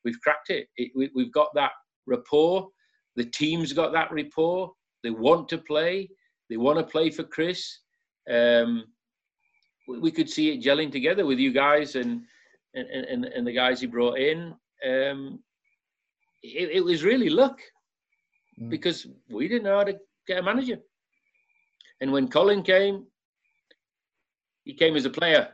we've 0.03 0.19
cracked 0.21 0.49
it. 0.49 0.67
it 0.75 0.91
we, 0.95 1.09
we've 1.15 1.33
got 1.33 1.49
that 1.55 1.71
rapport. 2.05 2.67
The 3.15 3.25
team's 3.25 3.73
got 3.73 3.91
that 3.93 4.11
rapport. 4.11 4.71
They 5.03 5.09
want 5.09 5.49
to 5.49 5.57
play. 5.57 6.09
They 6.49 6.57
want 6.57 6.79
to 6.79 6.83
play 6.83 7.09
for 7.09 7.23
Chris. 7.23 7.79
Um, 8.29 8.85
we 9.87 10.11
could 10.11 10.29
see 10.29 10.51
it 10.51 10.61
gelling 10.61 10.91
together 10.91 11.25
with 11.25 11.39
you 11.39 11.51
guys 11.51 11.95
and 11.95 12.21
and, 12.75 12.87
and, 12.87 13.25
and 13.25 13.47
the 13.47 13.51
guys 13.51 13.81
he 13.81 13.87
brought 13.87 14.19
in. 14.19 14.53
Um, 14.85 15.39
it, 16.43 16.69
it, 16.71 16.85
was 16.85 17.03
really 17.03 17.29
luck 17.29 17.59
mm. 18.61 18.69
because 18.69 19.07
we 19.29 19.47
didn't 19.47 19.63
know 19.63 19.77
how 19.77 19.83
to 19.83 19.97
get 20.27 20.37
a 20.37 20.43
manager. 20.43 20.77
And 21.99 22.11
when 22.11 22.27
Colin 22.29 22.61
came, 22.61 23.05
he 24.63 24.73
came 24.75 24.95
as 24.95 25.05
a 25.05 25.09
player, 25.09 25.49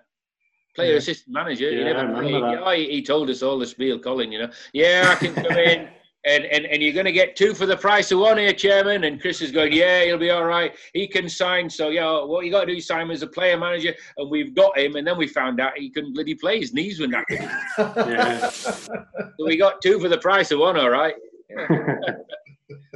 player 0.76 0.92
yeah. 0.92 0.98
assistant 0.98 1.34
manager. 1.34 1.72
Yeah, 1.72 1.78
he 1.78 1.84
never. 1.86 2.64
Oh, 2.64 2.72
he 2.72 3.02
told 3.02 3.30
us 3.30 3.42
all 3.42 3.58
the 3.58 3.66
spiel, 3.66 3.98
Colin. 3.98 4.32
You 4.32 4.40
know, 4.40 4.52
yeah, 4.74 5.08
I 5.10 5.16
can 5.16 5.34
come 5.34 5.58
in 5.58 5.88
and, 6.26 6.46
and, 6.46 6.66
and 6.66 6.82
you're 6.82 6.94
going 6.94 7.06
to 7.06 7.12
get 7.12 7.36
two 7.36 7.54
for 7.54 7.66
the 7.66 7.78
price 7.78 8.12
of 8.12 8.20
one 8.20 8.38
here, 8.38 8.52
Chairman. 8.54 9.04
And 9.04 9.22
Chris 9.22 9.42
is 9.42 9.52
going, 9.52 9.74
yeah, 9.74 10.04
he'll 10.04 10.18
be 10.18 10.32
all 10.32 10.46
right. 10.46 10.76
He 10.94 11.08
can 11.08 11.30
sign. 11.30 11.70
So, 11.70 11.90
yeah, 11.90 12.24
what 12.24 12.46
you 12.46 12.52
got 12.52 12.66
to 12.66 12.74
do, 12.74 12.82
Simon, 12.82 13.14
is 13.14 13.22
a 13.22 13.28
player 13.28 13.58
manager. 13.58 13.94
And 14.18 14.30
we've 14.30 14.56
got 14.56 14.78
him. 14.78 14.96
And 14.96 15.06
then 15.06 15.18
we 15.18 15.28
found 15.28 15.60
out 15.60 15.78
he 15.78 15.90
couldn't 15.90 16.14
bloody 16.14 16.36
play. 16.36 16.60
His 16.60 16.74
knees 16.74 17.00
were 17.00 17.08
knackered. 17.08 17.48
yeah. 17.78 18.50
So 18.50 19.46
we 19.46 19.58
got 19.58 19.82
two 19.82 20.00
for 20.00 20.10
the 20.10 20.18
price 20.18 20.52
of 20.52 20.60
one, 20.60 20.78
all 20.78 20.90
right. 20.90 21.16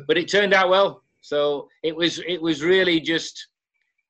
But 0.07 0.17
it 0.17 0.27
turned 0.27 0.55
out 0.55 0.69
well. 0.69 1.03
So 1.21 1.67
it 1.83 1.95
was 1.95 2.19
it 2.27 2.41
was 2.41 2.63
really 2.63 2.99
just 2.99 3.47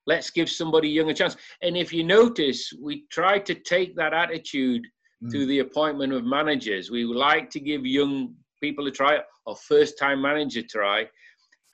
let's 0.07 0.29
give 0.29 0.49
somebody 0.49 0.87
young 0.87 1.09
a 1.09 1.13
chance. 1.13 1.35
And 1.61 1.75
if 1.75 1.91
you 1.91 2.05
notice, 2.05 2.71
we 2.81 3.03
tried 3.11 3.45
to 3.47 3.55
take 3.55 3.97
that 3.97 4.13
attitude 4.13 4.87
mm. 5.21 5.29
to 5.29 5.45
the 5.45 5.59
appointment 5.59 6.13
of 6.13 6.23
managers. 6.23 6.89
We 6.89 7.03
like 7.03 7.49
to 7.51 7.59
give 7.59 7.85
young 7.85 8.33
people 8.61 8.85
to 8.85 8.91
try 8.91 9.19
or 9.45 9.55
first 9.55 9.97
time 9.97 10.21
manager 10.21 10.61
try. 10.61 11.07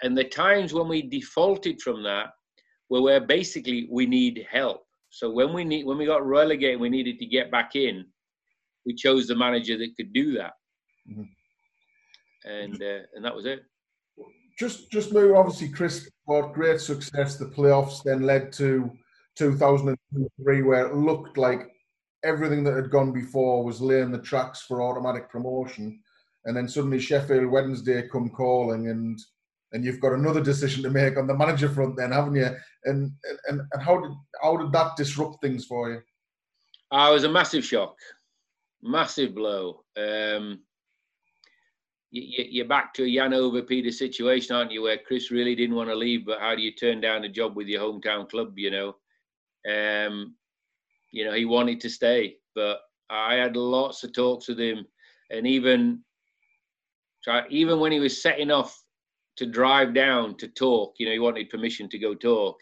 And 0.01 0.17
the 0.17 0.23
times 0.23 0.73
when 0.73 0.87
we 0.87 1.01
defaulted 1.01 1.81
from 1.81 2.03
that 2.03 2.27
were 2.89 3.01
where 3.01 3.21
basically 3.21 3.87
we 3.91 4.05
need 4.05 4.45
help. 4.49 4.85
So 5.09 5.29
when 5.31 5.53
we 5.53 5.63
need 5.63 5.85
when 5.85 5.97
we 5.97 6.05
got 6.05 6.25
relegated, 6.25 6.79
we 6.79 6.89
needed 6.89 7.19
to 7.19 7.25
get 7.25 7.51
back 7.51 7.75
in. 7.75 8.05
We 8.85 8.93
chose 8.93 9.27
the 9.27 9.35
manager 9.35 9.77
that 9.77 9.95
could 9.95 10.13
do 10.13 10.33
that, 10.33 10.53
mm-hmm. 11.09 11.23
and 12.49 12.81
uh, 12.81 13.05
and 13.15 13.23
that 13.23 13.33
was 13.33 13.45
it. 13.45 13.63
Just 14.59 14.91
just 14.91 15.13
move. 15.13 15.35
Obviously, 15.35 15.69
Chris 15.69 16.09
got 16.27 16.53
great 16.53 16.81
success. 16.81 17.37
The 17.37 17.45
playoffs 17.45 18.03
then 18.03 18.23
led 18.23 18.51
to 18.53 18.91
2003, 19.37 20.61
where 20.63 20.87
it 20.87 20.95
looked 20.95 21.37
like 21.37 21.71
everything 22.25 22.63
that 22.65 22.75
had 22.75 22.89
gone 22.89 23.13
before 23.13 23.63
was 23.63 23.79
laying 23.79 24.11
the 24.11 24.21
tracks 24.21 24.63
for 24.63 24.81
automatic 24.81 25.29
promotion 25.29 26.01
and 26.45 26.55
then 26.55 26.67
suddenly 26.67 26.99
Sheffield 26.99 27.51
Wednesday 27.51 28.07
come 28.07 28.29
calling 28.29 28.89
and 28.89 29.19
and 29.71 29.83
you've 29.83 29.99
got 29.99 30.13
another 30.13 30.41
decision 30.41 30.83
to 30.83 30.89
make 30.89 31.17
on 31.17 31.27
the 31.27 31.35
manager 31.35 31.69
front 31.69 31.97
then 31.97 32.11
haven't 32.11 32.35
you 32.35 32.49
and 32.85 33.11
and, 33.47 33.61
and 33.71 33.81
how 33.81 33.99
did 33.99 34.11
how 34.41 34.57
did 34.57 34.71
that 34.71 34.95
disrupt 34.95 35.41
things 35.41 35.65
for 35.65 35.91
you 35.91 36.01
uh, 36.91 37.09
it 37.09 37.13
was 37.13 37.23
a 37.23 37.29
massive 37.29 37.65
shock 37.65 37.95
massive 38.81 39.35
blow 39.35 39.83
um 39.97 40.59
you, 42.15 42.45
you're 42.49 42.67
back 42.67 42.93
to 42.93 43.03
a 43.03 43.13
Jan 43.13 43.33
Ove 43.33 43.67
Peder 43.67 43.91
situation, 43.91 44.55
aren't 44.55 44.71
you? 44.71 44.83
Where 44.83 44.97
Chris 44.97 45.31
really 45.31 45.55
didn't 45.55 45.75
want 45.75 45.89
to 45.89 45.95
leave, 45.95 46.25
but 46.25 46.39
how 46.39 46.55
do 46.55 46.61
you 46.61 46.71
turn 46.71 47.01
down 47.01 47.25
a 47.25 47.29
job 47.29 47.55
with 47.55 47.67
your 47.67 47.81
hometown 47.81 48.29
club? 48.29 48.57
You 48.57 48.71
know, 48.71 48.95
um, 49.69 50.35
you 51.11 51.25
know 51.25 51.33
he 51.33 51.45
wanted 51.45 51.81
to 51.81 51.89
stay, 51.89 52.37
but 52.53 52.79
I 53.09 53.35
had 53.35 53.57
lots 53.57 54.03
of 54.03 54.13
talks 54.13 54.47
with 54.47 54.59
him, 54.59 54.85
and 55.29 55.45
even 55.45 56.03
so 57.25 57.41
even 57.49 57.79
when 57.79 57.91
he 57.91 57.99
was 57.99 58.21
setting 58.21 58.51
off 58.51 58.79
to 59.37 59.47
drive 59.47 59.95
down 59.95 60.37
to 60.37 60.47
talk, 60.47 60.93
you 60.99 61.07
know, 61.07 61.11
he 61.11 61.17
wanted 61.17 61.49
permission 61.49 61.89
to 61.89 61.97
go 61.97 62.13
talk. 62.13 62.61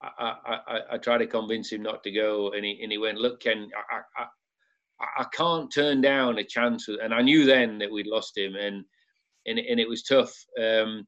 I, 0.00 0.34
I, 0.46 0.80
I, 0.92 0.98
tried 0.98 1.18
to 1.18 1.26
convince 1.26 1.70
him 1.72 1.82
not 1.82 2.02
to 2.04 2.10
go, 2.10 2.52
and 2.52 2.64
he 2.64 2.80
and 2.82 2.90
he 2.90 2.96
went, 2.96 3.18
"Look, 3.18 3.40
Ken, 3.40 3.68
I, 3.90 4.22
I, 4.22 5.06
I 5.18 5.24
can't 5.34 5.70
turn 5.70 6.00
down 6.00 6.38
a 6.38 6.44
chance." 6.44 6.88
And 6.88 7.12
I 7.12 7.20
knew 7.20 7.44
then 7.44 7.78
that 7.78 7.90
we'd 7.90 8.06
lost 8.06 8.38
him, 8.38 8.54
and 8.54 8.82
and 9.44 9.58
and 9.58 9.78
it 9.78 9.88
was 9.88 10.04
tough, 10.04 10.32
um, 10.58 11.06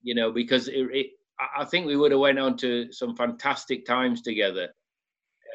you 0.00 0.14
know, 0.14 0.32
because 0.32 0.68
it, 0.68 0.86
it, 0.92 1.06
I 1.54 1.66
think 1.66 1.86
we 1.86 1.96
would 1.96 2.12
have 2.12 2.20
went 2.20 2.38
on 2.38 2.56
to 2.58 2.90
some 2.92 3.14
fantastic 3.14 3.84
times 3.84 4.22
together. 4.22 4.68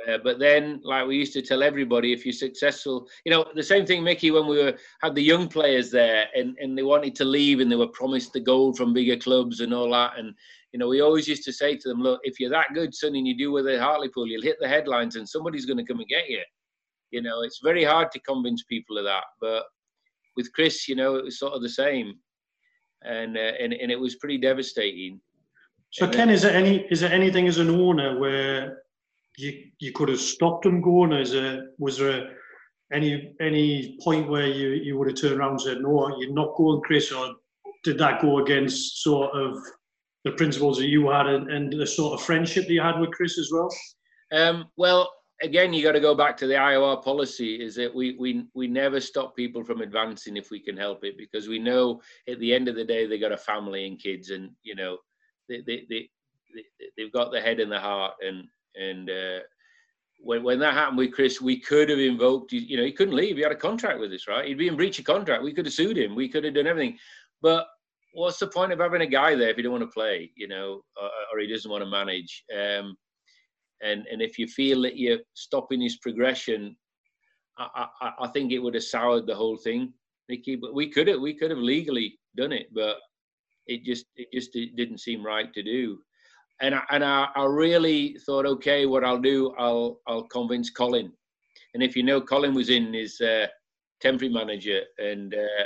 Uh, 0.08 0.18
but 0.24 0.40
then, 0.40 0.82
like 0.84 1.08
we 1.08 1.16
used 1.16 1.34
to 1.34 1.42
tell 1.42 1.64
everybody, 1.64 2.12
if 2.12 2.26
you're 2.26 2.34
successful, 2.34 3.08
you 3.26 3.32
know, 3.32 3.46
the 3.56 3.64
same 3.64 3.86
thing, 3.86 4.04
Mickey, 4.04 4.32
when 4.32 4.48
we 4.48 4.58
were 4.58 4.78
had 5.02 5.16
the 5.16 5.22
young 5.22 5.48
players 5.48 5.92
there 5.92 6.28
and, 6.36 6.58
and 6.60 6.78
they 6.78 6.84
wanted 6.84 7.16
to 7.16 7.26
leave 7.26 7.60
and 7.60 7.72
they 7.72 7.76
were 7.76 7.88
promised 7.88 8.34
the 8.34 8.40
gold 8.40 8.78
from 8.78 8.94
bigger 8.94 9.18
clubs 9.18 9.62
and 9.62 9.74
all 9.74 9.92
that. 9.92 10.18
And, 10.18 10.34
you 10.72 10.80
know, 10.80 10.88
we 10.88 11.02
always 11.02 11.28
used 11.28 11.44
to 11.46 11.54
say 11.54 11.78
to 11.78 11.88
them, 11.88 12.02
look, 12.02 12.20
if 12.24 12.40
you're 12.40 12.50
that 12.50 12.74
good, 12.74 12.94
son, 12.94 13.16
and 13.16 13.28
you 13.28 13.38
do 13.38 13.52
with 13.52 13.68
a 13.68 13.80
Hartlepool, 13.80 14.28
you'll 14.28 14.42
hit 14.42 14.58
the 14.60 14.68
headlines 14.68 15.16
and 15.16 15.28
somebody's 15.28 15.66
going 15.66 15.78
to 15.78 15.86
come 15.86 16.00
and 16.00 16.10
get 16.10 16.30
you. 16.30 16.42
You 17.12 17.22
know, 17.22 17.42
it's 17.44 17.60
very 17.64 17.84
hard 17.84 18.12
to 18.12 18.20
convince 18.20 18.64
people 18.64 18.98
of 18.98 19.06
that. 19.06 19.24
But 19.40 19.64
with 20.36 20.52
Chris, 20.54 20.88
you 20.88 20.96
know, 20.96 21.16
it 21.16 21.24
was 21.24 21.40
sort 21.40 21.54
of 21.54 21.62
the 21.62 21.70
same. 21.70 22.16
And, 23.04 23.38
uh, 23.38 23.52
and, 23.60 23.74
and 23.74 23.92
it 23.92 24.00
was 24.00 24.16
pretty 24.16 24.38
devastating. 24.38 25.22
So, 25.92 26.10
Ken, 26.10 26.32
is 26.32 26.42
there 26.42 26.56
any 26.56 26.88
is 26.90 27.02
there 27.02 27.12
anything 27.12 27.48
as 27.48 27.60
an 27.60 27.70
owner 27.70 28.18
where 28.18 28.83
you 29.38 29.64
you 29.80 29.92
could 29.92 30.10
have 30.10 30.20
stopped 30.20 30.66
him 30.66 30.82
going? 30.82 31.12
Is 31.14 31.32
there 31.32 31.68
was 31.78 31.98
there 31.98 32.36
any 32.92 33.34
any 33.42 33.98
point 34.02 34.30
where 34.30 34.48
you, 34.48 34.70
you 34.70 34.98
would 34.98 35.08
have 35.08 35.18
turned 35.18 35.40
around 35.40 35.52
and 35.52 35.62
said 35.62 35.82
no, 35.82 36.16
you're 36.20 36.34
not 36.34 36.56
going, 36.56 36.82
Chris, 36.82 37.12
or 37.12 37.34
did 37.84 37.98
that 37.98 38.22
go 38.22 38.40
against 38.40 39.04
sort 39.04 39.32
of 39.36 39.58
the 40.24 40.32
principles 40.32 40.78
that 40.78 40.88
you 40.88 41.10
had 41.10 41.28
and, 41.28 41.52
and 41.52 41.74
the 41.74 41.88
sort 41.88 42.14
of 42.14 42.26
friendship 42.26 42.66
that 42.66 42.74
you 42.74 42.82
had 42.82 43.00
with 43.00 43.12
Chris 43.12 43.38
as 43.38 43.50
well? 43.52 43.70
Um, 44.32 44.66
well, 44.78 45.12
again, 45.42 45.74
you 45.74 45.84
got 45.84 45.92
to 45.92 46.00
go 46.00 46.16
back 46.16 46.38
to 46.38 46.48
the 46.48 46.54
IOR 46.54 47.04
policy. 47.04 47.62
Is 47.62 47.76
that 47.76 47.94
we 47.94 48.16
we 48.20 48.46
we 48.54 48.68
never 48.68 49.00
stop 49.00 49.36
people 49.36 49.64
from 49.64 49.82
advancing 49.82 50.38
if 50.38 50.52
we 50.52 50.60
can 50.60 50.78
help 50.78 51.04
it 51.04 51.18
because 51.18 51.48
we 51.48 51.60
know 51.60 52.02
at 52.30 52.40
the 52.40 52.54
end 52.54 52.68
of 52.68 52.76
the 52.76 52.86
day 52.86 53.06
they 53.06 53.20
got 53.20 53.32
a 53.32 53.38
family 53.38 53.88
and 53.88 54.00
kids 54.00 54.30
and 54.30 54.52
you 54.64 54.76
know 54.76 54.98
they 55.50 55.62
they, 55.62 55.86
they, 55.90 56.10
they 56.96 57.04
have 57.04 57.12
got 57.12 57.32
the 57.32 57.42
head 57.42 57.60
and 57.60 57.72
the 57.72 57.80
heart 57.80 58.14
and 58.26 58.48
and 58.76 59.10
uh, 59.10 59.40
when, 60.20 60.44
when 60.44 60.60
that 60.60 60.74
happened 60.74 60.98
with 60.98 61.12
Chris, 61.14 61.42
we 61.42 61.60
could 61.60 61.90
have 61.90 62.00
invoked, 62.00 62.54
you 62.54 62.78
know, 62.78 62.84
he 62.84 62.92
couldn't 62.92 63.16
leave. 63.16 63.36
He 63.36 63.44
had 63.44 63.52
a 63.52 63.56
contract 63.56 64.00
with 64.00 64.12
us, 64.14 64.28
right? 64.28 64.48
He'd 64.48 64.58
be 64.58 64.68
in 64.68 64.78
breach 64.78 65.00
of 65.00 65.06
contract. 65.06 65.44
We 65.44 65.54
could 65.54 65.66
have 65.66 65.74
sued 65.74 65.98
him. 65.98 66.16
We 66.16 66.30
could 66.30 66.46
have 66.46 66.54
done 66.54 66.68
everything. 66.68 66.98
But 67.42 67.68
what's 68.14 68.40
the 68.40 68.48
point 68.48 68.72
of 68.72 68.80
having 68.80 69.02
a 69.02 69.08
guy 69.08 69.36
there 69.36 69.50
if 69.50 69.58
he 69.58 69.62
don't 69.62 69.74
want 69.74 69.84
to 69.84 69.88
play, 69.88 70.32
you 70.36 70.48
know, 70.48 70.82
or, 71.02 71.10
or 71.34 71.40
he 71.40 71.48
doesn't 71.52 71.70
want 71.70 71.84
to 71.84 71.90
manage? 71.90 72.44
Um, 72.54 72.96
and 73.82 74.08
and 74.10 74.22
if 74.22 74.40
you 74.40 74.48
feel 74.48 74.82
that 74.84 74.98
you're 74.98 75.20
stopping 75.34 75.82
his 75.82 75.98
progression, 75.98 76.76
I, 77.58 77.88
I, 78.02 78.12
I 78.22 78.28
think 78.30 78.52
it 78.52 78.60
would 78.60 78.76
have 78.76 78.84
soured 78.84 79.28
the 79.28 79.36
whole 79.36 79.58
thing, 79.58 79.94
Nicky. 80.30 80.56
But 80.56 80.74
we 80.74 80.90
could 80.90 81.08
have 81.10 81.20
we 81.20 81.34
could 81.34 81.52
have 81.52 81.60
legally 81.60 82.18
done 82.38 82.54
it, 82.54 82.68
but 82.74 82.98
it 83.68 83.84
just 83.84 84.06
it 84.16 84.30
just 84.34 84.56
it 84.56 84.78
didn't 84.78 85.00
seem 85.00 85.26
right 85.26 85.54
to 85.54 85.64
do 85.64 86.00
and 86.62 86.76
I, 86.76 86.82
and 86.92 87.04
I, 87.04 87.28
I, 87.36 87.46
really 87.46 88.18
thought, 88.26 88.46
okay, 88.46 88.86
what 88.86 89.04
I'll 89.04 89.20
do, 89.20 89.54
I'll 89.58 90.00
I'll 90.08 90.28
convince 90.28 90.70
Colin, 90.70 91.12
and 91.74 91.84
if 91.84 91.96
you 91.96 92.04
know, 92.04 92.22
Colin 92.22 92.54
was 92.54 92.70
in 92.70 92.94
his 92.94 93.20
uh, 93.20 93.48
temporary 94.02 94.34
manager, 94.34 94.82
and 94.98 95.34
uh, 95.34 95.66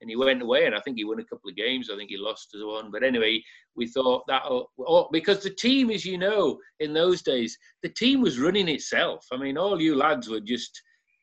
and 0.00 0.10
he 0.10 0.16
went 0.16 0.42
away, 0.42 0.66
and 0.66 0.74
I 0.74 0.80
think 0.80 0.96
he 0.96 1.04
won 1.04 1.20
a 1.20 1.24
couple 1.24 1.50
of 1.50 1.56
games. 1.56 1.90
I 1.90 1.96
think 1.96 2.10
he 2.10 2.16
lost 2.16 2.54
as 2.54 2.62
one, 2.62 2.90
but 2.90 3.02
anyway, 3.02 3.42
we 3.76 3.86
thought 3.86 4.24
that'll 4.28 4.70
oh, 4.86 5.08
because 5.12 5.42
the 5.42 5.50
team, 5.50 5.90
as 5.90 6.04
you 6.04 6.18
know, 6.18 6.58
in 6.80 6.92
those 6.92 7.22
days, 7.22 7.56
the 7.82 7.88
team 7.88 8.20
was 8.20 8.38
running 8.38 8.68
itself. 8.68 9.26
I 9.32 9.36
mean, 9.36 9.58
all 9.58 9.80
you 9.80 9.96
lads 9.96 10.28
were 10.28 10.40
just, 10.40 10.70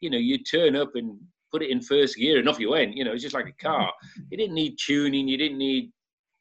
you 0.02 0.10
know, 0.10 0.18
you 0.18 0.44
turn 0.44 0.76
up 0.76 0.92
and 0.96 1.18
put 1.52 1.62
it 1.62 1.70
in 1.70 1.82
first 1.82 2.18
gear, 2.18 2.40
and 2.40 2.50
off 2.50 2.60
you 2.60 2.72
went. 2.72 2.98
You 2.98 3.06
know, 3.06 3.14
it's 3.14 3.24
just 3.24 3.36
like 3.36 3.48
a 3.48 3.64
car. 3.64 3.92
You 4.32 4.38
didn't 4.38 4.56
need 4.56 4.78
tuning, 4.84 5.28
you 5.28 5.38
didn't 5.38 5.58
need 5.58 5.92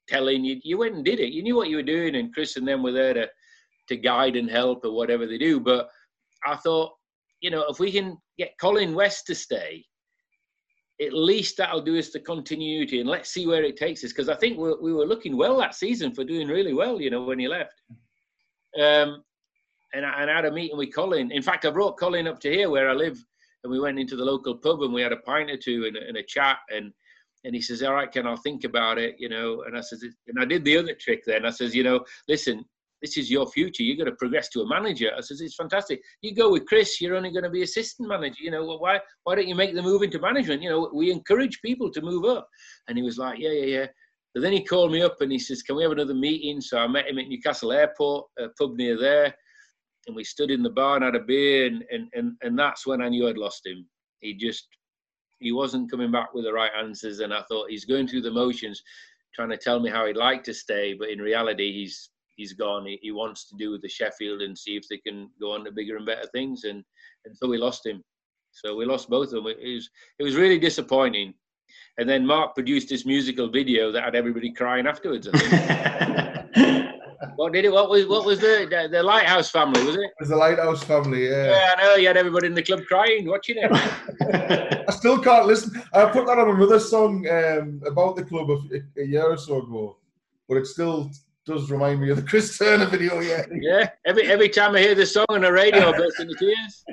telling 0.09 0.45
you 0.45 0.61
you 0.63 0.79
went 0.79 0.95
and 0.95 1.05
did 1.05 1.21
it. 1.21 1.33
You 1.33 1.43
knew 1.43 1.57
what 1.57 1.69
you 1.69 1.77
were 1.77 1.83
doing 1.83 2.17
and 2.17 2.33
chris 2.33 2.57
and 2.57 2.67
them 2.67 2.83
were 2.83 2.93
there 2.93 3.15
to 3.15 3.29
to 3.89 3.97
guide 3.97 4.37
and 4.37 4.51
help 4.51 4.85
or 4.85 4.93
whatever 4.93 5.27
they 5.27 5.39
do. 5.39 5.61
But 5.61 5.89
i 6.47 6.57
thought 6.57 6.93
you 7.41 7.51
know 7.51 7.65
if 7.69 7.79
we 7.79 7.91
can 7.91 8.17
get 8.39 8.59
colin 8.61 8.95
west 8.95 9.27
to 9.27 9.35
stay 9.35 9.85
at 11.01 11.13
least 11.13 11.57
that'll 11.57 11.83
do 11.83 11.99
us 11.99 12.11
the 12.11 12.21
continuity 12.21 13.01
and 13.01 13.09
let's 13.09 13.31
see 13.31 13.47
where 13.47 13.65
it 13.65 13.77
takes 13.77 14.05
us 14.05 14.13
because 14.13 14.29
i 14.29 14.37
think 14.37 14.57
we, 14.57 14.75
we 14.81 14.93
were 14.93 15.07
looking 15.07 15.37
well 15.37 15.57
that 15.57 15.75
season 15.75 16.15
for 16.15 16.23
doing 16.25 16.47
really 16.47 16.73
well 16.73 17.01
you 17.01 17.11
know 17.11 17.25
when 17.25 17.39
he 17.39 17.49
left. 17.49 17.83
Um, 18.81 19.23
and, 19.93 20.05
I, 20.05 20.23
and 20.23 20.31
I 20.31 20.35
had 20.35 20.47
a 20.47 20.51
meeting 20.51 20.77
with 20.77 20.95
colin. 20.95 21.31
In 21.31 21.43
fact 21.43 21.65
i 21.65 21.71
brought 21.71 21.99
colin 21.99 22.27
up 22.27 22.41
to 22.41 22.51
here 22.51 22.71
where 22.71 22.89
i 22.89 22.93
live 22.93 23.19
and 23.63 23.73
we 23.73 23.81
went 23.81 23.99
into 23.99 24.17
the 24.17 24.25
local 24.25 24.57
pub 24.57 24.83
and 24.83 24.93
we 24.93 25.03
had 25.03 25.13
a 25.13 25.19
pint 25.19 25.51
or 25.51 25.57
two 25.57 25.87
and, 25.87 25.97
and 25.97 26.17
a 26.17 26.23
chat 26.23 26.59
and 26.75 26.93
and 27.45 27.55
he 27.55 27.61
says, 27.61 27.83
"All 27.83 27.95
right, 27.95 28.11
Ken, 28.11 28.27
I'll 28.27 28.37
think 28.37 28.65
about 28.65 28.99
it," 28.99 29.17
you 29.19 29.29
know. 29.29 29.63
And 29.63 29.77
I 29.77 29.81
says, 29.81 30.05
and 30.27 30.41
I 30.41 30.45
did 30.45 30.65
the 30.65 30.79
other 30.79 30.95
trick 30.95 31.23
then. 31.27 31.47
I 31.47 31.51
says, 31.51 31.75
you 31.75 31.85
know, 31.85 32.05
listen, 32.29 32.65
this 33.05 33.19
is 33.19 33.31
your 33.31 33.47
future. 33.47 33.83
You're 33.83 33.99
going 33.99 34.11
to 34.11 34.17
progress 34.17 34.49
to 34.51 34.63
a 34.63 34.69
manager. 34.69 35.11
I 35.15 35.21
says, 35.21 35.43
it's 35.43 35.57
fantastic. 35.57 36.01
You 36.23 36.35
go 36.35 36.51
with 36.51 36.65
Chris, 36.65 37.03
you're 37.03 37.17
only 37.17 37.31
going 37.31 37.45
to 37.45 37.51
be 37.51 37.63
assistant 37.63 38.09
manager. 38.09 38.43
You 38.43 38.51
know, 38.51 38.65
well, 38.65 38.81
why 38.81 38.99
why 39.25 39.35
don't 39.35 39.47
you 39.47 39.55
make 39.55 39.75
the 39.75 39.83
move 39.83 40.03
into 40.03 40.19
management? 40.19 40.63
You 40.63 40.71
know, 40.71 40.91
we 40.95 41.11
encourage 41.11 41.61
people 41.61 41.91
to 41.91 42.01
move 42.01 42.25
up. 42.25 42.49
And 42.89 42.97
he 42.97 43.05
was 43.05 43.19
like, 43.19 43.39
yeah, 43.39 43.51
yeah, 43.51 43.67
yeah. 43.67 43.87
But 44.33 44.41
then 44.41 44.53
he 44.53 44.65
called 44.65 44.91
me 44.91 45.03
up 45.03 45.21
and 45.21 45.31
he 45.31 45.39
says, 45.39 45.63
can 45.63 45.77
we 45.77 45.83
have 45.83 45.93
another 45.93 46.15
meeting? 46.15 46.63
So 46.63 46.79
I 46.79 46.87
met 46.87 47.07
him 47.07 47.19
at 47.19 47.29
Newcastle 47.29 47.73
Airport, 47.73 48.27
a 48.39 48.49
pub 48.59 48.75
near 48.77 48.99
there. 48.99 49.35
And 50.07 50.17
we 50.17 50.25
stood 50.25 50.51
in 50.51 50.63
the 50.63 50.71
bar 50.71 50.97
and 50.97 51.05
had 51.05 51.15
a 51.15 51.21
beer. 51.21 51.67
And, 51.67 51.85
and, 51.91 52.09
and, 52.15 52.33
and 52.43 52.59
that's 52.59 52.87
when 52.87 53.03
I 53.03 53.11
knew 53.11 53.29
I'd 53.29 53.37
lost 53.37 53.67
him. 53.67 53.87
He 54.21 54.35
just 54.35 54.67
he 55.39 55.53
wasn't 55.53 55.91
coming 55.91 56.11
back 56.11 56.35
with 56.35 56.45
the 56.45 56.53
right 56.53 56.71
answers, 56.79 57.21
and 57.21 57.33
I 57.33 57.43
thought 57.43 57.71
he's 57.71 57.85
going 57.85 58.09
through 58.09 58.23
the 58.23 58.31
motions, 58.31 58.83
trying 59.35 59.51
to 59.51 59.57
tell 59.57 59.81
me 59.81 59.91
how 59.91 60.07
he'd 60.07 60.17
like 60.17 60.45
to 60.45 60.55
stay, 60.55 60.95
but 60.95 61.11
in 61.11 61.19
reality, 61.21 61.73
he's 61.73 62.11
he's 62.37 62.53
gone. 62.53 62.87
He, 62.87 62.99
he 63.03 63.11
wants 63.13 63.49
to 63.49 63.57
do 63.57 63.71
with 63.71 63.83
the 63.83 63.89
Sheffield 63.89 64.43
and 64.43 64.59
see 64.59 64.77
if 64.77 64.89
they 64.89 64.99
can 64.99 65.31
go 65.41 65.53
on 65.53 65.65
to 65.65 65.73
bigger 65.73 65.97
and 65.97 66.07
better 66.07 66.27
things, 66.33 66.65
and 66.65 66.85
and 67.25 67.37
so 67.37 67.49
we 67.49 67.59
lost 67.59 67.87
him. 67.87 68.03
So 68.53 68.77
we 68.77 68.85
lost 68.85 69.11
both 69.11 69.29
of 69.29 69.45
them. 69.45 69.47
It 69.47 69.75
was 69.75 69.91
it 70.19 70.25
was 70.25 70.37
really 70.37 70.59
disappointing. 70.59 71.35
And 71.99 72.09
then 72.09 72.27
Mark 72.27 72.55
produced 72.55 72.89
this 72.89 73.07
musical 73.07 73.49
video 73.49 73.91
that 73.93 74.05
had 74.05 74.15
everybody 74.15 74.53
crying 74.53 74.87
afterwards. 74.87 75.29
what 77.37 77.53
did 77.53 77.65
it? 77.65 77.73
What 77.73 77.91
was 77.91 78.07
what 78.07 78.25
was 78.25 78.41
the, 78.41 78.67
the, 78.71 78.89
the 78.89 79.03
Lighthouse 79.03 79.51
family? 79.51 79.85
Was 79.85 79.97
it? 79.97 80.01
It 80.01 80.13
was 80.21 80.29
the 80.29 80.37
Lighthouse 80.37 80.83
family. 80.83 81.29
Yeah. 81.29 81.47
Yeah, 81.47 81.75
I 81.77 81.83
know. 81.83 81.95
You 81.97 82.07
had 82.07 82.17
everybody 82.17 82.47
in 82.47 82.55
the 82.55 82.63
club 82.63 82.85
crying, 82.87 83.29
watching 83.29 83.57
it. 83.59 83.71
I 84.89 84.93
still 84.93 85.19
can't 85.19 85.47
listen. 85.47 85.83
I 85.93 86.07
put 86.07 86.27
that 86.27 86.39
on 86.39 86.51
another 86.57 86.81
song 86.81 87.27
um, 87.29 87.81
about 87.87 88.17
the 88.17 88.25
club 88.25 88.51
a, 88.51 89.01
a, 89.01 89.05
year 89.05 89.31
or 89.31 89.37
so 89.37 89.59
ago, 89.63 89.99
but 90.49 90.57
it 90.57 90.67
still 90.67 91.11
does 91.47 91.71
remind 91.71 92.01
me 92.01 92.11
of 92.11 92.17
the 92.17 92.23
Chris 92.31 92.57
Turner 92.59 92.87
video. 92.87 93.21
Yeah. 93.21 93.45
Yeah. 93.53 93.91
Every 94.07 94.25
every 94.27 94.49
time 94.49 94.75
I 94.75 94.81
hear 94.81 94.95
the 94.95 95.07
song 95.07 95.27
on 95.31 95.43
the 95.43 95.53
radio, 95.53 95.91
I 95.91 95.97
burst 95.97 96.21
into 96.21 96.35
tears. 96.35 96.85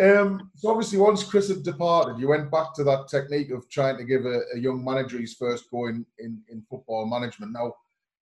Um, 0.00 0.50
so 0.56 0.70
obviously, 0.70 0.98
once 0.98 1.22
Chris 1.22 1.48
had 1.48 1.62
departed, 1.62 2.18
you 2.18 2.28
went 2.28 2.50
back 2.50 2.74
to 2.74 2.84
that 2.84 3.06
technique 3.08 3.50
of 3.50 3.68
trying 3.70 3.96
to 3.98 4.04
give 4.04 4.26
a, 4.26 4.40
a 4.54 4.58
young 4.58 4.84
manager 4.84 5.18
his 5.18 5.34
first 5.34 5.70
go 5.70 5.86
in, 5.86 6.04
in, 6.18 6.42
in 6.50 6.64
football 6.68 7.06
management. 7.06 7.52
Now, 7.52 7.74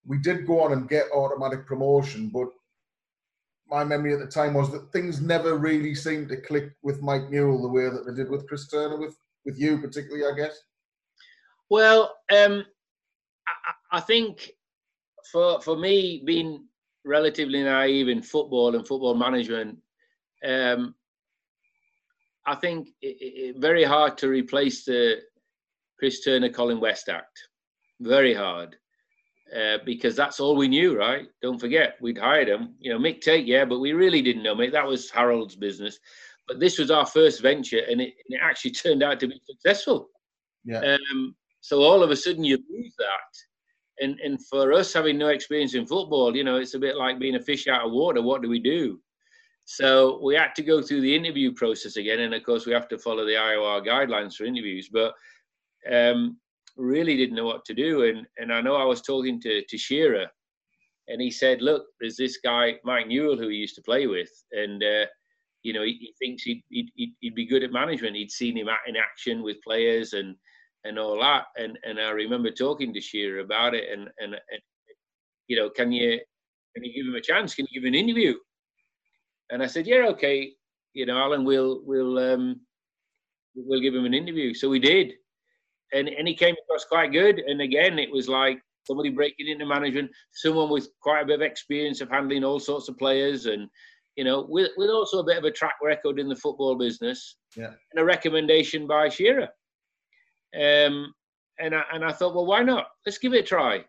we 0.07 0.19
did 0.19 0.47
go 0.47 0.61
on 0.61 0.73
and 0.73 0.89
get 0.89 1.07
automatic 1.15 1.67
promotion, 1.67 2.29
but 2.29 2.49
my 3.69 3.85
memory 3.85 4.13
at 4.13 4.19
the 4.19 4.27
time 4.27 4.55
was 4.55 4.71
that 4.71 4.93
things 4.93 5.21
never 5.21 5.57
really 5.57 5.95
seemed 5.95 6.29
to 6.29 6.37
click 6.37 6.73
with 6.83 7.03
Mike 7.03 7.31
Newell 7.31 7.63
the 7.63 7.69
way 7.69 7.85
that 7.89 8.05
they 8.07 8.15
did 8.15 8.31
with 8.31 8.47
Chris 8.47 8.69
Turner, 8.69 8.99
with 8.99 9.17
with 9.45 9.59
you 9.59 9.79
particularly, 9.79 10.25
I 10.25 10.37
guess. 10.37 10.63
Well, 11.71 12.17
um, 12.31 12.65
I, 13.49 13.97
I 13.97 14.01
think 14.01 14.53
for 15.31 15.61
for 15.61 15.77
me 15.77 16.23
being 16.25 16.67
relatively 17.05 17.63
naive 17.63 18.09
in 18.09 18.23
football 18.23 18.77
and 18.77 18.87
football 18.87 19.15
management, 19.15 19.79
um, 20.47 20.95
I 22.47 22.55
think 22.57 22.89
it, 23.01 23.17
it, 23.21 23.57
very 23.59 23.85
hard 23.85 24.19
to 24.19 24.29
replace 24.29 24.85
the 24.85 25.21
Chris 25.99 26.23
Turner 26.23 26.51
Colin 26.51 26.81
West 26.81 27.09
act. 27.09 27.39
Very 28.01 28.35
hard. 28.35 28.77
Uh, 29.55 29.77
because 29.85 30.17
that's 30.17 30.41
all 30.41 30.57
we 30.57 30.67
knew, 30.67 30.99
right? 30.99 31.29
Don't 31.43 31.59
forget, 31.59 31.97
we'd 32.01 32.17
hired 32.17 32.49
him. 32.49 32.75
You 32.79 32.93
know, 32.93 32.99
Mick 32.99 33.21
Tait, 33.21 33.45
yeah, 33.45 33.67
but 33.67 33.81
we 33.81 33.93
really 33.93 34.23
didn't 34.23 34.43
know 34.43 34.55
Mick. 34.55 34.73
That 34.73 34.87
was 34.87 35.11
Harold's 35.11 35.57
business. 35.57 35.99
But 36.49 36.59
this 36.59 36.79
was 36.79 36.91
our 36.91 37.05
first 37.05 37.43
venture, 37.43 37.81
and 37.81 38.01
it, 38.01 38.15
and 38.27 38.37
it 38.37 38.41
actually 38.43 38.71
turned 38.83 39.03
out 39.03 39.21
to 39.21 39.29
be 39.29 39.41
successful. 39.45 40.09
Yeah. 40.65 40.97
Um, 41.13 41.35
so 41.61 41.83
all 41.83 42.03
of 42.03 42.11
a 42.11 42.17
sudden, 42.17 42.45
you 42.45 42.57
lose 42.71 42.95
that. 42.99 44.05
And, 44.05 44.19
and 44.21 44.45
for 44.47 44.73
us 44.73 44.93
having 44.93 45.19
no 45.19 45.29
experience 45.29 45.75
in 45.75 45.87
football, 45.87 46.35
you 46.35 46.45
know, 46.45 46.57
it's 46.57 46.75
a 46.75 46.79
bit 46.79 46.97
like 46.97 47.19
being 47.19 47.37
a 47.37 47.41
fish 47.41 47.69
out 47.69 47.87
of 47.87 47.93
water. 47.93 48.23
What 48.23 48.43
do 48.43 48.49
we 48.49 48.59
do? 48.59 49.01
So 49.65 50.19
we 50.25 50.35
had 50.35 50.55
to 50.57 50.63
go 50.63 50.83
through 50.83 51.03
the 51.03 51.15
interview 51.15 51.53
process 51.53 51.97
again, 51.97 52.21
and 52.21 52.35
of 52.35 52.43
course 52.43 52.67
we 52.67 52.73
have 52.73 52.89
to 52.89 52.99
follow 52.99 53.25
the 53.25 53.33
IOR 53.33 53.87
guidelines 53.87 54.35
for 54.35 54.45
interviews. 54.45 54.89
But 54.93 55.15
um, 55.91 56.39
really 56.77 57.16
didn't 57.16 57.37
know 57.37 57.47
what 57.47 57.64
to 57.66 57.75
do. 57.75 58.05
And 58.05 58.27
and 58.39 58.53
I 58.53 58.61
know 58.61 58.77
I 58.77 58.85
was 58.85 59.03
talking 59.03 59.41
to 59.43 59.62
to 59.68 59.79
Shearer, 59.79 60.27
and 61.09 61.20
he 61.20 61.31
said, 61.31 61.62
"Look, 61.62 61.85
there's 62.01 62.16
this 62.16 62.39
guy 62.45 62.77
Mike 62.85 63.09
Newell 63.09 63.37
who 63.37 63.49
he 63.49 63.57
used 63.57 63.77
to 63.77 63.83
play 63.83 64.07
with, 64.07 64.31
and 64.53 64.83
uh, 64.83 65.07
you 65.62 65.73
know 65.73 65.83
he, 65.83 65.99
he 66.01 66.14
thinks 66.18 66.43
he'd, 66.43 66.62
he'd, 66.70 67.14
he'd 67.20 67.35
be 67.35 67.47
good 67.47 67.62
at 67.62 67.73
management. 67.73 68.16
He'd 68.16 68.31
seen 68.31 68.57
him 68.57 68.68
in 68.87 68.97
action 68.97 69.43
with 69.43 69.62
players 69.62 70.12
and 70.12 70.37
and 70.85 70.99
all 70.99 71.20
that. 71.20 71.45
And 71.57 71.79
and 71.85 72.01
I 72.01 72.11
remember 72.11 72.51
talking 72.51 72.93
to 72.95 73.01
Shearer 73.01 73.41
about 73.41 73.75
it, 73.75 73.85
and 73.93 74.09
and, 74.18 74.35
and 74.35 74.62
you 75.49 75.57
know, 75.57 75.70
can 75.70 75.93
you 75.93 76.20
can 76.75 76.85
you 76.85 76.95
give 76.95 77.07
him 77.07 77.14
a 77.14 77.20
chance? 77.20 77.55
Can 77.55 77.66
you 77.70 77.81
give 77.81 77.87
him 77.87 77.95
an 77.95 78.01
interview? 78.01 78.35
And 79.51 79.62
I 79.62 79.66
said, 79.66 79.87
yeah, 79.87 80.07
okay, 80.09 80.53
you 80.95 81.07
know, 81.07 81.18
Alan, 81.18 81.45
we'll 81.45 81.83
we'll 81.85 82.18
um, 82.18 82.61
we'll 83.55 83.81
give 83.81 83.95
him 83.95 84.05
an 84.05 84.14
interview. 84.14 84.55
So 84.55 84.68
we 84.68 84.79
did, 84.79 85.12
and 85.93 86.09
and 86.09 86.26
he 86.26 86.34
came 86.34 86.55
across 86.64 86.84
quite 86.84 87.12
good. 87.12 87.38
And 87.38 87.61
again, 87.61 87.99
it 87.99 88.11
was 88.11 88.28
like 88.28 88.61
somebody 88.86 89.11
breaking 89.11 89.49
into 89.49 89.66
management, 89.66 90.11
someone 90.32 90.70
with 90.70 90.88
quite 91.03 91.22
a 91.22 91.26
bit 91.26 91.36
of 91.36 91.43
experience 91.43 92.01
of 92.01 92.11
handling 92.11 92.45
all 92.45 92.59
sorts 92.59 92.88
of 92.88 92.99
players, 92.99 93.47
and 93.47 93.68
you 94.16 94.24
know, 94.24 94.47
with 94.49 94.70
with 94.76 94.90
also 94.90 95.18
a 95.18 95.24
bit 95.24 95.38
of 95.38 95.45
a 95.45 95.51
track 95.51 95.76
record 95.82 96.18
in 96.18 96.28
the 96.28 96.36
football 96.36 96.74
business. 96.74 97.36
Yeah. 97.57 97.72
And 97.93 98.01
a 98.01 98.05
recommendation 98.05 98.86
by 98.86 99.09
Shearer. 99.09 99.49
Um, 100.55 101.12
and 101.59 101.74
I 101.74 101.82
and 101.93 102.05
I 102.05 102.12
thought, 102.12 102.34
well, 102.34 102.47
why 102.47 102.62
not? 102.62 102.86
Let's 103.07 103.18
give 103.18 103.34
it 103.34 103.45
a 103.45 103.47
try. 103.47 103.84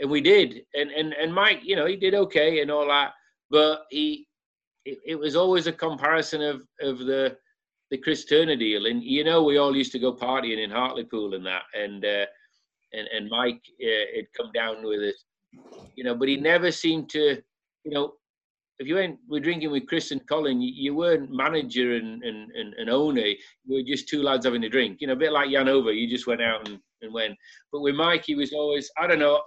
And 0.00 0.10
we 0.10 0.20
did. 0.20 0.62
And 0.74 0.90
and 0.90 1.12
and 1.14 1.34
Mike, 1.34 1.60
you 1.62 1.76
know, 1.76 1.86
he 1.86 1.96
did 1.96 2.14
okay 2.14 2.60
and 2.60 2.70
all 2.70 2.86
that, 2.88 3.12
but 3.50 3.82
he 3.90 4.26
it, 4.84 4.98
it 5.06 5.18
was 5.18 5.36
always 5.36 5.66
a 5.66 5.72
comparison 5.72 6.42
of 6.42 6.66
of 6.80 6.98
the 7.00 7.36
the 7.92 7.98
Chris 7.98 8.24
Turner 8.24 8.56
deal. 8.56 8.86
And 8.86 9.04
you 9.04 9.22
know, 9.22 9.42
we 9.42 9.58
all 9.58 9.76
used 9.76 9.92
to 9.92 9.98
go 9.98 10.14
partying 10.16 10.64
in 10.64 10.70
Hartlepool 10.70 11.34
and 11.34 11.44
that. 11.46 11.64
And 11.74 12.04
uh, 12.04 12.24
and 12.94 13.06
and 13.14 13.30
Mike 13.30 13.62
uh, 13.80 14.16
had 14.16 14.26
come 14.34 14.50
down 14.52 14.82
with 14.82 15.00
it, 15.00 15.14
you 15.94 16.02
know, 16.02 16.14
but 16.14 16.28
he 16.28 16.38
never 16.38 16.72
seemed 16.72 17.10
to, 17.10 17.40
you 17.84 17.90
know, 17.90 18.14
if 18.78 18.88
you 18.88 18.94
went 18.94 19.18
were 19.28 19.40
drinking 19.40 19.70
with 19.70 19.86
Chris 19.86 20.10
and 20.10 20.26
Colin, 20.26 20.62
you, 20.62 20.72
you 20.74 20.94
weren't 20.94 21.30
manager 21.30 21.94
and, 21.96 22.22
and, 22.24 22.50
and, 22.52 22.72
and, 22.74 22.88
owner. 22.88 23.20
You 23.20 23.76
were 23.76 23.82
just 23.82 24.08
two 24.08 24.22
lads 24.22 24.46
having 24.46 24.64
a 24.64 24.70
drink. 24.70 25.02
You 25.02 25.08
know, 25.08 25.12
a 25.12 25.16
bit 25.24 25.32
like 25.32 25.50
Jan 25.50 25.68
Ove. 25.68 25.92
You 25.92 26.08
just 26.08 26.26
went 26.26 26.42
out 26.42 26.66
and, 26.66 26.80
and 27.02 27.12
went. 27.12 27.36
But 27.70 27.82
with 27.82 27.94
Mike, 27.94 28.24
he 28.24 28.34
was 28.34 28.54
always, 28.54 28.90
I 28.98 29.06
don't 29.06 29.18
know, 29.18 29.42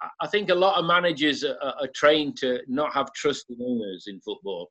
I, 0.00 0.08
I 0.20 0.26
think 0.28 0.48
a 0.48 0.54
lot 0.54 0.78
of 0.78 0.86
managers 0.86 1.42
are, 1.44 1.58
are, 1.60 1.88
trained 1.94 2.36
to 2.38 2.60
not 2.68 2.94
have 2.94 3.12
trust 3.12 3.50
in 3.50 3.58
owners 3.60 4.04
in 4.06 4.20
football. 4.20 4.70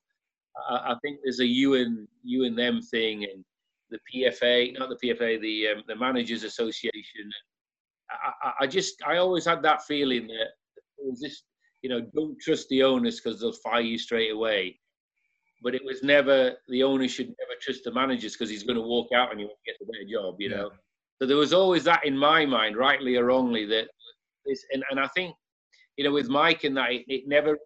I, 0.69 0.91
I, 0.91 0.95
think 1.01 1.19
there's 1.23 1.39
a 1.39 1.45
you 1.45 1.75
and 1.75 2.07
you 2.23 2.45
and 2.45 2.57
them 2.57 2.81
thing 2.81 3.23
and 3.23 3.43
the 3.89 3.99
PFA, 4.13 4.77
not 4.77 4.89
the 4.89 5.07
PFA, 5.07 5.39
the 5.41 5.67
um, 5.69 5.83
the 5.87 5.95
Managers 5.95 6.43
Association. 6.43 7.31
I, 8.09 8.51
I, 8.61 8.67
just 8.67 8.95
I 9.05 9.17
always 9.17 9.45
had 9.45 9.61
that 9.63 9.83
feeling 9.83 10.27
that 10.27 10.47
it 10.97 11.09
was 11.09 11.19
this 11.19 11.43
you 11.81 11.89
know, 11.89 12.01
don't 12.15 12.39
trust 12.39 12.67
the 12.69 12.83
owners 12.83 13.19
because 13.19 13.39
they'll 13.39 13.51
fire 13.53 13.81
you 13.81 13.97
straight 13.97 14.31
away. 14.31 14.79
But 15.63 15.75
it 15.75 15.83
was 15.83 16.03
never 16.03 16.53
the 16.67 16.83
owner 16.83 17.07
should 17.07 17.27
never 17.27 17.59
trust 17.61 17.83
the 17.83 17.93
managers 17.93 18.33
because 18.33 18.49
he's 18.49 18.63
going 18.63 18.75
to 18.75 18.81
walk 18.81 19.07
out 19.15 19.31
and 19.31 19.39
you 19.39 19.47
won't 19.47 19.59
get 19.65 19.75
a 19.81 19.85
better 19.85 20.05
job, 20.09 20.35
you 20.39 20.49
know. 20.49 20.69
So 21.19 21.27
there 21.27 21.37
was 21.37 21.53
always 21.53 21.83
that 21.85 22.05
in 22.05 22.15
my 22.15 22.45
mind, 22.45 22.77
rightly 22.77 23.15
or 23.15 23.25
wrongly, 23.25 23.65
that 23.65 23.87
this, 24.45 24.63
and, 24.71 24.83
and 24.91 24.99
I 24.99 25.07
think, 25.15 25.35
you 25.97 26.03
know, 26.03 26.11
with 26.11 26.29
Mike 26.29 26.63
and 26.63 26.77
that, 26.77 26.91
it, 26.91 27.05
it 27.07 27.23
never, 27.27 27.57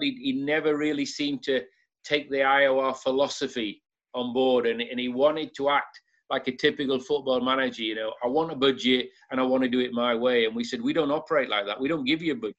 he, 0.00 0.18
he 0.20 0.32
never 0.32 0.76
really 0.76 1.06
seemed 1.06 1.44
to 1.44 1.62
take 2.04 2.30
the 2.30 2.38
IOR 2.38 2.96
philosophy 2.96 3.82
on 4.14 4.32
board 4.32 4.66
and, 4.66 4.80
and 4.80 4.98
he 4.98 5.08
wanted 5.08 5.54
to 5.56 5.70
act 5.70 6.00
like 6.30 6.46
a 6.46 6.52
typical 6.52 7.00
football 7.00 7.40
manager, 7.40 7.82
you 7.82 7.94
know, 7.94 8.12
I 8.22 8.26
want 8.26 8.52
a 8.52 8.56
budget 8.56 9.08
and 9.30 9.40
I 9.40 9.44
want 9.44 9.62
to 9.62 9.68
do 9.68 9.80
it 9.80 9.92
my 9.92 10.14
way. 10.14 10.44
And 10.44 10.54
we 10.54 10.62
said, 10.62 10.82
we 10.82 10.92
don't 10.92 11.10
operate 11.10 11.48
like 11.48 11.64
that. 11.66 11.80
We 11.80 11.88
don't 11.88 12.04
give 12.04 12.22
you 12.22 12.32
a 12.32 12.36
budget. 12.36 12.56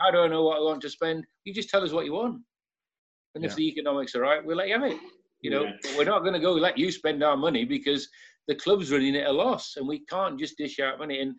How 0.00 0.10
do 0.10 0.20
I 0.20 0.28
know 0.28 0.44
what 0.44 0.56
I 0.56 0.60
want 0.60 0.80
to 0.82 0.90
spend? 0.90 1.26
You 1.44 1.52
just 1.52 1.68
tell 1.68 1.82
us 1.82 1.92
what 1.92 2.06
you 2.06 2.14
want. 2.14 2.40
And 3.34 3.44
yeah. 3.44 3.50
if 3.50 3.56
the 3.56 3.68
economics 3.68 4.14
are 4.14 4.20
right, 4.20 4.44
we'll 4.44 4.56
let 4.56 4.68
you 4.68 4.74
have 4.74 4.90
it. 4.90 4.98
You 5.42 5.50
know, 5.50 5.64
yeah. 5.64 5.96
we're 5.96 6.04
not 6.04 6.20
going 6.20 6.34
to 6.34 6.40
go 6.40 6.52
let 6.52 6.78
you 6.78 6.90
spend 6.90 7.22
our 7.22 7.36
money 7.36 7.64
because 7.64 8.08
the 8.48 8.54
club's 8.54 8.90
running 8.90 9.16
at 9.16 9.26
a 9.26 9.32
loss 9.32 9.74
and 9.76 9.86
we 9.86 10.04
can't 10.06 10.38
just 10.38 10.56
dish 10.56 10.78
out 10.80 10.98
money. 10.98 11.20
And 11.20 11.34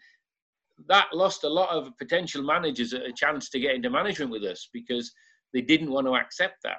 that 0.88 1.08
lost 1.14 1.44
a 1.44 1.50
lot 1.50 1.70
of 1.70 1.96
potential 1.98 2.44
managers 2.44 2.94
a 2.94 3.12
chance 3.16 3.50
to 3.50 3.60
get 3.60 3.76
into 3.76 3.90
management 3.90 4.32
with 4.32 4.44
us 4.44 4.70
because 4.72 5.12
they 5.54 5.62
didn't 5.62 5.92
want 5.92 6.08
to 6.08 6.16
accept 6.16 6.58
that. 6.64 6.78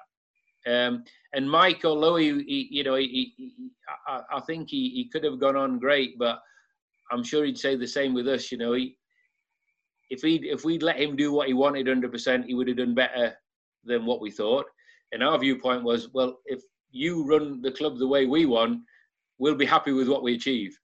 Um, 0.67 1.05
and 1.35 1.51
Mike, 1.51 1.85
although 1.85 2.17
he, 2.17 2.43
he 2.45 2.69
you 2.71 2.85
know, 2.85 2.95
he, 2.95 3.33
he, 3.37 3.71
I, 4.07 4.21
I, 4.35 4.41
think 4.41 4.69
he, 4.71 4.91
he 4.91 5.09
could 5.13 5.25
have 5.25 5.41
gone 5.41 5.57
on 5.57 5.79
great, 5.79 6.19
but 6.19 6.41
I'm 7.11 7.25
sure 7.25 7.45
he'd 7.45 7.59
say 7.59 7.77
the 7.77 7.87
same 7.87 8.15
with 8.15 8.29
us. 8.29 8.53
You 8.53 8.59
know, 8.59 8.73
he 8.75 8.97
if 10.11 10.23
we 10.23 10.37
if 10.51 10.65
we'd 10.65 10.83
let 10.83 11.01
him 11.01 11.17
do 11.17 11.33
what 11.33 11.49
he 11.49 11.55
wanted 11.55 11.87
100%, 11.87 12.45
he 12.45 12.55
would 12.55 12.69
have 12.69 12.77
done 12.77 12.95
better 12.95 13.35
than 13.85 14.05
what 14.07 14.21
we 14.21 14.31
thought. 14.31 14.67
And 15.13 15.23
our 15.23 15.39
viewpoint 15.39 15.83
was, 15.83 16.09
well, 16.13 16.39
if 16.47 16.63
you 16.91 17.25
run 17.25 17.61
the 17.63 17.73
club 17.73 17.99
the 17.99 18.07
way 18.07 18.27
we 18.27 18.47
want, 18.47 18.81
we'll 19.39 19.55
be 19.55 19.67
happy 19.67 19.93
with 19.93 20.09
what 20.09 20.23
we 20.23 20.35
achieve. 20.35 20.79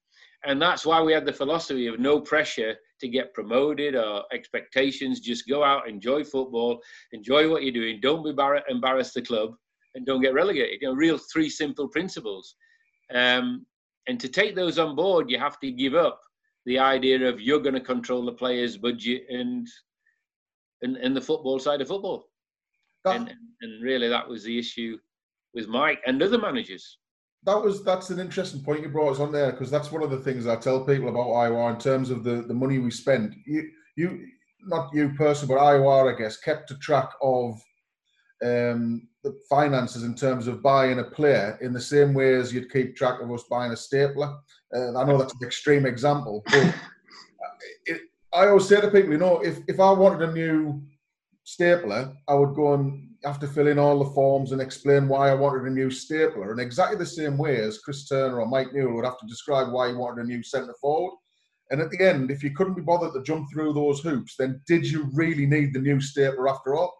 And 0.45 0.61
that's 0.61 0.87
why 0.87 1.03
we 1.03 1.13
had 1.13 1.27
the 1.27 1.33
philosophy 1.33 1.87
of 1.89 1.99
no 1.99 2.21
pressure 2.21 2.75
to 3.01 3.09
get 3.09 3.35
promoted 3.35 3.95
or 3.95 4.25
expectations. 4.33 5.21
Just 5.21 5.49
go 5.49 5.63
out, 5.63 5.89
enjoy 5.89 6.25
football, 6.25 6.81
enjoy 7.13 7.51
what 7.51 7.63
you're 7.63 7.73
doing. 7.73 8.01
Don't 8.01 8.25
be 8.25 8.33
bar- 8.33 8.63
embarrass 8.69 9.13
the 9.13 9.23
club, 9.23 9.55
and 9.95 10.07
don't 10.07 10.23
get 10.23 10.35
relegated. 10.35 10.81
You 10.81 10.89
know, 10.89 10.95
real 10.95 11.19
three 11.19 11.51
simple 11.51 11.89
principles. 11.89 12.55
Um, 13.15 13.67
and 14.07 14.19
to 14.21 14.29
take 14.29 14.55
those 14.55 14.79
on 14.79 14.97
board, 14.97 15.31
you 15.31 15.39
have 15.39 15.59
to 15.61 15.71
give 15.71 15.95
up 15.95 16.21
the 16.67 16.79
idea 16.79 17.29
of 17.29 17.41
you're 17.41 17.61
going 17.61 17.75
to 17.75 17.81
control 17.81 18.25
the 18.25 18.33
players' 18.33 18.77
budget 18.77 19.25
and 19.31 19.67
and, 20.83 20.97
and 20.97 21.17
the 21.17 21.21
football 21.21 21.59
side 21.59 21.81
of 21.81 21.89
football. 21.89 22.29
That, 23.05 23.17
and, 23.17 23.35
and 23.63 23.83
really, 23.83 24.09
that 24.09 24.29
was 24.29 24.45
the 24.45 24.59
issue 24.59 24.99
with 25.55 25.69
Mike 25.69 26.01
and 26.07 26.23
other 26.23 26.39
managers. 26.39 26.99
That 27.45 27.63
was 27.63 27.85
that's 27.85 28.11
an 28.11 28.19
interesting 28.19 28.63
point 28.63 28.83
you 28.83 28.89
brought 28.89 29.13
us 29.13 29.21
on 29.21 29.33
there 29.33 29.53
because 29.53 29.71
that's 29.71 29.93
one 29.93 30.03
of 30.03 30.11
the 30.11 30.19
things 30.19 30.47
I 30.47 30.57
tell 30.57 30.85
people 30.85 31.09
about 31.09 31.29
IOR 31.29 31.73
in 31.73 31.81
terms 31.81 32.11
of 32.11 32.25
the, 32.25 32.43
the 32.43 32.55
money 32.55 32.79
we 32.79 32.91
spend. 32.91 33.35
You 33.47 33.69
you 33.97 34.27
not 34.63 34.91
you 34.93 35.13
personally, 35.17 35.55
but 35.55 35.63
IOR 35.63 36.13
I 36.13 36.19
guess 36.19 36.37
kept 36.39 36.71
a 36.71 36.79
track 36.79 37.11
of 37.23 37.61
um, 38.45 39.09
the 39.25 39.39
finances 39.49 40.05
in 40.05 40.15
terms 40.15 40.47
of 40.47 40.63
buying 40.63 41.01
a 41.01 41.05
player 41.05 41.59
in 41.61 41.73
the 41.73 41.81
same 41.81 42.15
way 42.15 42.35
as 42.35 42.53
you'd 42.53 42.73
keep 42.73 42.97
track 42.97 43.21
of 43.21 43.31
us 43.31 43.45
buying 43.51 43.73
a 43.73 43.77
stapler. 43.77 44.37
Uh, 44.75 44.97
I 44.97 45.05
know 45.05 45.19
that's 45.19 45.35
an 45.35 45.47
extreme 45.47 45.87
example, 45.87 46.43
but 46.47 46.75
it, 47.87 48.01
I 48.33 48.47
always 48.47 48.69
say 48.69 48.81
to 48.81 48.91
people, 48.91 49.11
you 49.11 49.19
know, 49.19 49.39
if, 49.39 49.59
if 49.67 49.81
I 49.81 49.91
wanted 49.93 50.29
a 50.29 50.33
new 50.33 50.83
stapler, 51.45 52.13
I 52.29 52.35
would 52.35 52.55
go 52.55 52.75
and 52.75 53.09
have 53.25 53.41
to 53.41 53.49
fill 53.49 53.67
in 53.67 53.79
all 53.79 53.99
the 53.99 54.11
forms 54.13 54.53
and 54.53 54.61
explain 54.61 55.09
why 55.09 55.31
I 55.31 55.35
wanted 55.35 55.67
a 55.67 55.75
new 55.75 55.91
stapler. 55.91 56.53
And 56.53 56.61
exactly 56.61 56.99
the 56.99 57.07
same 57.07 57.37
way 57.39 57.57
as 57.57 57.79
Chris 57.79 58.07
Turner 58.07 58.41
or 58.41 58.47
Mike 58.47 58.73
Newell 58.73 58.95
would 58.95 59.05
have 59.05 59.19
to 59.19 59.27
describe 59.27 59.73
why 59.73 59.89
he 59.89 59.95
wanted 59.95 60.25
a 60.25 60.29
new 60.29 60.43
centre 60.43 60.75
forward. 60.81 61.15
And 61.71 61.81
at 61.81 61.91
the 61.91 62.01
end, 62.01 62.31
if 62.31 62.43
you 62.43 62.55
couldn't 62.55 62.75
be 62.75 62.83
bothered 62.83 63.13
to 63.15 63.23
jump 63.23 63.49
through 63.51 63.73
those 63.73 64.01
hoops, 64.01 64.37
then 64.39 64.61
did 64.67 64.87
you 64.87 65.09
really 65.13 65.47
need 65.47 65.75
the 65.75 65.81
new 65.81 66.01
stapler 66.01 66.49
after 66.49 66.75
all? 66.77 66.95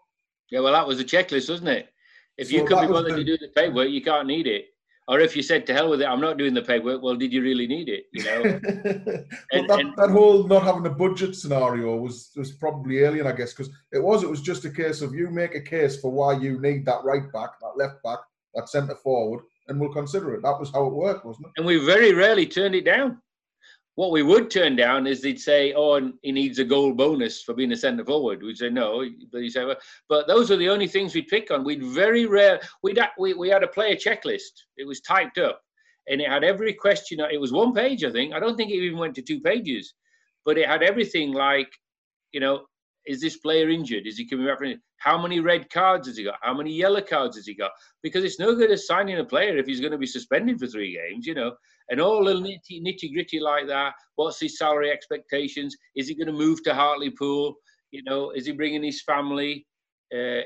Yeah, 0.51 0.61
well, 0.61 0.73
that 0.73 0.87
was 0.87 0.99
a 0.99 1.03
checklist, 1.03 1.49
wasn't 1.49 1.69
it? 1.69 1.89
If 2.37 2.49
so 2.49 2.55
you 2.55 2.65
couldn't 2.65 2.87
be 2.87 2.93
bothered 2.93 3.13
the... 3.13 3.17
to 3.17 3.23
do 3.23 3.37
the 3.37 3.49
paperwork, 3.49 3.89
you 3.89 4.01
can't 4.01 4.27
need 4.27 4.47
it. 4.47 4.65
Or 5.09 5.19
if 5.19 5.35
you 5.35 5.41
said 5.41 5.65
to 5.65 5.73
hell 5.73 5.89
with 5.89 6.01
it, 6.01 6.05
I'm 6.05 6.21
not 6.21 6.37
doing 6.37 6.53
the 6.53 6.61
paperwork. 6.61 7.01
Well, 7.01 7.15
did 7.15 7.33
you 7.33 7.41
really 7.41 7.65
need 7.65 7.89
it? 7.89 8.05
You 8.13 8.23
know. 8.25 8.41
and, 9.51 9.67
that, 9.67 9.79
and, 9.79 9.95
that 9.97 10.11
whole 10.11 10.47
not 10.47 10.61
having 10.61 10.85
a 10.85 10.91
budget 10.91 11.35
scenario 11.35 11.97
was 11.97 12.29
was 12.35 12.51
probably 12.51 12.99
alien, 12.99 13.25
I 13.25 13.31
guess, 13.31 13.53
because 13.53 13.73
it 13.91 14.03
was. 14.03 14.21
It 14.21 14.29
was 14.29 14.41
just 14.41 14.65
a 14.65 14.69
case 14.69 15.01
of 15.01 15.15
you 15.15 15.31
make 15.31 15.55
a 15.55 15.61
case 15.61 15.99
for 15.99 16.11
why 16.11 16.33
you 16.33 16.61
need 16.61 16.85
that 16.85 17.03
right 17.03 17.23
back, 17.33 17.59
that 17.59 17.73
left 17.75 18.03
back, 18.03 18.19
that 18.53 18.69
centre 18.69 18.95
forward, 18.95 19.43
and 19.67 19.79
we'll 19.79 19.91
consider 19.91 20.35
it. 20.35 20.43
That 20.43 20.59
was 20.59 20.71
how 20.71 20.85
it 20.85 20.93
worked, 20.93 21.25
wasn't 21.25 21.47
it? 21.47 21.53
And 21.57 21.65
we 21.65 21.83
very 21.83 22.13
rarely 22.13 22.45
turned 22.45 22.75
it 22.75 22.85
down. 22.85 23.19
What 23.99 24.11
we 24.11 24.23
would 24.23 24.49
turn 24.49 24.77
down 24.77 25.07
is 25.07 25.21
they'd 25.21 25.37
say, 25.37 25.73
"Oh, 25.73 25.99
he 26.21 26.31
needs 26.31 26.57
a 26.57 26.63
goal 26.63 26.93
bonus 26.93 27.43
for 27.43 27.53
being 27.53 27.73
a 27.73 27.75
centre 27.75 28.05
forward." 28.05 28.41
We'd 28.41 28.55
say 28.55 28.69
no, 28.69 29.05
but 29.29 29.41
he 29.41 29.51
well, 29.53 29.75
"But 30.07 30.25
those 30.25 30.49
are 30.51 30.55
the 30.55 30.69
only 30.69 30.87
things 30.87 31.13
we'd 31.13 31.27
pick 31.27 31.51
on." 31.51 31.65
We'd 31.65 31.83
very 31.83 32.25
rare. 32.25 32.61
We'd 32.81 32.97
we 33.17 33.33
we 33.33 33.49
had 33.49 33.61
a 33.61 33.67
player 33.67 33.97
checklist. 33.97 34.53
It 34.77 34.87
was 34.87 35.01
typed 35.01 35.37
up, 35.37 35.61
and 36.07 36.21
it 36.21 36.29
had 36.29 36.45
every 36.45 36.73
question. 36.73 37.19
It 37.19 37.41
was 37.41 37.51
one 37.51 37.73
page, 37.73 38.05
I 38.05 38.11
think. 38.13 38.33
I 38.33 38.39
don't 38.39 38.55
think 38.55 38.71
it 38.71 38.75
even 38.75 38.99
went 38.99 39.15
to 39.15 39.21
two 39.21 39.41
pages, 39.41 39.93
but 40.45 40.57
it 40.57 40.69
had 40.69 40.81
everything 40.81 41.33
like, 41.33 41.69
you 42.31 42.39
know, 42.39 42.67
is 43.05 43.19
this 43.19 43.35
player 43.35 43.69
injured? 43.69 44.07
Is 44.07 44.17
he 44.17 44.25
coming 44.29 44.47
back 44.47 44.59
from? 44.59 44.81
How 44.99 45.21
many 45.21 45.41
red 45.41 45.69
cards 45.69 46.07
has 46.07 46.15
he 46.15 46.23
got? 46.23 46.39
How 46.41 46.53
many 46.53 46.71
yellow 46.71 47.01
cards 47.01 47.35
has 47.35 47.45
he 47.45 47.53
got? 47.53 47.71
Because 48.01 48.23
it's 48.23 48.39
no 48.39 48.55
good 48.55 48.71
as 48.71 48.87
signing 48.87 49.19
a 49.19 49.25
player 49.25 49.57
if 49.57 49.65
he's 49.65 49.81
going 49.81 49.91
to 49.91 49.97
be 49.97 50.07
suspended 50.07 50.57
for 50.57 50.67
three 50.67 50.93
games, 50.93 51.25
you 51.25 51.33
know, 51.33 51.53
and 51.89 51.99
all 51.99 52.23
the 52.23 52.33
nitty, 52.33 52.83
nitty 52.83 53.13
gritty 53.13 53.39
like 53.39 53.67
that. 53.67 53.93
What's 54.15 54.39
his 54.39 54.57
salary 54.57 54.91
expectations? 54.91 55.75
Is 55.95 56.07
he 56.07 56.15
going 56.15 56.27
to 56.27 56.33
move 56.33 56.63
to 56.63 56.73
Hartlepool? 56.73 57.55
You 57.91 58.03
know, 58.03 58.31
is 58.31 58.45
he 58.45 58.51
bringing 58.51 58.83
his 58.83 59.01
family? 59.01 59.65
Uh, 60.13 60.41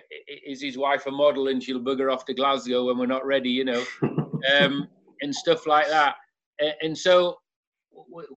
is 0.45 0.61
his 0.61 0.77
wife 0.77 1.05
a 1.05 1.11
model 1.11 1.47
and 1.47 1.63
she'll 1.63 1.79
bugger 1.79 2.11
off 2.11 2.25
to 2.25 2.33
Glasgow 2.33 2.87
when 2.87 2.97
we're 2.97 3.05
not 3.05 3.25
ready, 3.25 3.49
you 3.49 3.63
know, 3.63 3.81
um, 4.59 4.87
and 5.21 5.33
stuff 5.33 5.65
like 5.65 5.87
that. 5.87 6.15
And 6.81 6.97
so 6.97 7.37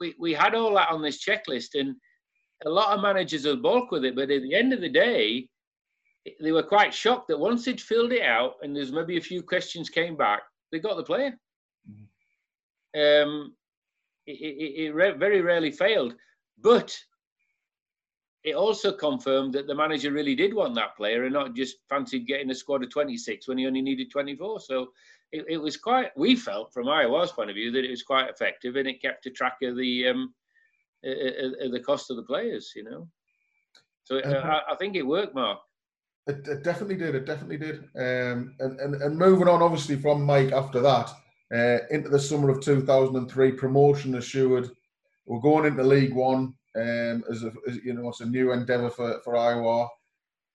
we, 0.00 0.14
we 0.18 0.32
had 0.32 0.54
all 0.54 0.74
that 0.74 0.90
on 0.90 1.02
this 1.02 1.24
checklist, 1.24 1.70
and 1.74 1.96
a 2.64 2.70
lot 2.70 2.96
of 2.96 3.02
managers 3.02 3.44
will 3.44 3.56
balk 3.56 3.90
with 3.90 4.04
it, 4.04 4.14
but 4.14 4.30
at 4.30 4.42
the 4.42 4.54
end 4.54 4.72
of 4.72 4.80
the 4.80 4.88
day, 4.88 5.48
they 6.40 6.52
were 6.52 6.62
quite 6.62 6.92
shocked 6.92 7.28
that 7.28 7.38
once 7.38 7.64
they'd 7.64 7.80
filled 7.80 8.12
it 8.12 8.22
out 8.22 8.54
and 8.62 8.74
there's 8.74 8.92
maybe 8.92 9.16
a 9.16 9.20
few 9.20 9.42
questions 9.42 9.88
came 9.88 10.16
back, 10.16 10.42
they 10.72 10.78
got 10.78 10.96
the 10.96 11.02
player. 11.02 11.38
Um, 12.96 13.54
it, 14.26 14.32
it, 14.32 14.94
it, 14.94 15.18
very 15.18 15.40
rarely 15.40 15.70
failed, 15.70 16.14
but 16.60 16.96
it 18.42 18.54
also 18.54 18.92
confirmed 18.92 19.52
that 19.54 19.66
the 19.66 19.74
manager 19.74 20.12
really 20.12 20.34
did 20.34 20.54
want 20.54 20.74
that 20.76 20.96
player 20.96 21.24
and 21.24 21.32
not 21.32 21.54
just 21.54 21.76
fancied 21.88 22.26
getting 22.26 22.50
a 22.50 22.54
squad 22.54 22.82
of 22.82 22.90
26 22.90 23.48
when 23.48 23.58
he 23.58 23.66
only 23.66 23.82
needed 23.82 24.10
24. 24.10 24.60
So 24.60 24.88
it, 25.32 25.44
it 25.48 25.58
was 25.58 25.76
quite, 25.76 26.16
we 26.16 26.36
felt 26.36 26.72
from 26.72 26.86
IOR's 26.86 27.32
point 27.32 27.50
of 27.50 27.54
view 27.54 27.70
that 27.72 27.84
it 27.84 27.90
was 27.90 28.02
quite 28.02 28.30
effective 28.30 28.76
and 28.76 28.88
it 28.88 29.02
kept 29.02 29.26
a 29.26 29.30
track 29.30 29.56
of 29.62 29.76
the 29.76 30.08
um, 30.08 30.34
uh, 31.06 31.10
uh, 31.10 31.68
the 31.70 31.82
cost 31.84 32.10
of 32.10 32.16
the 32.16 32.22
players, 32.22 32.72
you 32.74 32.82
know. 32.82 33.08
So 34.04 34.18
uh, 34.18 34.60
I, 34.68 34.72
I, 34.72 34.76
think 34.76 34.96
it 34.96 35.06
worked, 35.06 35.34
Mark. 35.34 35.58
It, 36.26 36.46
it, 36.48 36.64
definitely 36.64 36.96
did. 36.96 37.14
It 37.14 37.26
definitely 37.26 37.58
did. 37.58 37.80
Um, 37.96 38.54
and, 38.60 38.80
and, 38.80 38.94
and 39.02 39.18
moving 39.18 39.48
on, 39.48 39.62
obviously, 39.62 39.96
from 39.96 40.22
Mike 40.22 40.52
after 40.52 40.80
that, 40.80 41.10
uh, 41.54 41.78
into 41.90 42.08
the 42.08 42.18
summer 42.18 42.50
of 42.50 42.60
2003, 42.60 43.52
promotion 43.52 44.16
assured. 44.16 44.70
We're 45.26 45.40
going 45.40 45.66
into 45.66 45.82
League 45.82 46.14
One 46.14 46.54
um, 46.76 47.24
as, 47.30 47.42
a, 47.42 47.52
as 47.68 47.76
you 47.84 47.94
know, 47.94 48.08
it's 48.08 48.20
a 48.20 48.26
new 48.26 48.52
endeavour 48.52 48.90
for, 48.90 49.20
for 49.24 49.34
IOR. 49.34 49.88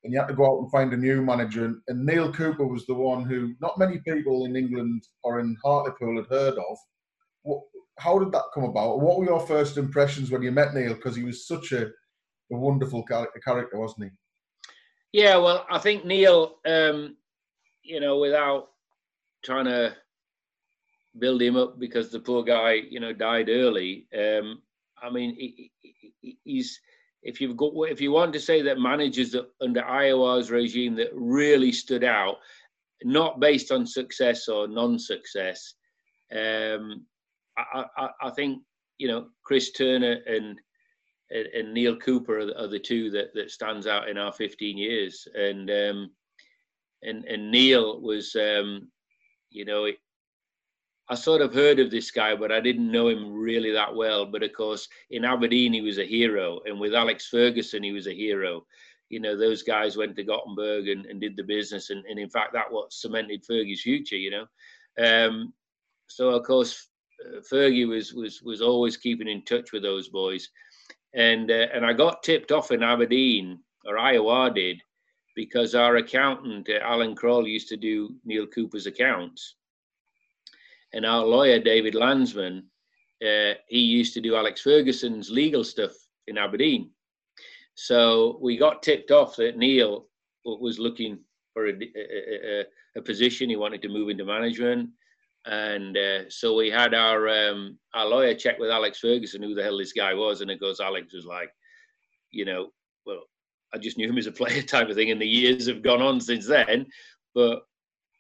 And 0.04 0.12
you 0.12 0.20
had 0.20 0.28
to 0.28 0.34
go 0.34 0.46
out 0.46 0.62
and 0.62 0.72
find 0.72 0.94
a 0.94 0.98
new 0.98 1.22
manager. 1.22 1.66
And, 1.66 1.78
and 1.88 2.06
Neale 2.06 2.34
Cooper 2.34 2.66
was 2.66 2.86
the 2.86 2.94
one 2.94 3.24
who 3.24 3.54
not 3.62 3.78
many 3.78 4.00
people 4.00 4.46
in 4.46 4.56
England 4.56 5.04
or 5.24 5.40
in 5.40 5.56
Hartlepool 5.64 6.18
had 6.18 6.28
heard 6.28 6.56
of. 6.58 6.78
What, 7.44 7.62
how 8.00 8.18
did 8.18 8.32
that 8.32 8.46
come 8.54 8.64
about? 8.64 9.00
What 9.00 9.20
were 9.20 9.26
your 9.26 9.46
first 9.46 9.78
impressions 9.78 10.32
when 10.32 10.42
you 10.42 10.52
met 10.52 10.74
Neale? 10.74 10.96
Because 10.96 11.16
he 11.16 11.24
was 11.24 11.48
such 11.48 11.72
a, 11.72 11.86
a 11.86 11.90
wonderful 12.50 13.04
character, 13.04 13.80
wasn't 13.80 14.06
he? 14.06 15.20
Yeah, 15.22 15.38
well, 15.38 15.66
I 15.70 15.78
think 15.78 16.06
Neale, 16.06 16.56
um, 16.66 17.18
you 17.84 18.00
know, 18.00 18.20
without 18.20 18.70
trying 19.44 19.66
to 19.66 19.96
build 21.20 21.42
him 21.42 21.56
up 21.56 21.80
because 21.80 22.10
the 22.10 22.20
poor 22.20 22.44
guy, 22.44 22.74
you 22.90 23.00
know, 23.00 23.14
died 23.14 23.50
early. 23.50 24.08
Um, 24.18 24.62
I 25.02 25.10
mean, 25.10 25.36
he, 25.36 25.72
he, 25.82 26.38
he's 26.44 26.80
if 27.24 27.40
you've 27.40 27.58
got 27.58 27.74
if 27.90 28.02
you 28.02 28.12
want 28.12 28.34
to 28.34 28.40
say 28.40 28.62
that 28.62 28.80
managers 28.80 29.32
that 29.32 29.50
under 29.62 29.82
IOR's 29.82 30.50
regime 30.50 30.96
that 30.96 31.10
really 31.14 31.72
stood 31.72 32.04
out, 32.04 32.38
not 33.04 33.40
based 33.40 33.72
on 33.72 33.86
success 33.86 34.48
or 34.48 34.68
non-success. 34.68 35.74
Um, 36.32 37.06
I, 37.58 37.86
I, 37.98 38.10
I, 38.24 38.30
think 38.32 38.62
you 38.98 39.08
know 39.08 39.28
Chris 39.44 39.72
Turner 39.72 40.20
and 40.26 40.60
and, 41.30 41.48
and 41.48 41.74
Neale 41.74 41.98
Cooper 41.98 42.40
are 42.40 42.46
the, 42.46 42.64
are 42.64 42.68
the, 42.68 42.80
two 42.80 43.10
that, 43.12 43.34
that 43.36 43.52
stands 43.52 43.88
out 43.88 44.10
in 44.10 44.18
our 44.18 44.32
15 44.34 44.78
years, 44.78 45.28
and 45.34 45.70
um, 45.70 46.12
and 47.04 47.26
and 47.26 47.52
Neale 47.52 48.02
was 48.02 48.36
um, 48.36 48.90
you 49.50 49.66
know 49.66 49.88
I 51.12 51.16
sort 51.16 51.42
of 51.42 51.54
heard 51.54 51.80
of 51.80 51.92
this 51.92 52.10
guy, 52.10 52.38
but 52.38 52.54
I 52.54 52.62
didn't 52.62 52.90
know 52.90 53.10
him 53.10 53.34
really 53.34 53.72
that 53.74 53.94
well. 53.94 54.26
But 54.26 54.44
of 54.44 54.54
course, 54.54 54.88
in 55.10 55.26
Aberdeen, 55.26 55.74
he 55.74 55.82
was 55.82 55.98
a 55.98 56.06
hero. 56.06 56.62
And 56.66 56.80
with 56.80 56.96
Alex 56.96 57.28
Ferguson, 57.28 57.84
he 57.84 57.92
was 57.92 58.08
a 58.08 58.16
hero. 58.16 58.66
You 59.10 59.20
know, 59.20 59.38
those 59.38 59.62
guys 59.62 59.98
went 59.98 60.16
to 60.16 60.24
Gothenburg 60.24 60.88
and, 60.88 61.06
and 61.06 61.20
did 61.20 61.36
the 61.36 61.44
business. 61.44 61.90
And, 61.90 62.06
and 62.06 62.18
in 62.18 62.30
fact, 62.30 62.54
that 62.54 62.72
what 62.72 62.94
cemented 62.94 63.44
Fergie's 63.44 63.82
future, 63.82 64.16
you 64.16 64.32
know. 64.32 64.46
Um, 64.98 65.52
so, 66.08 66.30
of 66.30 66.46
course, 66.46 66.88
uh, 67.26 67.42
Fergie 67.42 67.90
was, 67.90 68.14
was, 68.14 68.42
was 68.42 68.62
always 68.62 68.96
keeping 68.96 69.28
in 69.28 69.44
touch 69.44 69.74
with 69.74 69.84
those 69.84 70.08
boys. 70.08 70.48
And, 71.14 71.52
uh, 71.52 71.68
and 71.74 71.86
I 71.86 71.92
got 71.92 72.24
tipped 72.24 72.54
off 72.54 72.72
in 72.72 72.84
Aberdeen, 72.84 73.60
or 73.86 73.96
IOR 73.98 74.56
did, 74.56 74.82
because 75.36 75.76
our 75.76 75.98
accountant, 75.98 76.70
uh, 76.70 76.80
Alan 76.82 77.16
Kroll, 77.16 77.46
used 77.46 77.68
to 77.68 77.76
do 77.76 78.16
Neale 78.24 78.48
Cooper's 78.48 78.86
accounts 78.88 79.56
and 80.94 81.06
our 81.06 81.26
lawyer 81.26 81.60
David 81.60 81.96
Landsman, 81.96 82.64
uh, 83.26 83.54
he 83.68 83.80
used 83.80 84.14
to 84.16 84.22
do 84.22 84.36
Alex 84.36 84.62
Ferguson's 84.62 85.30
legal 85.30 85.64
stuff 85.64 85.92
in 86.28 86.38
Aberdeen. 86.38 86.90
So 87.76 88.38
we 88.42 88.58
got 88.58 88.84
tipped 88.84 89.12
off 89.12 89.36
that 89.38 89.58
Neale 89.58 90.08
was 90.44 90.80
looking 90.80 91.20
for 91.54 91.68
a, 91.68 91.74
a, 91.74 92.66
a 92.98 93.02
position. 93.02 93.50
He 93.50 93.56
wanted 93.56 93.82
to 93.84 93.90
move 93.90 94.10
into 94.10 94.26
management, 94.26 94.90
and 95.46 95.98
uh, 95.98 96.30
so 96.30 96.56
we 96.56 96.70
had 96.70 96.94
our 96.94 97.30
um, 97.30 97.78
our 97.94 98.06
lawyer 98.06 98.36
check 98.36 98.60
with 98.60 98.70
Alex 98.70 99.00
Ferguson 99.00 99.42
who 99.42 99.56
the 99.56 99.64
hell 99.64 99.78
this 99.78 99.94
guy 99.94 100.14
was, 100.14 100.42
and 100.42 100.52
it 100.52 100.60
goes 100.60 100.80
Alex 100.80 101.14
was 101.14 101.26
like, 101.26 101.50
you 102.32 102.46
know, 102.46 102.70
well, 103.06 103.24
I 103.74 103.78
just 103.78 103.98
knew 103.98 104.10
him 104.10 104.18
as 104.18 104.28
a 104.28 104.32
player 104.32 104.62
type 104.64 104.90
of 104.90 104.96
thing, 104.96 105.12
and 105.12 105.22
the 105.22 105.28
years 105.28 105.68
have 105.68 105.82
gone 105.82 106.02
on 106.02 106.20
since 106.20 106.48
then. 106.48 106.88
But 107.34 107.62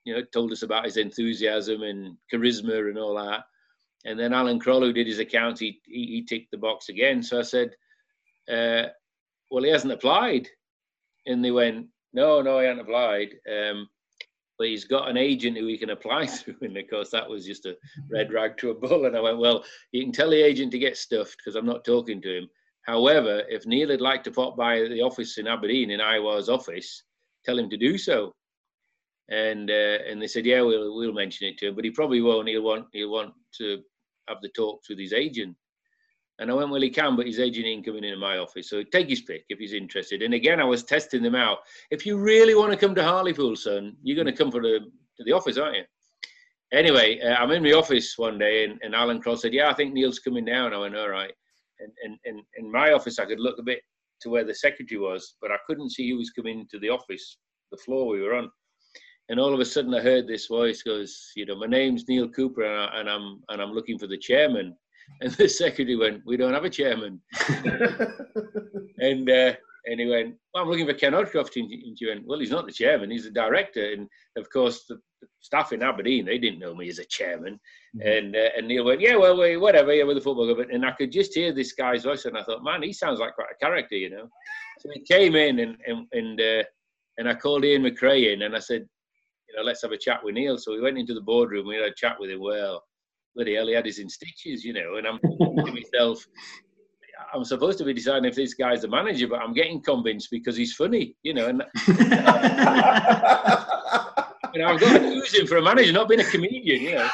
you 0.03 0.13
know, 0.13 0.21
told 0.33 0.51
us 0.51 0.63
about 0.63 0.85
his 0.85 0.97
enthusiasm 0.97 1.83
and 1.83 2.17
charisma 2.33 2.89
and 2.89 2.97
all 2.97 3.15
that. 3.15 3.43
And 4.05 4.19
then 4.19 4.33
Alan 4.33 4.59
Kroll, 4.59 4.81
who 4.81 4.93
did 4.93 5.07
his 5.07 5.19
account, 5.19 5.59
he, 5.59 5.79
he, 5.85 6.07
he 6.07 6.25
ticked 6.25 6.51
the 6.51 6.57
box 6.57 6.89
again. 6.89 7.21
So 7.21 7.39
I 7.39 7.43
said, 7.43 7.69
uh, 8.51 8.89
well, 9.51 9.63
he 9.63 9.69
hasn't 9.69 9.93
applied. 9.93 10.47
And 11.27 11.45
they 11.45 11.51
went, 11.51 11.87
no, 12.13 12.41
no, 12.41 12.59
he 12.59 12.65
hasn't 12.65 12.81
applied. 12.81 13.29
Um, 13.47 13.87
but 14.57 14.67
he's 14.67 14.85
got 14.85 15.09
an 15.09 15.17
agent 15.17 15.57
who 15.57 15.67
he 15.67 15.77
can 15.77 15.91
apply 15.91 16.25
through. 16.27 16.55
And 16.61 16.77
of 16.77 16.89
course, 16.89 17.11
that 17.11 17.29
was 17.29 17.45
just 17.45 17.65
a 17.65 17.77
red 18.11 18.33
rag 18.33 18.57
to 18.57 18.71
a 18.71 18.75
bull. 18.75 19.05
And 19.05 19.15
I 19.15 19.21
went, 19.21 19.37
well, 19.37 19.63
you 19.91 20.03
can 20.03 20.11
tell 20.11 20.31
the 20.31 20.43
agent 20.43 20.71
to 20.71 20.79
get 20.79 20.97
stuffed 20.97 21.37
because 21.37 21.55
I'm 21.55 21.65
not 21.65 21.85
talking 21.85 22.21
to 22.21 22.37
him. 22.39 22.49
However, 22.87 23.43
if 23.47 23.67
Neale 23.67 23.89
would 23.89 24.01
like 24.01 24.23
to 24.23 24.31
pop 24.31 24.57
by 24.57 24.79
the 24.79 25.01
office 25.01 25.37
in 25.37 25.47
Aberdeen, 25.47 25.91
in 25.91 25.99
IOR's 25.99 26.49
office, 26.49 27.03
tell 27.45 27.59
him 27.59 27.69
to 27.69 27.77
do 27.77 27.99
so 27.99 28.33
and 29.31 29.71
uh, 29.71 29.97
and 30.07 30.21
they 30.21 30.27
said, 30.27 30.45
yeah, 30.45 30.61
we'll 30.61 30.95
we'll 30.95 31.13
mention 31.13 31.47
it 31.47 31.57
to 31.57 31.69
him, 31.69 31.75
but 31.75 31.85
he 31.85 31.91
probably 31.91 32.21
won't. 32.21 32.49
He'll 32.49 32.63
want 32.63 32.87
he'll 32.91 33.11
want 33.11 33.33
to 33.57 33.81
have 34.27 34.37
the 34.41 34.49
talks 34.49 34.89
with 34.89 34.99
his 34.99 35.13
agent. 35.13 35.55
And 36.39 36.49
I 36.49 36.53
went, 36.55 36.71
well, 36.71 36.81
he 36.81 36.89
can, 36.89 37.15
but 37.15 37.27
his 37.27 37.39
agent 37.39 37.67
ain't 37.67 37.85
coming 37.85 38.03
into 38.03 38.17
my 38.17 38.37
office. 38.37 38.69
So 38.69 38.81
take 38.83 39.07
his 39.07 39.21
pick 39.21 39.45
if 39.49 39.59
he's 39.59 39.73
interested. 39.73 40.23
And 40.23 40.33
again, 40.33 40.59
I 40.59 40.63
was 40.63 40.83
testing 40.83 41.21
them 41.21 41.35
out. 41.35 41.59
If 41.91 42.03
you 42.03 42.17
really 42.17 42.55
want 42.55 42.71
to 42.71 42.77
come 42.77 42.95
to 42.95 43.03
Hartlepool, 43.03 43.55
son, 43.55 43.95
you're 44.01 44.15
going 44.15 44.33
to 44.33 44.37
come 44.37 44.51
for 44.51 44.61
the 44.61 44.79
to 45.17 45.23
the 45.23 45.33
office, 45.33 45.57
aren't 45.57 45.77
you? 45.77 45.83
Anyway, 46.73 47.19
uh, 47.21 47.35
I'm 47.35 47.51
in 47.51 47.63
the 47.63 47.73
office 47.73 48.17
one 48.17 48.37
day, 48.37 48.65
and, 48.65 48.79
and 48.81 48.95
Alan 48.95 49.21
Cross 49.21 49.43
said, 49.43 49.53
yeah, 49.53 49.69
I 49.69 49.73
think 49.73 49.93
Neale's 49.93 50.19
coming 50.19 50.45
down. 50.45 50.73
I 50.73 50.77
went, 50.77 50.95
all 50.95 51.09
right. 51.09 51.33
And, 51.79 51.91
and, 52.03 52.17
and 52.25 52.41
in 52.57 52.71
my 52.71 52.93
office, 52.93 53.19
I 53.19 53.25
could 53.25 53.39
look 53.39 53.59
a 53.59 53.63
bit 53.63 53.81
to 54.21 54.29
where 54.29 54.45
the 54.45 54.55
secretary 54.55 54.99
was, 54.99 55.35
but 55.41 55.51
I 55.51 55.57
couldn't 55.67 55.91
see 55.91 56.09
who 56.09 56.17
was 56.17 56.29
coming 56.29 56.65
to 56.71 56.79
the 56.79 56.89
office, 56.89 57.37
the 57.71 57.77
floor 57.77 58.07
we 58.07 58.21
were 58.21 58.35
on 58.35 58.49
and 59.31 59.39
all 59.39 59.53
of 59.53 59.61
a 59.61 59.65
sudden 59.65 59.95
I 59.95 60.01
heard 60.01 60.27
this 60.27 60.47
voice 60.47 60.83
goes, 60.83 61.31
you 61.37 61.45
know, 61.45 61.55
my 61.55 61.65
name's 61.65 62.05
Neale 62.05 62.27
Cooper, 62.27 62.65
and, 62.65 63.09
I, 63.09 63.15
am 63.15 63.41
and 63.47 63.61
I'm 63.61 63.71
looking 63.71 63.97
for 63.97 64.07
the 64.07 64.17
chairman. 64.17 64.75
And 65.19 65.31
the 65.33 65.49
secretary 65.49 65.97
went, 65.97 66.21
we 66.25 66.37
don't 66.37 66.53
have 66.53 66.63
a 66.63 66.69
chairman. 66.69 67.19
and 68.99 69.29
uh, 69.29 69.53
and 69.85 69.99
he 69.99 70.05
went, 70.05 70.35
well, 70.53 70.63
I'm 70.63 70.69
looking 70.69 70.87
for 70.87 70.93
Ken 70.93 71.11
Hodcroft. 71.11 71.57
And 71.57 71.69
he 71.69 72.07
went, 72.07 72.25
well, 72.25 72.39
he's 72.39 72.51
not 72.51 72.65
the 72.65 72.71
chairman, 72.71 73.11
he's 73.11 73.25
the 73.25 73.31
director. 73.31 73.91
And 73.91 74.07
of 74.37 74.49
course, 74.49 74.85
the, 74.87 74.95
the 75.21 75.27
staff 75.41 75.73
in 75.73 75.83
Aberdeen, 75.83 76.23
they 76.23 76.37
didn't 76.37 76.59
know 76.59 76.73
me 76.73 76.87
as 76.87 76.99
a 76.99 77.05
chairman. 77.05 77.59
Mm-hmm. 77.97 78.07
And 78.07 78.35
uh, 78.37 78.49
and 78.55 78.67
Neale 78.67 78.85
went, 78.85 79.01
yeah, 79.01 79.17
well, 79.17 79.35
whatever, 79.59 79.93
yeah, 79.93 80.03
with 80.03 80.15
the 80.15 80.21
football 80.21 80.53
club. 80.53 80.67
And 80.71 80.85
I 80.85 80.91
could 80.91 81.11
just 81.11 81.33
hear 81.33 81.51
this 81.51 81.73
guy's 81.73 82.03
voice, 82.05 82.23
and 82.23 82.37
I 82.37 82.43
thought, 82.43 82.63
man, 82.63 82.83
he 82.83 82.93
sounds 82.93 83.19
like 83.19 83.35
quite 83.35 83.51
a 83.51 83.65
character, 83.65 83.95
you 83.95 84.11
know. 84.11 84.29
So 84.79 84.89
he 84.93 85.01
came 85.01 85.35
in, 85.35 85.59
and 85.59 85.75
and 85.85 86.07
and, 86.13 86.39
uh, 86.39 86.63
and 87.17 87.27
I 87.27 87.33
called 87.33 87.65
Ian 87.65 87.83
McRae 87.83 88.33
in, 88.33 88.43
and 88.43 88.55
I 88.55 88.59
said, 88.59 88.87
you 89.51 89.57
know, 89.57 89.65
let's 89.65 89.81
have 89.81 89.91
a 89.91 89.97
chat 89.97 90.23
with 90.23 90.35
Neale. 90.35 90.57
So 90.57 90.71
we 90.71 90.81
went 90.81 90.97
into 90.97 91.13
the 91.13 91.21
boardroom, 91.21 91.67
we 91.67 91.75
had 91.75 91.85
a 91.85 91.93
chat 91.93 92.17
with 92.19 92.29
him. 92.29 92.39
Well, 92.39 92.83
bloody 93.35 93.55
hell, 93.55 93.67
he 93.67 93.73
had 93.73 93.85
his 93.85 93.99
in 93.99 94.09
stitches, 94.09 94.63
you 94.63 94.73
know, 94.73 94.95
and 94.97 95.07
I'm 95.07 95.19
thinking 95.19 95.65
to 95.65 95.71
myself, 95.71 96.25
I'm 97.33 97.43
supposed 97.43 97.77
to 97.79 97.83
be 97.85 97.93
deciding 97.93 98.25
if 98.25 98.35
this 98.35 98.53
guy's 98.53 98.81
the 98.81 98.87
manager, 98.87 99.27
but 99.27 99.39
I'm 99.41 99.53
getting 99.53 99.81
convinced 99.81 100.29
because 100.31 100.55
he's 100.55 100.73
funny, 100.73 101.15
you 101.23 101.33
know. 101.33 101.47
And, 101.47 101.63
and 101.87 102.13
I've 104.63 104.79
got 104.79 104.97
to 104.97 105.13
use 105.13 105.33
him 105.33 105.47
for 105.47 105.57
a 105.57 105.61
manager, 105.61 105.91
not 105.93 106.09
being 106.09 106.21
a 106.21 106.25
comedian, 106.25 106.81
you 106.81 106.95
know. 106.95 107.09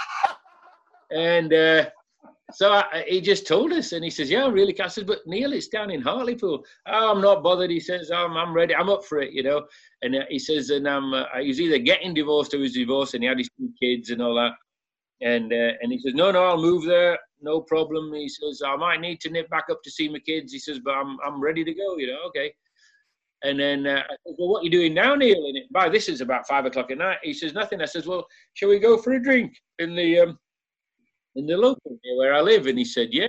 And 1.12 1.54
uh, 1.54 1.90
so 2.54 2.72
I, 2.72 3.04
he 3.08 3.20
just 3.20 3.46
told 3.46 3.74
us, 3.74 3.92
and 3.92 4.04
he 4.04 4.10
says, 4.10 4.32
"Yeah, 4.32 4.46
I'm 4.46 4.54
really." 4.54 4.80
I 4.80 4.88
said, 4.88 5.06
"But 5.06 5.20
Neale, 5.26 5.52
it's 5.52 5.68
down 5.68 5.92
in 5.92 6.02
Hartlepool." 6.02 6.64
Oh, 6.88 7.12
I'm 7.12 7.22
not 7.22 7.44
bothered. 7.44 7.70
He 7.70 7.82
says, 7.82 8.10
"I'm, 8.10 8.38
I'm 8.38 8.54
ready. 8.54 8.74
I'm 8.74 8.90
up 8.90 9.04
for 9.04 9.20
it," 9.20 9.34
you 9.34 9.44
know. 9.44 9.66
And 10.02 10.16
uh, 10.16 10.24
he 10.30 10.40
says, 10.40 10.70
"And 10.70 10.88
I'm, 10.88 11.14
uh, 11.14 11.26
he's 11.42 11.60
either 11.60 11.78
getting 11.78 12.14
divorced 12.14 12.54
or 12.54 12.60
he's 12.60 12.74
divorced, 12.74 13.16
and 13.16 13.24
he 13.24 13.28
had 13.28 13.38
his 13.38 13.50
two 13.60 13.70
kids 13.82 14.12
and 14.12 14.22
all 14.22 14.36
that." 14.36 14.54
And 15.20 15.52
uh, 15.52 15.74
and 15.82 15.92
he 15.92 16.00
says, 16.00 16.14
"No, 16.14 16.32
no, 16.32 16.46
I'll 16.46 16.62
move 16.62 16.86
there, 16.86 17.18
no 17.42 17.60
problem." 17.60 18.14
He 18.14 18.30
says, 18.30 18.62
"I 18.66 18.78
might 18.78 19.02
need 19.02 19.20
to 19.22 19.30
nip 19.30 19.50
back 19.50 19.66
up 19.70 19.84
to 19.84 19.92
see 19.92 20.08
my 20.08 20.20
kids." 20.20 20.54
He 20.54 20.60
says, 20.60 20.80
"But 20.80 20.94
I'm, 20.94 21.18
I'm 21.26 21.42
ready 21.42 21.66
to 21.66 21.74
go," 21.74 21.98
you 21.98 22.08
know. 22.08 22.22
Okay. 22.28 22.54
And 23.44 23.60
then 23.60 23.86
uh, 23.88 24.04
I 24.10 24.16
"Well, 24.38 24.48
what 24.48 24.62
are 24.62 24.64
you 24.64 24.72
doing 24.72 24.94
now, 24.94 25.16
Neale?" 25.16 25.48
And 25.48 25.58
it, 25.58 25.66
by 25.74 25.90
this 25.90 26.08
is 26.08 26.22
about 26.22 26.48
five 26.48 26.66
o'clock 26.66 26.92
at 26.92 26.98
night. 26.98 27.18
He 27.24 27.34
says, 27.34 27.54
"Nothing." 27.54 27.82
I 27.82 27.86
says, 27.86 28.08
"Well, 28.08 28.26
shall 28.54 28.70
we 28.70 28.80
go 28.80 28.98
for 28.98 29.14
a 29.14 29.22
drink 29.22 29.54
in 29.80 29.96
the?" 29.96 30.20
Um, 30.20 30.40
in 31.38 31.46
the 31.46 31.56
local 31.56 31.98
here 32.04 32.18
where 32.18 32.34
I 32.34 32.42
live? 32.42 32.68
And 32.68 32.78
he 32.78 32.86
said, 32.86 33.10
yeah. 33.12 33.28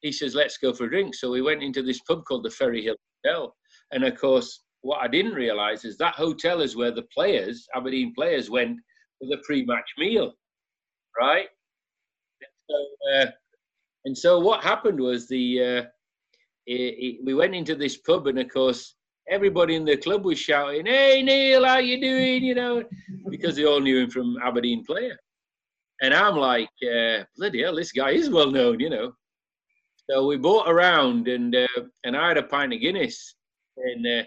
He 0.00 0.12
says, 0.12 0.34
let's 0.34 0.58
go 0.58 0.72
for 0.72 0.84
a 0.84 0.90
drink. 0.90 1.14
So 1.14 1.30
we 1.30 1.42
went 1.42 1.62
into 1.62 1.82
this 1.82 2.00
pub 2.00 2.24
called 2.24 2.44
the 2.44 2.50
Ferry 2.50 2.82
Hill 2.82 2.96
Hotel. 3.24 3.54
And 3.92 4.04
of 4.04 4.18
course, 4.18 4.62
what 4.82 5.00
I 5.00 5.08
didn't 5.08 5.32
realize 5.32 5.84
is 5.84 5.96
that 5.98 6.14
hotel 6.14 6.60
is 6.60 6.76
where 6.76 6.90
the 6.90 7.06
players, 7.14 7.66
Aberdeen 7.74 8.12
players, 8.14 8.50
went 8.50 8.78
for 9.18 9.28
the 9.28 9.42
pre-match 9.44 9.90
meal, 9.98 10.32
right? 11.18 11.48
So, 12.70 12.86
uh, 13.14 13.26
and 14.04 14.16
so 14.16 14.38
what 14.38 14.62
happened 14.62 15.00
was 15.00 15.26
the 15.26 15.62
uh, 15.62 15.82
he, 16.66 17.20
we 17.24 17.34
went 17.34 17.54
into 17.54 17.74
this 17.74 17.96
pub, 17.96 18.26
and 18.26 18.38
of 18.38 18.52
course, 18.52 18.94
everybody 19.28 19.74
in 19.74 19.84
the 19.84 19.96
club 19.96 20.24
was 20.24 20.38
shouting, 20.38 20.86
"Hey 20.86 21.22
Neale, 21.22 21.64
how 21.64 21.78
you 21.78 22.00
doing?" 22.00 22.44
You 22.44 22.54
know, 22.54 22.84
because 23.28 23.56
they 23.56 23.64
all 23.64 23.80
knew 23.80 24.02
him 24.02 24.10
from 24.10 24.36
Aberdeen 24.42 24.84
player. 24.84 25.16
And 26.04 26.12
I'm 26.12 26.36
like, 26.36 26.68
uh, 26.82 27.24
bloody 27.34 27.62
hell, 27.62 27.76
this 27.76 27.90
guy 27.90 28.10
is 28.10 28.28
well 28.28 28.50
known, 28.50 28.78
you 28.78 28.90
know. 28.90 29.14
So 30.10 30.26
we 30.26 30.36
bought 30.36 30.68
around, 30.68 31.28
and 31.28 31.56
uh, 31.56 31.82
and 32.04 32.14
I 32.14 32.28
had 32.28 32.36
a 32.36 32.42
pint 32.42 32.74
of 32.74 32.80
Guinness, 32.80 33.36
and 33.78 34.06
uh, 34.06 34.24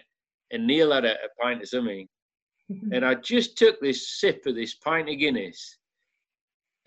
and 0.49 0.65
Neale 0.65 0.91
had 0.91 1.05
a, 1.05 1.11
a 1.11 1.29
pint 1.39 1.61
of 1.61 1.69
something, 1.69 2.07
and 2.91 3.05
I 3.05 3.13
just 3.13 3.59
took 3.59 3.79
this 3.79 4.19
sip 4.19 4.43
of 4.47 4.55
this 4.55 4.73
pint 4.73 5.07
of 5.07 5.19
Guinness, 5.19 5.77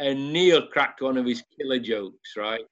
and 0.00 0.32
Neale 0.32 0.66
cracked 0.66 1.02
one 1.02 1.16
of 1.16 1.24
his 1.24 1.44
killer 1.56 1.78
jokes, 1.78 2.36
right? 2.36 2.64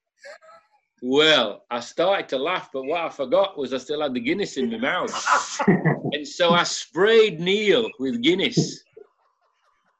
Well, 1.01 1.63
I 1.71 1.79
started 1.79 2.27
to 2.29 2.37
laugh, 2.37 2.69
but 2.73 2.83
what 2.83 2.99
I 2.99 3.07
forgot 3.07 3.57
was 3.57 3.73
I 3.73 3.77
still 3.77 4.01
had 4.01 4.13
the 4.13 4.19
Guinness 4.19 4.57
in 4.57 4.69
my 4.69 4.77
mouth. 4.77 5.61
and 5.67 6.27
so 6.27 6.51
I 6.51 6.63
sprayed 6.63 7.39
Neale 7.39 7.89
with 7.97 8.21
Guinness. 8.21 8.83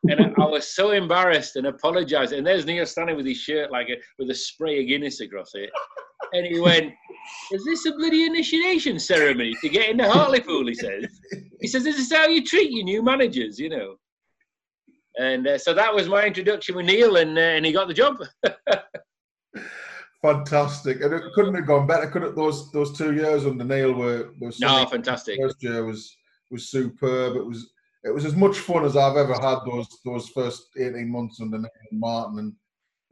And 0.08 0.22
I, 0.22 0.42
I 0.42 0.46
was 0.48 0.74
so 0.74 0.92
embarrassed 0.92 1.56
and 1.56 1.68
apologized. 1.68 2.34
And 2.34 2.46
there's 2.46 2.66
Neale 2.66 2.86
standing 2.86 3.18
with 3.18 3.26
his 3.26 3.38
shirt 3.38 3.72
like 3.72 3.90
a, 3.90 3.98
with 4.18 4.30
a 4.30 4.36
spray 4.36 4.82
of 4.82 4.88
Guinness 4.88 5.20
across 5.20 5.52
it. 5.56 5.70
And 6.34 6.46
he 6.46 6.60
went, 6.60 6.94
Is 7.52 7.66
this 7.66 7.86
a 7.86 7.92
bloody 7.94 8.26
initiation 8.26 9.00
ceremony 9.00 9.56
to 9.62 9.70
get 9.70 9.90
into 9.90 10.10
Hartlepool? 10.10 10.68
He 10.68 10.76
says. 10.76 11.06
He 11.60 11.68
says, 11.68 11.84
This 11.84 11.98
is 11.98 12.14
how 12.14 12.28
you 12.28 12.46
treat 12.46 12.72
your 12.72 12.86
new 12.86 13.04
managers, 13.04 13.60
you 13.60 13.70
know. 13.70 13.96
And 15.18 15.48
uh, 15.48 15.58
so 15.58 15.74
that 15.74 15.94
was 15.94 16.08
my 16.08 16.24
introduction 16.24 16.76
with 16.76 16.86
Neale, 16.86 17.18
and, 17.18 17.38
uh, 17.38 17.42
and 17.42 17.66
he 17.66 17.74
got 17.74 17.90
the 17.90 17.94
job. 17.94 18.18
fantastic, 20.22 21.02
and 21.02 21.14
it 21.14 21.24
couldn't 21.34 21.56
have 21.56 21.66
gone 21.68 21.88
better. 21.88 22.08
Could 22.08 22.24
it? 22.24 22.36
Those 22.36 22.72
those 22.72 22.98
two 22.98 23.14
years 23.14 23.46
under 23.46 23.64
Neale 23.64 23.94
were 23.94 24.32
were 24.40 24.52
no 24.60 24.86
fantastic. 24.86 25.40
First 25.42 25.62
year 25.62 25.86
was 25.86 26.16
was 26.52 26.70
superb. 26.70 27.36
It 27.36 27.46
was 27.46 27.72
it 28.04 28.14
was 28.14 28.26
as 28.26 28.36
much 28.36 28.60
fun 28.60 28.86
as 28.86 28.96
I've 28.96 29.18
ever 29.18 29.34
had 29.34 29.60
those 29.66 29.88
those 30.06 30.30
first 30.30 30.70
eighteen 30.78 31.12
months 31.12 31.42
under 31.42 31.62
Martin, 31.92 32.40
and 32.40 32.54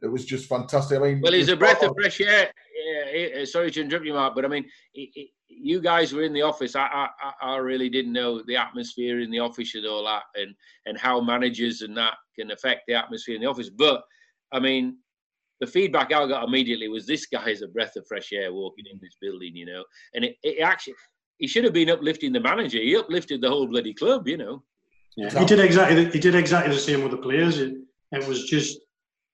it 0.02 0.08
was 0.08 0.24
just 0.24 0.48
fantastic. 0.48 0.98
I 0.98 1.02
mean, 1.02 1.20
well, 1.20 1.32
he's 1.32 1.48
a 1.48 1.56
breath 1.56 1.82
of 1.82 1.94
fresh 1.94 2.20
air. 2.20 2.50
Yeah, 2.74 3.40
eh, 3.40 3.44
sorry 3.44 3.70
to 3.72 3.80
interrupt 3.80 4.06
you, 4.06 4.14
Mark, 4.14 4.34
but 4.34 4.44
I 4.44 4.48
mean, 4.48 4.64
it, 4.94 5.10
it, 5.14 5.28
you 5.48 5.80
guys 5.80 6.12
were 6.12 6.22
in 6.22 6.32
the 6.32 6.42
office. 6.42 6.76
I, 6.76 7.08
I 7.20 7.32
I 7.42 7.56
really 7.56 7.90
didn't 7.90 8.12
know 8.12 8.42
the 8.46 8.56
atmosphere 8.56 9.20
in 9.20 9.30
the 9.30 9.40
office 9.40 9.74
and 9.74 9.86
all 9.86 10.04
that, 10.04 10.22
and 10.36 10.54
and 10.86 10.98
how 10.98 11.20
managers 11.20 11.82
and 11.82 11.96
that 11.96 12.14
can 12.38 12.50
affect 12.50 12.82
the 12.86 12.94
atmosphere 12.94 13.34
in 13.34 13.42
the 13.42 13.48
office. 13.48 13.70
But 13.70 14.02
I 14.52 14.60
mean, 14.60 14.98
the 15.60 15.66
feedback 15.66 16.12
I 16.12 16.26
got 16.26 16.46
immediately 16.46 16.88
was 16.88 17.06
this 17.06 17.26
guy 17.26 17.48
is 17.48 17.62
a 17.62 17.68
breath 17.68 17.96
of 17.96 18.06
fresh 18.06 18.32
air 18.32 18.52
walking 18.52 18.86
in 18.90 18.98
this 19.02 19.16
building, 19.20 19.56
you 19.56 19.66
know. 19.66 19.84
And 20.14 20.24
it, 20.24 20.36
it 20.42 20.60
actually, 20.62 20.94
he 21.38 21.46
should 21.46 21.64
have 21.64 21.72
been 21.72 21.90
uplifting 21.90 22.32
the 22.32 22.40
manager. 22.40 22.78
He 22.78 22.96
uplifted 22.96 23.40
the 23.40 23.48
whole 23.48 23.66
bloody 23.66 23.94
club, 23.94 24.28
you 24.28 24.36
know. 24.36 24.62
Yeah, 25.18 25.36
he 25.36 25.44
did 25.44 25.58
exactly. 25.58 26.10
He 26.10 26.20
did 26.20 26.36
exactly 26.36 26.72
the 26.72 26.80
same 26.80 27.02
with 27.02 27.10
the 27.10 27.18
players. 27.18 27.58
It, 27.58 27.74
it 28.12 28.26
was 28.28 28.44
just 28.44 28.78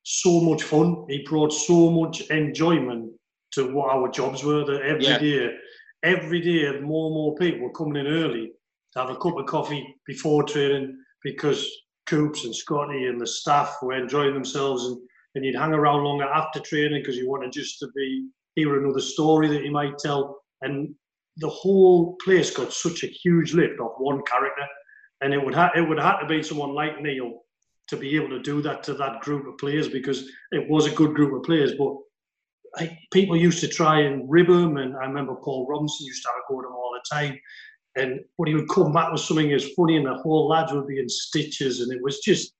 so 0.02 0.40
much 0.40 0.62
fun. 0.62 1.04
He 1.10 1.26
brought 1.28 1.52
so 1.52 1.90
much 1.90 2.22
enjoyment 2.30 3.12
to 3.52 3.70
what 3.74 3.94
our 3.94 4.08
jobs 4.08 4.42
were. 4.42 4.64
That 4.64 4.80
every 4.80 5.04
yeah. 5.04 5.18
day, 5.18 5.50
every 6.02 6.40
day, 6.40 6.80
more 6.80 7.06
and 7.06 7.14
more 7.14 7.34
people 7.36 7.60
were 7.60 7.72
coming 7.72 7.96
in 7.96 8.06
early 8.06 8.52
to 8.94 8.98
have 8.98 9.10
a 9.10 9.16
cup 9.16 9.36
of 9.36 9.44
coffee 9.44 9.94
before 10.06 10.44
training 10.44 10.96
because 11.22 11.68
Coops 12.06 12.46
and 12.46 12.56
Scotty 12.56 13.06
and 13.06 13.20
the 13.20 13.26
staff 13.26 13.76
were 13.82 13.92
enjoying 13.92 14.32
themselves 14.32 14.86
and 14.86 14.98
and 15.34 15.44
you'd 15.44 15.56
hang 15.56 15.72
around 15.72 16.04
longer 16.04 16.24
after 16.24 16.60
training 16.60 17.02
because 17.02 17.16
you 17.16 17.28
wanted 17.28 17.52
just 17.52 17.78
to 17.80 17.88
be 17.94 18.28
hear 18.54 18.80
another 18.80 19.00
story 19.00 19.48
that 19.48 19.62
he 19.62 19.70
might 19.70 19.98
tell. 19.98 20.38
And 20.62 20.94
the 21.38 21.48
whole 21.48 22.16
place 22.24 22.50
got 22.50 22.72
such 22.72 23.02
a 23.02 23.08
huge 23.08 23.52
lift 23.52 23.80
off 23.80 23.94
one 23.98 24.22
character, 24.22 24.66
and 25.20 25.32
it 25.32 25.44
would 25.44 25.54
have 25.54 25.72
it 25.76 25.82
would 25.82 25.98
have 25.98 26.20
to 26.20 26.26
be 26.26 26.42
someone 26.42 26.74
like 26.74 27.00
Neale 27.00 27.40
to 27.88 27.96
be 27.96 28.16
able 28.16 28.30
to 28.30 28.40
do 28.40 28.62
that 28.62 28.82
to 28.84 28.94
that 28.94 29.20
group 29.20 29.46
of 29.46 29.58
players 29.58 29.88
because 29.88 30.28
it 30.52 30.68
was 30.68 30.86
a 30.86 30.94
good 30.94 31.14
group 31.14 31.34
of 31.34 31.42
players. 31.42 31.72
But 31.78 31.96
I, 32.76 32.98
people 33.12 33.36
used 33.36 33.60
to 33.60 33.68
try 33.68 34.00
and 34.00 34.28
rib 34.28 34.48
him, 34.48 34.78
and 34.78 34.96
I 34.96 35.04
remember 35.04 35.36
Paul 35.36 35.66
Robinson 35.68 36.06
used 36.06 36.22
to 36.22 36.28
have 36.28 36.36
a 36.36 36.52
go 36.52 36.60
at 36.60 36.66
him 36.66 36.72
all 36.72 36.92
the 36.94 37.14
time. 37.14 37.38
And 37.96 38.20
when 38.36 38.48
he 38.48 38.54
would 38.54 38.68
come 38.68 38.92
back 38.92 39.12
with 39.12 39.20
something 39.20 39.52
as 39.52 39.70
funny, 39.76 39.96
and 39.96 40.06
the 40.06 40.14
whole 40.14 40.48
lads 40.48 40.72
would 40.72 40.88
be 40.88 40.98
in 40.98 41.08
stitches, 41.08 41.80
and 41.80 41.92
it 41.92 42.02
was 42.02 42.18
just 42.20 42.54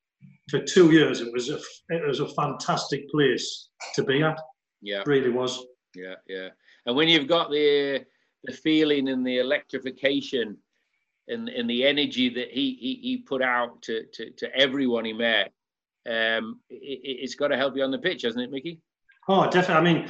for 0.50 0.60
two 0.60 0.92
years, 0.92 1.20
it 1.20 1.32
was 1.32 1.50
a 1.50 1.58
it 1.88 2.06
was 2.06 2.20
a 2.20 2.28
fantastic 2.28 3.08
place 3.10 3.68
to 3.94 4.04
be 4.04 4.22
at. 4.22 4.38
Yeah, 4.82 5.00
it 5.00 5.06
really 5.06 5.30
was. 5.30 5.64
Yeah, 5.94 6.14
yeah. 6.28 6.48
And 6.86 6.94
when 6.94 7.08
you've 7.08 7.28
got 7.28 7.50
the 7.50 8.04
the 8.44 8.52
feeling 8.52 9.08
and 9.08 9.26
the 9.26 9.38
electrification 9.38 10.58
and 11.28 11.48
and 11.48 11.68
the 11.68 11.86
energy 11.86 12.28
that 12.30 12.50
he 12.50 12.76
he, 12.80 12.98
he 13.02 13.16
put 13.18 13.42
out 13.42 13.82
to, 13.82 14.04
to 14.12 14.30
to 14.30 14.56
everyone 14.56 15.04
he 15.04 15.12
met, 15.12 15.52
um, 16.08 16.60
it, 16.70 17.20
has 17.20 17.34
got 17.34 17.48
to 17.48 17.56
help 17.56 17.76
you 17.76 17.82
on 17.82 17.90
the 17.90 17.98
pitch, 17.98 18.22
hasn't 18.22 18.44
it, 18.44 18.50
Mickey? 18.50 18.80
Oh, 19.28 19.48
definitely. 19.50 19.74
I 19.90 19.94
mean, 19.94 20.08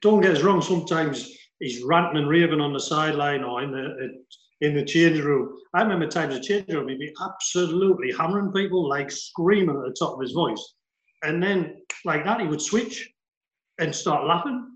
don't 0.00 0.20
get 0.20 0.32
us 0.32 0.42
wrong. 0.42 0.60
Sometimes 0.60 1.30
he's 1.60 1.82
ranting 1.82 2.18
and 2.18 2.28
raving 2.28 2.60
on 2.60 2.72
the 2.72 2.80
sideline 2.80 3.44
or 3.44 3.62
in 3.62 3.70
the 3.70 4.24
in 4.62 4.74
the 4.74 4.84
change 4.84 5.18
room. 5.20 5.56
I 5.74 5.82
remember 5.82 6.06
times 6.06 6.34
the 6.34 6.40
change 6.40 6.68
room, 6.68 6.88
he'd 6.88 6.98
be 6.98 7.12
absolutely 7.20 8.12
hammering 8.12 8.52
people, 8.52 8.88
like 8.88 9.10
screaming 9.10 9.76
at 9.76 9.82
the 9.82 9.96
top 9.98 10.14
of 10.14 10.20
his 10.20 10.32
voice. 10.32 10.74
And 11.24 11.42
then, 11.42 11.82
like 12.04 12.24
that, 12.24 12.40
he 12.40 12.46
would 12.46 12.62
switch 12.62 13.10
and 13.78 13.94
start 13.94 14.26
laughing. 14.26 14.68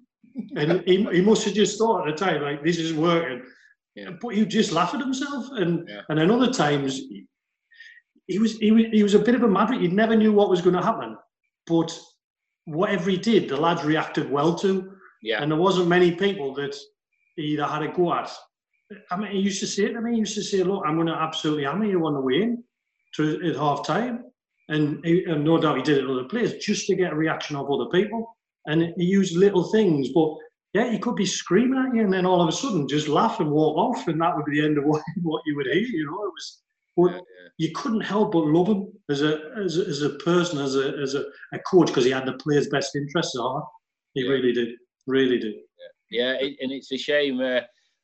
And 0.57 0.83
he, 0.87 1.05
he 1.13 1.21
must 1.21 1.45
have 1.45 1.55
just 1.55 1.79
thought 1.79 2.07
at 2.07 2.17
the 2.17 2.25
time, 2.25 2.43
like, 2.43 2.65
this 2.65 2.79
is 2.79 2.93
working. 2.95 3.43
Yeah. 3.97 4.11
But 4.21 4.35
he'd 4.35 4.51
just 4.51 4.73
laugh 4.73 4.95
at 4.95 5.01
himself. 5.01 5.47
And 5.53 5.89
yeah. 5.89 6.03
and 6.09 6.19
then 6.19 6.31
other 6.31 6.53
times, 6.53 7.01
he, 8.27 8.39
was, 8.39 8.57
he 8.59 8.71
was 8.71 8.85
he 8.93 9.03
was 9.03 9.15
a 9.15 9.19
bit 9.19 9.35
of 9.35 9.43
a 9.43 9.49
maverick. 9.49 9.81
He 9.81 9.89
never 9.89 10.15
knew 10.15 10.33
what 10.33 10.51
was 10.51 10.61
going 10.61 10.77
to 10.77 10.83
happen. 10.83 11.17
But 11.67 11.99
whatever 12.67 13.11
he 13.11 13.17
did, 13.17 13.49
the 13.49 13.57
lads 13.57 13.83
reacted 13.85 14.31
well 14.31 14.55
to. 14.57 14.93
Yeah. 15.23 15.43
And 15.43 15.51
there 15.51 15.59
wasn't 15.59 15.89
many 15.89 16.13
people 16.13 16.55
that 16.55 16.77
he 17.37 17.43
either 17.55 17.65
had 17.65 17.83
a 17.83 17.89
go 17.89 18.13
at 18.13 18.31
I 19.11 19.17
mean, 19.17 19.33
he 19.33 19.41
used 19.41 19.61
to 19.61 19.67
say 19.67 19.85
it 19.85 19.93
to 19.95 20.01
me. 20.01 20.13
He 20.13 20.19
used 20.19 20.35
to 20.35 20.43
say, 20.43 20.63
"Look, 20.63 20.85
I'm 20.87 20.95
going 20.95 21.09
to 21.09 21.15
absolutely 21.15 21.65
hammer 21.65 21.87
you 21.87 22.07
on 22.07 22.15
the 22.15 22.21
way 22.21 22.43
in 22.43 22.63
to 23.17 23.49
at 23.49 23.57
half 23.57 23.85
time," 23.87 24.25
and, 24.69 25.05
he, 25.05 25.25
and 25.25 25.45
no 25.45 25.59
doubt 25.59 25.79
he 25.79 25.83
did 25.83 25.99
it 25.99 26.05
at 26.05 26.11
other 26.11 26.25
players 26.25 26.55
just 26.65 26.87
to 26.87 26.95
get 26.95 27.13
a 27.13 27.17
reaction 27.17 27.57
of 27.57 27.71
other 27.71 27.91
people. 27.91 28.37
And 28.67 28.95
he 28.97 29.05
used 29.05 29.37
little 29.37 29.65
things, 29.71 30.11
but 30.11 30.37
yeah, 30.77 30.91
he 30.91 30.99
could 30.99 31.17
be 31.17 31.25
screaming 31.25 31.79
at 31.79 31.95
you, 31.95 32.03
and 32.03 32.13
then 32.13 32.27
all 32.27 32.43
of 32.43 32.49
a 32.49 32.53
sudden 32.53 32.87
just 32.87 33.09
laugh 33.09 33.41
and 33.41 33.51
walk 33.51 33.79
off, 33.79 34.09
and 34.09 34.21
that 34.21 34.37
would 34.37 34.45
be 34.45 34.61
the 34.61 34.67
end 34.67 34.77
of 34.77 34.85
what, 34.91 35.03
what 35.23 35.43
you 35.47 35.57
would 35.57 35.67
hear. 35.67 35.77
You 35.77 36.05
know, 36.05 36.25
it 36.25 36.33
was. 36.35 36.63
But 36.97 37.13
yeah, 37.13 37.17
yeah. 37.17 37.49
you 37.57 37.73
couldn't 37.75 38.03
help 38.03 38.33
but 38.33 38.45
love 38.45 38.69
him 38.69 38.93
as 39.11 39.23
a 39.23 39.41
as 39.65 39.79
a, 39.79 39.87
as 39.87 40.03
a 40.03 40.11
person, 40.17 40.59
as 40.59 40.77
a 40.77 40.99
as 41.03 41.15
a, 41.15 41.25
a 41.55 41.59
coach, 41.61 41.87
because 41.89 42.05
he 42.05 42.11
had 42.11 42.27
the 42.27 42.35
players' 42.35 42.69
best 42.69 42.95
interests 42.95 43.35
at 43.35 43.41
heart. 43.41 43.65
He 44.13 44.23
yeah. 44.23 44.31
really 44.31 44.53
did, 44.53 44.75
really 45.07 45.39
did. 45.39 45.55
Yeah, 46.11 46.33
and 46.33 46.73
it's 46.73 46.93
a 46.93 46.99
shame. 46.99 47.41
Uh, 47.41 47.61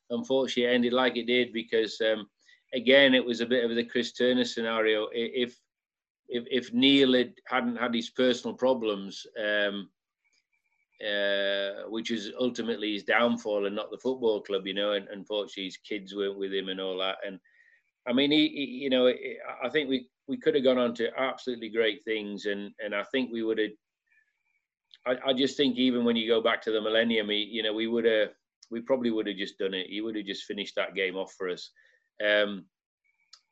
unfortunately, 0.09 0.71
it 0.71 0.75
ended 0.75 0.93
like 0.93 1.15
it 1.15 1.27
did 1.27 1.53
because, 1.53 2.01
um, 2.01 2.27
again, 2.73 3.13
it 3.13 3.23
was 3.23 3.39
a 3.39 3.45
bit 3.45 3.63
of 3.63 3.75
the 3.75 3.85
Chris 3.85 4.13
Turner 4.13 4.45
scenario. 4.45 5.07
If 5.13 5.55
if, 6.27 6.45
if 6.49 6.73
Neale 6.73 7.13
had, 7.13 7.33
hadn't 7.47 7.75
had 7.75 7.93
his 7.93 8.09
personal 8.09 8.55
problems, 8.55 9.25
um, 9.39 9.89
uh, 11.01 11.89
which 11.89 12.11
is 12.11 12.31
ultimately 12.39 12.93
his 12.93 13.03
downfall 13.03 13.65
and 13.65 13.75
not 13.75 13.91
the 13.91 13.97
football 13.97 14.41
club, 14.41 14.67
you 14.67 14.73
know, 14.73 14.93
and 14.93 15.07
unfortunately 15.09 15.65
his 15.65 15.77
kids 15.77 16.15
weren't 16.15 16.37
with 16.37 16.53
him 16.53 16.69
and 16.69 16.79
all 16.79 16.97
that. 16.97 17.17
And 17.25 17.39
I 18.07 18.13
mean, 18.13 18.31
he, 18.31 18.47
he 18.49 18.65
you 18.83 18.89
know, 18.89 19.07
I 19.07 19.69
think 19.69 19.89
we, 19.89 20.07
we 20.27 20.37
could 20.37 20.55
have 20.55 20.63
gone 20.63 20.77
on 20.77 20.93
to 20.95 21.09
absolutely 21.17 21.69
great 21.69 22.03
things, 22.03 22.45
and 22.45 22.71
and 22.83 22.95
I 22.95 23.03
think 23.11 23.31
we 23.31 23.43
would 23.43 23.57
have. 23.57 23.71
I, 25.05 25.31
I 25.31 25.33
just 25.33 25.57
think 25.57 25.77
even 25.77 26.05
when 26.05 26.15
you 26.15 26.27
go 26.27 26.41
back 26.41 26.61
to 26.61 26.71
the 26.71 26.79
millennium, 26.79 27.29
he, 27.29 27.37
you 27.37 27.63
know, 27.63 27.73
we 27.73 27.87
would 27.87 28.05
have 28.05 28.29
we 28.71 28.81
probably 28.81 29.11
would 29.11 29.27
have 29.27 29.37
just 29.37 29.57
done 29.57 29.73
it. 29.73 29.87
He 29.87 30.01
would 30.01 30.15
have 30.15 30.25
just 30.25 30.45
finished 30.45 30.75
that 30.75 30.95
game 30.95 31.15
off 31.15 31.33
for 31.37 31.49
us. 31.49 31.69
Um, 32.25 32.65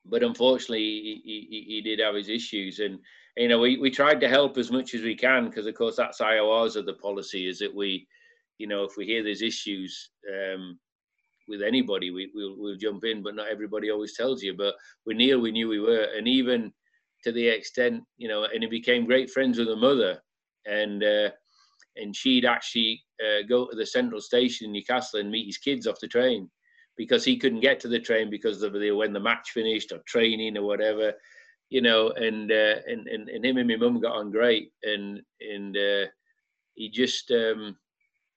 but 0.06 0.24
unfortunately, 0.24 0.80
he, 0.80 1.22
he, 1.24 1.66
he, 1.68 1.82
did 1.82 2.00
have 2.00 2.16
his 2.16 2.30
issues, 2.30 2.80
and 2.80 3.00
you 3.38 3.48
know 3.48 3.60
we, 3.60 3.78
we 3.78 3.90
tried 3.90 4.20
to 4.22 4.28
help 4.28 4.58
as 4.58 4.72
much 4.72 4.94
as 4.94 5.02
we 5.02 5.16
can 5.16 5.46
because 5.46 5.66
of 5.66 5.76
course 5.76 5.96
that's 5.96 6.22
IORs 6.22 6.76
of 6.76 6.86
the 6.86 6.94
policy 6.94 7.48
is 7.48 7.60
that 7.60 7.74
we, 7.74 8.08
you 8.58 8.68
know, 8.68 8.84
if 8.84 8.92
we 8.98 9.06
hear 9.06 9.24
there's 9.24 9.42
issues 9.42 10.12
um, 10.32 10.78
with 11.48 11.62
anybody, 11.62 12.12
we, 12.12 12.32
we'll, 12.36 12.56
we'll 12.58 12.78
jump 12.78 13.04
in, 13.04 13.24
but 13.24 13.36
not 13.36 13.50
everybody 13.50 13.90
always 13.90 14.16
tells 14.16 14.44
you. 14.44 14.56
But 14.56 14.76
with 15.06 15.18
Neale, 15.18 15.40
we 15.40 15.52
knew 15.52 15.68
we 15.68 15.80
were, 15.80 16.08
and 16.16 16.28
even 16.28 16.72
to 17.24 17.32
the 17.32 17.48
extent, 17.48 18.04
you 18.18 18.28
know, 18.28 18.46
and 18.46 18.64
he 18.64 18.70
became 18.70 19.06
great 19.06 19.30
friends 19.30 19.58
with 19.58 19.68
the 19.68 19.76
mother, 19.76 20.22
and 20.66 21.04
uh, 21.04 21.30
and 21.98 22.16
she'd 22.16 22.46
actually 22.46 23.02
uh, 23.22 23.42
go 23.50 23.68
to 23.68 23.76
the 23.76 23.86
central 23.86 24.22
station 24.22 24.68
in 24.68 24.74
Newcastle 24.74 25.20
and 25.20 25.32
meet 25.32 25.48
his 25.48 25.58
kids 25.58 25.88
off 25.88 26.00
the 26.00 26.08
train 26.08 26.50
because 26.98 27.26
he 27.26 27.38
couldn't 27.38 27.62
get 27.62 27.80
to 27.80 27.88
the 27.88 28.00
train 28.00 28.30
because 28.30 28.62
of 28.62 28.74
the 28.74 28.92
when 28.92 29.14
the 29.14 29.20
match 29.20 29.52
finished 29.52 29.92
or 29.92 30.00
training 30.08 30.58
or 30.58 30.64
whatever, 30.64 31.14
you 31.72 31.82
know. 31.82 32.10
And 32.12 32.52
uh, 32.52 32.76
and, 32.88 33.08
and 33.08 33.28
and 33.30 33.44
him 33.44 33.58
and 33.58 33.68
my 33.68 33.76
mum 33.78 34.00
got 34.00 34.16
on 34.16 34.30
great, 34.30 34.72
and 34.84 35.22
and 35.42 35.76
uh, 35.76 36.06
he 36.76 36.90
just 36.90 37.32
um, 37.32 37.76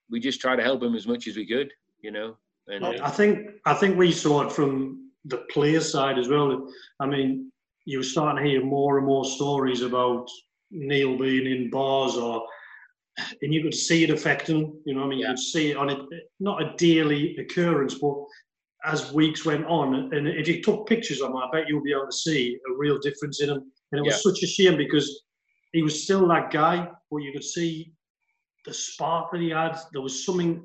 we 0.09 0.19
just 0.19 0.41
tried 0.41 0.55
to 0.55 0.63
help 0.63 0.81
him 0.81 0.95
as 0.95 1.05
much 1.05 1.27
as 1.27 1.35
we 1.35 1.45
could. 1.45 1.71
you 2.01 2.09
know. 2.09 2.37
And 2.67 2.83
I 2.83 3.09
think 3.11 3.51
I 3.65 3.75
think 3.75 3.95
we 3.95 4.11
saw 4.11 4.41
it 4.41 4.51
from 4.51 5.11
the 5.25 5.45
player 5.51 5.81
side 5.81 6.17
as 6.17 6.29
well. 6.29 6.67
I 6.99 7.05
mean, 7.05 7.51
you 7.85 7.99
were 7.99 8.03
starting 8.03 8.43
to 8.43 8.49
hear 8.49 8.63
more 8.63 8.97
and 8.97 9.05
more 9.05 9.25
stories 9.25 9.81
about 9.81 10.27
Neale 10.71 11.17
being 11.17 11.45
in 11.45 11.69
bars 11.69 12.15
or 12.15 12.45
and 13.41 13.53
you 13.53 13.63
could 13.63 13.73
see 13.73 14.03
it 14.03 14.09
affecting 14.09 14.77
you 14.85 14.93
know 14.93 15.03
I 15.03 15.07
mean 15.07 15.19
yeah. 15.19 15.27
you 15.27 15.33
could 15.33 15.39
see 15.39 15.71
it 15.71 15.77
on 15.77 15.89
it 15.89 15.99
not 16.39 16.61
a 16.61 16.73
daily 16.77 17.37
occurrence 17.37 17.95
but 17.95 18.15
as 18.85 19.11
weeks 19.11 19.45
went 19.45 19.65
on 19.65 20.13
and 20.13 20.27
if 20.27 20.47
you 20.47 20.61
took 20.61 20.87
pictures 20.87 21.21
of 21.21 21.29
him 21.29 21.37
I 21.37 21.49
bet 21.51 21.67
you'll 21.67 21.83
be 21.83 21.93
able 21.93 22.07
to 22.07 22.15
see 22.15 22.57
a 22.69 22.77
real 22.77 22.99
difference 22.99 23.41
in 23.41 23.49
him 23.49 23.71
and 23.91 23.99
it 23.99 24.03
was 24.03 24.15
yeah. 24.15 24.31
such 24.31 24.43
a 24.43 24.47
shame 24.47 24.77
because 24.77 25.23
he 25.73 25.81
was 25.81 26.03
still 26.03 26.27
that 26.27 26.51
guy 26.51 26.87
but 27.09 27.17
you 27.17 27.31
could 27.31 27.43
see 27.43 27.93
the 28.65 28.73
spark 28.73 29.31
that 29.31 29.41
he 29.41 29.49
had 29.49 29.77
there 29.91 30.01
was 30.01 30.25
something 30.25 30.63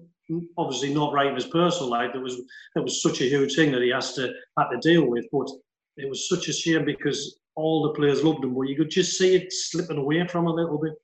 obviously 0.56 0.94
not 0.94 1.12
right 1.12 1.26
in 1.26 1.34
his 1.34 1.46
personal 1.46 1.90
life 1.90 2.10
there 2.12 2.22
was 2.22 2.40
that 2.74 2.82
was 2.82 3.02
such 3.02 3.20
a 3.20 3.24
huge 3.24 3.54
thing 3.54 3.72
that 3.72 3.82
he 3.82 3.90
has 3.90 4.14
to 4.14 4.32
had 4.58 4.68
to 4.68 4.78
deal 4.78 5.08
with 5.08 5.26
but 5.32 5.48
it 5.96 6.08
was 6.08 6.28
such 6.28 6.48
a 6.48 6.52
shame 6.52 6.84
because 6.84 7.40
all 7.56 7.82
the 7.82 7.90
players 7.90 8.22
loved 8.24 8.44
him, 8.44 8.54
but 8.54 8.62
you 8.62 8.76
could 8.76 8.90
just 8.90 9.18
see 9.18 9.34
it 9.34 9.52
slipping 9.52 9.98
away 9.98 10.26
from 10.26 10.46
a 10.46 10.52
little 10.52 10.78
bit. 10.78 10.94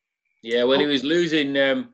Yeah, 0.42 0.64
when 0.64 0.80
he 0.80 0.86
was 0.86 1.04
losing. 1.04 1.56
Um, 1.56 1.92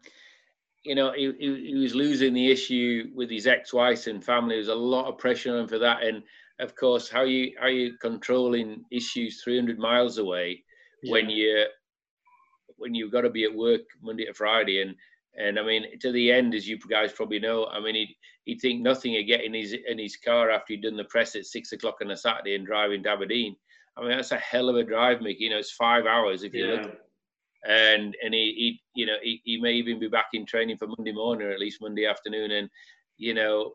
you 0.85 0.95
know, 0.95 1.13
he, 1.13 1.33
he, 1.39 1.69
he 1.69 1.75
was 1.75 1.95
losing 1.95 2.35
the 2.35 2.51
issue 2.51 3.11
with 3.15 3.31
his 3.31 3.47
ex-wife 3.47 4.07
and 4.07 4.25
family. 4.25 4.55
There 4.55 4.59
was 4.59 4.69
a 4.69 4.75
lot 4.75 5.07
of 5.07 5.19
pressure 5.19 5.53
on 5.53 5.61
him 5.61 5.69
for 5.69 5.79
that, 5.79 6.03
and 6.03 6.23
of 6.61 6.75
course, 6.75 7.09
how 7.09 7.23
you 7.23 7.53
how 7.61 7.69
you 7.69 7.97
controlling 8.01 8.85
issues 8.91 9.43
300 9.43 9.79
miles 9.79 10.19
away 10.19 10.63
yeah. 11.03 11.13
when 11.13 11.31
you 11.31 11.67
when 12.77 12.95
you've 12.95 13.13
got 13.13 13.21
to 13.23 13.31
be 13.31 13.45
at 13.45 13.55
work 13.55 13.83
Monday 14.03 14.25
to 14.25 14.35
Friday, 14.35 14.83
and 14.83 14.95
and 15.37 15.59
I 15.59 15.65
mean, 15.65 15.99
to 16.01 16.13
the 16.13 16.31
end, 16.31 16.55
as 16.55 16.69
you 16.69 16.79
guys 16.79 17.13
probably 17.13 17.39
know, 17.39 17.67
I 17.67 17.81
mean, 17.81 17.95
he'd, 17.95 18.17
he'd 18.45 18.61
think 18.61 18.83
nothing 18.83 19.17
of 19.17 19.27
getting 19.27 19.55
his 19.55 19.73
in 19.73 19.99
his 19.99 20.17
car 20.17 20.51
after 20.51 20.75
he'd 20.75 20.83
done 20.83 20.97
the 20.97 21.05
press 21.05 21.37
at 21.37 21.47
six 21.47 21.73
o'clock 21.73 21.99
on 22.03 22.11
a 22.11 22.17
Saturday 22.17 22.55
and 22.55 22.67
driving 22.67 23.03
to 23.05 23.11
Aberdeen. 23.11 23.57
I 23.97 24.01
mean, 24.01 24.11
that's 24.11 24.33
a 24.33 24.39
hell 24.39 24.69
of 24.69 24.77
a 24.77 24.83
drive, 24.83 25.19
Mick. 25.19 25.37
You 25.39 25.51
know, 25.51 25.59
it's 25.59 25.73
five 25.73 26.07
hours 26.07 26.43
if 26.43 26.55
you 26.55 26.67
yeah. 26.67 26.73
look. 26.73 26.99
And 27.69 28.17
and 28.23 28.35
he, 28.35 28.81
he 28.95 29.01
you 29.01 29.07
know 29.07 29.17
he, 29.23 29.41
he 29.45 29.61
may 29.61 29.73
even 29.75 30.01
be 30.01 30.09
back 30.09 30.27
in 30.33 30.45
training 30.47 30.79
for 30.79 30.89
Monday 30.89 31.13
morning 31.13 31.47
or 31.47 31.51
at 31.51 31.61
least 31.61 31.81
Monday 31.81 32.07
afternoon. 32.07 32.51
And 32.51 32.69
you 33.19 33.35
know, 33.35 33.75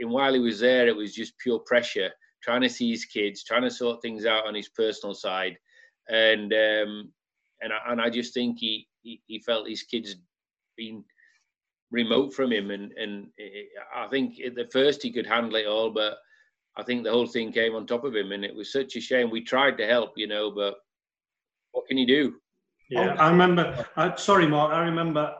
and 0.00 0.10
while 0.10 0.32
he 0.32 0.40
was 0.40 0.60
there, 0.60 0.86
it 0.86 0.96
was 0.96 1.14
just 1.14 1.38
pure 1.38 1.58
pressure, 1.60 2.10
trying 2.42 2.62
to 2.62 2.68
see 2.68 2.90
his 2.90 3.04
kids, 3.04 3.42
trying 3.42 3.62
to 3.62 3.70
sort 3.70 4.00
things 4.02 4.26
out 4.26 4.46
on 4.46 4.54
his 4.54 4.68
personal 4.68 5.14
side, 5.14 5.56
and 6.08 6.52
um, 6.52 7.12
and 7.60 7.72
I, 7.72 7.92
and 7.92 8.00
I 8.00 8.10
just 8.10 8.34
think 8.34 8.58
he, 8.60 8.86
he 9.02 9.20
he 9.26 9.40
felt 9.40 9.68
his 9.68 9.82
kids 9.82 10.16
been 10.76 11.02
remote 11.90 12.32
from 12.34 12.52
him, 12.52 12.70
and 12.70 12.92
and 12.92 13.26
I 13.94 14.06
think 14.08 14.40
at 14.40 14.54
the 14.54 14.68
first 14.72 15.02
he 15.02 15.12
could 15.12 15.26
handle 15.26 15.56
it 15.56 15.66
all, 15.66 15.90
but 15.90 16.18
I 16.76 16.82
think 16.82 17.04
the 17.04 17.10
whole 17.10 17.26
thing 17.26 17.52
came 17.52 17.74
on 17.74 17.86
top 17.86 18.04
of 18.04 18.14
him, 18.14 18.32
and 18.32 18.44
it 18.44 18.54
was 18.54 18.72
such 18.72 18.96
a 18.96 19.00
shame. 19.00 19.30
We 19.30 19.42
tried 19.42 19.78
to 19.78 19.86
help, 19.86 20.12
you 20.16 20.26
know, 20.26 20.50
but 20.50 20.74
what 21.72 21.86
can 21.86 21.98
you 21.98 22.06
do? 22.06 22.34
Oh, 22.94 23.02
yeah, 23.02 23.14
I 23.14 23.30
remember. 23.30 23.86
I, 23.96 24.14
sorry, 24.16 24.46
Mark. 24.46 24.72
I 24.72 24.80
remember, 24.84 25.34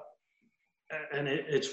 and 1.12 1.28
it, 1.28 1.46
it's 1.48 1.70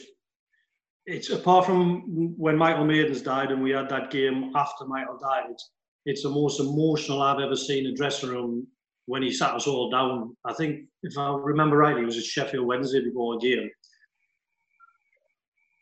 it's 1.06 1.30
apart 1.32 1.66
from 1.66 2.36
when 2.38 2.58
Michael 2.58 2.86
Maidens 2.86 3.22
died, 3.22 3.52
and 3.52 3.62
we 3.62 3.72
had 3.72 3.90
that 3.90 4.12
game 4.12 4.52
after 4.56 4.86
Michael 4.86 5.18
died. 5.18 5.46
It's 5.50 5.72
it's 6.06 6.24
the 6.24 6.30
most 6.30 6.60
emotional 6.60 7.22
I've 7.22 7.40
ever 7.40 7.56
seen 7.56 7.88
a 7.88 7.94
dressing 7.94 8.30
room 8.30 8.68
when 9.06 9.24
he 9.24 9.32
sat 9.32 9.56
us 9.56 9.68
all 9.68 9.90
down. 9.90 10.36
I 10.46 10.54
think, 10.54 10.86
if 11.02 11.18
I 11.18 11.34
remember 11.34 11.78
right, 11.78 11.98
he 11.98 12.06
was 12.06 12.18
at 12.18 12.24
Sheffield 12.24 12.68
Wednesday 12.68 13.04
before 13.04 13.36
a 13.36 13.40
game, 13.40 13.70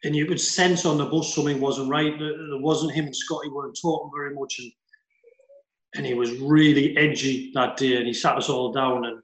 and 0.05 0.15
you 0.15 0.26
could 0.26 0.39
sense 0.39 0.85
on 0.85 0.97
the 0.97 1.05
bus 1.05 1.35
something 1.35 1.59
wasn't 1.59 1.89
right. 1.89 2.18
There 2.18 2.59
wasn't 2.59 2.93
him 2.93 3.05
and 3.05 3.15
Scotty 3.15 3.49
weren't 3.49 3.77
talking 3.81 4.11
very 4.15 4.34
much, 4.34 4.57
and 4.59 4.72
and 5.95 6.05
he 6.05 6.13
was 6.13 6.31
really 6.39 6.95
edgy 6.95 7.51
that 7.55 7.76
day. 7.76 7.97
And 7.97 8.07
he 8.07 8.13
sat 8.13 8.38
us 8.38 8.47
all 8.49 8.72
down, 8.72 9.05
and 9.05 9.22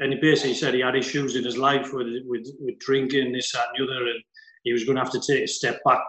and 0.00 0.12
he 0.12 0.18
basically 0.20 0.54
said 0.54 0.74
he 0.74 0.80
had 0.80 0.96
issues 0.96 1.36
in 1.36 1.44
his 1.44 1.56
life 1.56 1.92
with 1.92 2.08
with, 2.26 2.46
with 2.60 2.78
drinking, 2.78 3.32
this, 3.32 3.52
that, 3.52 3.68
and 3.68 3.88
the 3.88 3.92
other, 3.92 4.06
and 4.06 4.22
he 4.64 4.72
was 4.72 4.84
going 4.84 4.96
to 4.96 5.02
have 5.02 5.12
to 5.12 5.20
take 5.20 5.44
a 5.44 5.48
step 5.48 5.78
back 5.84 6.00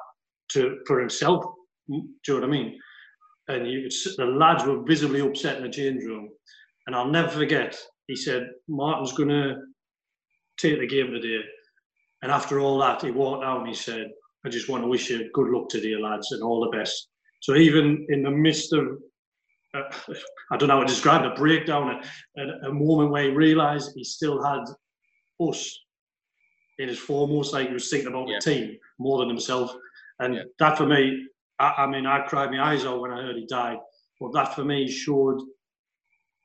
to 0.49 0.79
for 0.87 0.99
himself. 0.99 1.43
Mm, 1.89 2.01
do 2.23 2.33
you 2.33 2.33
know 2.33 2.39
what 2.39 2.43
I 2.43 2.51
mean? 2.51 2.79
And 3.47 3.65
the 3.65 4.25
lads 4.25 4.65
were 4.65 4.83
visibly 4.83 5.21
upset 5.21 5.57
in 5.57 5.63
the 5.63 5.69
change 5.69 6.03
room, 6.03 6.29
and 6.87 6.95
I'll 6.95 7.11
never 7.11 7.29
forget. 7.29 7.77
He 8.07 8.15
said 8.15 8.49
Martin's 8.67 9.13
going 9.13 9.29
to 9.29 9.55
take 10.57 10.79
the 10.79 10.87
game 10.87 11.11
today 11.11 11.41
and 12.25 12.31
after 12.31 12.59
all 12.59 12.79
that, 12.79 13.03
he 13.03 13.11
walked 13.11 13.43
out 13.43 13.59
and 13.59 13.67
he 13.67 13.75
said, 13.75 14.07
I 14.43 14.49
just 14.49 14.67
want 14.67 14.83
to 14.83 14.87
wish 14.87 15.11
you 15.11 15.29
good 15.31 15.49
luck 15.49 15.69
today, 15.69 15.95
lads, 15.95 16.31
and 16.31 16.41
all 16.41 16.59
the 16.59 16.75
best. 16.75 17.09
So 17.41 17.53
even 17.53 18.03
in 18.09 18.23
the 18.23 18.31
midst 18.31 18.73
of, 18.73 18.97
uh, 19.75 20.13
I 20.51 20.57
don't 20.57 20.69
know 20.69 20.75
how 20.75 20.81
to 20.81 20.87
describe 20.87 21.23
it, 21.23 21.31
a 21.31 21.35
breakdown, 21.35 22.01
a, 22.37 22.67
a 22.67 22.73
moment 22.73 23.11
where 23.11 23.23
he 23.23 23.29
realised 23.29 23.91
he 23.95 24.03
still 24.03 24.43
had 24.43 24.63
us 25.39 25.77
in 26.79 26.89
his 26.89 26.99
foremost, 26.99 27.53
like 27.53 27.67
he 27.67 27.73
was 27.73 27.89
thinking 27.89 28.09
about 28.09 28.27
yeah. 28.27 28.37
the 28.39 28.51
team 28.51 28.77
more 28.99 29.19
than 29.19 29.29
himself. 29.29 29.73
And 30.19 30.35
yeah. 30.35 30.43
that 30.59 30.77
for 30.77 30.85
me, 30.85 31.27
I, 31.59 31.73
I 31.79 31.87
mean, 31.87 32.05
I 32.05 32.25
cried 32.25 32.51
my 32.51 32.71
eyes 32.71 32.85
out 32.85 33.01
when 33.01 33.11
I 33.11 33.21
heard 33.21 33.35
he 33.35 33.45
died. 33.45 33.77
But 34.19 34.33
that 34.33 34.55
for 34.55 34.63
me 34.63 34.89
showed 34.89 35.41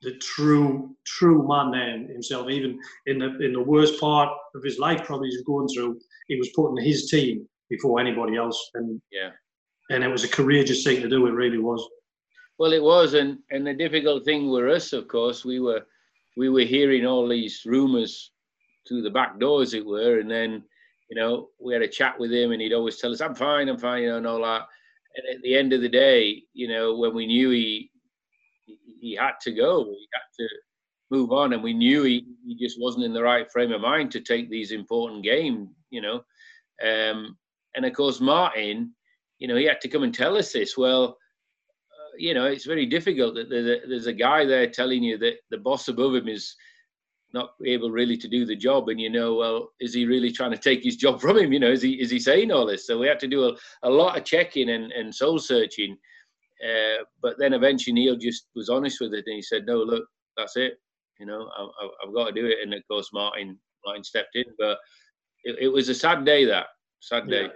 the 0.01 0.17
true 0.17 0.95
true 1.05 1.47
man 1.47 1.71
then 1.71 2.09
himself. 2.11 2.49
Even 2.49 2.79
in 3.05 3.19
the 3.19 3.37
in 3.39 3.53
the 3.53 3.61
worst 3.61 3.99
part 3.99 4.29
of 4.55 4.63
his 4.63 4.79
life, 4.79 5.03
probably 5.05 5.29
he's 5.29 5.43
going 5.43 5.67
through, 5.67 5.99
he 6.27 6.35
was 6.35 6.49
putting 6.55 6.83
his 6.83 7.09
team 7.09 7.47
before 7.69 7.99
anybody 7.99 8.35
else, 8.35 8.71
and 8.73 9.01
yeah, 9.11 9.29
and 9.89 10.03
it 10.03 10.09
was 10.09 10.23
a 10.23 10.29
courageous 10.29 10.83
thing 10.83 11.01
to 11.01 11.09
do. 11.09 11.27
It 11.27 11.31
really 11.31 11.59
was. 11.59 11.87
Well, 12.61 12.73
it 12.73 12.83
was, 12.83 13.15
and 13.15 13.39
and 13.49 13.65
the 13.65 13.73
difficult 13.73 14.23
thing 14.23 14.51
with 14.51 14.69
us, 14.69 14.93
of 14.93 15.07
course, 15.07 15.43
we 15.43 15.59
were 15.59 15.81
we 16.37 16.47
were 16.47 16.61
hearing 16.75 17.07
all 17.07 17.27
these 17.27 17.63
rumours 17.65 18.29
through 18.87 19.01
the 19.01 19.09
back 19.09 19.39
door, 19.39 19.63
as 19.63 19.73
it 19.73 19.83
were, 19.83 20.19
and 20.19 20.29
then 20.29 20.63
you 21.09 21.15
know 21.15 21.49
we 21.59 21.73
had 21.73 21.81
a 21.81 21.87
chat 21.87 22.19
with 22.19 22.31
him, 22.31 22.51
and 22.51 22.61
he'd 22.61 22.73
always 22.73 22.99
tell 22.99 23.11
us, 23.11 23.19
"I'm 23.19 23.33
fine, 23.33 23.67
I'm 23.67 23.79
fine," 23.79 24.03
you 24.03 24.09
know, 24.09 24.17
and 24.17 24.27
all 24.27 24.43
that. 24.43 24.67
And 25.15 25.35
at 25.35 25.41
the 25.41 25.55
end 25.55 25.73
of 25.73 25.81
the 25.81 25.89
day, 25.89 26.43
you 26.53 26.67
know, 26.67 26.95
when 26.95 27.15
we 27.15 27.25
knew 27.25 27.49
he 27.49 27.89
he 28.99 29.15
had 29.15 29.39
to 29.41 29.51
go. 29.51 29.85
He 29.85 30.07
had 30.13 30.43
to 30.43 30.47
move 31.09 31.31
on, 31.31 31.53
and 31.53 31.63
we 31.63 31.73
knew 31.73 32.03
he, 32.03 32.27
he 32.45 32.53
just 32.53 32.79
wasn't 32.79 33.05
in 33.05 33.13
the 33.13 33.23
right 33.23 33.51
frame 33.51 33.71
of 33.71 33.81
mind 33.81 34.11
to 34.11 34.21
take 34.21 34.51
these 34.51 34.71
important 34.71 35.23
games. 35.23 35.67
You 35.89 36.01
know, 36.01 36.17
um, 36.87 37.39
and 37.73 37.87
of 37.87 37.93
course 37.93 38.21
Martin, 38.21 38.93
you 39.39 39.47
know, 39.47 39.55
he 39.55 39.65
had 39.65 39.81
to 39.81 39.89
come 39.89 40.03
and 40.03 40.13
tell 40.13 40.37
us 40.37 40.53
this. 40.53 40.77
Well, 40.77 41.17
you 42.17 42.33
know, 42.33 42.45
it's 42.45 42.65
very 42.65 42.85
difficult 42.85 43.35
that 43.35 43.49
there's 43.49 43.65
a, 43.65 43.87
there's 43.87 44.07
a 44.07 44.13
guy 44.13 44.45
there 44.45 44.67
telling 44.67 45.03
you 45.03 45.17
that 45.19 45.35
the 45.49 45.57
boss 45.57 45.87
above 45.87 46.15
him 46.15 46.27
is 46.27 46.55
not 47.33 47.51
able 47.65 47.91
really 47.91 48.17
to 48.17 48.27
do 48.27 48.45
the 48.45 48.55
job 48.55 48.89
and 48.89 48.99
you 48.99 49.09
know 49.09 49.35
well 49.35 49.69
is 49.79 49.93
he 49.93 50.05
really 50.05 50.33
trying 50.33 50.51
to 50.51 50.57
take 50.57 50.83
his 50.83 50.97
job 50.97 51.21
from 51.21 51.37
him 51.37 51.53
you 51.53 51.61
know 51.61 51.71
is 51.71 51.81
he 51.81 51.93
is 51.93 52.11
he 52.11 52.19
saying 52.19 52.51
all 52.51 52.65
this 52.65 52.85
so 52.85 52.99
we 52.99 53.07
had 53.07 53.21
to 53.21 53.27
do 53.27 53.45
a, 53.45 53.55
a 53.83 53.89
lot 53.89 54.17
of 54.17 54.25
checking 54.25 54.71
and, 54.71 54.91
and 54.91 55.15
soul 55.15 55.39
searching 55.39 55.97
uh, 56.63 57.03
but 57.21 57.35
then 57.39 57.53
eventually 57.53 57.93
Neale 57.93 58.17
just 58.17 58.47
was 58.55 58.69
honest 58.69 58.99
with 59.01 59.13
it 59.13 59.23
and 59.25 59.35
he 59.35 59.41
said, 59.41 59.65
"No, 59.65 59.77
look, 59.77 60.05
that's 60.37 60.55
it. 60.55 60.79
You 61.19 61.25
know, 61.25 61.49
I, 61.57 61.87
have 62.05 62.13
got 62.13 62.27
to 62.27 62.31
do 62.33 62.45
it." 62.45 62.59
And 62.61 62.73
of 62.73 62.81
course, 62.87 63.09
Martin 63.13 63.57
Martin 63.85 64.03
stepped 64.03 64.35
in, 64.35 64.45
but 64.59 64.77
it, 65.43 65.57
it 65.59 65.67
was 65.67 65.89
a 65.89 65.95
sad 65.95 66.23
day. 66.23 66.45
That 66.45 66.67
sad 66.99 67.27
day. 67.27 67.43
Yeah. 67.43 67.47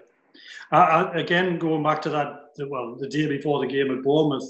Again, 0.71 1.57
going 1.57 1.83
back 1.83 2.01
to 2.03 2.09
that, 2.09 2.49
well, 2.67 2.95
the 2.95 3.07
day 3.07 3.27
before 3.27 3.59
the 3.59 3.67
game 3.67 3.91
at 3.91 4.03
Bournemouth, 4.03 4.49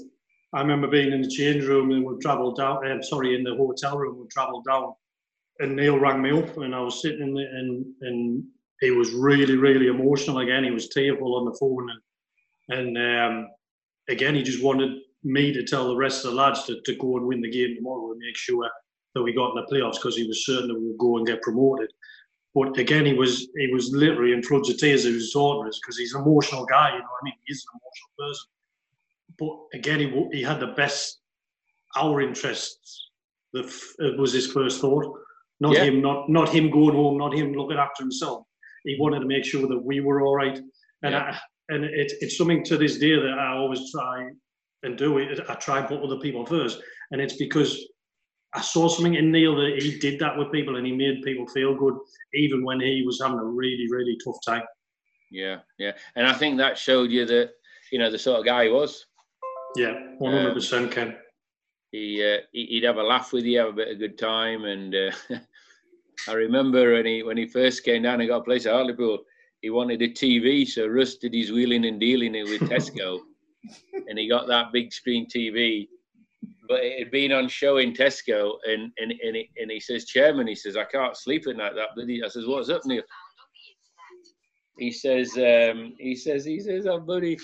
I 0.52 0.60
remember 0.60 0.88
being 0.88 1.12
in 1.12 1.22
the 1.22 1.30
change 1.30 1.64
room 1.64 1.90
and 1.90 2.04
we 2.04 2.16
travelled 2.18 2.56
down. 2.56 2.86
I'm 2.86 3.02
sorry, 3.02 3.34
in 3.34 3.42
the 3.42 3.56
hotel 3.56 3.98
room, 3.98 4.18
we 4.18 4.26
travelled 4.28 4.64
down, 4.64 4.94
and 5.58 5.76
Neale 5.76 5.98
rang 5.98 6.22
me 6.22 6.30
up, 6.30 6.56
and 6.58 6.74
I 6.74 6.80
was 6.80 7.02
sitting 7.02 7.20
in 7.20 7.34
the, 7.34 7.42
and 7.42 7.84
and 8.02 8.44
he 8.80 8.90
was 8.90 9.12
really, 9.12 9.56
really 9.56 9.88
emotional 9.88 10.38
again. 10.38 10.64
He 10.64 10.70
was 10.70 10.88
tearful 10.88 11.36
on 11.36 11.44
the 11.44 11.56
phone, 11.58 11.90
and 11.90 12.96
and 12.96 12.98
um, 12.98 13.48
again, 14.08 14.34
he 14.34 14.42
just 14.42 14.62
wanted 14.62 14.98
me 15.24 15.52
to 15.52 15.64
tell 15.64 15.88
the 15.88 15.96
rest 15.96 16.24
of 16.24 16.30
the 16.30 16.36
lads 16.36 16.64
to, 16.64 16.80
to 16.84 16.94
go 16.96 17.16
and 17.16 17.26
win 17.26 17.40
the 17.40 17.50
game 17.50 17.74
tomorrow 17.74 18.12
and 18.12 18.20
make 18.20 18.36
sure 18.36 18.68
that 19.14 19.22
we 19.22 19.32
got 19.32 19.50
in 19.50 19.56
the 19.56 19.74
playoffs 19.74 19.94
because 19.94 20.16
he 20.16 20.26
was 20.26 20.46
certain 20.46 20.68
that 20.68 20.78
we 20.78 20.86
would 20.86 20.98
go 20.98 21.16
and 21.16 21.26
get 21.26 21.42
promoted. 21.42 21.90
But 22.56 22.78
again, 22.78 23.04
he 23.04 23.12
was 23.12 23.48
he 23.56 23.68
was 23.72 23.92
literally 23.92 24.32
in 24.32 24.42
floods 24.42 24.70
of 24.70 24.78
tears. 24.78 25.04
He 25.04 25.12
was 25.12 25.32
talking 25.32 25.68
us 25.68 25.78
because 25.80 25.98
he's 25.98 26.14
an 26.14 26.22
emotional 26.22 26.64
guy. 26.64 26.88
You 26.94 26.98
know, 26.98 27.04
what 27.04 27.22
I 27.22 27.24
mean, 27.24 27.34
he's 27.44 27.64
an 27.72 27.78
emotional 27.78 28.28
person. 28.28 28.48
But 29.38 29.78
again, 29.78 30.00
he 30.00 30.38
he 30.38 30.42
had 30.42 30.60
the 30.60 30.72
best 30.82 31.20
our 31.96 32.20
interests. 32.22 33.10
That 33.52 33.66
uh, 34.02 34.16
was 34.18 34.32
his 34.32 34.50
first 34.50 34.80
thought. 34.80 35.06
Not 35.60 35.74
yeah. 35.74 35.84
him, 35.84 36.00
not 36.00 36.28
not 36.28 36.48
him 36.48 36.70
going 36.70 36.94
home, 36.94 37.18
not 37.18 37.34
him 37.34 37.52
looking 37.52 37.78
after 37.78 38.02
himself. 38.02 38.44
He 38.84 38.96
wanted 38.98 39.20
to 39.20 39.26
make 39.26 39.44
sure 39.44 39.68
that 39.68 39.84
we 39.84 40.00
were 40.00 40.22
all 40.22 40.34
right. 40.34 40.58
And 41.02 41.12
yeah 41.12 41.38
and 41.68 41.84
it, 41.84 42.12
it's 42.20 42.36
something 42.36 42.64
to 42.64 42.76
this 42.76 42.98
day 42.98 43.14
that 43.14 43.38
I 43.38 43.56
always 43.56 43.90
try 43.90 44.28
and 44.82 44.96
do. 44.96 45.18
It 45.18 45.40
I 45.48 45.54
try 45.54 45.78
and 45.80 45.88
put 45.88 46.02
other 46.02 46.18
people 46.18 46.46
first, 46.46 46.80
and 47.10 47.20
it's 47.20 47.36
because 47.36 47.78
I 48.56 48.62
saw 48.62 48.88
something 48.88 49.14
in 49.14 49.30
Neale 49.30 49.54
that 49.56 49.82
he 49.82 49.98
did 49.98 50.18
that 50.20 50.36
with 50.36 50.50
people, 50.50 50.76
and 50.76 50.86
he 50.86 50.92
made 50.92 51.22
people 51.22 51.46
feel 51.46 51.74
good, 51.74 51.94
even 52.32 52.64
when 52.64 52.80
he 52.80 53.02
was 53.04 53.20
having 53.20 53.38
a 53.38 53.44
really, 53.44 53.86
really 53.90 54.16
tough 54.24 54.38
time. 54.46 54.62
Yeah, 55.30 55.58
yeah, 55.78 55.92
and 56.16 56.26
I 56.26 56.32
think 56.32 56.56
that 56.56 56.78
showed 56.78 57.10
you 57.10 57.26
that 57.26 57.50
you 57.92 57.98
know 57.98 58.10
the 58.10 58.18
sort 58.18 58.40
of 58.40 58.46
guy 58.46 58.64
he 58.64 58.70
was. 58.70 59.04
Yeah, 59.76 59.92
one 60.18 60.32
hundred 60.32 60.54
percent, 60.54 60.90
Ken. 60.90 61.16
He 61.92 62.24
uh, 62.24 62.38
he'd 62.52 62.84
have 62.84 62.96
a 62.96 63.02
laugh 63.02 63.32
with 63.34 63.44
you, 63.44 63.58
have 63.58 63.68
a 63.68 63.72
bit 63.72 63.92
of 63.92 63.98
good 63.98 64.16
time, 64.16 64.64
and 64.64 64.94
uh, 64.94 65.10
I 66.28 66.32
remember 66.32 66.94
when 66.94 67.04
he 67.04 67.22
when 67.22 67.36
he 67.36 67.46
first 67.46 67.84
came 67.84 68.02
down 68.02 68.20
and 68.20 68.28
got 68.28 68.40
a 68.40 68.44
place 68.44 68.64
at 68.64 68.72
Hartlepool, 68.72 69.18
he 69.60 69.68
wanted 69.68 70.00
a 70.00 70.08
TV, 70.08 70.66
so 70.66 70.86
Russ 70.86 71.16
did 71.16 71.34
his 71.34 71.52
wheeling 71.52 71.84
and 71.84 72.00
dealing 72.00 72.34
it 72.34 72.48
with 72.48 72.70
Tesco, 72.70 73.20
and 74.08 74.18
he 74.18 74.30
got 74.30 74.46
that 74.48 74.72
big 74.72 74.94
screen 74.94 75.26
TV. 75.26 75.88
But 76.68 76.82
it 76.82 76.98
had 76.98 77.10
been 77.10 77.32
on 77.32 77.48
show 77.48 77.78
in 77.78 77.92
Tesco, 77.92 78.54
and 78.66 78.92
and 78.98 79.12
and 79.12 79.36
he, 79.36 79.50
and 79.58 79.70
he 79.70 79.80
says, 79.80 80.06
Chairman, 80.06 80.46
he 80.46 80.54
says, 80.54 80.76
I 80.76 80.84
can't 80.84 81.16
sleep 81.16 81.46
at 81.48 81.56
night. 81.56 81.74
That 81.74 81.94
bloody. 81.94 82.22
I 82.24 82.28
says, 82.28 82.46
What's 82.46 82.70
up, 82.70 82.84
Neale? 82.84 83.02
He 84.78 84.92
says, 84.92 85.36
um, 85.36 85.94
he 85.98 86.14
says, 86.14 86.44
he 86.44 86.60
says, 86.60 86.86
oh, 86.86 87.00
buddy, 87.00 87.38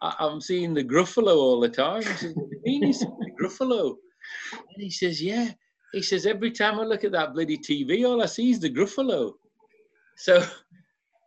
I, 0.00 0.14
am 0.20 0.40
seeing 0.40 0.74
the 0.74 0.84
Gruffalo 0.84 1.34
all 1.36 1.60
the 1.60 1.68
time. 1.68 2.02
I 2.06 2.14
said, 2.14 2.34
what 2.34 2.50
do 2.50 2.56
you 2.56 2.62
mean 2.64 2.84
he's 2.84 3.00
the 3.00 3.30
Gruffalo? 3.40 3.96
And 4.52 4.82
he 4.82 4.90
says, 4.90 5.20
yeah. 5.20 5.50
He 5.92 6.02
says, 6.02 6.26
every 6.26 6.52
time 6.52 6.78
I 6.78 6.84
look 6.84 7.02
at 7.02 7.12
that 7.12 7.34
bloody 7.34 7.58
TV, 7.58 8.06
all 8.06 8.22
I 8.22 8.26
see 8.26 8.50
is 8.50 8.60
the 8.60 8.70
Gruffalo. 8.70 9.32
So, 10.16 10.44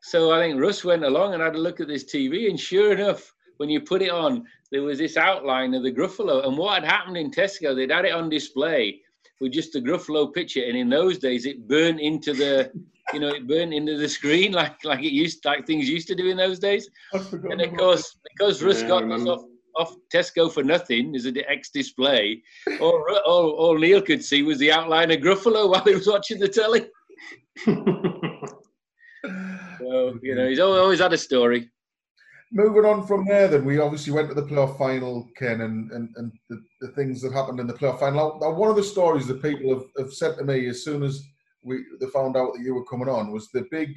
so 0.03 0.31
I 0.31 0.39
think 0.39 0.59
Russ 0.59 0.85
went 0.85 1.03
along 1.03 1.33
and 1.33 1.43
had 1.43 1.55
a 1.55 1.59
look 1.59 1.81
at 1.81 1.87
this 1.87 2.05
TV, 2.05 2.49
and 2.49 2.59
sure 2.59 2.93
enough, 2.93 3.33
when 3.57 3.69
you 3.69 3.81
put 3.81 4.01
it 4.01 4.11
on, 4.11 4.45
there 4.71 4.83
was 4.83 4.99
this 4.99 5.17
outline 5.17 5.73
of 5.73 5.83
the 5.83 5.91
Gruffalo. 5.91 6.47
And 6.47 6.57
what 6.57 6.81
had 6.81 6.91
happened 6.91 7.17
in 7.17 7.29
Tesco, 7.29 7.75
they'd 7.75 7.91
had 7.91 8.05
it 8.05 8.13
on 8.13 8.29
display 8.29 9.01
with 9.41 9.51
just 9.51 9.73
the 9.73 9.81
Gruffalo 9.81 10.33
picture, 10.33 10.63
and 10.63 10.77
in 10.77 10.89
those 10.89 11.17
days, 11.17 11.45
it 11.45 11.67
burnt 11.67 11.99
into 11.99 12.33
the 12.33 12.71
you 13.13 13.19
know, 13.19 13.29
it 13.29 13.47
burnt 13.47 13.73
into 13.73 13.97
the 13.97 14.07
screen 14.17 14.51
like 14.53 14.83
like 14.83 14.99
it 14.99 15.11
used 15.11 15.43
like 15.45 15.65
things 15.65 15.89
used 15.89 16.07
to 16.07 16.15
do 16.15 16.29
in 16.29 16.37
those 16.37 16.59
days. 16.59 16.89
And 17.13 17.61
of 17.61 17.75
course, 17.75 18.17
because 18.29 18.63
Russ 18.63 18.81
yeah, 18.81 18.87
got 18.87 19.11
us 19.11 19.27
off, 19.27 19.43
off 19.77 19.95
Tesco 20.13 20.51
for 20.51 20.63
nothing 20.63 21.15
as 21.15 21.25
an 21.25 21.37
X 21.47 21.71
display, 21.71 22.41
all, 22.79 23.03
all, 23.25 23.49
all 23.51 23.77
Neale 23.77 24.01
could 24.01 24.23
see 24.23 24.43
was 24.43 24.59
the 24.59 24.71
outline 24.71 25.11
of 25.11 25.19
Gruffalo 25.19 25.69
while 25.71 25.83
he 25.83 25.95
was 25.95 26.07
watching 26.07 26.39
the 26.39 26.47
telly. 26.47 26.85
so, 27.65 27.73
you 30.21 30.35
know, 30.35 30.47
he's 30.47 30.59
always 30.59 30.99
had 30.99 31.13
a 31.13 31.17
story. 31.17 31.69
Moving 32.53 32.83
on 32.83 33.07
from 33.07 33.25
there, 33.25 33.47
then 33.47 33.63
we 33.63 33.79
obviously 33.79 34.11
went 34.11 34.27
to 34.27 34.35
the 34.35 34.43
playoff 34.43 34.77
final, 34.77 35.29
Ken, 35.37 35.61
and, 35.61 35.89
and, 35.91 36.09
and 36.17 36.33
the, 36.49 36.61
the 36.81 36.89
things 36.89 37.21
that 37.21 37.31
happened 37.31 37.61
in 37.61 37.67
the 37.67 37.73
playoff 37.73 37.99
final. 37.99 38.37
Now, 38.41 38.51
one 38.51 38.69
of 38.69 38.75
the 38.75 38.83
stories 38.83 39.25
that 39.27 39.41
people 39.41 39.73
have, 39.73 39.85
have 39.97 40.13
said 40.13 40.37
to 40.37 40.43
me 40.43 40.67
as 40.67 40.83
soon 40.83 41.01
as 41.01 41.23
we 41.63 41.83
they 41.99 42.07
found 42.07 42.35
out 42.35 42.53
that 42.53 42.63
you 42.63 42.73
were 42.73 42.85
coming 42.85 43.09
on 43.09 43.31
was 43.31 43.49
the 43.49 43.67
big 43.71 43.95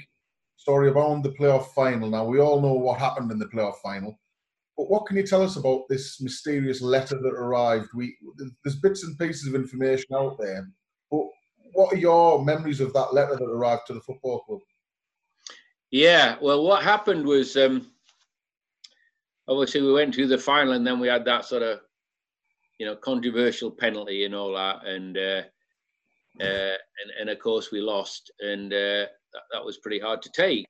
story 0.57 0.89
around 0.89 1.23
the 1.23 1.31
playoff 1.31 1.69
final. 1.75 2.09
Now 2.09 2.25
we 2.25 2.41
all 2.41 2.61
know 2.61 2.75
what 2.75 2.99
happened 2.99 3.31
in 3.33 3.39
the 3.39 3.47
playoff 3.47 3.77
final, 3.83 4.19
but 4.77 4.91
what 4.91 5.07
can 5.07 5.17
you 5.17 5.27
tell 5.27 5.43
us 5.43 5.57
about 5.57 5.85
this 5.89 6.21
mysterious 6.21 6.81
letter 6.81 7.19
that 7.21 7.35
arrived? 7.35 7.89
We 7.95 8.17
there's 8.63 8.81
bits 8.81 9.05
and 9.05 9.19
pieces 9.19 9.49
of 9.49 9.55
information 9.55 10.15
out 10.15 10.37
there, 10.39 10.69
but 11.11 11.25
what 11.73 11.93
are 11.93 11.99
your 11.99 12.45
memories 12.45 12.81
of 12.81 12.93
that 12.93 13.15
letter 13.15 13.37
that 13.37 13.45
arrived 13.45 13.83
to 13.89 13.95
the 13.95 14.01
football 14.01 14.41
club? 14.41 14.61
Yeah, 15.91 16.37
well, 16.41 16.65
what 16.65 16.83
happened 16.83 17.25
was 17.25 17.57
um, 17.57 17.93
obviously 19.49 19.83
we 19.83 19.93
went 19.93 20.15
to 20.15 20.27
the 20.27 20.39
final, 20.39 20.73
and 20.73 20.87
then 20.87 21.01
we 21.01 21.09
had 21.09 21.25
that 21.25 21.45
sort 21.45 21.63
of 21.63 21.81
you 22.79 22.87
know 22.87 22.97
controversial 22.97 23.71
penalty 23.71 24.25
and 24.25 24.35
all 24.35 24.53
that, 24.55 24.87
and. 24.87 25.17
Uh, 25.17 25.43
uh, 26.41 26.45
and, 26.45 27.13
and 27.21 27.31
of 27.31 27.39
course 27.39 27.71
we 27.71 27.81
lost, 27.81 28.33
and 28.41 28.73
uh, 28.73 29.07
that, 29.33 29.43
that, 29.53 29.65
was 29.65 29.79
pretty 29.79 30.01
hard 30.01 30.21
to 30.21 30.31
take. 30.33 30.67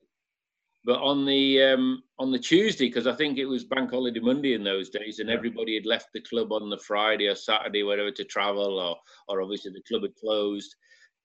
But 0.84 1.00
on 1.00 1.24
the 1.24 1.62
um, 1.62 2.02
on 2.18 2.30
the 2.30 2.38
Tuesday, 2.38 2.86
because 2.86 3.06
I 3.06 3.14
think 3.14 3.38
it 3.38 3.46
was 3.46 3.64
Bank 3.64 3.90
Holiday 3.90 4.20
Monday 4.20 4.52
in 4.52 4.62
those 4.62 4.90
days, 4.90 5.20
and 5.20 5.30
yeah. 5.30 5.34
everybody 5.34 5.74
had 5.74 5.86
left 5.86 6.08
the 6.12 6.20
club 6.20 6.52
on 6.52 6.68
the 6.68 6.76
Friday 6.76 7.28
or 7.28 7.34
Saturday, 7.34 7.82
whatever, 7.82 8.10
to 8.10 8.24
travel, 8.24 8.78
or 8.78 8.96
or 9.28 9.40
obviously 9.40 9.70
the 9.72 9.80
club 9.88 10.02
had 10.02 10.14
closed, 10.16 10.74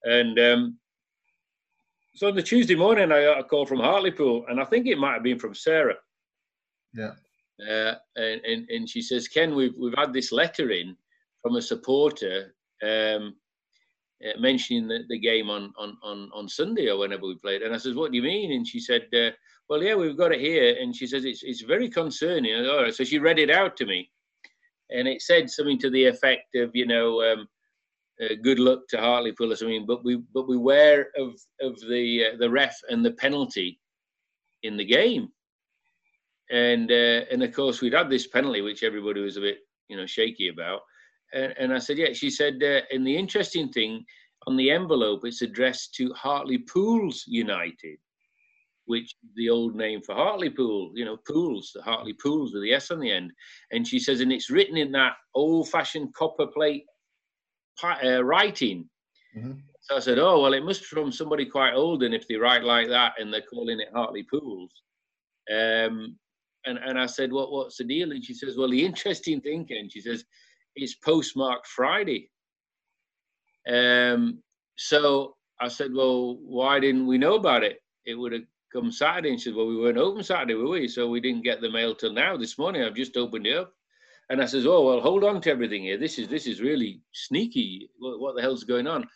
and 0.03 0.39
um, 0.39 0.77
so 2.15 2.29
on 2.29 2.35
the 2.35 2.41
Tuesday 2.41 2.75
morning, 2.75 3.11
I 3.11 3.23
got 3.23 3.39
a 3.39 3.43
call 3.43 3.65
from 3.65 3.79
Hartlepool, 3.79 4.45
and 4.47 4.61
I 4.61 4.65
think 4.65 4.87
it 4.87 4.97
might 4.97 5.15
have 5.15 5.23
been 5.23 5.39
from 5.39 5.53
Sarah. 5.53 5.95
Yeah. 6.93 7.11
Uh, 7.67 7.95
and, 8.15 8.41
and, 8.45 8.69
and 8.69 8.89
she 8.89 9.01
says, 9.01 9.27
Ken, 9.27 9.55
we've 9.55 9.73
we've 9.77 9.97
had 9.97 10.13
this 10.13 10.31
letter 10.31 10.71
in 10.71 10.95
from 11.41 11.55
a 11.55 11.61
supporter 11.61 12.55
um, 12.83 13.35
uh, 14.25 14.39
mentioning 14.39 14.87
the, 14.87 14.99
the 15.09 15.19
game 15.19 15.49
on, 15.49 15.73
on, 15.77 15.97
on, 16.03 16.29
on 16.33 16.47
Sunday 16.47 16.89
or 16.89 16.97
whenever 16.97 17.25
we 17.25 17.35
played. 17.35 17.61
And 17.61 17.73
I 17.73 17.77
says, 17.77 17.95
what 17.95 18.11
do 18.11 18.17
you 18.17 18.23
mean? 18.23 18.51
And 18.51 18.67
she 18.67 18.79
said, 18.79 19.07
uh, 19.13 19.31
well, 19.69 19.81
yeah, 19.81 19.95
we've 19.95 20.17
got 20.17 20.33
it 20.33 20.41
here. 20.41 20.75
And 20.79 20.95
she 20.95 21.07
says, 21.07 21.25
it's, 21.25 21.43
it's 21.43 21.61
very 21.61 21.89
concerning. 21.89 22.53
All 22.65 22.83
right. 22.83 22.93
So 22.93 23.03
she 23.03 23.19
read 23.19 23.39
it 23.39 23.49
out 23.49 23.77
to 23.77 23.85
me. 23.85 24.09
And 24.89 25.07
it 25.07 25.21
said 25.21 25.49
something 25.49 25.79
to 25.79 25.89
the 25.89 26.05
effect 26.05 26.55
of, 26.55 26.71
you 26.73 26.85
know, 26.85 27.21
um, 27.21 27.47
uh, 28.21 28.35
good 28.43 28.59
luck 28.59 28.81
to 28.89 28.97
Hartlepool 28.97 29.53
or 29.53 29.55
something, 29.55 29.85
but 29.85 30.03
we 30.03 30.17
but 30.33 30.47
beware 30.47 31.07
of 31.17 31.39
of 31.61 31.79
the 31.87 32.25
uh, 32.25 32.37
the 32.37 32.49
ref 32.49 32.75
and 32.89 33.05
the 33.05 33.11
penalty 33.11 33.79
in 34.63 34.75
the 34.75 34.83
game. 34.83 35.29
And 36.51 36.91
uh, 36.91 37.25
and 37.31 37.43
of 37.43 37.53
course 37.53 37.81
we'd 37.81 37.93
had 37.93 38.09
this 38.09 38.27
penalty, 38.27 38.61
which 38.61 38.83
everybody 38.83 39.21
was 39.21 39.37
a 39.37 39.41
bit 39.41 39.59
you 39.87 39.97
know 39.97 40.05
shaky 40.05 40.49
about 40.49 40.81
and, 41.33 41.53
and 41.57 41.73
I 41.73 41.79
said, 41.79 41.97
yeah. 41.97 42.13
She 42.13 42.29
said, 42.29 42.61
uh, 42.63 42.81
and 42.91 43.05
the 43.05 43.15
interesting 43.15 43.69
thing 43.69 44.05
on 44.47 44.55
the 44.55 44.71
envelope, 44.71 45.21
it's 45.23 45.41
addressed 45.41 45.93
to 45.95 46.13
Hartley 46.13 46.59
Pools 46.59 47.23
United, 47.27 47.97
which 48.85 49.15
is 49.23 49.29
the 49.35 49.49
old 49.49 49.75
name 49.75 50.01
for 50.01 50.15
Hartley 50.15 50.47
Hartlepool, 50.47 50.91
you 50.95 51.05
know, 51.05 51.17
pools, 51.27 51.71
the 51.73 51.81
Hartley 51.81 52.13
Pools 52.13 52.53
with 52.53 52.63
the 52.63 52.73
S 52.73 52.91
on 52.91 52.99
the 52.99 53.11
end. 53.11 53.31
And 53.71 53.87
she 53.87 53.99
says, 53.99 54.21
and 54.21 54.31
it's 54.31 54.49
written 54.49 54.77
in 54.77 54.91
that 54.93 55.13
old-fashioned 55.35 56.13
copper 56.13 56.47
plate 56.47 56.85
uh, 57.83 58.23
writing. 58.23 58.89
Mm-hmm. 59.37 59.53
So 59.81 59.97
I 59.97 59.99
said, 59.99 60.19
oh, 60.19 60.41
well, 60.41 60.53
it 60.53 60.65
must 60.65 60.81
be 60.81 60.87
from 60.87 61.11
somebody 61.11 61.45
quite 61.45 61.73
old, 61.73 62.03
and 62.03 62.13
if 62.13 62.27
they 62.27 62.35
write 62.35 62.63
like 62.63 62.87
that 62.89 63.13
and 63.19 63.33
they're 63.33 63.41
calling 63.41 63.79
it 63.79 63.93
Hartlepools. 63.93 64.69
Um, 65.51 66.17
and, 66.65 66.77
and 66.77 66.99
I 66.99 67.05
said, 67.05 67.31
what, 67.31 67.51
what's 67.51 67.77
the 67.77 67.83
deal? 67.83 68.11
And 68.11 68.23
she 68.23 68.33
says, 68.33 68.57
well, 68.57 68.69
the 68.69 68.85
interesting 68.85 69.41
thing, 69.41 69.65
Ken, 69.65 69.89
she 69.89 70.01
says, 70.01 70.25
is 70.75 70.95
postmarked 70.95 71.67
Friday. 71.67 72.29
Um, 73.67 74.41
so 74.77 75.35
I 75.59 75.67
said, 75.67 75.93
well, 75.93 76.37
why 76.37 76.79
didn't 76.79 77.07
we 77.07 77.17
know 77.17 77.35
about 77.35 77.63
it? 77.63 77.81
It 78.05 78.15
would 78.15 78.31
have 78.31 78.43
come 78.73 78.91
Saturday. 78.91 79.31
And 79.31 79.39
she 79.39 79.49
said, 79.49 79.55
well, 79.55 79.67
we 79.67 79.77
weren't 79.77 79.97
open 79.97 80.23
Saturday, 80.23 80.55
were 80.55 80.69
we? 80.69 80.87
So 80.87 81.09
we 81.09 81.19
didn't 81.19 81.43
get 81.43 81.61
the 81.61 81.69
mail 81.69 81.95
till 81.95 82.13
now. 82.13 82.37
This 82.37 82.57
morning, 82.57 82.83
I've 82.83 82.95
just 82.95 83.17
opened 83.17 83.47
it 83.47 83.57
up. 83.57 83.73
And 84.29 84.41
I 84.41 84.45
says, 84.45 84.65
oh, 84.67 84.85
well, 84.85 85.01
hold 85.01 85.23
on 85.23 85.41
to 85.41 85.51
everything 85.51 85.83
here. 85.83 85.97
This 85.97 86.19
is 86.19 86.27
this 86.27 86.45
is 86.45 86.61
really 86.61 87.01
sneaky. 87.13 87.89
What, 87.97 88.19
what 88.19 88.35
the 88.35 88.43
hell's 88.43 88.63
going 88.63 88.85
on? 88.85 89.07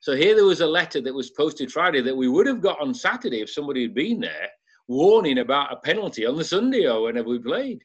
So 0.00 0.14
here 0.14 0.34
there 0.34 0.44
was 0.44 0.60
a 0.60 0.66
letter 0.66 1.00
that 1.00 1.14
was 1.14 1.30
posted 1.30 1.72
Friday 1.72 2.02
that 2.02 2.16
we 2.16 2.28
would 2.28 2.46
have 2.46 2.60
got 2.60 2.78
on 2.78 2.92
Saturday 2.92 3.40
if 3.40 3.50
somebody 3.50 3.82
had 3.82 3.94
been 3.94 4.20
there, 4.20 4.50
warning 4.88 5.38
about 5.38 5.72
a 5.72 5.76
penalty 5.76 6.26
on 6.26 6.36
the 6.36 6.44
Sunday 6.44 6.86
or 6.86 7.02
whenever 7.02 7.28
we 7.28 7.38
played. 7.38 7.82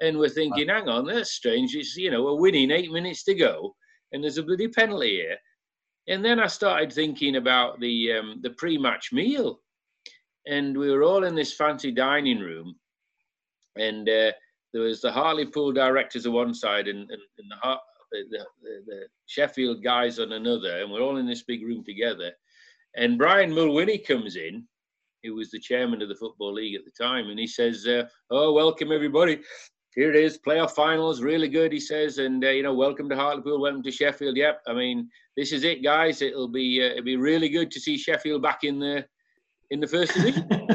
And 0.00 0.18
we're 0.18 0.28
thinking, 0.28 0.68
hang 0.68 0.88
on, 0.88 1.04
that's 1.06 1.32
strange. 1.32 1.74
It's, 1.74 1.96
you 1.96 2.10
know, 2.10 2.22
we're 2.22 2.40
winning 2.40 2.70
eight 2.70 2.90
minutes 2.90 3.24
to 3.24 3.34
go 3.34 3.74
and 4.12 4.22
there's 4.22 4.38
a 4.38 4.42
bloody 4.42 4.68
penalty 4.68 5.16
here. 5.16 5.36
And 6.08 6.24
then 6.24 6.40
I 6.40 6.46
started 6.46 6.92
thinking 6.92 7.36
about 7.36 7.78
the, 7.80 8.12
um, 8.12 8.40
the 8.42 8.50
pre-match 8.50 9.12
meal. 9.12 9.60
And 10.46 10.76
we 10.76 10.90
were 10.90 11.02
all 11.02 11.24
in 11.24 11.34
this 11.34 11.52
fancy 11.52 11.92
dining 11.92 12.40
room. 12.40 12.74
And 13.76 14.08
uh, 14.08 14.32
there 14.72 14.82
was 14.82 15.00
the 15.00 15.12
Hartlepool 15.12 15.72
directors 15.72 16.26
on 16.26 16.32
one 16.32 16.54
side 16.54 16.88
and, 16.88 17.10
and, 17.10 17.22
and 17.38 17.52
the, 17.52 17.78
the, 18.30 18.38
the, 18.62 18.82
the, 18.86 19.02
Sheffield 19.26 19.84
guys 19.84 20.18
on 20.18 20.32
another. 20.32 20.80
And 20.80 20.90
we're 20.90 21.02
all 21.02 21.18
in 21.18 21.26
this 21.26 21.44
big 21.44 21.62
room 21.62 21.84
together. 21.84 22.32
And 22.96 23.18
Brian 23.18 23.52
Mawhinney 23.52 24.04
comes 24.04 24.34
in, 24.34 24.66
who 25.22 25.34
was 25.34 25.50
the 25.50 25.58
chairman 25.58 26.02
of 26.02 26.08
the 26.08 26.14
Football 26.14 26.54
League 26.54 26.74
at 26.74 26.84
the 26.84 26.90
time. 26.90 27.28
And 27.28 27.38
he 27.38 27.46
says, 27.46 27.86
uh, 27.86 28.04
oh, 28.30 28.52
welcome 28.52 28.92
everybody 28.92 29.40
here 29.94 30.10
it 30.10 30.16
is, 30.16 30.38
playoff 30.38 30.70
finals, 30.72 31.20
really 31.20 31.48
good, 31.48 31.72
he 31.72 31.80
says, 31.80 32.18
and 32.18 32.44
uh, 32.44 32.50
you 32.50 32.62
know, 32.62 32.74
welcome 32.74 33.08
to 33.08 33.16
Hartlepool, 33.16 33.60
welcome 33.60 33.82
to 33.82 33.90
Sheffield. 33.90 34.36
Yep, 34.36 34.62
I 34.68 34.72
mean, 34.72 35.10
this 35.36 35.52
is 35.52 35.64
it, 35.64 35.82
guys. 35.82 36.22
It'll 36.22 36.48
be 36.48 36.80
uh, 36.80 36.92
it'll 36.92 37.04
be 37.04 37.16
really 37.16 37.48
good 37.48 37.70
to 37.72 37.80
see 37.80 37.98
Sheffield 37.98 38.42
back 38.42 38.62
in 38.62 38.78
the 38.78 39.04
in 39.70 39.80
the 39.80 39.88
first 39.88 40.14
division. 40.14 40.46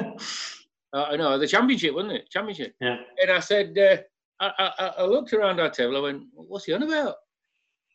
uh, 0.94 1.04
I 1.04 1.16
know 1.16 1.38
the 1.38 1.48
championship, 1.48 1.94
wasn't 1.94 2.14
it? 2.14 2.30
Championship. 2.30 2.76
Yeah. 2.82 2.98
And 3.22 3.32
I 3.32 3.40
said, 3.40 3.78
uh, 3.78 3.98
I, 4.42 4.72
I, 4.80 4.88
I, 4.98 5.06
looked 5.06 5.32
around 5.32 5.62
our 5.62 5.70
table. 5.70 5.98
I 5.98 6.02
went, 6.02 6.24
what's 6.34 6.66
he 6.66 6.74
on 6.74 6.84
about? 6.84 7.16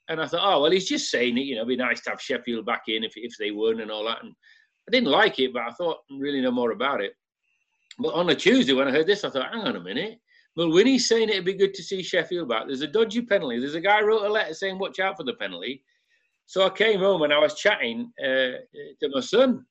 And 0.08 0.20
I 0.20 0.26
thought, 0.26 0.40
oh 0.42 0.62
well, 0.62 0.70
he's 0.70 0.88
just 0.88 1.10
saying 1.10 1.36
it. 1.36 1.42
You 1.42 1.56
know, 1.56 1.60
it'd 1.62 1.68
be 1.68 1.76
nice 1.76 2.00
to 2.02 2.10
have 2.10 2.20
Sheffield 2.20 2.64
back 2.64 2.84
in 2.88 3.04
if 3.04 3.12
if 3.16 3.36
they 3.38 3.50
won 3.50 3.80
and 3.80 3.90
all 3.90 4.06
that. 4.06 4.22
And 4.22 4.32
I 4.90 4.96
didn't 4.96 5.10
like 5.10 5.38
it, 5.38 5.52
but 5.52 5.62
I 5.62 5.70
thought 5.70 5.98
really 6.10 6.40
know 6.40 6.50
more 6.50 6.72
about 6.72 7.00
it. 7.00 7.12
But 7.98 8.14
on 8.14 8.30
a 8.30 8.34
Tuesday 8.34 8.72
when 8.72 8.88
I 8.88 8.90
heard 8.90 9.06
this, 9.06 9.24
I 9.24 9.30
thought, 9.30 9.52
hang 9.52 9.62
on 9.62 9.76
a 9.76 9.80
minute 9.80 10.18
Mawhinney's 10.58 11.08
saying 11.08 11.28
it'd 11.28 11.44
be 11.44 11.54
good 11.54 11.74
to 11.74 11.82
see 11.82 12.02
Sheffield 12.02 12.48
back. 12.48 12.64
There's 12.66 12.82
a 12.82 12.86
dodgy 12.86 13.22
penalty. 13.22 13.60
There's 13.60 13.74
a 13.74 13.80
guy 13.80 14.00
wrote 14.00 14.24
a 14.24 14.28
letter 14.28 14.54
saying 14.54 14.78
watch 14.78 14.98
out 14.98 15.16
for 15.16 15.24
the 15.24 15.34
penalty. 15.34 15.82
So 16.46 16.66
I 16.66 16.70
came 16.70 16.98
home 16.98 17.22
and 17.22 17.32
I 17.32 17.38
was 17.38 17.54
chatting 17.54 18.12
uh, 18.20 18.58
to 19.00 19.10
my 19.12 19.20
son, 19.20 19.64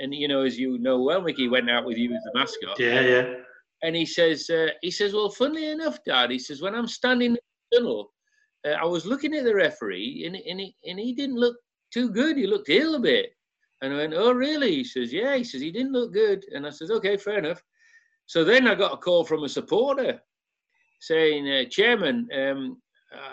and 0.00 0.14
you 0.14 0.26
know, 0.26 0.42
as 0.42 0.58
you 0.58 0.78
know 0.78 1.02
well, 1.02 1.20
Mickey 1.20 1.48
went 1.48 1.68
out 1.68 1.84
with 1.84 1.98
you 1.98 2.14
as 2.14 2.22
the 2.22 2.38
mascot. 2.38 2.78
Yeah, 2.78 3.00
yeah. 3.00 3.34
And 3.82 3.94
he 3.94 4.06
says, 4.06 4.48
uh, 4.48 4.68
he 4.80 4.90
says, 4.90 5.12
well, 5.12 5.28
funnily 5.28 5.70
enough, 5.70 5.98
Dad, 6.04 6.30
he 6.30 6.38
says, 6.38 6.62
when 6.62 6.74
I'm 6.74 6.88
standing 6.88 7.32
in 7.32 7.38
the 7.70 7.78
tunnel, 7.78 8.12
uh, 8.66 8.70
I 8.70 8.86
was 8.86 9.06
looking 9.06 9.34
at 9.34 9.44
the 9.44 9.54
referee, 9.54 10.24
and 10.26 10.34
and 10.34 10.60
he, 10.60 10.74
and 10.86 10.98
he 10.98 11.14
didn't 11.14 11.36
look 11.36 11.56
too 11.92 12.08
good. 12.08 12.38
He 12.38 12.46
looked 12.46 12.70
ill 12.70 12.94
a 12.94 13.00
bit. 13.00 13.30
And 13.80 13.92
I 13.92 13.96
went, 13.96 14.14
oh, 14.14 14.32
really? 14.32 14.74
He 14.76 14.84
says, 14.84 15.12
yeah. 15.12 15.36
He 15.36 15.44
says, 15.44 15.60
he 15.60 15.70
didn't 15.70 15.92
look 15.92 16.12
good. 16.12 16.44
And 16.52 16.66
I 16.66 16.70
says, 16.70 16.90
okay, 16.90 17.16
fair 17.16 17.38
enough. 17.38 17.62
So 18.26 18.44
then 18.44 18.66
I 18.66 18.74
got 18.74 18.92
a 18.92 18.96
call 18.96 19.24
from 19.24 19.44
a 19.44 19.48
supporter 19.48 20.20
saying, 21.00 21.48
uh, 21.48 21.68
Chairman, 21.70 22.28
um, 22.36 22.82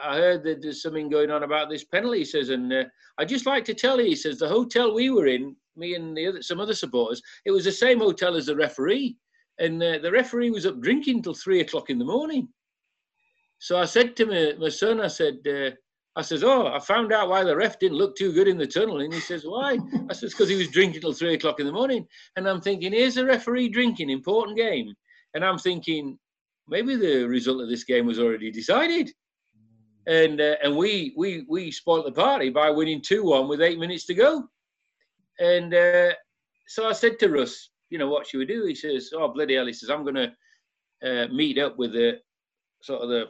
I 0.03 0.17
heard 0.17 0.43
that 0.43 0.61
there's 0.61 0.81
something 0.81 1.09
going 1.09 1.31
on 1.31 1.43
about 1.43 1.69
this 1.69 1.83
penalty. 1.83 2.19
He 2.19 2.25
says, 2.25 2.49
and 2.49 2.71
uh, 2.71 2.83
I'd 3.17 3.27
just 3.27 3.45
like 3.45 3.65
to 3.65 3.73
tell 3.73 3.99
you, 3.99 4.07
he 4.07 4.15
says, 4.15 4.37
the 4.37 4.47
hotel 4.47 4.93
we 4.93 5.09
were 5.09 5.27
in, 5.27 5.55
me 5.75 5.95
and 5.95 6.15
the 6.15 6.27
other, 6.27 6.41
some 6.41 6.59
other 6.59 6.75
supporters, 6.75 7.21
it 7.45 7.51
was 7.51 7.65
the 7.65 7.71
same 7.71 7.99
hotel 7.99 8.35
as 8.35 8.45
the 8.45 8.55
referee. 8.55 9.17
And 9.59 9.81
uh, 9.81 9.97
the 9.97 10.11
referee 10.11 10.51
was 10.51 10.65
up 10.65 10.79
drinking 10.79 11.23
till 11.23 11.33
three 11.33 11.61
o'clock 11.61 11.89
in 11.89 11.97
the 11.97 12.05
morning. 12.05 12.47
So 13.59 13.79
I 13.79 13.85
said 13.85 14.15
to 14.17 14.25
my, 14.25 14.53
my 14.59 14.69
son, 14.69 15.01
I 15.01 15.07
said, 15.07 15.39
uh, 15.47 15.71
I 16.17 16.21
says, 16.21 16.43
oh, 16.43 16.67
I 16.67 16.79
found 16.79 17.11
out 17.11 17.29
why 17.29 17.43
the 17.43 17.55
ref 17.55 17.77
didn't 17.77 17.97
look 17.97 18.15
too 18.15 18.31
good 18.31 18.47
in 18.47 18.57
the 18.57 18.65
tunnel. 18.65 19.01
And 19.01 19.13
he 19.13 19.19
says, 19.19 19.43
why? 19.45 19.77
I 20.09 20.13
says, 20.13 20.31
because 20.31 20.47
he 20.47 20.55
was 20.55 20.69
drinking 20.69 21.01
till 21.01 21.11
three 21.11 21.33
o'clock 21.33 21.59
in 21.59 21.65
the 21.65 21.73
morning. 21.73 22.07
And 22.37 22.47
I'm 22.47 22.61
thinking, 22.61 22.93
here's 22.93 23.17
a 23.17 23.25
referee 23.25 23.69
drinking, 23.69 24.09
important 24.09 24.57
game. 24.57 24.93
And 25.33 25.43
I'm 25.43 25.57
thinking, 25.57 26.17
maybe 26.69 26.95
the 26.95 27.23
result 27.23 27.61
of 27.61 27.69
this 27.69 27.83
game 27.83 28.05
was 28.05 28.19
already 28.19 28.49
decided. 28.49 29.11
And 30.07 30.39
uh, 30.39 30.55
and 30.63 30.77
we 30.77 31.13
we 31.17 31.45
we 31.49 31.71
spoilt 31.71 32.05
the 32.05 32.11
party 32.11 32.49
by 32.49 32.69
winning 32.69 33.01
two 33.01 33.25
one 33.25 33.47
with 33.47 33.61
eight 33.61 33.79
minutes 33.79 34.05
to 34.05 34.13
go. 34.13 34.47
And 35.39 35.73
uh, 35.73 36.13
so 36.67 36.87
I 36.87 36.93
said 36.93 37.17
to 37.19 37.29
Russ, 37.29 37.71
you 37.89 37.97
know, 37.97 38.07
what 38.07 38.27
should 38.27 38.37
we 38.37 38.45
do? 38.45 38.65
He 38.65 38.75
says, 38.75 39.09
oh 39.15 39.27
bloody 39.29 39.55
hell! 39.55 39.65
He 39.65 39.73
says, 39.73 39.89
I'm 39.89 40.03
going 40.03 40.15
to 40.15 40.31
uh, 41.03 41.27
meet 41.29 41.57
up 41.57 41.77
with 41.77 41.93
the 41.93 42.19
sort 42.81 43.01
of 43.01 43.09
the 43.09 43.25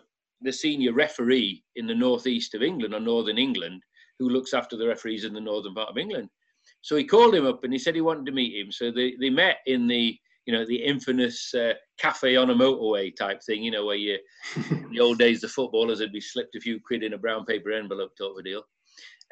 the 0.45 0.53
senior 0.53 0.93
referee 0.93 1.63
in 1.76 1.88
the 1.88 1.95
northeast 1.95 2.53
of 2.53 2.63
England 2.63 2.93
or 2.93 2.99
northern 2.99 3.38
England, 3.38 3.81
who 4.19 4.30
looks 4.30 4.53
after 4.53 4.77
the 4.77 4.88
referees 4.88 5.26
in 5.26 5.34
the 5.34 5.41
northern 5.41 5.73
part 5.73 5.89
of 5.89 5.97
England. 5.97 6.30
So 6.81 6.95
he 6.95 7.03
called 7.03 7.35
him 7.35 7.45
up 7.45 7.63
and 7.63 7.73
he 7.73 7.80
said 7.80 7.95
he 7.95 8.01
wanted 8.01 8.26
to 8.27 8.31
meet 8.31 8.55
him. 8.55 8.72
So 8.72 8.91
they, 8.91 9.15
they 9.19 9.30
met 9.30 9.57
in 9.65 9.88
the 9.88 10.17
you 10.45 10.53
know 10.53 10.65
the 10.65 10.76
infamous 10.76 11.53
uh, 11.55 11.73
cafe 11.97 12.35
on 12.35 12.51
a 12.51 12.55
motorway 12.55 13.15
type 13.15 13.41
thing. 13.43 13.63
You 13.63 13.72
know 13.72 13.85
where 13.85 13.95
you 13.95 14.17
in 14.69 14.89
the 14.91 14.99
old 14.99 15.17
days 15.17 15.41
the 15.41 15.47
footballers 15.47 15.99
had 15.99 16.11
be 16.11 16.22
slipped 16.22 16.55
a 16.55 16.59
few 16.59 16.80
quid 16.85 17.03
in 17.03 17.13
a 17.13 17.17
brown 17.17 17.45
paper 17.45 17.72
envelope 17.72 18.11
type 18.15 18.30
of 18.38 18.43
deal. 18.43 18.63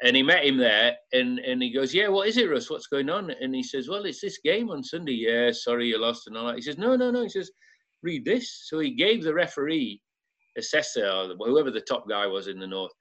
And 0.02 0.16
he 0.16 0.24
met 0.24 0.44
him 0.44 0.56
there, 0.56 0.96
and, 1.12 1.38
and 1.38 1.62
he 1.62 1.72
goes, 1.72 1.94
"Yeah, 1.94 2.08
what 2.08 2.26
is 2.26 2.36
it, 2.36 2.50
Russ? 2.50 2.68
What's 2.68 2.88
going 2.88 3.08
on?" 3.08 3.30
And 3.30 3.54
he 3.54 3.62
says, 3.62 3.88
"Well, 3.88 4.04
it's 4.04 4.20
this 4.20 4.40
game 4.44 4.70
on 4.70 4.82
Sunday. 4.82 5.12
Yeah, 5.12 5.52
sorry 5.52 5.86
you 5.86 5.98
lost 6.00 6.26
and 6.26 6.36
all 6.36 6.48
that." 6.48 6.56
He 6.56 6.62
says, 6.62 6.78
"No, 6.78 6.96
no, 6.96 7.12
no." 7.12 7.22
He 7.22 7.28
says, 7.28 7.52
"Read 8.02 8.24
this." 8.24 8.64
So 8.66 8.80
he 8.80 8.90
gave 8.90 9.22
the 9.22 9.32
referee 9.32 10.00
assessor 10.56 11.06
or 11.06 11.34
whoever 11.38 11.70
the 11.70 11.80
top 11.80 12.08
guy 12.08 12.26
was 12.26 12.48
in 12.48 12.58
the 12.58 12.66
north 12.66 12.92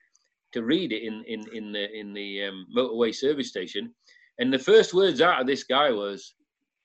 to 0.54 0.64
read 0.64 0.92
it 0.92 1.04
in 1.04 1.24
in 1.28 1.44
in 1.54 1.72
the 1.72 1.92
in 1.92 2.14
the 2.14 2.44
um, 2.44 2.66
motorway 2.76 3.14
service 3.14 3.50
station, 3.50 3.94
and 4.40 4.54
the 4.54 4.60
first 4.60 4.94
words 4.94 5.20
out 5.20 5.42
of 5.42 5.48
this 5.48 5.64
guy 5.64 5.92
was, 5.92 6.36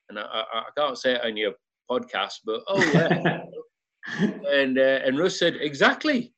and 0.09 0.19
I, 0.19 0.23
I, 0.23 0.43
I 0.59 0.63
can't 0.77 0.97
say 0.97 1.13
it 1.13 1.23
on 1.23 1.37
your 1.37 1.53
podcast, 1.89 2.39
but 2.45 2.61
oh 2.67 2.83
yeah, 2.93 3.43
and 4.51 4.77
uh, 4.77 4.99
and 5.05 5.17
Russ 5.17 5.37
said 5.37 5.55
exactly, 5.59 6.33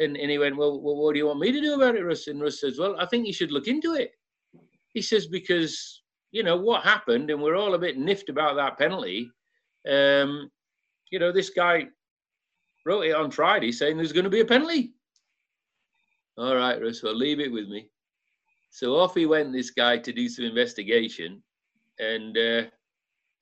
and 0.00 0.16
and 0.16 0.30
he 0.30 0.38
went, 0.38 0.56
well, 0.56 0.80
well, 0.80 0.96
what 0.96 1.12
do 1.12 1.18
you 1.18 1.26
want 1.26 1.40
me 1.40 1.52
to 1.52 1.60
do 1.60 1.74
about 1.74 1.96
it, 1.96 2.04
Russ? 2.04 2.26
And 2.26 2.40
Russ 2.40 2.60
says, 2.60 2.78
well, 2.78 2.96
I 2.98 3.06
think 3.06 3.26
you 3.26 3.32
should 3.32 3.52
look 3.52 3.68
into 3.68 3.94
it. 3.94 4.10
He 4.94 5.02
says 5.02 5.26
because 5.26 6.02
you 6.32 6.42
know 6.42 6.56
what 6.56 6.82
happened, 6.82 7.30
and 7.30 7.42
we're 7.42 7.56
all 7.56 7.74
a 7.74 7.78
bit 7.78 7.98
niffed 7.98 8.30
about 8.30 8.56
that 8.56 8.78
penalty. 8.78 9.30
Um, 9.88 10.50
you 11.10 11.18
know, 11.18 11.32
this 11.32 11.50
guy 11.50 11.86
wrote 12.84 13.02
it 13.02 13.14
on 13.14 13.30
Friday 13.30 13.72
saying 13.72 13.96
there's 13.96 14.12
going 14.12 14.24
to 14.24 14.30
be 14.30 14.40
a 14.40 14.44
penalty. 14.44 14.92
All 16.36 16.54
right, 16.54 16.80
Russ, 16.80 17.02
well, 17.02 17.14
leave 17.14 17.40
it 17.40 17.50
with 17.50 17.68
me. 17.68 17.90
So 18.70 18.96
off 18.96 19.14
he 19.14 19.26
went, 19.26 19.52
this 19.52 19.70
guy, 19.70 19.98
to 19.98 20.12
do 20.12 20.28
some 20.28 20.44
investigation, 20.44 21.42
and 21.98 22.36
uh, 22.36 22.62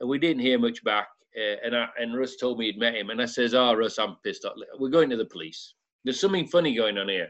and 0.00 0.08
we 0.08 0.18
didn't 0.18 0.42
hear 0.42 0.58
much 0.58 0.82
back. 0.82 1.08
Uh, 1.36 1.56
and 1.62 1.76
I, 1.76 1.88
and 1.98 2.16
Russ 2.16 2.36
told 2.36 2.58
me 2.58 2.66
he'd 2.66 2.78
met 2.78 2.94
him, 2.94 3.10
and 3.10 3.20
I 3.20 3.26
says, 3.26 3.52
"Oh, 3.52 3.74
Russ, 3.74 3.98
I'm 3.98 4.16
pissed 4.24 4.44
off. 4.44 4.54
We're 4.78 4.88
going 4.88 5.10
to 5.10 5.16
the 5.16 5.26
police. 5.26 5.74
There's 6.04 6.20
something 6.20 6.46
funny 6.46 6.74
going 6.74 6.96
on 6.96 7.08
here. 7.08 7.28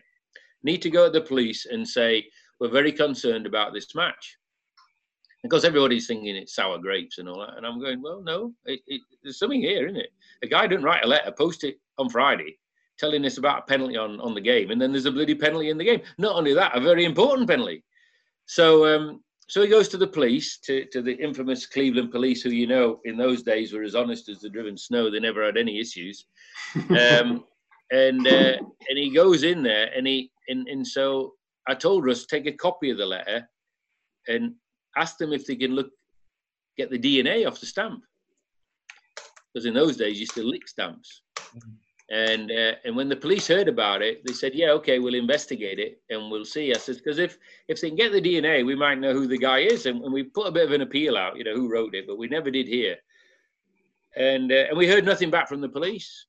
Need 0.62 0.82
to 0.82 0.90
go 0.90 1.06
to 1.06 1.18
the 1.18 1.26
police 1.26 1.66
and 1.66 1.88
say 1.88 2.26
we're 2.60 2.68
very 2.68 2.92
concerned 2.92 3.46
about 3.46 3.72
this 3.72 3.94
match." 3.94 4.36
because 5.42 5.64
everybody's 5.64 6.06
thinking 6.06 6.34
it's 6.34 6.54
sour 6.54 6.78
grapes 6.78 7.18
and 7.18 7.28
all 7.28 7.38
that. 7.38 7.56
And 7.56 7.64
I'm 7.64 7.78
going, 7.78 8.02
well, 8.02 8.20
no, 8.20 8.52
it, 8.64 8.80
it, 8.86 9.00
there's 9.22 9.38
something 9.38 9.60
here, 9.60 9.86
isn't 9.86 10.00
it? 10.00 10.10
A 10.42 10.46
guy 10.46 10.66
didn't 10.66 10.84
write 10.84 11.04
a 11.04 11.08
letter, 11.08 11.30
post 11.30 11.62
it 11.64 11.78
on 11.98 12.08
Friday, 12.08 12.58
telling 12.98 13.24
us 13.24 13.38
about 13.38 13.60
a 13.60 13.62
penalty 13.62 13.96
on, 13.96 14.20
on 14.20 14.34
the 14.34 14.40
game, 14.40 14.70
and 14.70 14.80
then 14.80 14.92
there's 14.92 15.06
a 15.06 15.12
bloody 15.12 15.34
penalty 15.34 15.70
in 15.70 15.78
the 15.78 15.84
game. 15.84 16.00
Not 16.18 16.36
only 16.36 16.54
that, 16.54 16.76
a 16.76 16.80
very 16.80 17.04
important 17.04 17.48
penalty. 17.48 17.84
So 18.46 18.86
um, 18.86 19.22
so 19.48 19.62
he 19.62 19.68
goes 19.68 19.88
to 19.88 19.96
the 19.96 20.06
police, 20.06 20.58
to, 20.64 20.84
to 20.86 21.02
the 21.02 21.14
infamous 21.14 21.66
Cleveland 21.66 22.10
police, 22.10 22.42
who 22.42 22.50
you 22.50 22.66
know 22.66 23.00
in 23.04 23.16
those 23.16 23.42
days 23.42 23.72
were 23.72 23.82
as 23.82 23.94
honest 23.94 24.28
as 24.28 24.40
the 24.40 24.48
driven 24.48 24.76
snow. 24.76 25.10
They 25.10 25.20
never 25.20 25.44
had 25.44 25.56
any 25.56 25.78
issues. 25.80 26.26
Um, 26.90 27.44
and 27.92 28.26
uh, 28.26 28.56
and 28.88 28.98
he 28.98 29.10
goes 29.14 29.42
in 29.42 29.62
there, 29.62 29.90
and 29.96 30.06
he 30.06 30.30
and, 30.48 30.66
and 30.68 30.86
so 30.86 31.34
I 31.68 31.74
told 31.74 32.04
Russ 32.04 32.26
take 32.26 32.46
a 32.46 32.52
copy 32.52 32.90
of 32.90 32.98
the 32.98 33.06
letter, 33.06 33.48
and 34.28 34.54
ask 34.96 35.18
them 35.18 35.32
if 35.32 35.46
they 35.46 35.56
can 35.56 35.74
look 35.74 35.90
get 36.76 36.90
the 36.90 36.98
DNA 36.98 37.46
off 37.46 37.58
the 37.58 37.66
stamp 37.66 38.02
because 39.56 39.64
in 39.64 39.72
those 39.72 39.96
days 39.96 40.20
you 40.20 40.26
still 40.26 40.44
lick 40.44 40.68
stamps. 40.68 41.22
And 42.08 42.52
uh, 42.52 42.74
and 42.84 42.94
when 42.94 43.08
the 43.08 43.16
police 43.16 43.48
heard 43.48 43.66
about 43.66 44.00
it, 44.00 44.24
they 44.24 44.32
said, 44.32 44.54
"Yeah, 44.54 44.70
okay, 44.72 45.00
we'll 45.00 45.14
investigate 45.14 45.80
it 45.80 46.00
and 46.08 46.30
we'll 46.30 46.44
see." 46.44 46.72
I 46.72 46.78
said, 46.78 46.98
"Because 46.98 47.18
if 47.18 47.36
if 47.66 47.80
they 47.80 47.88
can 47.88 47.96
get 47.96 48.12
the 48.12 48.20
DNA, 48.20 48.64
we 48.64 48.76
might 48.76 49.00
know 49.00 49.12
who 49.12 49.26
the 49.26 49.38
guy 49.38 49.58
is." 49.58 49.86
And, 49.86 50.02
and, 50.04 50.12
we 50.12 50.22
put 50.22 50.46
a 50.46 50.52
bit 50.52 50.66
of 50.66 50.72
an 50.72 50.82
appeal 50.82 51.16
out, 51.16 51.36
you 51.36 51.42
know, 51.42 51.54
who 51.54 51.68
wrote 51.68 51.96
it, 51.96 52.06
but 52.06 52.16
we 52.16 52.28
never 52.28 52.48
did 52.48 52.68
hear. 52.68 52.96
And 54.14 54.52
uh, 54.52 54.66
and 54.68 54.78
we 54.78 54.86
heard 54.86 55.04
nothing 55.04 55.30
back 55.30 55.48
from 55.48 55.60
the 55.60 55.68
police. 55.68 56.26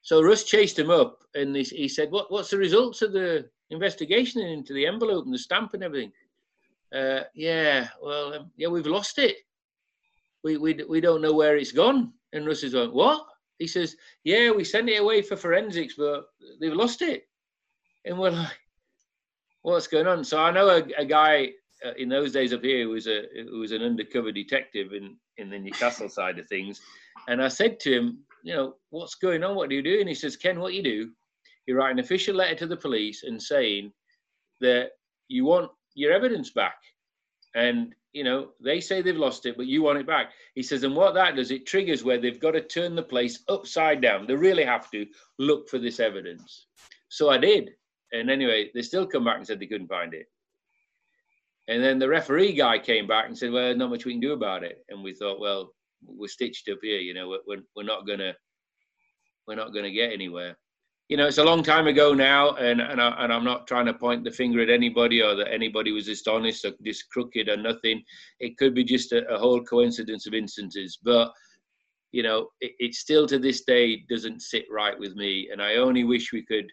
So 0.00 0.22
Russ 0.22 0.44
chased 0.44 0.78
him 0.78 0.88
up, 0.88 1.18
and 1.34 1.54
he, 1.54 1.62
he 1.62 1.88
said, 1.88 2.10
"What 2.10 2.32
what's 2.32 2.50
the 2.50 2.56
results 2.56 3.02
of 3.02 3.12
the 3.12 3.50
investigation 3.68 4.40
into 4.40 4.72
the 4.72 4.86
envelope 4.86 5.26
and 5.26 5.34
the 5.34 5.38
stamp 5.38 5.74
and 5.74 5.84
everything?" 5.84 6.12
Uh, 6.94 7.20
yeah, 7.34 7.88
well, 8.02 8.34
um, 8.34 8.50
yeah, 8.56 8.68
we've 8.68 8.86
lost 8.86 9.18
it. 9.18 9.36
We, 10.42 10.56
we 10.56 10.72
we 10.88 11.02
don't 11.02 11.20
know 11.20 11.34
where 11.34 11.58
it's 11.58 11.72
gone. 11.72 12.14
And 12.32 12.46
Russ 12.46 12.62
is 12.62 12.72
going, 12.72 12.92
what? 12.92 13.26
He 13.60 13.66
says, 13.66 13.94
yeah, 14.24 14.50
we 14.50 14.64
sent 14.64 14.88
it 14.88 15.00
away 15.00 15.20
for 15.20 15.36
forensics, 15.36 15.94
but 15.96 16.24
they've 16.60 16.72
lost 16.72 17.02
it. 17.02 17.28
And 18.06 18.18
we're 18.18 18.30
like, 18.30 18.58
what's 19.60 19.86
going 19.86 20.06
on? 20.06 20.24
So 20.24 20.40
I 20.42 20.50
know 20.50 20.68
a, 20.70 20.82
a 20.98 21.04
guy 21.04 21.50
uh, 21.84 21.92
in 21.98 22.08
those 22.08 22.32
days 22.32 22.54
up 22.54 22.64
here 22.64 22.84
who 22.84 22.90
was 22.90 23.06
a 23.06 23.24
who 23.34 23.60
was 23.60 23.72
an 23.72 23.82
undercover 23.82 24.32
detective 24.32 24.94
in 24.94 25.14
in 25.36 25.50
the 25.50 25.58
Newcastle 25.58 26.08
side 26.18 26.38
of 26.38 26.48
things, 26.48 26.80
and 27.28 27.42
I 27.42 27.48
said 27.48 27.78
to 27.80 27.92
him, 27.92 28.24
you 28.42 28.54
know, 28.54 28.76
what's 28.88 29.14
going 29.14 29.44
on? 29.44 29.54
What 29.54 29.68
do 29.68 29.76
you 29.76 29.82
do? 29.82 30.00
And 30.00 30.08
he 30.08 30.14
says, 30.14 30.36
Ken, 30.36 30.58
what 30.58 30.70
do 30.70 30.76
you 30.76 30.82
do, 30.82 31.10
you 31.66 31.76
write 31.76 31.92
an 31.92 31.98
official 31.98 32.34
letter 32.34 32.54
to 32.56 32.66
the 32.66 32.76
police 32.76 33.24
and 33.24 33.40
saying 33.40 33.92
that 34.62 34.92
you 35.28 35.44
want 35.44 35.70
your 35.94 36.12
evidence 36.12 36.50
back, 36.50 36.76
and 37.54 37.94
you 38.12 38.24
know, 38.24 38.50
they 38.60 38.80
say 38.80 39.02
they've 39.02 39.16
lost 39.16 39.46
it, 39.46 39.56
but 39.56 39.66
you 39.66 39.82
want 39.82 39.98
it 39.98 40.06
back. 40.06 40.32
He 40.54 40.62
says, 40.62 40.82
and 40.82 40.96
what 40.96 41.14
that 41.14 41.36
does, 41.36 41.50
it 41.50 41.66
triggers 41.66 42.02
where 42.02 42.20
they've 42.20 42.40
got 42.40 42.52
to 42.52 42.60
turn 42.60 42.94
the 42.94 43.02
place 43.02 43.42
upside 43.48 44.00
down. 44.00 44.26
They 44.26 44.34
really 44.34 44.64
have 44.64 44.90
to 44.90 45.06
look 45.38 45.68
for 45.68 45.78
this 45.78 46.00
evidence. 46.00 46.66
So 47.08 47.30
I 47.30 47.38
did. 47.38 47.70
And 48.12 48.28
anyway, 48.28 48.70
they 48.74 48.82
still 48.82 49.06
come 49.06 49.24
back 49.24 49.36
and 49.36 49.46
said 49.46 49.60
they 49.60 49.66
couldn't 49.66 49.88
find 49.88 50.12
it. 50.14 50.26
And 51.68 51.82
then 51.84 52.00
the 52.00 52.08
referee 52.08 52.54
guy 52.54 52.78
came 52.80 53.06
back 53.06 53.26
and 53.26 53.38
said, 53.38 53.52
well, 53.52 53.76
not 53.76 53.90
much 53.90 54.04
we 54.04 54.12
can 54.12 54.20
do 54.20 54.32
about 54.32 54.64
it. 54.64 54.84
And 54.88 55.04
we 55.04 55.14
thought, 55.14 55.38
well, 55.38 55.72
we're 56.04 56.26
stitched 56.26 56.68
up 56.68 56.78
here, 56.82 56.98
you 56.98 57.14
know, 57.14 57.38
we're, 57.46 57.58
we're 57.76 57.84
not 57.84 58.06
gonna, 58.06 58.34
we're 59.46 59.54
not 59.54 59.72
gonna 59.72 59.90
get 59.92 60.12
anywhere 60.12 60.56
you 61.10 61.16
know, 61.16 61.26
it's 61.26 61.38
a 61.38 61.44
long 61.44 61.64
time 61.64 61.88
ago 61.88 62.14
now, 62.14 62.54
and 62.54 62.80
and, 62.80 63.02
I, 63.02 63.08
and 63.18 63.32
I'm 63.32 63.42
not 63.42 63.66
trying 63.66 63.86
to 63.86 63.92
point 63.92 64.22
the 64.22 64.30
finger 64.30 64.62
at 64.62 64.70
anybody 64.70 65.20
or 65.20 65.34
that 65.34 65.52
anybody 65.52 65.90
was 65.90 66.06
dishonest 66.06 66.64
or 66.64 66.70
just 66.84 67.10
crooked 67.10 67.48
or 67.48 67.56
nothing. 67.56 68.04
It 68.38 68.56
could 68.56 68.76
be 68.76 68.84
just 68.84 69.10
a, 69.10 69.26
a 69.28 69.36
whole 69.36 69.60
coincidence 69.60 70.28
of 70.28 70.34
instances, 70.34 71.00
but 71.02 71.32
you 72.12 72.22
know, 72.22 72.50
it, 72.60 72.74
it 72.78 72.94
still 72.94 73.26
to 73.26 73.40
this 73.40 73.64
day 73.64 74.04
doesn't 74.08 74.40
sit 74.40 74.66
right 74.70 74.96
with 74.96 75.16
me, 75.16 75.48
and 75.50 75.60
I 75.60 75.76
only 75.76 76.04
wish 76.04 76.32
we 76.32 76.44
could 76.44 76.70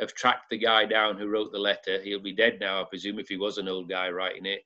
have 0.00 0.14
tracked 0.14 0.50
the 0.50 0.58
guy 0.58 0.84
down 0.84 1.16
who 1.16 1.28
wrote 1.28 1.52
the 1.52 1.58
letter. 1.58 2.02
He'll 2.02 2.18
be 2.20 2.34
dead 2.34 2.58
now, 2.60 2.80
I 2.80 2.84
presume, 2.90 3.20
if 3.20 3.28
he 3.28 3.36
was 3.36 3.58
an 3.58 3.68
old 3.68 3.88
guy 3.88 4.10
writing 4.10 4.46
it. 4.46 4.62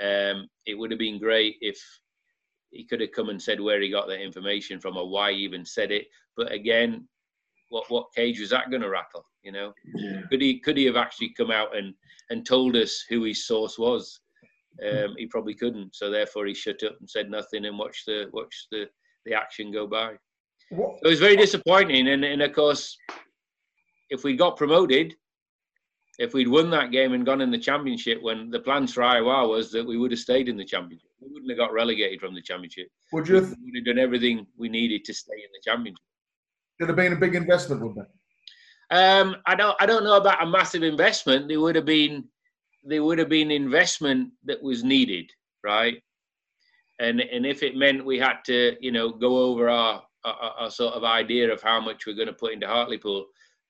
Um, 0.00 0.48
it 0.64 0.78
would 0.78 0.92
have 0.92 1.00
been 1.00 1.18
great 1.18 1.56
if 1.60 1.80
he 2.70 2.84
could 2.84 3.00
have 3.00 3.10
come 3.10 3.30
and 3.30 3.42
said 3.42 3.60
where 3.60 3.80
he 3.80 3.90
got 3.90 4.06
that 4.06 4.22
information 4.22 4.78
from 4.78 4.96
or 4.96 5.10
why 5.10 5.32
he 5.32 5.38
even 5.38 5.64
said 5.64 5.90
it. 5.90 6.06
But 6.36 6.52
again, 6.52 7.08
what 7.74 7.90
what 7.90 8.14
cage 8.14 8.40
was 8.40 8.50
that 8.50 8.70
going 8.70 8.82
to 8.82 8.88
rattle? 8.88 9.24
You 9.42 9.52
know, 9.52 9.72
yeah. 9.94 10.20
could 10.30 10.40
he 10.40 10.60
could 10.60 10.76
he 10.76 10.84
have 10.84 10.96
actually 10.96 11.34
come 11.36 11.50
out 11.50 11.76
and 11.76 11.94
and 12.30 12.46
told 12.46 12.76
us 12.76 13.04
who 13.08 13.24
his 13.24 13.46
source 13.46 13.78
was? 13.78 14.20
um, 14.82 15.14
he 15.16 15.26
probably 15.26 15.54
couldn't. 15.54 15.94
So 15.94 16.10
therefore, 16.10 16.46
he 16.46 16.54
shut 16.54 16.82
up 16.82 16.96
and 16.98 17.08
said 17.08 17.30
nothing 17.30 17.64
and 17.66 17.78
watched 17.78 18.06
the 18.06 18.28
watched 18.32 18.68
the 18.70 18.86
the 19.24 19.34
action 19.34 19.72
go 19.72 19.86
by. 19.86 20.14
What? 20.70 20.98
it 21.02 21.08
was 21.08 21.20
very 21.20 21.36
disappointing, 21.36 22.08
and 22.08 22.24
and 22.24 22.42
of 22.42 22.52
course, 22.52 22.96
if 24.10 24.24
we 24.24 24.36
got 24.36 24.56
promoted, 24.56 25.14
if 26.18 26.34
we'd 26.34 26.48
won 26.48 26.70
that 26.70 26.90
game 26.90 27.12
and 27.12 27.26
gone 27.26 27.40
in 27.40 27.50
the 27.50 27.58
championship, 27.58 28.22
when 28.22 28.50
the 28.50 28.60
plans 28.60 28.92
for 28.92 29.02
IOR 29.02 29.48
was 29.48 29.70
that 29.72 29.86
we 29.86 29.96
would 29.96 30.10
have 30.10 30.20
stayed 30.20 30.48
in 30.48 30.56
the 30.56 30.64
championship, 30.64 31.10
we 31.20 31.28
wouldn't 31.32 31.50
have 31.50 31.58
got 31.58 31.72
relegated 31.72 32.20
from 32.20 32.34
the 32.34 32.42
championship. 32.42 32.88
Would 33.12 33.28
you? 33.28 33.36
Have, 33.36 33.50
we 33.50 33.56
would 33.64 33.76
have 33.76 33.96
done 33.96 34.02
everything 34.02 34.46
we 34.56 34.68
needed 34.68 35.04
to 35.04 35.14
stay 35.14 35.36
in 35.36 35.50
the 35.52 35.70
championship. 35.70 36.02
It'd 36.80 36.88
have 36.88 36.96
been 36.96 37.12
a 37.12 37.16
big 37.16 37.34
investment, 37.34 37.82
wouldn't 37.82 38.06
it? 38.06 38.94
Um, 38.94 39.36
I 39.46 39.54
don't. 39.54 39.76
I 39.80 39.86
don't 39.86 40.04
know 40.04 40.16
about 40.16 40.42
a 40.42 40.46
massive 40.46 40.82
investment. 40.82 41.48
There 41.48 41.60
would 41.60 41.76
have 41.76 41.86
been. 41.86 42.24
There 42.82 43.02
would 43.02 43.18
have 43.18 43.28
been 43.28 43.50
investment 43.50 44.30
that 44.44 44.62
was 44.62 44.84
needed, 44.84 45.30
right? 45.62 45.96
And 47.00 47.20
and 47.20 47.46
if 47.46 47.62
it 47.62 47.76
meant 47.76 48.04
we 48.04 48.18
had 48.18 48.38
to, 48.46 48.76
you 48.80 48.92
know, 48.92 49.10
go 49.10 49.38
over 49.38 49.68
our 49.68 50.02
our, 50.24 50.34
our 50.58 50.70
sort 50.70 50.94
of 50.94 51.04
idea 51.04 51.52
of 51.52 51.62
how 51.62 51.80
much 51.80 52.06
we're 52.06 52.14
going 52.14 52.28
to 52.28 52.34
put 52.34 52.52
into 52.52 52.66
Hartlepool, 52.66 53.26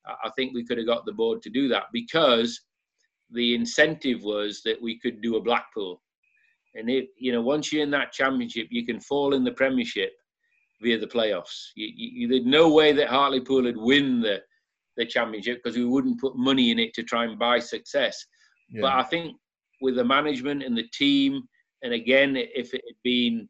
I 0.07 0.31
think 0.37 0.55
we 0.55 0.65
could 0.65 0.79
have 0.79 0.87
got 0.87 1.07
the 1.07 1.13
board 1.13 1.43
to 1.43 1.51
do 1.51 1.69
that 1.69 1.85
because 1.93 2.61
the 3.31 3.55
incentive 3.55 4.23
was 4.23 4.63
that 4.65 4.81
we 4.81 4.99
could 4.99 5.23
do 5.23 5.37
a 5.37 5.43
Blackpool. 5.43 6.03
And 6.75 6.91
if 6.91 7.07
you 7.19 7.33
know, 7.33 7.41
once 7.41 7.73
you're 7.73 7.83
in 7.83 7.91
that 7.93 8.13
championship, 8.13 8.69
you 8.71 8.85
can 8.85 9.01
fall 9.01 9.35
in 9.35 9.45
the 9.45 9.53
Premiership 9.53 10.13
via 10.85 10.99
the 10.99 11.15
playoffs. 11.17 11.57
You, 11.75 11.89
you, 11.97 12.29
there's 12.29 12.45
no 12.61 12.67
way 12.79 12.93
that 12.93 13.09
Hartlepool 13.09 13.63
would 13.63 13.77
win 13.77 14.21
the 14.21 14.37
the 14.97 15.05
championship 15.05 15.57
because 15.59 15.77
we 15.77 15.85
wouldn't 15.85 16.21
put 16.21 16.37
money 16.37 16.71
in 16.71 16.79
it 16.79 16.95
to 16.95 17.03
try 17.03 17.25
and 17.25 17.37
buy 17.37 17.59
success. 17.59 18.25
Yeah. 18.71 18.83
But 18.83 18.93
I 18.93 19.03
think 19.03 19.37
with 19.81 19.97
the 19.97 20.05
management 20.05 20.63
and 20.63 20.77
the 20.77 20.89
team, 20.97 21.43
and 21.83 21.93
again, 21.93 22.37
if 22.37 22.73
it 22.75 22.83
had 22.89 22.99
been 23.03 23.49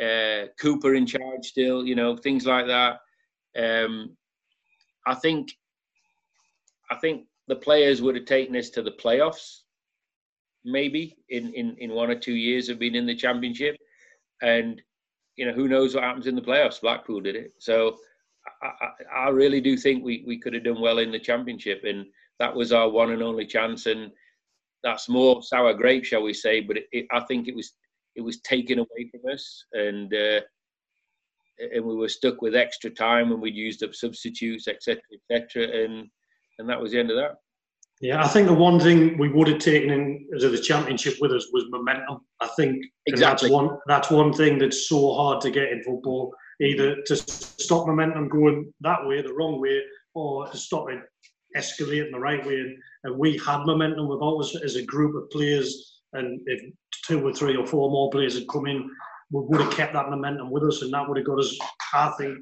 uh, 0.00 0.46
Cooper 0.58 0.94
in 0.94 1.06
charge 1.06 1.44
still, 1.44 1.84
you 1.84 1.94
know, 1.94 2.16
things 2.16 2.46
like 2.46 2.66
that, 2.68 3.00
um, 3.58 4.16
I 5.06 5.14
think 5.14 5.52
I 6.90 6.96
think 6.96 7.26
the 7.48 7.56
players 7.56 8.00
would 8.00 8.16
have 8.16 8.24
taken 8.24 8.56
us 8.56 8.70
to 8.70 8.82
the 8.82 8.92
playoffs, 8.92 9.60
maybe 10.64 11.16
in, 11.28 11.52
in, 11.54 11.76
in 11.78 11.90
one 11.92 12.10
or 12.10 12.18
two 12.18 12.34
years 12.34 12.68
of 12.68 12.78
being 12.78 12.94
in 12.94 13.06
the 13.06 13.14
championship. 13.14 13.76
And, 14.42 14.80
you 15.36 15.46
know, 15.46 15.52
who 15.52 15.68
knows 15.68 15.94
what 15.94 16.04
happens 16.04 16.26
in 16.26 16.34
the 16.34 16.42
playoffs? 16.42 16.80
Blackpool 16.80 17.20
did 17.20 17.36
it. 17.36 17.52
So 17.58 17.96
I, 18.62 19.26
I, 19.26 19.28
really 19.28 19.60
do 19.60 19.76
think 19.76 20.04
we, 20.04 20.24
we 20.26 20.38
could 20.38 20.54
have 20.54 20.64
done 20.64 20.80
well 20.80 20.98
in 20.98 21.12
the 21.12 21.18
championship, 21.18 21.82
and 21.84 22.06
that 22.38 22.54
was 22.54 22.72
our 22.72 22.88
one 22.88 23.12
and 23.12 23.22
only 23.22 23.46
chance. 23.46 23.86
And 23.86 24.10
that's 24.82 25.08
more 25.08 25.42
sour 25.42 25.74
grape, 25.74 26.04
shall 26.04 26.22
we 26.22 26.34
say? 26.34 26.60
But 26.60 26.78
it, 26.78 26.86
it, 26.92 27.06
I 27.12 27.20
think 27.20 27.48
it 27.48 27.56
was 27.56 27.72
it 28.14 28.20
was 28.20 28.40
taken 28.40 28.78
away 28.78 29.10
from 29.10 29.32
us, 29.32 29.64
and 29.72 30.12
uh, 30.12 30.40
and 31.72 31.84
we 31.84 31.94
were 31.94 32.08
stuck 32.08 32.42
with 32.42 32.54
extra 32.54 32.90
time, 32.90 33.32
and 33.32 33.40
we'd 33.40 33.54
used 33.54 33.82
up 33.82 33.94
substitutes, 33.94 34.68
etc., 34.68 35.00
etc., 35.30 35.84
and 35.84 36.08
and 36.58 36.68
that 36.68 36.80
was 36.80 36.92
the 36.92 36.98
end 36.98 37.10
of 37.10 37.16
that. 37.16 37.36
Yeah, 38.02 38.20
I 38.20 38.26
think 38.26 38.48
the 38.48 38.52
one 38.52 38.80
thing 38.80 39.16
we 39.16 39.28
would 39.28 39.46
have 39.46 39.60
taken 39.60 39.90
in 39.90 40.28
to 40.40 40.48
the 40.48 40.58
championship 40.58 41.14
with 41.20 41.30
us 41.30 41.46
was 41.52 41.66
momentum. 41.70 42.18
I 42.40 42.48
think 42.56 42.84
exactly 43.06 43.48
that's 43.48 43.52
one 43.52 43.78
that's 43.86 44.10
one 44.10 44.32
thing 44.32 44.58
that's 44.58 44.88
so 44.88 45.14
hard 45.14 45.40
to 45.42 45.52
get 45.52 45.70
in 45.70 45.84
football 45.84 46.34
either 46.60 46.96
to 47.06 47.16
stop 47.16 47.86
momentum 47.86 48.28
going 48.28 48.74
that 48.80 49.06
way, 49.06 49.22
the 49.22 49.32
wrong 49.32 49.60
way, 49.60 49.80
or 50.14 50.48
to 50.48 50.56
stop 50.56 50.90
it 50.90 50.98
escalating 51.56 52.10
the 52.10 52.18
right 52.18 52.44
way. 52.44 52.54
And, 52.54 52.76
and 53.04 53.18
we 53.18 53.38
had 53.38 53.66
momentum 53.66 54.10
about 54.10 54.38
us 54.38 54.56
as 54.56 54.74
a 54.74 54.84
group 54.84 55.14
of 55.14 55.30
players. 55.30 56.00
And 56.12 56.40
if 56.46 56.60
two 57.06 57.24
or 57.24 57.32
three 57.32 57.56
or 57.56 57.66
four 57.66 57.88
more 57.88 58.10
players 58.10 58.34
had 58.34 58.48
come 58.48 58.66
in, 58.66 58.90
we 59.30 59.42
would 59.44 59.60
have 59.60 59.72
kept 59.72 59.92
that 59.94 60.10
momentum 60.10 60.50
with 60.50 60.64
us, 60.64 60.82
and 60.82 60.92
that 60.92 61.08
would 61.08 61.18
have 61.18 61.26
got 61.26 61.38
us. 61.38 61.56
I 61.94 62.12
think 62.18 62.38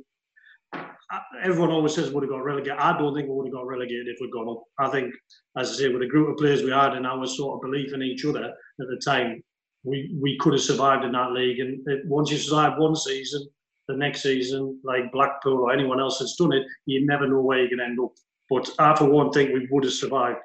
everyone 1.42 1.70
always 1.70 1.94
says 1.94 2.08
we 2.08 2.14
would 2.14 2.24
have 2.24 2.30
got 2.30 2.44
relegated. 2.44 2.78
I 2.78 2.96
don't 2.96 3.14
think 3.14 3.28
we 3.28 3.34
would 3.34 3.46
have 3.46 3.54
got 3.54 3.66
relegated 3.66 4.08
if 4.08 4.18
we'd 4.20 4.32
gone 4.32 4.48
up. 4.48 4.62
I 4.78 4.88
think, 4.88 5.12
as 5.56 5.72
I 5.72 5.74
say, 5.74 5.88
with 5.88 6.02
the 6.02 6.08
group 6.08 6.28
of 6.28 6.36
players 6.36 6.62
we 6.62 6.70
had 6.70 6.94
and 6.94 7.06
our 7.06 7.26
sort 7.26 7.56
of 7.56 7.62
belief 7.70 7.92
in 7.92 8.02
each 8.02 8.24
other 8.24 8.44
at 8.44 8.52
the 8.76 9.00
time, 9.04 9.42
we 9.82 10.16
we 10.20 10.38
could 10.38 10.52
have 10.52 10.62
survived 10.62 11.04
in 11.04 11.12
that 11.12 11.32
league. 11.32 11.58
And 11.58 11.86
it, 11.88 12.06
once 12.06 12.30
you 12.30 12.38
survive 12.38 12.78
one 12.78 12.94
season, 12.94 13.46
the 13.88 13.96
next 13.96 14.22
season, 14.22 14.80
like 14.84 15.12
Blackpool 15.12 15.58
or 15.58 15.72
anyone 15.72 16.00
else 16.00 16.18
that's 16.18 16.36
done 16.36 16.52
it, 16.52 16.64
you 16.86 17.06
never 17.06 17.26
know 17.26 17.40
where 17.40 17.58
you're 17.58 17.68
going 17.68 17.78
to 17.78 17.84
end 17.84 17.98
up. 18.00 18.12
But 18.48 18.70
I, 18.78 18.96
for 18.96 19.04
one, 19.04 19.32
think 19.32 19.52
we 19.52 19.68
would 19.70 19.84
have 19.84 19.92
survived. 19.92 20.38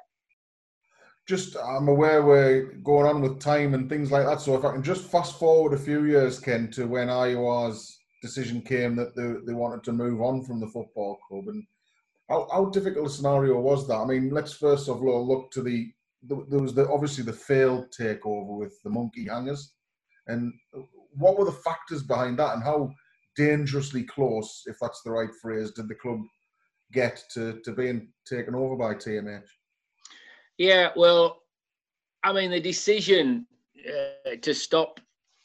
Just, 1.26 1.56
I'm 1.56 1.88
aware 1.88 2.22
we're 2.22 2.72
going 2.84 3.06
on 3.06 3.20
with 3.20 3.40
time 3.40 3.74
and 3.74 3.88
things 3.88 4.12
like 4.12 4.24
that. 4.26 4.40
So 4.40 4.54
if 4.56 4.64
I 4.64 4.72
can 4.72 4.82
just 4.82 5.10
fast 5.10 5.40
forward 5.40 5.72
a 5.72 5.78
few 5.78 6.04
years, 6.04 6.38
Ken, 6.38 6.70
to 6.72 6.86
when 6.86 7.08
IOR's 7.08 7.95
decision 8.26 8.60
came 8.60 8.96
that 8.96 9.14
they, 9.16 9.28
they 9.46 9.54
wanted 9.54 9.82
to 9.84 9.92
move 9.92 10.20
on 10.20 10.44
from 10.44 10.60
the 10.60 10.68
football 10.68 11.18
club, 11.28 11.48
and 11.48 11.64
how, 12.28 12.48
how 12.52 12.64
difficult 12.66 13.06
a 13.06 13.10
scenario 13.10 13.60
was 13.60 13.86
that? 13.86 13.96
I 13.96 14.04
mean, 14.04 14.30
let's 14.30 14.54
first 14.54 14.88
of 14.88 15.02
all 15.02 15.26
look 15.26 15.50
to 15.52 15.62
the 15.62 15.92
there 16.28 16.58
was 16.58 16.74
the, 16.74 16.88
obviously 16.88 17.22
the 17.22 17.32
failed 17.32 17.86
takeover 17.96 18.58
with 18.58 18.74
the 18.82 18.90
monkey 18.90 19.26
hangers, 19.28 19.72
and 20.26 20.52
what 21.12 21.38
were 21.38 21.44
the 21.44 21.52
factors 21.52 22.02
behind 22.02 22.38
that, 22.38 22.54
and 22.54 22.64
how 22.64 22.90
dangerously 23.36 24.02
close, 24.02 24.62
if 24.66 24.76
that's 24.80 25.02
the 25.02 25.10
right 25.10 25.30
phrase, 25.40 25.70
did 25.70 25.88
the 25.88 25.94
club 25.94 26.20
get 26.92 27.22
to, 27.34 27.60
to 27.64 27.72
being 27.72 28.08
taken 28.26 28.54
over 28.54 28.76
by 28.76 28.94
TMH? 28.94 29.44
Yeah, 30.58 30.90
well, 30.96 31.42
I 32.24 32.32
mean, 32.32 32.50
the 32.50 32.60
decision 32.60 33.46
uh, 33.86 34.36
to 34.40 34.54
stop, 34.54 35.00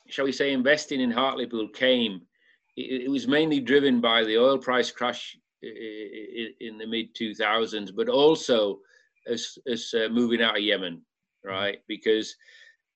shall 0.08 0.26
we 0.26 0.32
say, 0.32 0.52
investing 0.52 1.02
in 1.02 1.12
Hartlepool 1.12 1.68
came. 1.70 2.22
It, 2.78 3.10
was 3.10 3.28
mainly 3.28 3.60
driven 3.60 4.00
by 4.00 4.24
the 4.24 4.38
oil 4.38 4.58
price 4.58 4.92
crash 4.92 5.38
in, 5.62 6.78
the 6.78 6.88
mid 6.88 7.14
2000s, 7.16 7.94
but 7.96 8.08
also 8.08 8.80
as, 9.28 9.58
uh, 9.94 10.08
moving 10.10 10.42
out 10.42 10.58
of 10.58 10.64
Yemen, 10.64 11.02
right? 11.44 11.80
Because 11.88 12.36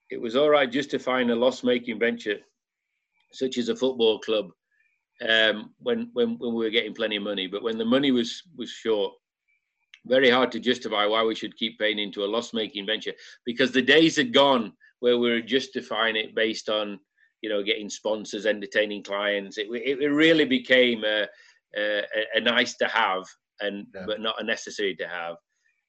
it 0.10 0.22
was 0.22 0.36
all 0.36 0.50
right 0.50 0.72
justifying 0.72 1.30
a 1.30 1.36
loss 1.36 1.64
making 1.64 2.00
venture 2.00 2.38
such 3.34 3.58
as 3.58 3.70
a 3.70 3.76
football 3.76 4.20
club 4.20 4.50
um, 5.28 5.74
when, 5.80 6.10
when 6.14 6.38
when 6.38 6.54
we 6.54 6.66
were 6.66 6.72
getting 6.72 6.94
plenty 6.94 7.18
of 7.18 7.24
money. 7.24 7.48
But 7.48 7.64
when 7.64 7.78
the 7.78 7.86
money 7.86 8.12
was 8.12 8.44
was 8.56 8.70
short, 8.70 9.14
very 10.06 10.30
hard 10.30 10.52
to 10.52 10.60
justify 10.60 11.06
why 11.06 11.24
we 11.24 11.36
should 11.36 11.58
keep 11.58 11.80
paying 11.80 12.00
into 12.00 12.24
a 12.24 12.28
loss-making 12.28 12.86
venture 12.86 13.14
because 13.46 13.72
the 13.72 13.82
days 13.82 14.16
had 14.16 14.34
gone 14.34 14.74
where 15.00 15.18
we 15.18 15.30
were 15.30 15.42
justifying 15.42 16.16
it 16.16 16.36
based 16.36 16.70
on 16.70 17.00
you 17.46 17.50
know 17.50 17.64
getting 17.64 17.90
sponsors, 17.90 18.46
entertaining 18.46 19.04
clients. 19.04 19.58
It 19.58 19.68
it, 19.72 20.12
really 20.12 20.46
became 20.46 21.04
a, 21.04 21.28
a, 21.78 22.04
a 22.36 22.42
nice 22.42 22.76
to 22.78 22.88
have 22.88 23.24
and 23.62 23.88
yeah. 23.94 24.06
but 24.08 24.22
not 24.22 24.42
a 24.42 24.44
necessary 24.44 24.96
to 24.96 25.08
have. 25.08 25.36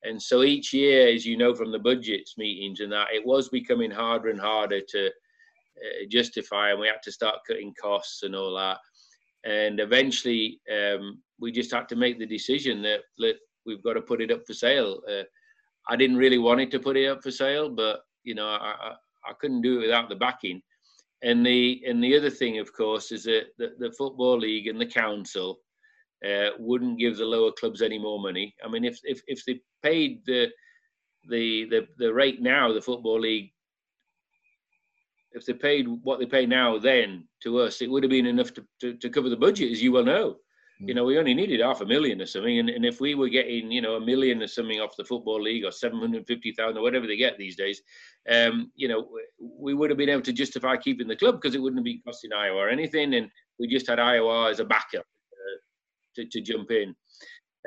And 0.03 0.21
so 0.21 0.43
each 0.43 0.73
year, 0.73 1.09
as 1.09 1.25
you 1.25 1.37
know 1.37 1.55
from 1.55 1.73
the 1.73 1.79
budgets 1.79 2.35
meetings 2.37 2.81
and 2.81 2.93
that, 2.93 3.09
it 3.13 3.27
was 3.27 3.49
becoming 3.49 3.91
harder 3.91 4.29
and 4.29 4.41
harder 4.41 4.81
to 4.81 5.07
uh, 5.07 6.05
justify, 6.11 6.71
and 6.71 6.81
we 6.81 6.87
had 6.87 7.03
to 7.05 7.13
start 7.13 7.47
cutting 7.49 7.75
costs 7.81 8.23
and 8.23 8.37
all 8.37 8.55
that 8.57 8.79
and 9.47 9.79
eventually 9.81 10.61
um, 10.73 11.21
we 11.41 11.53
just 11.53 11.73
had 11.73 11.89
to 11.89 11.97
make 11.97 12.19
the 12.19 12.27
decision 12.27 12.83
that, 12.83 13.01
that 13.19 13.37
we've 13.65 13.83
got 13.83 13.95
to 13.95 14.03
put 14.03 14.21
it 14.21 14.31
up 14.31 14.45
for 14.47 14.55
sale. 14.55 15.01
Uh, 15.09 15.23
I 15.89 15.97
didn't 15.97 16.17
really 16.17 16.39
want 16.39 16.61
it 16.61 16.71
to 16.73 16.81
put 16.81 16.97
it 16.97 17.07
up 17.07 17.23
for 17.23 17.31
sale, 17.31 17.71
but 17.71 18.01
you 18.25 18.35
know 18.35 18.49
I, 18.49 18.75
I, 18.81 18.93
I, 19.29 19.33
couldn't 19.41 19.63
do 19.63 19.79
it 19.79 19.83
without 19.83 20.09
the 20.09 20.17
backing. 20.17 20.61
And 21.23 21.45
the 21.45 21.83
and 21.87 22.03
the 22.03 22.17
other 22.17 22.31
thing, 22.31 22.59
of 22.59 22.73
course, 22.73 23.11
is 23.11 23.25
that 23.25 23.47
the, 23.59 23.73
the 23.79 23.93
football 23.93 24.39
league 24.39 24.67
and 24.67 24.81
the 24.81 24.87
council 24.87 25.61
uh, 26.27 26.51
wouldn't 26.59 26.99
give 26.99 27.17
the 27.17 27.25
lower 27.25 27.53
clubs 27.53 27.83
any 27.83 27.99
more 27.99 28.21
money. 28.21 28.55
I 28.65 28.69
mean, 28.69 28.85
if 28.85 28.99
if 29.05 29.21
if 29.27 29.45
they 29.47 29.61
paid 29.83 30.21
the 30.27 30.49
the 31.29 31.65
the 31.71 31.87
the 31.99 32.13
rate 32.13 32.43
now, 32.43 32.73
the 32.73 32.83
football 32.83 33.21
league 33.21 33.51
if 35.37 35.45
they 35.45 35.53
paid 35.53 35.87
what 36.03 36.19
they 36.19 36.27
pay 36.27 36.47
now 36.47 36.79
then 36.79 37.29
to 37.43 37.61
us, 37.61 37.83
it 37.83 37.91
would 37.91 38.03
have 38.03 38.11
been 38.11 38.27
enough 38.27 38.55
to, 38.55 38.65
to, 38.81 38.95
to 38.95 39.11
cover 39.11 39.29
the 39.29 39.37
budget, 39.37 39.71
as 39.71 39.83
you 39.83 39.93
well 39.93 40.05
know. 40.05 40.37
You 40.79 40.93
know, 40.95 41.05
we 41.05 41.19
only 41.19 41.33
needed 41.33 41.61
half 41.61 41.81
a 41.81 41.87
million 41.87 42.21
or 42.21 42.27
something. 42.27 42.59
And, 42.59 42.69
and 42.69 42.85
if 42.85 43.01
we 43.01 43.15
were 43.15 43.31
getting, 43.31 43.71
you 43.71 43.81
know, 43.81 43.95
a 43.95 44.01
million 44.05 44.43
or 44.43 44.47
something 44.47 44.81
off 44.81 44.97
the 44.97 45.05
Football 45.05 45.41
League 45.41 45.65
or 45.65 45.73
750,000 45.73 46.77
or 46.77 46.83
whatever 46.83 47.07
they 47.07 47.17
get 47.17 47.39
these 47.39 47.57
days, 47.57 47.81
um, 48.31 48.71
you 48.77 48.87
know, 48.87 49.09
we 49.39 49.73
would 49.73 49.89
have 49.89 49.97
been 49.97 50.11
able 50.11 50.23
to 50.23 50.33
justify 50.33 50.77
keeping 50.77 51.09
the 51.09 51.17
club 51.17 51.41
because 51.41 51.55
it 51.55 51.63
wouldn't 51.63 51.79
have 51.79 51.85
been 51.85 52.03
costing 52.05 52.31
IOR 52.31 52.55
or 52.55 52.69
anything. 52.69 53.15
And 53.15 53.31
we 53.59 53.69
just 53.69 53.89
had 53.89 53.99
IOR 53.99 54.51
as 54.51 54.61
a 54.61 54.65
backup 54.65 55.07
uh, 55.33 55.59
to, 56.17 56.27
to 56.27 56.41
jump 56.43 56.71
in. 56.71 56.95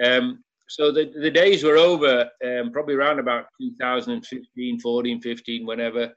Um, 0.06 0.44
so 0.68 0.91
the, 0.91 1.11
the 1.19 1.31
days 1.31 1.64
were 1.64 1.77
over 1.77 2.30
um, 2.45 2.72
probably 2.72 2.94
around 2.94 3.18
about 3.18 3.45
2015, 3.60 4.80
14, 4.80 5.22
15, 5.22 5.65
whenever 5.65 6.14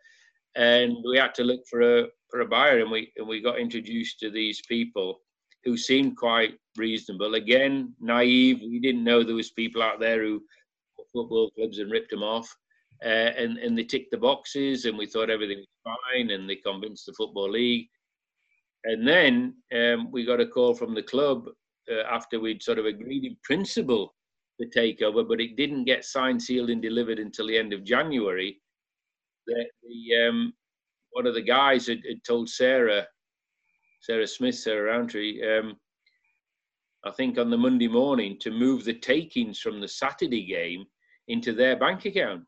and 0.55 0.97
we 1.09 1.19
had 1.19 1.35
to 1.35 1.44
look 1.44 1.66
for 1.69 1.81
a 2.01 2.06
for 2.31 2.40
a 2.40 2.47
buyer, 2.47 2.81
and 2.81 2.90
we 2.90 3.12
and 3.16 3.27
we 3.27 3.40
got 3.40 3.59
introduced 3.59 4.19
to 4.20 4.31
these 4.31 4.60
people 4.62 5.20
who 5.64 5.76
seemed 5.76 6.16
quite 6.16 6.55
reasonable. 6.76 7.34
Again, 7.34 7.94
naive. 8.01 8.60
We 8.60 8.80
didn't 8.80 9.05
know 9.05 9.22
there 9.22 9.34
was 9.34 9.51
people 9.51 9.82
out 9.82 10.01
there 10.01 10.22
who 10.22 10.43
football 11.12 11.51
clubs 11.51 11.78
and 11.78 11.90
ripped 11.90 12.10
them 12.10 12.22
off. 12.22 12.55
uh, 13.05 13.32
and 13.36 13.59
and 13.59 13.76
they 13.76 13.84
ticked 13.84 14.10
the 14.12 14.16
boxes, 14.16 14.84
and 14.84 14.97
we 14.97 15.06
thought 15.06 15.30
everything 15.30 15.59
was 15.59 15.97
fine, 16.14 16.30
and 16.30 16.48
they 16.48 16.56
convinced 16.56 17.06
the 17.06 17.12
football 17.14 17.51
league. 17.51 17.89
And 18.84 19.06
then 19.06 19.55
um, 19.74 20.10
we 20.10 20.24
got 20.24 20.40
a 20.40 20.47
call 20.47 20.74
from 20.74 20.94
the 20.94 21.02
club 21.02 21.48
uh, 21.90 22.02
after 22.10 22.40
we'd 22.40 22.62
sort 22.62 22.78
of 22.78 22.86
agreed 22.86 23.24
in 23.24 23.36
principle 23.44 24.14
the 24.59 24.66
takeover, 24.66 25.26
but 25.26 25.40
it 25.40 25.56
didn't 25.56 25.84
get 25.84 26.05
signed, 26.05 26.40
sealed, 26.43 26.70
and 26.70 26.82
delivered 26.82 27.18
until 27.18 27.47
the 27.48 27.59
end 27.59 27.72
of 27.72 27.84
January. 27.84 28.60
That 29.47 29.66
the 29.82 30.28
um, 30.28 30.52
one 31.10 31.26
of 31.26 31.34
the 31.34 31.43
guys 31.43 31.86
had, 31.89 32.02
had, 32.09 32.22
told 32.24 32.48
Sarah, 32.48 33.06
Sarah 34.02 34.26
Smith, 34.26 34.56
Sarah 34.56 34.92
Roundtree, 34.92 35.40
um, 35.48 35.76
I 37.04 37.12
think 37.12 37.38
on 37.38 37.50
the 37.50 37.56
Monday 37.56 37.86
morning, 37.86 38.36
to 38.40 38.50
move 38.50 38.84
the 38.84 38.94
takings 38.94 39.60
from 39.60 39.80
the 39.80 39.86
Saturday 39.86 40.44
game 40.44 40.84
into 41.28 41.52
their 41.52 41.76
bank 41.76 42.04
account. 42.04 42.42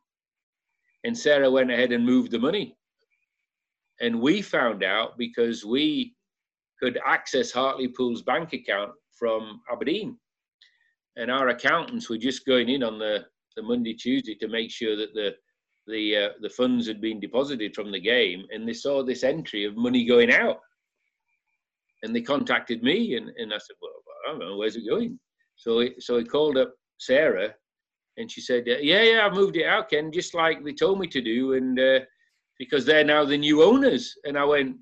And 1.05 1.17
Sarah 1.17 1.51
went 1.51 1.71
ahead 1.71 1.93
and 1.93 2.05
moved 2.05 2.33
the 2.33 2.41
money. 2.41 2.77
And 4.01 4.21
we 4.21 4.43
found 4.43 4.83
out 4.83 5.17
because 5.17 5.65
we 5.65 6.17
could 6.83 6.99
access 7.07 7.53
Hartlepool's 7.53 8.23
bank 8.23 8.53
account 8.53 8.91
from 9.17 9.61
Aberdeen. 9.71 10.19
And 11.17 11.31
our 11.31 11.51
accountants 11.51 12.11
were 12.11 12.19
just 12.19 12.47
going 12.47 12.69
in 12.69 12.83
on 12.83 12.99
the, 12.99 13.27
the 13.57 13.63
Monday, 13.63 13.95
Tuesday 13.95 14.35
to 14.37 14.49
make 14.49 14.73
sure 14.73 14.97
that 14.97 15.15
the 15.15 15.35
the 15.87 16.17
uh, 16.17 16.29
the 16.41 16.49
funds 16.49 16.87
had 16.87 16.99
been 16.99 17.21
deposited 17.21 17.75
from 17.75 17.93
the 17.93 18.01
game, 18.01 18.47
and 18.51 18.67
they 18.67 18.73
saw 18.73 19.03
this 19.03 19.23
entry 19.23 19.65
of 19.65 19.77
money 19.77 20.07
going 20.07 20.33
out. 20.33 20.61
And 22.05 22.15
they 22.15 22.21
contacted 22.23 22.83
me, 22.83 23.17
and, 23.17 23.31
and 23.37 23.53
I 23.53 23.59
said, 23.59 23.77
"Well, 23.81 23.91
I 24.25 24.31
don't 24.31 24.39
know, 24.39 24.57
where's 24.57 24.77
it 24.77 24.89
going?" 24.89 25.19
So 25.57 25.81
he, 25.81 25.95
so 25.99 26.19
he 26.19 26.25
called 26.25 26.57
up 26.57 26.73
Sarah, 26.99 27.55
and 28.17 28.31
she 28.31 28.41
said, 28.41 28.65
"Yeah, 28.67 29.03
yeah, 29.03 29.27
I've 29.27 29.35
moved 29.35 29.57
it 29.57 29.67
out, 29.67 29.91
Ken, 29.91 30.13
just 30.13 30.35
like 30.35 30.65
they 30.65 30.73
told 30.73 31.01
me 31.01 31.09
to 31.09 31.21
do, 31.21 31.55
and 31.55 31.81
uh, 31.81 32.01
because 32.59 32.85
they're 32.85 33.05
now 33.05 33.25
the 33.25 33.39
new 33.39 33.63
owners." 33.63 34.15
And 34.25 34.39
I 34.39 34.45
went, 34.45 34.77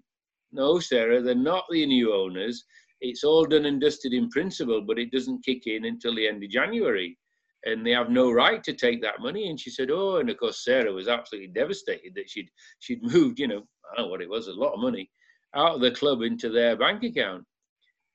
"No, 0.52 0.78
Sarah, 0.80 1.22
they're 1.22 1.34
not 1.34 1.64
the 1.70 1.86
new 1.86 2.12
owners 2.12 2.64
it's 3.02 3.24
all 3.24 3.44
done 3.44 3.66
and 3.66 3.80
dusted 3.80 4.14
in 4.14 4.30
principle, 4.30 4.80
but 4.80 4.98
it 4.98 5.10
doesn't 5.10 5.44
kick 5.44 5.66
in 5.66 5.84
until 5.84 6.14
the 6.14 6.26
end 6.26 6.42
of 6.42 6.50
January. 6.50 7.18
And 7.64 7.84
they 7.84 7.90
have 7.90 8.10
no 8.10 8.30
right 8.30 8.62
to 8.64 8.72
take 8.72 9.02
that 9.02 9.20
money. 9.20 9.50
And 9.50 9.58
she 9.58 9.70
said, 9.70 9.90
Oh, 9.90 10.16
and 10.16 10.30
of 10.30 10.36
course, 10.38 10.64
Sarah 10.64 10.92
was 10.92 11.08
absolutely 11.08 11.48
devastated 11.48 12.14
that 12.14 12.30
she'd 12.30 12.48
she'd 12.80 13.02
moved, 13.02 13.38
you 13.38 13.48
know, 13.48 13.62
I 13.92 13.96
don't 13.96 14.06
know 14.06 14.10
what 14.10 14.22
it 14.22 14.30
was, 14.30 14.46
a 14.46 14.52
lot 14.52 14.72
of 14.72 14.80
money 14.80 15.10
out 15.54 15.74
of 15.74 15.80
the 15.80 15.90
club 15.90 16.22
into 16.22 16.48
their 16.48 16.76
bank 16.76 17.02
account. 17.02 17.44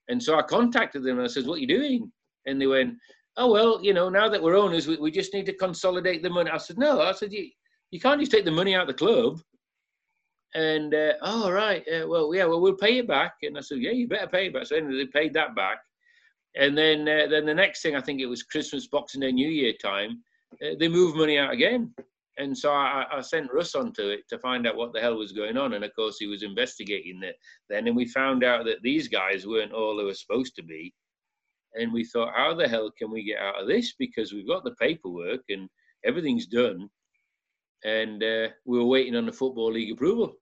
And 0.09 0.22
so 0.22 0.38
I 0.38 0.41
contacted 0.41 1.03
them 1.03 1.18
and 1.18 1.26
I 1.26 1.27
said, 1.27 1.45
What 1.45 1.55
are 1.55 1.61
you 1.61 1.68
doing? 1.68 2.11
And 2.45 2.61
they 2.61 2.68
went, 2.68 2.95
Oh, 3.38 3.51
well, 3.51 3.80
you 3.84 3.93
know, 3.93 4.09
now 4.09 4.30
that 4.30 4.41
we're 4.41 4.57
owners, 4.57 4.88
we, 4.88 4.97
we 4.97 5.11
just 5.11 5.34
need 5.34 5.45
to 5.45 5.53
consolidate 5.53 6.23
the 6.23 6.30
money. 6.30 6.49
I 6.49 6.57
said, 6.57 6.77
No, 6.77 7.01
I 7.01 7.11
said, 7.11 7.31
You, 7.31 7.49
you 7.91 7.99
can't 7.99 8.19
just 8.19 8.31
take 8.31 8.45
the 8.45 8.51
money 8.51 8.76
out 8.76 8.81
of 8.81 8.88
the 8.88 8.93
club 8.93 9.39
and 10.55 10.93
uh, 10.93 11.14
oh 11.22 11.51
right, 11.51 11.84
uh, 11.88 12.07
well 12.07 12.34
yeah, 12.34 12.45
well 12.45 12.61
we'll 12.61 12.76
pay 12.76 12.99
it 12.99 13.07
back. 13.07 13.35
And 13.43 13.57
I 13.57 13.61
said, 13.61 13.80
yeah, 13.80 13.91
you 13.91 14.07
better 14.07 14.27
pay 14.27 14.47
it 14.47 14.53
back. 14.53 14.65
So 14.65 14.76
anyway, 14.76 14.97
they 14.97 15.05
paid 15.05 15.34
that 15.34 15.55
back. 15.55 15.77
And 16.55 16.77
then 16.77 17.01
uh, 17.07 17.27
then 17.30 17.45
the 17.45 17.53
next 17.53 17.81
thing 17.81 17.95
I 17.95 18.01
think 18.01 18.22
it 18.22 18.26
was 18.26 18.43
Christmas, 18.43 18.88
Boxing 18.88 19.22
Day, 19.22 19.31
New 19.31 19.49
Year 19.49 19.73
time, 19.81 20.23
uh, 20.64 20.76
they 20.80 20.88
moved 20.88 21.18
money 21.18 21.38
out 21.38 21.53
again. 21.53 21.93
And 22.38 22.55
so 22.55 22.72
I, 22.72 23.05
I, 23.11 23.22
sent 23.22 23.51
Russ 23.51 23.73
onto 23.73 24.09
it 24.09 24.27
to 24.30 24.38
find 24.38 24.68
out 24.68 24.76
what 24.76 24.93
the 24.93 25.01
hell 25.01 25.18
was 25.18 25.31
going 25.31 25.57
on. 25.57 25.73
And 25.73 25.84
of 25.84 25.95
course, 25.95 26.18
he 26.19 26.27
was 26.27 26.43
investigating 26.43 27.23
it 27.23 27.35
then. 27.68 27.88
And 27.88 27.95
we 27.95 28.05
found 28.05 28.43
out 28.43 28.65
that 28.65 28.84
these 28.84 29.07
guys 29.07 29.47
weren't 29.47 29.73
all 29.73 29.97
they 29.97 30.03
were 30.03 30.14
supposed 30.14 30.55
to 30.57 30.64
be. 30.64 30.93
And 31.73 31.91
we 31.91 32.05
thought, 32.05 32.34
how 32.35 32.53
the 32.53 32.68
hell 32.68 32.91
can 32.95 33.09
we 33.09 33.23
get 33.23 33.39
out 33.39 33.59
of 33.59 33.68
this? 33.68 33.95
Because 33.97 34.34
we've 34.34 34.47
got 34.47 34.64
the 34.64 34.76
paperwork 34.80 35.41
and 35.49 35.68
everything's 36.05 36.45
done 36.45 36.89
and 37.84 38.23
uh, 38.23 38.47
we 38.65 38.77
were 38.80 38.85
waiting 38.85 39.15
on 39.15 39.26
the 39.26 39.31
football 39.31 39.72
league 39.72 39.91
approval. 39.91 40.34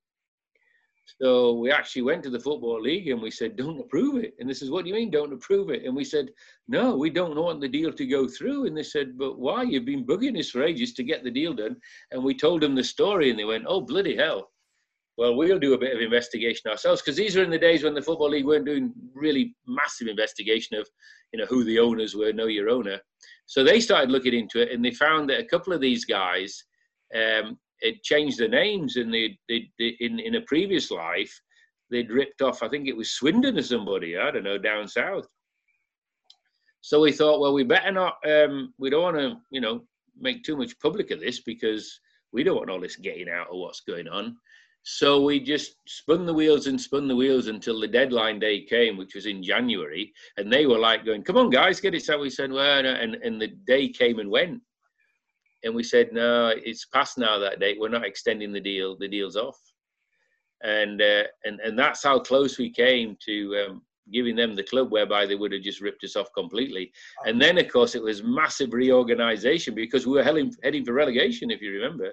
So 1.22 1.54
we 1.54 1.72
actually 1.72 2.02
went 2.02 2.24
to 2.24 2.30
the 2.30 2.40
football 2.40 2.82
league 2.82 3.08
and 3.08 3.22
we 3.22 3.32
said, 3.32 3.56
"Don't 3.56 3.80
approve 3.80 4.24
it." 4.24 4.34
And 4.40 4.50
they 4.50 4.54
said, 4.54 4.70
"What 4.70 4.84
do 4.84 4.90
you 4.90 4.96
mean, 4.96 5.12
don't 5.12 5.34
approve 5.34 5.70
it?" 5.70 5.84
And 5.84 5.96
we 5.96 6.04
said, 6.04 6.32
"No, 6.68 6.98
we 6.98 7.10
don't 7.10 7.36
want 7.36 7.62
the 7.62 7.68
deal 7.68 7.94
to 7.94 8.06
go 8.06 8.28
through." 8.28 8.66
And 8.66 8.76
they 8.76 8.84
said, 8.84 9.18
"But 9.18 9.38
why? 9.38 9.64
You've 9.64 9.86
been 9.86 10.06
bugging 10.06 10.38
us 10.40 10.50
for 10.50 10.64
ages 10.64 10.94
to 10.94 11.04
get 11.04 11.24
the 11.24 11.32
deal 11.32 11.54
done." 11.54 11.78
And 12.12 12.24
we 12.24 12.36
told 12.36 12.62
them 12.62 12.76
the 12.76 12.84
story, 12.84 13.30
and 13.30 13.38
they 13.40 13.46
went, 13.46 13.66
"Oh 13.68 13.82
bloody 13.82 14.16
hell!" 14.16 14.52
Well, 15.18 15.36
we'll 15.36 15.60
do 15.60 15.74
a 15.74 15.78
bit 15.78 15.96
of 15.96 16.02
investigation 16.02 16.70
ourselves 16.70 17.02
because 17.02 17.16
these 17.16 17.36
were 17.36 17.44
in 17.44 17.50
the 17.50 17.58
days 17.58 17.84
when 17.84 17.94
the 17.94 18.02
football 18.02 18.30
league 18.30 18.46
weren't 18.46 18.66
doing 18.66 18.94
really 19.14 19.56
massive 19.66 20.08
investigation 20.08 20.76
of, 20.78 20.90
you 21.32 21.40
know, 21.40 21.46
who 21.46 21.64
the 21.64 21.80
owners 21.80 22.16
were, 22.16 22.34
know 22.34 22.48
your 22.48 22.70
owner. 22.70 23.00
So 23.46 23.64
they 23.64 23.80
started 23.80 24.12
looking 24.12 24.34
into 24.34 24.62
it, 24.62 24.72
and 24.72 24.84
they 24.84 24.92
found 24.92 25.30
that 25.30 25.40
a 25.40 25.46
couple 25.46 25.72
of 25.72 25.80
these 25.80 26.04
guys 26.04 26.66
um, 27.16 27.58
had 27.84 28.02
changed 28.04 28.40
their 28.40 28.50
names 28.50 28.98
in 28.98 29.12
the 29.12 29.38
in, 29.50 30.20
in 30.20 30.36
a 30.36 30.42
previous 30.42 30.92
life, 30.92 31.34
they'd 31.90 32.12
ripped 32.12 32.42
off, 32.42 32.64
I 32.64 32.70
think 32.70 32.88
it 32.88 32.98
was 32.98 33.12
Swindon 33.12 33.58
or 33.58 33.64
somebody, 33.64 34.18
I 34.18 34.32
don't 34.32 34.44
know, 34.44 34.58
down 34.58 34.88
south. 34.88 35.28
So 36.82 37.02
we 37.02 37.12
thought, 37.12 37.40
well, 37.40 37.54
we 37.54 37.64
better 37.64 37.92
not, 37.92 38.18
um, 38.28 38.74
we 38.78 38.90
don't 38.90 39.04
want 39.04 39.18
to, 39.18 39.38
you 39.52 39.62
know, 39.62 39.82
make 40.20 40.44
too 40.44 40.56
much 40.56 40.80
public 40.80 41.12
of 41.12 41.20
this 41.20 41.42
because 41.42 42.00
we 42.32 42.44
don't 42.44 42.58
want 42.58 42.70
all 42.70 42.80
this 42.80 42.96
getting 42.96 43.30
out 43.30 43.48
of 43.50 43.58
what's 43.58 43.82
going 43.82 44.08
on. 44.08 44.38
So 44.84 45.24
we 45.24 45.40
just 45.40 45.78
spun 45.88 46.28
the 46.28 46.34
wheels 46.34 46.68
and 46.68 46.80
spun 46.80 47.08
the 47.08 47.16
wheels 47.16 47.48
until 47.48 47.80
the 47.80 47.88
deadline 47.88 48.40
day 48.40 48.64
came, 48.66 48.98
which 48.98 49.16
was 49.16 49.26
in 49.26 49.42
January. 49.42 50.14
And 50.38 50.54
they 50.54 50.68
were 50.68 50.78
like 50.78 51.06
going, 51.06 51.24
come 51.24 51.38
on, 51.38 51.50
guys, 51.50 51.80
get 51.80 51.96
it. 51.96 52.04
So 52.04 52.20
we 52.20 52.30
said, 52.30 52.52
well, 52.52 52.86
and, 52.86 53.16
and 53.16 53.42
the 53.42 53.48
day 53.66 53.90
came 53.90 54.20
and 54.20 54.30
went 54.30 54.62
and 55.66 55.76
we 55.76 55.84
said 55.84 56.14
no 56.14 56.54
it's 56.56 56.86
past 56.86 57.18
now 57.18 57.38
that 57.40 57.60
date. 57.60 57.78
We're 57.80 57.90
not 57.90 58.06
extending 58.06 58.54
the 58.54 58.62
deal 58.62 58.96
the 58.98 59.08
deal's 59.08 59.36
off. 59.36 59.60
And 60.64 61.02
uh, 61.02 61.24
and 61.44 61.60
and 61.60 61.78
that's 61.78 62.04
how 62.04 62.20
close 62.20 62.58
we 62.58 62.72
came 62.72 63.18
to 63.26 63.66
um, 63.66 63.82
giving 64.14 64.36
them 64.36 64.56
the 64.56 64.64
club 64.64 64.92
whereby 64.92 65.26
they 65.26 65.36
would 65.36 65.52
have 65.52 65.64
just 65.64 65.82
ripped 65.82 66.04
us 66.04 66.16
off 66.16 66.28
completely. 66.34 66.92
And 67.26 67.42
then 67.42 67.58
of 67.58 67.68
course 67.72 67.96
it 67.96 68.04
was 68.04 68.24
massive 68.24 68.74
reorganization 68.74 69.76
because 69.76 70.06
we 70.06 70.14
were 70.14 70.24
heading, 70.24 70.54
heading 70.64 70.86
for 70.86 70.94
relegation 70.94 71.52
if 71.52 71.62
you 71.62 71.72
remember. 71.74 72.08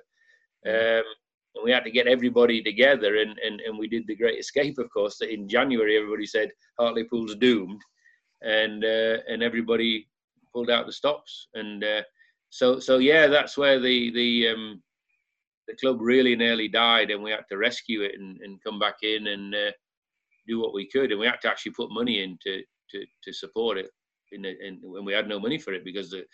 Um, 0.67 1.05
and 1.55 1.65
we 1.65 1.71
had 1.71 1.85
to 1.85 1.91
get 1.91 2.07
everybody 2.07 2.63
together 2.63 3.17
and, 3.17 3.39
and, 3.45 3.61
and 3.61 3.79
we 3.79 3.87
did 3.87 4.07
the 4.07 4.17
great 4.17 4.39
escape 4.39 4.79
of 4.79 4.89
course 4.91 5.19
that 5.19 5.31
in 5.31 5.47
january 5.47 5.99
everybody 5.99 6.25
said 6.25 6.51
hartlepool's 6.79 7.35
doomed. 7.37 7.81
And 8.41 8.85
uh, 8.85 9.19
and 9.29 9.43
everybody 9.43 10.09
pulled 10.53 10.71
out 10.71 10.87
the 10.87 10.93
stops. 10.93 11.49
And 11.55 11.85
uh, 11.85 12.03
so 12.53 12.79
so 12.79 12.99
yeah, 12.99 13.29
that's 13.29 13.57
where 13.57 13.81
the 13.81 14.13
the 14.13 14.49
um, 14.49 14.83
the 15.67 15.75
club 15.77 15.99
really 16.01 16.37
nearly 16.37 16.69
died, 16.69 17.11
and 17.11 17.23
we 17.23 17.31
had 17.31 17.49
to 17.51 17.57
rescue 17.57 18.03
it 18.03 18.13
and, 18.19 18.39
and 18.43 18.63
come 18.63 18.79
back 18.79 18.97
in 19.03 19.29
and 19.29 19.55
uh, 19.55 19.73
do 20.47 20.61
what 20.61 20.75
we 20.75 20.87
could, 20.87 21.11
and 21.11 21.19
we 21.19 21.27
had 21.27 21.41
to 21.41 21.49
actually 21.49 21.73
put 21.73 21.91
money 21.91 22.23
in 22.23 22.37
to 22.43 22.63
to, 22.91 23.05
to 23.25 23.33
support 23.33 23.79
it. 23.79 23.91
In, 24.33 24.47
in, 24.47 24.79
when 24.83 25.05
we 25.05 25.13
had 25.13 25.29
no 25.29 25.39
money 25.39 25.59
for 25.59 25.75
it 25.75 25.85
because 25.85 26.09
the, 26.09 26.25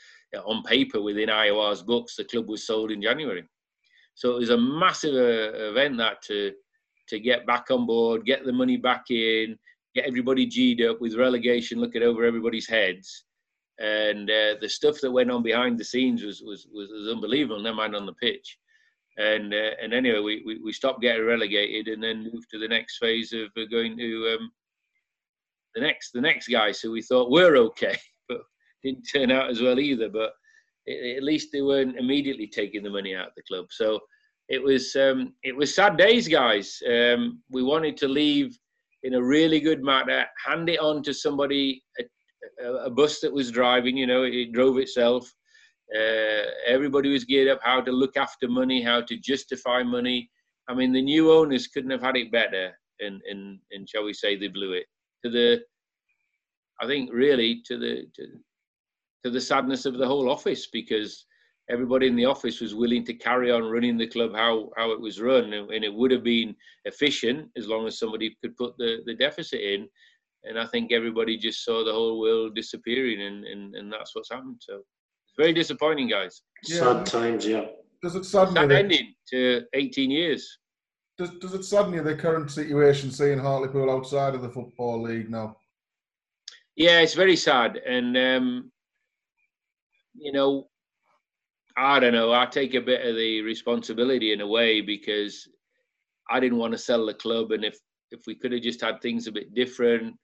on 0.45 0.63
paper 0.63 1.03
within 1.03 1.29
IOR's 1.29 1.83
books 1.83 2.15
the 2.15 2.23
club 2.23 2.49
was 2.49 2.65
sold 2.65 2.93
in 2.93 3.03
January, 3.03 3.45
so 4.15 4.37
it 4.37 4.39
was 4.41 4.51
a 4.51 4.59
massive 4.59 5.15
uh, 5.15 5.71
event 5.71 5.99
that 5.99 6.23
to 6.23 6.53
to 7.09 7.21
get 7.21 7.47
back 7.47 7.71
on 7.71 7.87
board, 7.87 8.27
get 8.27 8.45
the 8.45 8.53
money 8.53 8.77
back 8.77 9.05
in, 9.11 9.57
get 9.95 10.07
everybody 10.07 10.47
g'd 10.47 10.83
up 10.83 11.01
with 11.01 11.15
relegation 11.15 11.81
looking 11.81 12.03
over 12.03 12.25
everybody's 12.25 12.69
heads, 12.69 13.25
and 13.79 14.29
uh, 14.29 14.55
the 14.61 14.69
stuff 14.69 15.01
that 15.01 15.11
went 15.11 15.31
on 15.31 15.43
behind 15.43 15.79
the 15.79 15.85
scenes 15.85 16.23
was 16.23 16.43
was 16.43 16.67
was, 16.73 16.89
was 16.91 17.09
unbelievable. 17.09 17.61
Never 17.61 17.77
mind 17.77 17.95
on 17.95 18.07
the 18.07 18.15
pitch. 18.15 18.59
And 19.19 19.53
uh, 19.53 19.71
and 19.83 19.93
anyway, 19.93 20.21
we, 20.21 20.43
we, 20.47 20.61
we 20.63 20.73
stopped 20.73 21.01
getting 21.01 21.25
relegated 21.25 21.89
and 21.89 22.03
then 22.03 22.31
moved 22.33 22.49
to 22.51 22.59
the 22.59 22.69
next 22.69 22.99
phase 22.99 23.33
of 23.33 23.49
uh, 23.57 23.67
going 23.71 23.97
to 23.97 24.37
um, 24.37 24.51
the 25.75 25.81
next 25.81 26.13
the 26.13 26.21
next 26.21 26.49
guy. 26.49 26.73
So 26.73 26.91
we 26.91 27.03
thought 27.03 27.31
we're 27.31 27.57
okay, 27.57 27.97
but 28.29 28.41
didn't 28.83 29.05
turn 29.05 29.31
out 29.31 29.51
as 29.51 29.61
well 29.61 29.79
either. 29.79 30.09
But 30.09 30.33
it, 30.87 31.17
at 31.17 31.23
least 31.23 31.51
they 31.53 31.63
weren't 31.63 31.99
immediately 31.99 32.47
taking 32.47 32.83
the 32.83 32.91
money 32.91 33.15
out 33.15 33.29
of 33.29 33.33
the 33.37 33.43
club. 33.43 33.67
So 33.71 34.01
it 34.49 34.63
was 34.63 34.97
um, 34.97 35.35
it 35.43 35.55
was 35.55 35.75
sad 35.75 35.97
days, 35.97 36.27
guys. 36.27 36.81
Um, 36.89 37.43
we 37.51 37.63
wanted 37.63 37.97
to 37.99 38.09
leave 38.09 38.59
in 39.05 39.15
a 39.15 39.23
really 39.23 39.61
good 39.61 39.83
manner, 39.83 40.27
hand 40.45 40.69
it 40.69 40.81
on 40.81 41.03
to 41.05 41.15
somebody, 41.15 41.83
a 42.01 42.05
bus 42.91 43.21
that 43.21 43.33
was 43.33 43.51
driving, 43.51 43.97
you 43.97 44.07
know, 44.07 44.23
it 44.25 44.53
drove 44.53 44.79
itself. 44.79 45.33
Uh, 45.95 46.45
everybody 46.67 47.11
was 47.11 47.25
geared 47.25 47.49
up 47.49 47.61
how 47.63 47.81
to 47.81 47.91
look 47.91 48.17
after 48.17 48.49
money, 48.49 48.83
how 48.83 49.01
to 49.01 49.17
justify 49.17 49.83
money. 49.83 50.31
I 50.69 50.75
mean, 50.75 50.93
the 50.93 51.03
new 51.03 51.33
owners 51.33 51.67
couldn't 51.67 51.91
have 51.91 52.03
had 52.03 52.17
it 52.17 52.31
better, 52.31 52.79
and 53.01 53.23
and 53.29 53.59
and 53.71 53.89
shall 53.89 54.05
we 54.05 54.13
say 54.13 54.37
they 54.37 54.49
blew 54.49 54.73
it 54.73 54.87
to 55.25 55.31
the. 55.31 55.63
I 56.81 56.87
think 56.87 57.11
really 57.13 57.63
to 57.67 57.79
the 57.79 58.07
to, 58.17 58.27
to 59.25 59.31
the 59.31 59.41
sadness 59.41 59.87
of 59.87 59.97
the 59.97 60.07
whole 60.07 60.31
office 60.31 60.69
because 60.71 61.25
everybody 61.71 62.07
in 62.07 62.17
the 62.17 62.25
office 62.25 62.61
was 62.61 62.75
willing 62.75 63.05
to 63.05 63.15
carry 63.15 63.51
on 63.51 63.65
running 63.65 63.97
the 63.97 64.07
club 64.07 64.35
how 64.35 64.71
how 64.77 64.91
it 64.93 65.01
was 65.01 65.21
run, 65.21 65.53
and, 65.55 65.71
and 65.71 65.85
it 65.85 65.95
would 65.95 66.11
have 66.11 66.25
been 66.25 66.55
efficient 66.85 67.49
as 67.57 67.67
long 67.67 67.87
as 67.87 67.99
somebody 67.99 68.37
could 68.43 68.57
put 68.57 68.77
the 68.77 68.99
the 69.07 69.15
deficit 69.15 69.61
in 69.61 69.89
and 70.49 70.59
I 70.59 70.67
think 70.67 70.93
everybody 70.93 71.37
just 71.37 71.65
saw 71.65 71.85
the 71.85 71.93
whole 71.93 72.21
world 72.21 72.55
disappearing, 72.55 73.21
and, 73.23 73.45
and, 73.45 73.75
and 73.75 73.93
that's 73.93 74.15
what's 74.15 74.31
happened. 74.31 74.61
So 74.61 74.77
it's 74.77 75.35
very 75.37 75.53
disappointing, 75.53 76.09
guys. 76.09 76.43
Yeah. 76.65 76.79
Sad 76.79 77.07
times, 77.07 77.47
yeah. 77.47 77.67
does 78.03 78.15
it 78.15 78.25
suddenly 78.25 78.61
Sad 78.61 78.73
ending 78.73 79.15
to 79.31 79.63
18 79.75 80.11
years. 80.11 80.59
Does, 81.19 81.31
does 81.41 81.55
it 81.55 81.65
sadden 81.65 81.95
you 81.95 82.03
the 82.03 82.15
current 82.15 82.51
situation, 82.51 83.11
seeing 83.11 83.39
Hartlepool 83.39 83.91
outside 83.91 84.35
of 84.35 84.43
the 84.43 84.49
football 84.49 85.03
league 85.03 85.31
now? 85.31 85.57
Yeah, 86.77 87.01
it's 87.01 87.15
very 87.15 87.35
sad, 87.35 87.77
and 87.77 88.17
um, 88.17 88.71
you 90.15 90.31
know, 90.31 90.69
I 91.77 91.99
don't 91.99 92.13
know. 92.13 92.33
I 92.33 92.47
take 92.47 92.75
a 92.75 92.81
bit 92.81 93.05
of 93.05 93.17
the 93.17 93.41
responsibility 93.43 94.33
in 94.33 94.41
a 94.41 94.47
way 94.47 94.81
because 94.81 95.49
I 96.31 96.39
didn't 96.39 96.59
want 96.59 96.73
to 96.73 96.79
sell 96.79 97.05
the 97.05 97.15
club, 97.15 97.51
and 97.51 97.65
if 97.65 97.77
if 98.13 98.21
we 98.29 98.37
could 98.37 98.53
have 98.53 98.63
just 98.63 98.81
had 98.81 99.01
things 99.01 99.27
a 99.27 99.33
bit 99.33 99.55
different, 99.55 100.15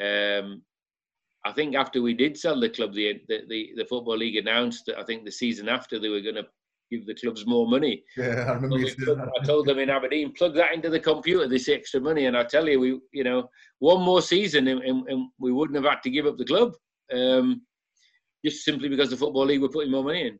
um, 0.00 0.62
I 1.44 1.52
think 1.52 1.74
after 1.74 2.02
we 2.02 2.14
did 2.14 2.36
sell 2.36 2.58
the 2.60 2.68
club, 2.68 2.94
the 2.94 3.20
the 3.28 3.42
the, 3.48 3.72
the 3.76 3.84
football 3.84 4.16
league 4.16 4.36
announced 4.36 4.86
that 4.86 4.98
I 4.98 5.04
think 5.04 5.24
the 5.24 5.32
season 5.32 5.68
after 5.68 5.98
they 5.98 6.08
were 6.08 6.20
going 6.20 6.34
to 6.36 6.46
give 6.90 7.06
the 7.06 7.14
clubs 7.14 7.46
more 7.46 7.68
money. 7.68 8.02
Yeah, 8.16 8.46
I 8.48 8.52
remember 8.54 8.76
we 8.76 8.94
plug-. 8.94 9.20
I 9.20 9.44
told 9.44 9.66
them 9.66 9.78
in 9.78 9.90
Aberdeen, 9.90 10.32
plug 10.32 10.54
that 10.54 10.74
into 10.74 10.90
the 10.90 11.00
computer, 11.00 11.46
this 11.46 11.68
extra 11.68 12.00
money, 12.00 12.26
and 12.26 12.36
I 12.36 12.44
tell 12.44 12.68
you, 12.68 12.80
we, 12.80 13.00
you 13.12 13.24
know, 13.24 13.50
one 13.78 14.02
more 14.02 14.22
season, 14.22 14.68
and, 14.68 14.82
and, 14.82 15.06
and 15.08 15.28
we 15.38 15.52
wouldn't 15.52 15.76
have 15.76 15.90
had 15.90 16.02
to 16.02 16.10
give 16.10 16.26
up 16.26 16.38
the 16.38 16.44
club, 16.44 16.72
um, 17.12 17.62
just 18.44 18.64
simply 18.64 18.88
because 18.88 19.10
the 19.10 19.16
football 19.16 19.44
league 19.44 19.60
were 19.60 19.68
putting 19.68 19.90
more 19.90 20.04
money 20.04 20.28
in. 20.28 20.38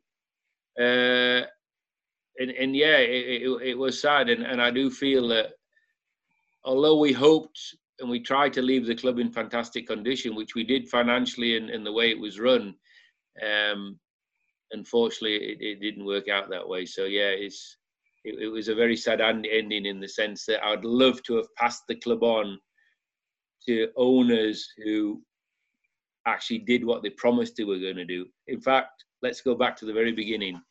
Uh, 0.83 1.45
and, 2.39 2.51
and 2.51 2.75
yeah, 2.75 2.97
it, 2.97 3.43
it, 3.43 3.61
it 3.61 3.77
was 3.77 4.01
sad, 4.01 4.29
and, 4.29 4.43
and 4.43 4.61
I 4.61 4.71
do 4.71 4.89
feel 4.89 5.27
that 5.29 5.51
although 6.63 6.97
we 6.97 7.13
hoped 7.13 7.59
and 7.99 8.09
we 8.09 8.19
tried 8.19 8.53
to 8.53 8.61
leave 8.61 8.85
the 8.85 8.95
club 8.95 9.19
in 9.19 9.31
fantastic 9.31 9.87
condition, 9.87 10.35
which 10.35 10.55
we 10.55 10.63
did 10.63 10.89
financially 10.89 11.57
and, 11.57 11.69
and 11.69 11.85
the 11.85 11.91
way 11.91 12.09
it 12.09 12.19
was 12.19 12.39
run, 12.39 12.75
um, 13.45 13.99
unfortunately, 14.71 15.35
it, 15.35 15.57
it 15.61 15.81
didn't 15.81 16.05
work 16.05 16.27
out 16.27 16.49
that 16.49 16.67
way. 16.67 16.85
So 16.85 17.05
yeah, 17.05 17.29
it's 17.29 17.77
it, 18.23 18.35
it 18.41 18.47
was 18.47 18.67
a 18.67 18.75
very 18.75 18.95
sad 18.95 19.21
ending 19.21 19.85
in 19.85 19.99
the 19.99 20.07
sense 20.07 20.45
that 20.45 20.63
I'd 20.63 20.85
love 20.85 21.23
to 21.23 21.37
have 21.37 21.53
passed 21.55 21.83
the 21.87 21.95
club 21.95 22.23
on 22.23 22.59
to 23.67 23.89
owners 23.97 24.67
who 24.83 25.21
actually 26.25 26.59
did 26.59 26.83
what 26.83 27.01
they 27.01 27.09
promised 27.11 27.55
they 27.55 27.63
were 27.63 27.79
going 27.79 27.95
to 27.95 28.05
do. 28.05 28.25
In 28.47 28.61
fact, 28.61 29.03
let's 29.21 29.41
go 29.41 29.55
back 29.55 29.75
to 29.77 29.85
the 29.85 29.93
very 29.93 30.11
beginning. 30.11 30.61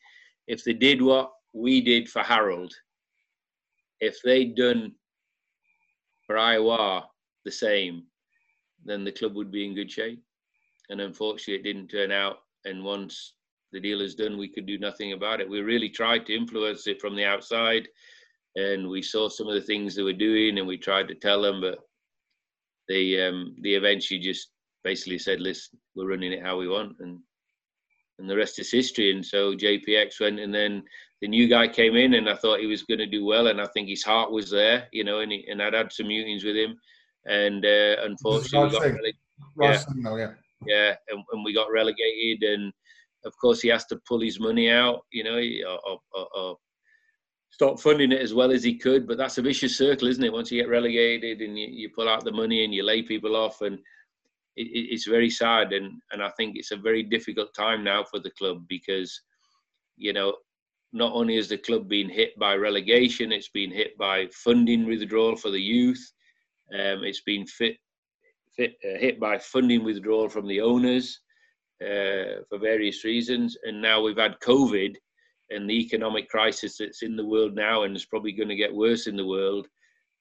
If 0.47 0.63
they 0.63 0.73
did 0.73 1.01
what 1.01 1.31
we 1.53 1.81
did 1.81 2.09
for 2.09 2.21
Harold, 2.21 2.73
if 3.99 4.21
they'd 4.23 4.55
done 4.55 4.93
for 6.25 6.35
IOR 6.35 7.03
the 7.45 7.51
same, 7.51 8.03
then 8.85 9.03
the 9.03 9.11
club 9.11 9.35
would 9.35 9.51
be 9.51 9.65
in 9.65 9.75
good 9.75 9.91
shape. 9.91 10.21
And 10.89 11.01
unfortunately, 11.01 11.55
it 11.55 11.63
didn't 11.63 11.89
turn 11.89 12.11
out. 12.11 12.37
And 12.65 12.83
once 12.83 13.33
the 13.71 13.79
deal 13.79 14.01
is 14.01 14.15
done, 14.15 14.37
we 14.37 14.47
could 14.47 14.65
do 14.65 14.77
nothing 14.77 15.13
about 15.13 15.41
it. 15.41 15.49
We 15.49 15.61
really 15.61 15.89
tried 15.89 16.25
to 16.25 16.35
influence 16.35 16.87
it 16.87 16.99
from 16.99 17.15
the 17.15 17.25
outside, 17.25 17.87
and 18.55 18.89
we 18.89 19.01
saw 19.01 19.29
some 19.29 19.47
of 19.47 19.53
the 19.53 19.61
things 19.61 19.95
they 19.95 20.03
were 20.03 20.13
doing, 20.13 20.57
and 20.57 20.67
we 20.67 20.77
tried 20.77 21.07
to 21.09 21.15
tell 21.15 21.41
them, 21.41 21.61
but 21.61 21.79
they 22.87 23.25
um, 23.25 23.55
they 23.61 23.71
eventually 23.71 24.19
just 24.19 24.49
basically 24.83 25.19
said, 25.19 25.39
"Listen, 25.39 25.77
we're 25.95 26.09
running 26.09 26.33
it 26.33 26.41
how 26.41 26.57
we 26.57 26.67
want," 26.67 26.95
and 26.99 27.19
and 28.17 28.29
the 28.29 28.35
rest 28.35 28.59
is 28.59 28.71
history. 28.71 29.11
And 29.11 29.25
so 29.25 29.55
JPX 29.55 30.19
went, 30.19 30.39
and 30.39 30.53
then 30.53 30.83
the 31.21 31.27
new 31.27 31.47
guy 31.47 31.67
came 31.67 31.95
in, 31.95 32.15
and 32.15 32.29
I 32.29 32.35
thought 32.35 32.59
he 32.59 32.65
was 32.65 32.83
going 32.83 32.99
to 32.99 33.05
do 33.05 33.25
well, 33.25 33.47
and 33.47 33.61
I 33.61 33.67
think 33.67 33.87
his 33.87 34.03
heart 34.03 34.31
was 34.31 34.49
there, 34.49 34.87
you 34.91 35.03
know, 35.03 35.19
and 35.19 35.31
he, 35.31 35.45
and 35.49 35.61
I'd 35.61 35.73
had 35.73 35.91
some 35.93 36.07
meetings 36.07 36.43
with 36.43 36.55
him, 36.55 36.79
and 37.25 37.65
uh, 37.65 37.95
unfortunately, 38.03 38.69
we 38.69 38.79
got 38.79 38.99
rele- 38.99 39.13
yeah. 39.61 39.83
now, 39.95 40.15
yeah. 40.15 40.31
yeah, 40.65 40.95
and, 41.09 41.23
and 41.31 41.43
we 41.43 41.53
got 41.53 41.71
relegated, 41.71 42.43
and 42.43 42.73
of 43.25 43.33
course 43.39 43.61
he 43.61 43.69
has 43.69 43.85
to 43.85 43.99
pull 44.07 44.21
his 44.21 44.39
money 44.39 44.69
out, 44.69 45.01
you 45.11 45.23
know, 45.23 45.37
or, 45.37 45.99
or, 46.13 46.27
or, 46.35 46.57
stop 47.51 47.79
funding 47.79 48.11
it 48.11 48.21
as 48.21 48.33
well 48.33 48.51
as 48.51 48.63
he 48.63 48.77
could. 48.77 49.07
But 49.07 49.17
that's 49.17 49.37
a 49.37 49.41
vicious 49.41 49.75
circle, 49.77 50.07
isn't 50.07 50.23
it? 50.23 50.31
Once 50.31 50.51
you 50.51 50.61
get 50.61 50.69
relegated 50.69 51.41
and 51.41 51.59
you, 51.59 51.67
you 51.67 51.89
pull 51.93 52.07
out 52.07 52.23
the 52.23 52.31
money 52.31 52.63
and 52.63 52.73
you 52.73 52.83
lay 52.83 53.01
people 53.01 53.35
off, 53.35 53.61
and 53.61 53.75
it, 54.55 54.67
it, 54.67 54.93
it's 54.93 55.07
very 55.07 55.29
sad, 55.29 55.73
and 55.73 56.01
and 56.11 56.23
I 56.23 56.29
think 56.37 56.55
it's 56.55 56.71
a 56.71 56.77
very 56.77 57.03
difficult 57.03 57.53
time 57.53 57.83
now 57.83 58.03
for 58.03 58.19
the 58.19 58.31
club 58.31 58.65
because, 58.67 59.21
you 59.97 60.13
know. 60.13 60.35
Not 60.91 61.13
only 61.13 61.35
has 61.35 61.49
the 61.49 61.57
club 61.59 61.87
been 61.87 62.09
hit 62.09 62.31
by 62.39 62.55
relegation, 62.55 63.31
it's 63.31 63.49
been 63.49 63.69
hit 63.69 63.95
by 63.99 64.27
funding 64.33 64.87
withdrawal 64.87 65.35
for 65.35 65.51
the 65.51 65.61
youth. 65.61 66.03
Um, 66.73 67.03
it's 67.03 67.21
been 67.21 67.45
fit 67.47 67.77
fit, 68.55 68.75
uh, 68.83 68.99
hit 68.99 69.19
by 69.19 69.37
funding 69.37 69.83
withdrawal 69.83 70.29
from 70.29 70.47
the 70.47 70.61
owners 70.61 71.21
uh, 71.81 72.43
for 72.49 72.59
various 72.59 73.03
reasons, 73.03 73.57
and 73.63 73.81
now 73.81 74.01
we've 74.01 74.17
had 74.17 74.39
COVID 74.41 74.95
and 75.49 75.69
the 75.69 75.73
economic 75.73 76.29
crisis 76.29 76.77
that's 76.77 77.01
in 77.01 77.15
the 77.15 77.25
world 77.25 77.55
now, 77.55 77.83
and 77.83 77.95
it's 77.95 78.05
probably 78.05 78.33
going 78.33 78.49
to 78.49 78.55
get 78.55 78.73
worse 78.73 79.07
in 79.07 79.15
the 79.15 79.25
world. 79.25 79.67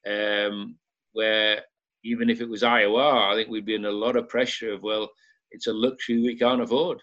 Um, 0.07 0.77
where 1.13 1.63
even 2.05 2.31
if 2.31 2.41
it 2.41 2.49
was 2.49 2.63
IOR, 2.63 3.33
I 3.33 3.35
think 3.35 3.49
we'd 3.49 3.67
be 3.67 3.75
in 3.75 3.85
a 3.85 3.91
lot 3.91 4.17
of 4.17 4.29
pressure 4.29 4.73
of 4.73 4.83
well, 4.83 5.11
it's 5.51 5.67
a 5.67 5.73
luxury 5.73 6.23
we 6.23 6.39
can't 6.39 6.63
afford, 6.63 7.01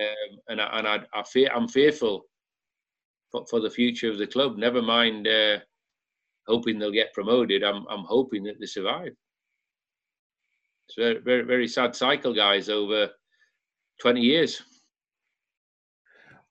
um, 0.00 0.38
and 0.48 0.60
I, 0.60 0.78
and 0.78 0.88
I, 0.88 0.98
I 1.14 1.22
fear 1.22 1.50
I'm 1.54 1.68
fearful 1.68 2.22
for, 3.30 3.44
for 3.48 3.60
the 3.60 3.70
future 3.70 4.10
of 4.10 4.18
the 4.18 4.26
club. 4.26 4.56
Never 4.56 4.82
mind 4.82 5.28
uh, 5.28 5.58
hoping 6.46 6.78
they'll 6.78 6.90
get 6.90 7.14
promoted. 7.14 7.62
I'm 7.62 7.86
I'm 7.88 8.04
hoping 8.04 8.44
that 8.44 8.58
they 8.60 8.66
survive. 8.66 9.12
It's 10.88 10.98
a 10.98 11.00
very, 11.00 11.20
very, 11.20 11.42
very 11.42 11.68
sad 11.68 11.94
cycle, 11.94 12.34
guys, 12.34 12.68
over 12.68 13.10
20 14.00 14.20
years. 14.20 14.62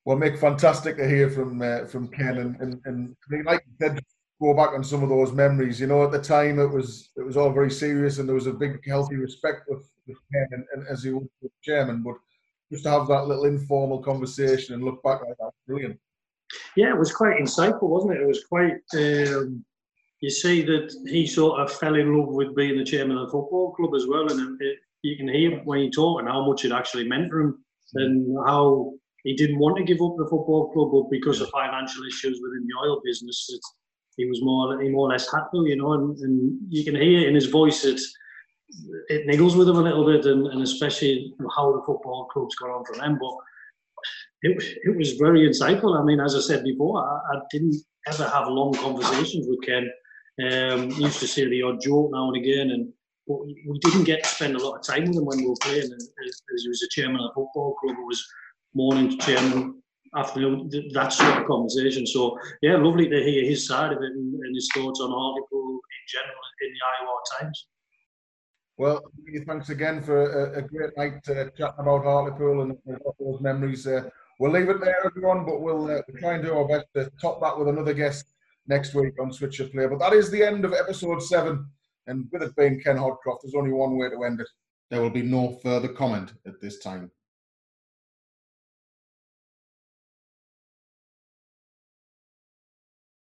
Well, 0.05 0.17
Mick, 0.17 0.39
fantastic 0.39 0.95
to 0.97 1.07
hear 1.07 1.29
from 1.29 1.61
uh, 1.61 1.85
from 1.85 2.07
Ken, 2.07 2.37
and, 2.37 2.55
and, 2.61 2.81
and 2.85 3.15
like 3.45 3.63
you 3.67 3.73
said, 3.79 3.99
go 4.41 4.53
back 4.53 4.69
on 4.69 4.83
some 4.83 5.03
of 5.03 5.09
those 5.09 5.33
memories. 5.33 5.79
You 5.79 5.87
know, 5.87 6.03
at 6.03 6.11
the 6.11 6.21
time 6.21 6.57
it 6.59 6.67
was 6.67 7.09
it 7.17 7.23
was 7.23 7.37
all 7.37 7.51
very 7.51 7.69
serious, 7.69 8.17
and 8.17 8.27
there 8.27 8.35
was 8.35 8.47
a 8.47 8.53
big, 8.53 8.79
healthy 8.87 9.17
respect 9.17 9.63
with, 9.67 9.89
with 10.07 10.17
Ken 10.33 10.47
and, 10.51 10.65
and 10.73 10.87
as 10.87 11.03
he 11.03 11.11
was 11.11 11.27
the 11.41 11.49
chairman. 11.61 12.01
But 12.01 12.15
just 12.71 12.85
to 12.85 12.91
have 12.91 13.07
that 13.07 13.27
little 13.27 13.45
informal 13.45 14.01
conversation 14.01 14.73
and 14.73 14.83
look 14.83 15.03
back 15.03 15.21
like 15.21 15.37
that, 15.37 15.51
brilliant. 15.67 15.99
Yeah, 16.75 16.89
it 16.89 16.97
was 16.97 17.13
quite 17.13 17.37
insightful, 17.37 17.89
wasn't 17.89 18.13
it? 18.13 18.21
It 18.21 18.27
was 18.27 18.43
quite. 18.45 18.81
Um, 18.95 19.65
you 20.21 20.29
see 20.29 20.61
that 20.63 20.93
he 21.07 21.25
sort 21.25 21.59
of 21.59 21.71
fell 21.71 21.95
in 21.95 22.15
love 22.15 22.29
with 22.29 22.55
being 22.55 22.77
the 22.77 22.83
chairman 22.83 23.17
of 23.17 23.27
the 23.27 23.31
football 23.31 23.73
club 23.73 23.93
as 23.95 24.05
well, 24.07 24.29
and 24.29 24.61
it, 24.61 24.77
you 25.01 25.15
can 25.15 25.27
hear 25.27 25.59
when 25.63 25.79
he 25.79 25.91
and 25.97 26.27
how 26.27 26.45
much 26.45 26.65
it 26.65 26.71
actually 26.71 27.07
meant 27.07 27.31
to 27.31 27.39
him, 27.39 27.65
and 27.95 28.37
how 28.45 28.91
he 29.23 29.35
didn't 29.35 29.59
want 29.59 29.77
to 29.77 29.83
give 29.83 30.01
up 30.01 30.15
the 30.17 30.27
football 30.29 30.71
club, 30.71 30.91
but 30.91 31.09
because 31.09 31.41
of 31.41 31.49
financial 31.49 32.03
issues 32.05 32.39
within 32.41 32.67
the 32.67 32.87
oil 32.87 33.01
business, 33.03 33.47
it, 33.49 33.61
he 34.17 34.25
was 34.25 34.41
more 34.41 34.81
he 34.81 34.89
more 34.89 35.07
or 35.07 35.11
less 35.11 35.31
had 35.31 35.45
to, 35.53 35.65
you 35.65 35.77
know, 35.77 35.93
and, 35.93 36.17
and 36.19 36.59
you 36.69 36.83
can 36.83 36.95
hear 36.95 37.27
in 37.27 37.35
his 37.35 37.47
voice 37.47 37.85
it 37.85 38.01
it 39.07 39.27
niggles 39.27 39.57
with 39.57 39.67
him 39.67 39.77
a 39.77 39.81
little 39.81 40.05
bit, 40.05 40.25
and, 40.25 40.47
and 40.47 40.61
especially 40.61 41.33
how 41.55 41.71
the 41.71 41.81
football 41.85 42.27
club's 42.31 42.55
got 42.55 42.69
on 42.69 42.85
for 42.85 42.95
them, 42.97 43.17
but 43.19 43.35
it, 44.41 44.63
it 44.83 44.97
was 44.97 45.13
very 45.13 45.49
insightful. 45.49 45.99
I 45.99 46.03
mean, 46.03 46.19
as 46.19 46.35
I 46.35 46.39
said 46.39 46.63
before, 46.63 47.03
I, 47.03 47.35
I 47.35 47.39
didn't 47.51 47.75
ever 48.07 48.27
have 48.29 48.47
long 48.47 48.73
conversations 48.73 49.47
with 49.47 49.61
Ken. 49.65 49.89
Um, 50.39 50.89
used 50.91 51.19
to 51.19 51.27
say 51.27 51.47
the 51.49 51.63
odd 51.63 51.81
joke 51.81 52.11
now 52.11 52.31
and 52.31 52.37
again, 52.37 52.71
and 52.71 52.93
we 53.27 53.79
didn't 53.79 54.05
get 54.05 54.23
to 54.23 54.29
spend 54.29 54.55
a 54.55 54.65
lot 54.65 54.77
of 54.77 54.85
time 54.85 55.05
with 55.05 55.17
him 55.17 55.25
when 55.25 55.39
we 55.39 55.47
were 55.47 55.55
playing. 55.61 55.83
And 55.83 55.93
as, 55.93 56.41
he 56.63 56.69
was 56.69 56.79
the 56.79 56.89
chairman 56.91 57.17
of 57.17 57.29
the 57.29 57.33
football 57.35 57.75
club, 57.75 57.97
it 57.99 58.05
was 58.05 58.25
morning 58.73 59.09
to 59.09 59.17
chairman, 59.17 59.81
afternoon, 60.15 60.69
that 60.93 61.09
sort 61.09 61.37
of 61.37 61.47
conversation. 61.47 62.07
So 62.07 62.39
yeah, 62.61 62.77
lovely 62.77 63.09
to 63.09 63.23
hear 63.23 63.43
his 63.43 63.67
side 63.67 63.91
of 63.91 64.01
it 64.01 64.11
and, 64.11 64.33
and 64.33 64.55
his 64.55 64.69
thoughts 64.73 65.01
on 65.01 65.11
Hartlepool 65.11 65.71
in 65.71 66.03
general 66.07 66.39
in 66.61 66.71
the 66.73 66.79
IOR 67.05 67.41
Times. 67.41 67.67
Well, 68.77 69.01
thanks 69.45 69.69
again 69.69 70.01
for 70.01 70.53
a, 70.53 70.59
a 70.59 70.61
great 70.61 70.97
night 70.97 71.27
uh, 71.27 71.49
chatting 71.57 71.79
about 71.79 72.05
Hartlepool 72.05 72.61
and 72.61 72.77
those 73.19 73.41
memories. 73.41 73.85
Uh, 73.85 74.09
we'll 74.39 74.51
leave 74.51 74.69
it 74.69 74.79
there, 74.79 75.05
everyone, 75.05 75.45
but 75.45 75.59
we'll, 75.59 75.83
uh, 75.83 76.01
we'll 76.07 76.17
try 76.17 76.35
and 76.35 76.43
do 76.45 76.53
our 76.53 76.65
best 76.65 76.85
to 76.95 77.11
top 77.21 77.41
that 77.41 77.59
with 77.59 77.67
another 77.67 77.93
guest 77.93 78.25
next 78.69 78.93
week 78.93 79.15
on 79.19 79.33
Switch 79.33 79.59
of 79.59 79.71
Play. 79.71 79.87
But 79.87 79.99
that 79.99 80.13
is 80.13 80.31
the 80.31 80.43
end 80.43 80.63
of 80.63 80.73
episode 80.73 81.21
seven. 81.21 81.65
And 82.07 82.27
with 82.31 82.43
it 82.43 82.55
being 82.55 82.79
Ken 82.79 82.97
Hodcroft, 82.97 83.41
there's 83.43 83.55
only 83.55 83.73
one 83.73 83.97
way 83.97 84.09
to 84.09 84.23
end 84.23 84.39
it. 84.39 84.47
There 84.89 85.01
will 85.01 85.09
be 85.09 85.21
no 85.21 85.59
further 85.61 85.89
comment 85.89 86.33
at 86.47 86.61
this 86.61 86.79
time. 86.79 87.11